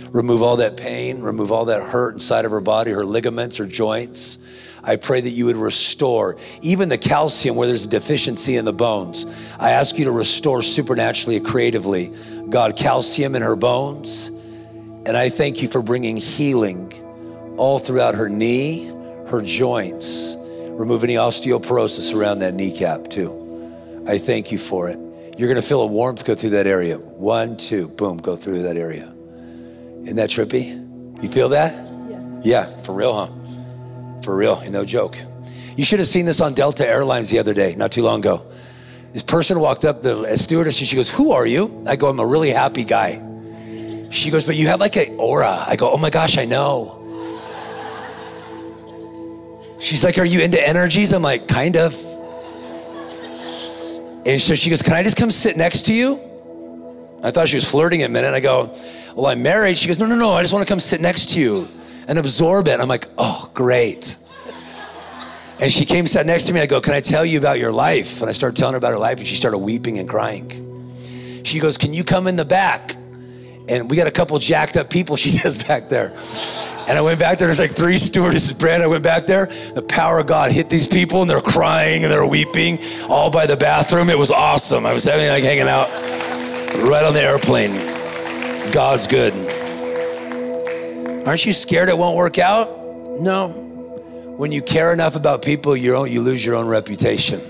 Remove 0.10 0.42
all 0.42 0.58
that 0.58 0.76
pain, 0.76 1.22
remove 1.22 1.50
all 1.50 1.66
that 1.66 1.82
hurt 1.82 2.14
inside 2.14 2.44
of 2.44 2.52
her 2.52 2.60
body, 2.60 2.92
her 2.92 3.06
ligaments, 3.06 3.56
her 3.56 3.66
joints. 3.66 4.38
I 4.84 4.98
pray 4.98 5.22
that 5.22 5.30
you 5.30 5.46
would 5.46 5.56
restore 5.56 6.36
even 6.62 6.90
the 6.90 6.98
calcium 6.98 7.56
where 7.56 7.68
there's 7.68 7.86
a 7.86 7.90
deficiency 7.90 8.58
in 8.58 8.66
the 8.66 8.74
bones. 8.74 9.26
I 9.58 9.72
ask 9.72 9.98
you 9.98 10.04
to 10.06 10.12
restore 10.12 10.62
supernaturally, 10.62 11.40
creatively, 11.40 12.14
God, 12.50 12.76
calcium 12.76 13.34
in 13.36 13.42
her 13.42 13.56
bones. 13.56 14.28
And 15.06 15.16
I 15.16 15.30
thank 15.30 15.62
you 15.62 15.70
for 15.70 15.82
bringing 15.82 16.18
healing 16.18 16.92
all 17.58 17.80
throughout 17.80 18.16
her 18.16 18.28
knee, 18.28 18.88
her 19.28 19.42
joints. 19.42 20.36
Remove 20.38 21.06
any 21.06 21.16
osteoporosis 21.16 22.14
around 22.14 22.40
that 22.40 22.54
kneecap, 22.56 23.10
too. 23.10 23.45
I 24.08 24.18
thank 24.18 24.51
you 24.51 24.58
for 24.58 24.89
it. 24.89 24.99
You're 25.38 25.49
going 25.49 25.62
to 25.62 25.68
feel 25.68 25.82
a 25.82 25.88
warmth 25.88 26.26
go 26.26 26.36
through 26.36 26.51
that 26.51 26.68
area. 26.68 26.97
One, 26.97 27.58
two, 27.58 27.89
boom, 27.89 28.18
go 28.18 28.36
through 28.36 28.62
that 28.64 28.78
area. 28.78 29.14
Isn't 30.03 30.16
that 30.18 30.30
trippy? 30.30 31.24
You 31.24 31.30
feel 31.30 31.49
that? 31.49 31.74
Yeah. 32.10 32.41
Yeah, 32.43 32.78
for 32.82 32.93
real, 32.93 33.14
huh? 33.14 34.22
For 34.22 34.36
real, 34.36 34.62
no 34.70 34.86
joke. 34.86 35.18
You 35.76 35.84
should 35.84 35.99
have 35.99 36.08
seen 36.08 36.26
this 36.26 36.39
on 36.39 36.53
Delta 36.53 36.88
Airlines 36.88 37.30
the 37.30 37.39
other 37.39 37.53
day, 37.53 37.76
not 37.76 37.91
too 37.91 38.03
long 38.03 38.20
ago. 38.20 38.45
This 39.12 39.24
person 39.24 39.60
walked 39.60 39.84
up, 39.86 40.03
the 40.03 40.38
stewardess, 40.38 40.80
and 40.80 40.88
she 40.88 40.95
goes, 40.95 41.10
Who 41.10 41.32
are 41.32 41.45
you? 41.45 41.84
I 41.88 41.95
go, 41.95 42.08
I'm 42.08 42.20
a 42.20 42.26
really 42.26 42.49
happy 42.49 42.84
guy. 42.84 43.22
She 44.12 44.30
goes, 44.30 44.45
But 44.45 44.56
you 44.56 44.68
have 44.68 44.80
like 44.80 44.95
an 44.95 45.16
aura. 45.18 45.66
I 45.68 45.76
go, 45.76 45.91
Oh 45.91 45.97
my 45.97 46.10
gosh, 46.10 46.38
I 46.38 46.45
know. 46.45 47.01
She's 49.80 50.03
like, 50.03 50.18
Are 50.18 50.26
you 50.26 50.41
into 50.41 50.66
energies? 50.66 51.12
I'm 51.14 51.22
like, 51.22 51.47
Kind 51.47 51.78
of. 51.78 51.95
And 54.26 54.42
so 54.42 54.56
she 54.56 54.70
goes, 54.70 54.82
Can 54.82 54.94
I 54.94 55.04
just 55.04 55.18
come 55.18 55.32
sit 55.32 55.58
next 55.58 55.84
to 55.84 55.94
you? 55.94 56.20
I 57.24 57.32
thought 57.32 57.48
she 57.48 57.58
was 57.58 57.70
flirting 57.70 58.04
a 58.04 58.10
minute. 58.10 58.34
I 58.34 58.40
go, 58.40 58.74
Well, 59.16 59.28
I'm 59.28 59.44
married. 59.44 59.78
She 59.78 59.88
goes, 59.88 60.00
No, 60.00 60.06
no, 60.06 60.16
no. 60.16 60.32
I 60.32 60.42
just 60.42 60.54
want 60.54 60.66
to 60.68 60.72
come 60.72 60.80
sit 60.80 61.02
next 61.02 61.32
to 61.32 61.40
you 61.40 61.68
and 62.08 62.18
absorb 62.18 62.68
it. 62.68 62.80
I'm 62.80 62.88
like, 62.88 63.08
Oh, 63.18 63.50
great. 63.54 64.18
And 65.62 65.72
she 65.72 65.86
came, 65.86 66.06
sat 66.06 66.26
next 66.26 66.48
to 66.48 66.54
me. 66.54 66.60
I 66.60 66.66
go, 66.66 66.82
Can 66.82 66.94
I 66.94 67.02
tell 67.02 67.26
you 67.26 67.38
about 67.38 67.60
your 67.60 67.72
life? 67.72 68.22
And 68.22 68.30
I 68.30 68.34
started 68.34 68.58
telling 68.58 68.74
her 68.74 68.78
about 68.78 68.92
her 68.92 69.00
life, 69.00 69.20
and 69.20 69.28
she 69.28 69.36
started 69.36 69.60
weeping 69.60 70.00
and 70.00 70.10
crying. 70.10 71.42
She 71.44 71.60
goes, 71.60 71.78
Can 71.78 71.94
you 71.94 72.04
come 72.04 72.28
in 72.28 72.36
the 72.36 72.46
back? 72.46 72.96
And 73.68 73.90
we 73.90 73.96
got 73.96 74.08
a 74.08 74.12
couple 74.12 74.38
jacked 74.40 74.78
up 74.78 74.90
people, 74.90 75.16
she 75.16 75.30
says, 75.30 75.64
back 75.64 75.90
there. 75.90 76.16
And 76.88 76.98
I 76.98 77.02
went 77.02 77.20
back 77.20 77.40
there, 77.40 77.48
there's 77.48 77.60
like 77.60 77.72
three 77.72 77.98
stewardesses, 77.98 78.54
Brand. 78.54 78.84
I 78.84 78.88
went 78.88 79.04
back 79.04 79.26
there. 79.26 79.48
The 79.48 79.82
power 79.82 80.20
of 80.20 80.28
God 80.28 80.52
hit 80.52 80.70
these 80.70 80.88
people, 80.88 81.22
and 81.22 81.30
they're 81.30 81.42
crying 81.42 82.04
and 82.04 82.12
they're 82.12 82.28
weeping 82.28 82.80
all 83.10 83.30
by 83.30 83.48
the 83.48 83.58
bathroom. 83.58 84.10
It 84.10 84.18
was 84.18 84.32
awesome. 84.32 84.86
I 84.86 84.94
was 84.94 85.04
having 85.04 85.28
like 85.28 85.44
hanging 85.44 85.68
out 85.68 85.90
right 86.84 87.04
on 87.04 87.14
the 87.14 87.22
airplane. 87.22 87.74
God's 88.72 89.08
good. 89.08 89.34
Aren't 91.28 91.46
you 91.46 91.54
scared 91.54 91.90
it 91.90 91.98
won't 91.98 92.18
work 92.18 92.38
out? 92.38 92.70
No. 93.20 93.50
When 94.38 94.52
you 94.52 94.62
care 94.62 94.94
enough 94.94 95.16
about 95.16 95.42
people, 95.42 95.76
you, 95.76 96.06
you 96.06 96.22
lose 96.22 96.46
your 96.46 96.56
own 96.56 96.68
reputation. 96.68 97.42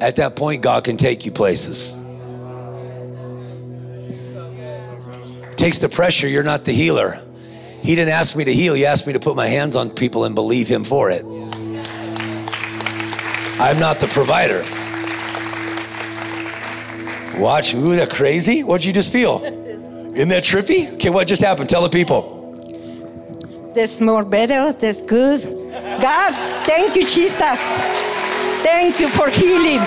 At 0.00 0.16
that 0.16 0.34
point, 0.34 0.62
God 0.62 0.82
can 0.82 0.96
take 0.96 1.24
you 1.24 1.30
places. 1.30 1.92
Takes 5.56 5.78
the 5.78 5.88
pressure, 5.88 6.26
you're 6.26 6.42
not 6.42 6.64
the 6.64 6.72
healer. 6.72 7.22
He 7.82 7.94
didn't 7.94 8.12
ask 8.12 8.36
me 8.36 8.44
to 8.44 8.52
heal, 8.52 8.74
He 8.74 8.86
asked 8.86 9.06
me 9.06 9.12
to 9.12 9.20
put 9.20 9.36
my 9.36 9.46
hands 9.46 9.76
on 9.76 9.90
people 9.90 10.24
and 10.24 10.34
believe 10.34 10.68
Him 10.68 10.84
for 10.84 11.10
it. 11.10 11.24
I'm 13.60 13.78
not 13.78 14.00
the 14.00 14.08
provider. 14.08 14.62
Watch, 17.40 17.74
ooh, 17.74 17.96
that 17.96 18.10
crazy? 18.10 18.62
What'd 18.62 18.84
you 18.84 18.92
just 18.92 19.12
feel? 19.12 19.42
Isn't 19.42 20.28
that 20.28 20.42
trippy? 20.42 20.92
Okay, 20.94 21.10
what 21.10 21.26
just 21.26 21.42
happened? 21.42 21.68
Tell 21.68 21.82
the 21.82 21.88
people. 21.88 22.40
That's 23.74 24.00
more 24.00 24.24
better. 24.24 24.72
That's 24.72 25.00
good. 25.00 25.42
God, 26.02 26.34
thank 26.66 26.94
you, 26.94 27.02
Jesus. 27.02 27.60
Thank 28.62 29.00
you 29.00 29.08
for 29.08 29.30
healing. 29.30 29.80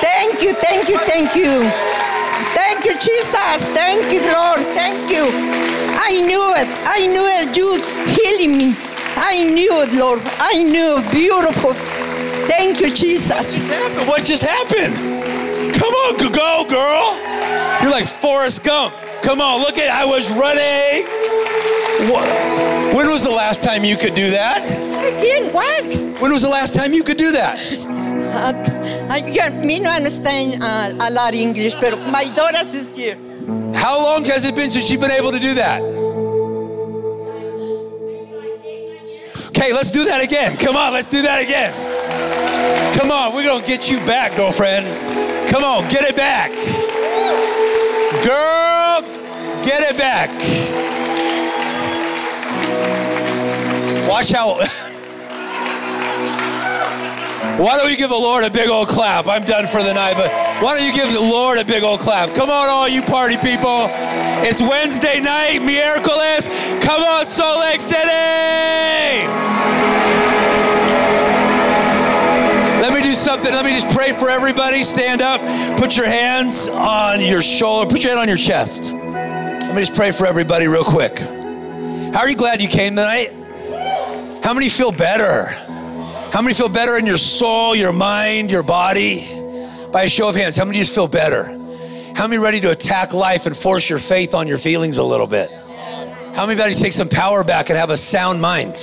Thank 0.00 0.42
you, 0.42 0.54
thank 0.54 0.88
you, 0.88 0.98
thank 0.98 1.34
you. 1.34 1.62
Thank 2.52 2.84
you, 2.84 2.92
Jesus. 2.94 3.68
Thank 3.72 4.12
you, 4.12 4.20
Lord. 4.32 4.60
Thank 4.74 5.10
you. 5.10 5.30
I 5.94 6.20
knew 6.20 6.52
it. 6.56 6.68
I 6.84 7.06
knew 7.06 7.26
it. 7.26 7.56
You 7.56 7.80
healing 8.12 8.58
me. 8.58 8.76
I 9.16 9.44
knew 9.44 9.82
it, 9.82 9.92
Lord. 9.92 10.20
I 10.38 10.62
knew 10.62 10.98
it. 10.98 11.10
Beautiful. 11.12 11.74
Thank 12.46 12.80
you, 12.80 12.92
Jesus. 12.92 13.54
happened? 13.68 14.08
What 14.08 14.24
just 14.24 14.44
happened? 14.44 14.94
Come 15.74 15.92
on, 15.94 16.16
go, 16.32 16.64
girl. 16.68 17.18
You're 17.80 17.90
like 17.90 18.06
Forrest 18.06 18.64
Gump. 18.64 18.94
Come 19.22 19.40
on, 19.40 19.60
look 19.60 19.78
at 19.78 19.90
I 19.90 20.04
was 20.04 20.30
running. 20.32 21.06
What? 22.10 22.26
When 22.94 23.08
was 23.08 23.22
the 23.22 23.30
last 23.30 23.62
time 23.62 23.84
you 23.84 23.96
could 23.96 24.14
do 24.14 24.30
that? 24.30 24.62
I 24.62 25.10
can't 25.20 25.52
walk. 25.54 26.20
When 26.20 26.32
was 26.32 26.42
the 26.42 26.48
last 26.48 26.74
time 26.74 26.92
you 26.92 27.04
could 27.04 27.16
do 27.16 27.32
that? 27.32 27.58
Uh, 28.34 29.08
I 29.08 29.20
can't 29.20 29.64
me 29.64 29.78
no 29.78 29.90
understand 29.90 30.62
uh, 30.62 30.92
a 31.00 31.10
lot 31.10 31.34
of 31.34 31.40
English, 31.40 31.74
but 31.76 31.96
my 32.10 32.24
daughter 32.34 32.58
is 32.62 32.90
here. 32.90 33.16
How 33.74 34.02
long 34.02 34.24
has 34.24 34.44
it 34.44 34.54
been 34.54 34.70
since 34.70 34.86
she's 34.86 35.00
been 35.00 35.10
able 35.10 35.32
to 35.32 35.38
do 35.38 35.54
that? 35.54 35.80
Okay, 39.62 39.72
let's 39.72 39.92
do 39.92 40.04
that 40.06 40.20
again. 40.20 40.56
Come 40.56 40.74
on, 40.74 40.92
let's 40.92 41.06
do 41.06 41.22
that 41.22 41.40
again. 41.40 41.72
Come 42.98 43.12
on, 43.12 43.32
we're 43.32 43.44
gonna 43.44 43.64
get 43.64 43.88
you 43.88 43.98
back, 43.98 44.34
girlfriend. 44.34 44.86
Come 45.50 45.62
on, 45.62 45.88
get 45.88 46.02
it 46.02 46.16
back. 46.16 46.50
Girl, 48.26 49.02
get 49.62 49.88
it 49.88 49.96
back. 49.96 50.30
Watch 54.08 54.32
how. 54.32 54.66
Why 57.58 57.76
don't 57.76 57.90
you 57.90 57.96
give 57.96 58.10
the 58.10 58.16
Lord 58.16 58.44
a 58.44 58.50
big 58.50 58.68
old 58.68 58.88
clap? 58.88 59.26
I'm 59.26 59.44
done 59.44 59.66
for 59.66 59.82
the 59.82 59.92
night, 59.92 60.14
but 60.14 60.30
why 60.62 60.76
don't 60.76 60.86
you 60.86 60.92
give 60.92 61.12
the 61.12 61.20
Lord 61.20 61.58
a 61.58 61.64
big 61.64 61.82
old 61.82 62.00
clap? 62.00 62.34
Come 62.34 62.50
on, 62.50 62.68
all 62.68 62.88
you 62.88 63.02
party 63.02 63.36
people. 63.36 63.88
It's 64.44 64.62
Wednesday 64.62 65.20
night, 65.20 65.60
miércoles. 65.60 66.48
Come 66.82 67.02
on, 67.02 67.26
Salt 67.26 67.60
Lake 67.60 67.80
City. 67.80 68.08
Let 72.80 72.94
me 72.94 73.02
do 73.02 73.14
something. 73.14 73.52
Let 73.52 73.64
me 73.64 73.72
just 73.72 73.90
pray 73.90 74.12
for 74.12 74.30
everybody. 74.30 74.82
Stand 74.82 75.20
up. 75.20 75.40
Put 75.78 75.96
your 75.96 76.06
hands 76.06 76.68
on 76.70 77.20
your 77.20 77.42
shoulder. 77.42 77.88
Put 77.88 78.02
your 78.02 78.12
hand 78.12 78.20
on 78.22 78.28
your 78.28 78.38
chest. 78.38 78.94
Let 78.94 79.74
me 79.74 79.82
just 79.82 79.94
pray 79.94 80.10
for 80.10 80.26
everybody 80.26 80.66
real 80.68 80.84
quick. 80.84 81.18
How 81.18 82.20
are 82.20 82.28
you 82.28 82.36
glad 82.36 82.60
you 82.60 82.68
came 82.68 82.96
tonight? 82.96 83.32
How 84.42 84.52
many 84.52 84.68
feel 84.68 84.90
better? 84.90 85.56
How 86.32 86.40
many 86.40 86.54
feel 86.54 86.70
better 86.70 86.96
in 86.96 87.04
your 87.04 87.18
soul, 87.18 87.76
your 87.76 87.92
mind, 87.92 88.50
your 88.50 88.62
body? 88.62 89.20
By 89.92 90.04
a 90.04 90.08
show 90.08 90.30
of 90.30 90.34
hands, 90.34 90.56
how 90.56 90.64
many 90.64 90.78
just 90.78 90.94
feel 90.94 91.06
better? 91.06 91.44
How 92.16 92.26
many 92.26 92.38
ready 92.38 92.58
to 92.62 92.70
attack 92.70 93.12
life 93.12 93.44
and 93.44 93.54
force 93.54 93.90
your 93.90 93.98
faith 93.98 94.32
on 94.34 94.48
your 94.48 94.56
feelings 94.56 94.96
a 94.96 95.04
little 95.04 95.26
bit? 95.26 95.50
How 96.34 96.46
many 96.46 96.58
ready 96.58 96.74
to 96.74 96.80
take 96.80 96.94
some 96.94 97.10
power 97.10 97.44
back 97.44 97.68
and 97.68 97.78
have 97.78 97.90
a 97.90 97.98
sound 97.98 98.40
mind? 98.40 98.78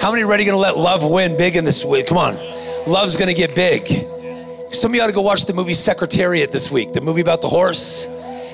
How 0.00 0.10
many 0.10 0.24
ready 0.24 0.44
gonna 0.44 0.58
let 0.58 0.76
love 0.76 1.08
win 1.08 1.36
big 1.36 1.54
in 1.54 1.64
this 1.64 1.84
week? 1.84 2.08
Come 2.08 2.18
on. 2.18 2.34
Love's 2.88 3.16
gonna 3.16 3.34
get 3.34 3.54
big. 3.54 3.86
Some 4.72 4.90
of 4.90 4.96
you 4.96 5.02
ought 5.02 5.06
to 5.06 5.12
go 5.12 5.22
watch 5.22 5.44
the 5.44 5.54
movie 5.54 5.74
Secretariat 5.74 6.50
this 6.50 6.72
week, 6.72 6.92
the 6.92 7.00
movie 7.00 7.20
about 7.20 7.40
the 7.40 7.48
horse. 7.48 8.08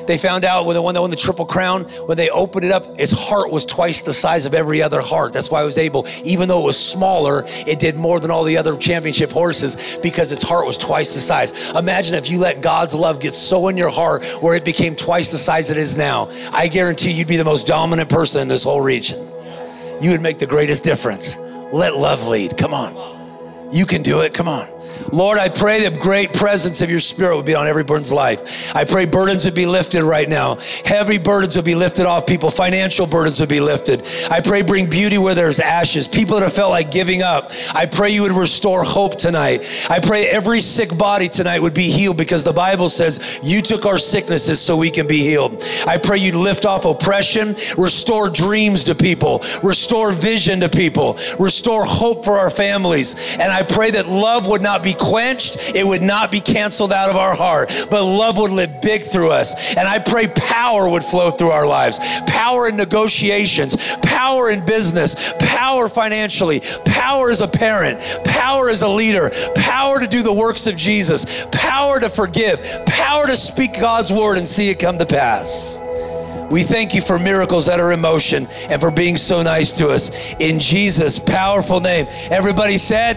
They 0.07 0.19
found 0.19 0.45
out 0.45 0.67
when 0.67 0.75
the 0.75 0.83
one 0.83 0.95
that 0.95 1.01
won 1.01 1.11
the 1.11 1.17
Triple 1.17 1.47
Crown, 1.47 1.85
when 2.07 2.17
they 2.17 2.31
opened 2.31 2.65
it 2.65 2.73
up, 2.73 2.85
its 2.99 3.13
heart 3.13 3.51
was 3.51 3.65
twice 3.67 4.03
the 4.03 4.13
size 4.13 4.47
of 4.47 4.55
every 4.55 4.83
other 4.83 5.01
heart. 5.01 5.33
That's 5.33 5.51
why 5.51 5.63
it 5.63 5.67
was 5.67 5.79
able, 5.79 6.07
even 6.25 6.49
though 6.49 6.63
it 6.63 6.67
was 6.67 6.79
smaller, 6.79 7.45
it 7.47 7.79
did 7.79 7.97
more 7.97 8.21
than 8.21 8.31
all 8.31 8.45
the 8.45 8.57
other 8.57 8.77
championship 8.77 9.31
horses 9.31 9.99
because 10.03 10.33
its 10.33 10.43
heart 10.43 10.67
was 10.67 10.79
twice 10.79 11.15
the 11.15 11.21
size. 11.21 11.71
Imagine 11.71 12.15
if 12.15 12.31
you 12.31 12.39
let 12.39 12.61
God's 12.61 12.95
love 12.95 13.21
get 13.21 13.35
so 13.35 13.69
in 13.69 13.77
your 13.77 13.91
heart 13.91 14.25
where 14.41 14.55
it 14.55 14.65
became 14.65 14.95
twice 14.95 15.33
the 15.33 15.39
size 15.39 15.71
it 15.71 15.77
is 15.77 15.97
now. 15.97 16.29
I 16.53 16.69
guarantee 16.69 17.13
you'd 17.13 17.29
be 17.29 17.37
the 17.37 17.45
most 17.45 17.67
dominant 17.67 18.09
person 18.09 18.43
in 18.43 18.49
this 18.49 18.65
whole 18.65 18.81
region. 18.81 19.19
You 20.01 20.11
would 20.11 20.21
make 20.21 20.39
the 20.39 20.47
greatest 20.47 20.85
difference. 20.85 21.37
Let 21.73 21.97
love 21.97 22.27
lead. 22.27 22.57
Come 22.59 22.75
on. 22.75 23.73
You 23.73 23.87
can 23.87 24.03
do 24.03 24.21
it. 24.21 24.35
Come 24.35 24.49
on. 24.49 24.69
Lord, 25.13 25.39
I 25.39 25.49
pray 25.49 25.89
the 25.89 25.97
great 25.99 26.33
presence 26.33 26.83
of 26.83 26.91
your 26.91 27.01
spirit 27.01 27.37
would 27.37 27.47
be 27.47 27.55
on 27.55 27.67
every 27.67 27.85
person's 27.85 28.13
life. 28.13 28.75
I 28.75 28.85
pray 28.85 29.07
burdens 29.07 29.45
would 29.45 29.55
be 29.55 29.67
lifted 29.67 30.03
right 30.03 30.29
now. 30.29 30.57
Heavy 30.85 31.19
burdens 31.19 31.57
would 31.57 31.65
be 31.65 31.75
lifted 31.75 32.07
off 32.07 32.27
people. 32.27 32.51
Financial 32.51 33.07
burdens 33.07 33.41
would 33.41 33.49
be 33.49 33.61
lifted. 33.61 34.05
I 34.31 34.41
pray 34.41 34.63
bring 34.63 34.89
beauty 34.89 35.19
where 35.19 35.35
there's 35.35 35.61
ashes. 35.61 36.09
People 36.09 36.37
that 36.37 36.43
have 36.43 36.53
felt 36.53 36.71
like 36.71 36.91
giving 36.91 37.23
up. 37.23 37.53
I 37.73 37.87
pray 37.87 38.11
you 38.11 38.23
would 38.23 38.33
restore 38.33 38.85
hope 38.85 39.19
tonight. 39.19 39.63
I 39.89 40.01
pray 40.01 40.27
every 40.27 40.61
sick 40.61 40.97
body 40.97 41.29
tonight 41.29 41.61
would 41.61 41.75
be 41.75 41.91
healed 41.91 42.17
because 42.17 42.45
the 42.45 42.53
Bible 42.53 42.89
says 42.89 43.41
you 43.43 43.63
took 43.63 43.87
our 43.87 43.99
sicknesses 43.99 44.61
so 44.61 44.77
we 44.77 44.91
can 44.91 45.07
be 45.07 45.19
healed. 45.19 45.65
I 45.87 45.99
pray 45.99 46.19
you'd 46.19 46.35
lift 46.35 46.67
off 46.67 46.85
oppression, 46.85 47.55
restore 47.79 48.31
dreams 48.31 48.85
to 48.85 48.95
people, 48.95 49.43
restore 49.63 50.13
vision 50.13 50.61
to 50.61 50.69
people, 50.69 51.19
restore 51.39 51.85
hope 51.85 52.25
for 52.25 52.39
our 52.39 52.51
families. 52.51 53.37
And 53.39 53.53
I 53.53 53.63
pray 53.63 53.91
that 53.93 54.09
love 54.09 54.47
would 54.49 54.63
not 54.63 54.83
quenched, 54.95 55.75
it 55.75 55.87
would 55.87 56.03
not 56.03 56.31
be 56.31 56.41
canceled 56.41 56.93
out 56.93 57.11
of 57.11 57.17
our 57.17 57.35
heart, 57.35 57.71
but 57.91 58.05
love 58.05 58.39
would 58.39 58.51
live 58.51 58.81
big 58.81 59.03
through 59.03 59.31
us. 59.31 59.75
And 59.77 59.87
I 59.87 59.99
pray 59.99 60.29
power 60.29 60.89
would 60.89 61.05
flow 61.05 61.31
through 61.31 61.51
our 61.51 61.67
lives 61.67 61.99
power 62.27 62.69
in 62.69 62.77
negotiations, 62.77 63.97
power 64.03 64.51
in 64.51 64.65
business, 64.65 65.33
power 65.39 65.89
financially, 65.89 66.61
power 66.85 67.31
as 67.31 67.41
a 67.41 67.49
parent, 67.49 68.01
power 68.25 68.69
as 68.69 68.83
a 68.83 68.89
leader, 68.89 69.31
power 69.55 70.01
to 70.01 70.07
do 70.07 70.23
the 70.23 70.33
works 70.33 70.67
of 70.67 70.77
Jesus, 70.77 71.47
power 71.53 72.01
to 72.01 72.09
forgive, 72.09 72.61
power 72.87 73.27
to 73.27 73.37
speak 73.37 73.79
God's 73.81 74.13
word 74.13 74.39
and 74.39 74.47
see 74.47 74.71
it 74.71 74.79
come 74.79 74.99
to 74.99 75.07
pass. 75.07 75.81
We 76.51 76.63
thank 76.63 76.95
you 76.95 77.01
for 77.01 77.19
miracles 77.19 77.67
that 77.67 77.81
are 77.81 77.93
in 77.93 78.01
motion 78.01 78.47
and 78.69 78.81
for 78.81 78.91
being 78.91 79.17
so 79.17 79.43
nice 79.43 79.73
to 79.79 79.89
us. 79.89 80.11
In 80.39 80.61
Jesus' 80.61 81.19
powerful 81.19 81.81
name. 81.81 82.07
Everybody 82.31 82.77
said, 82.77 83.17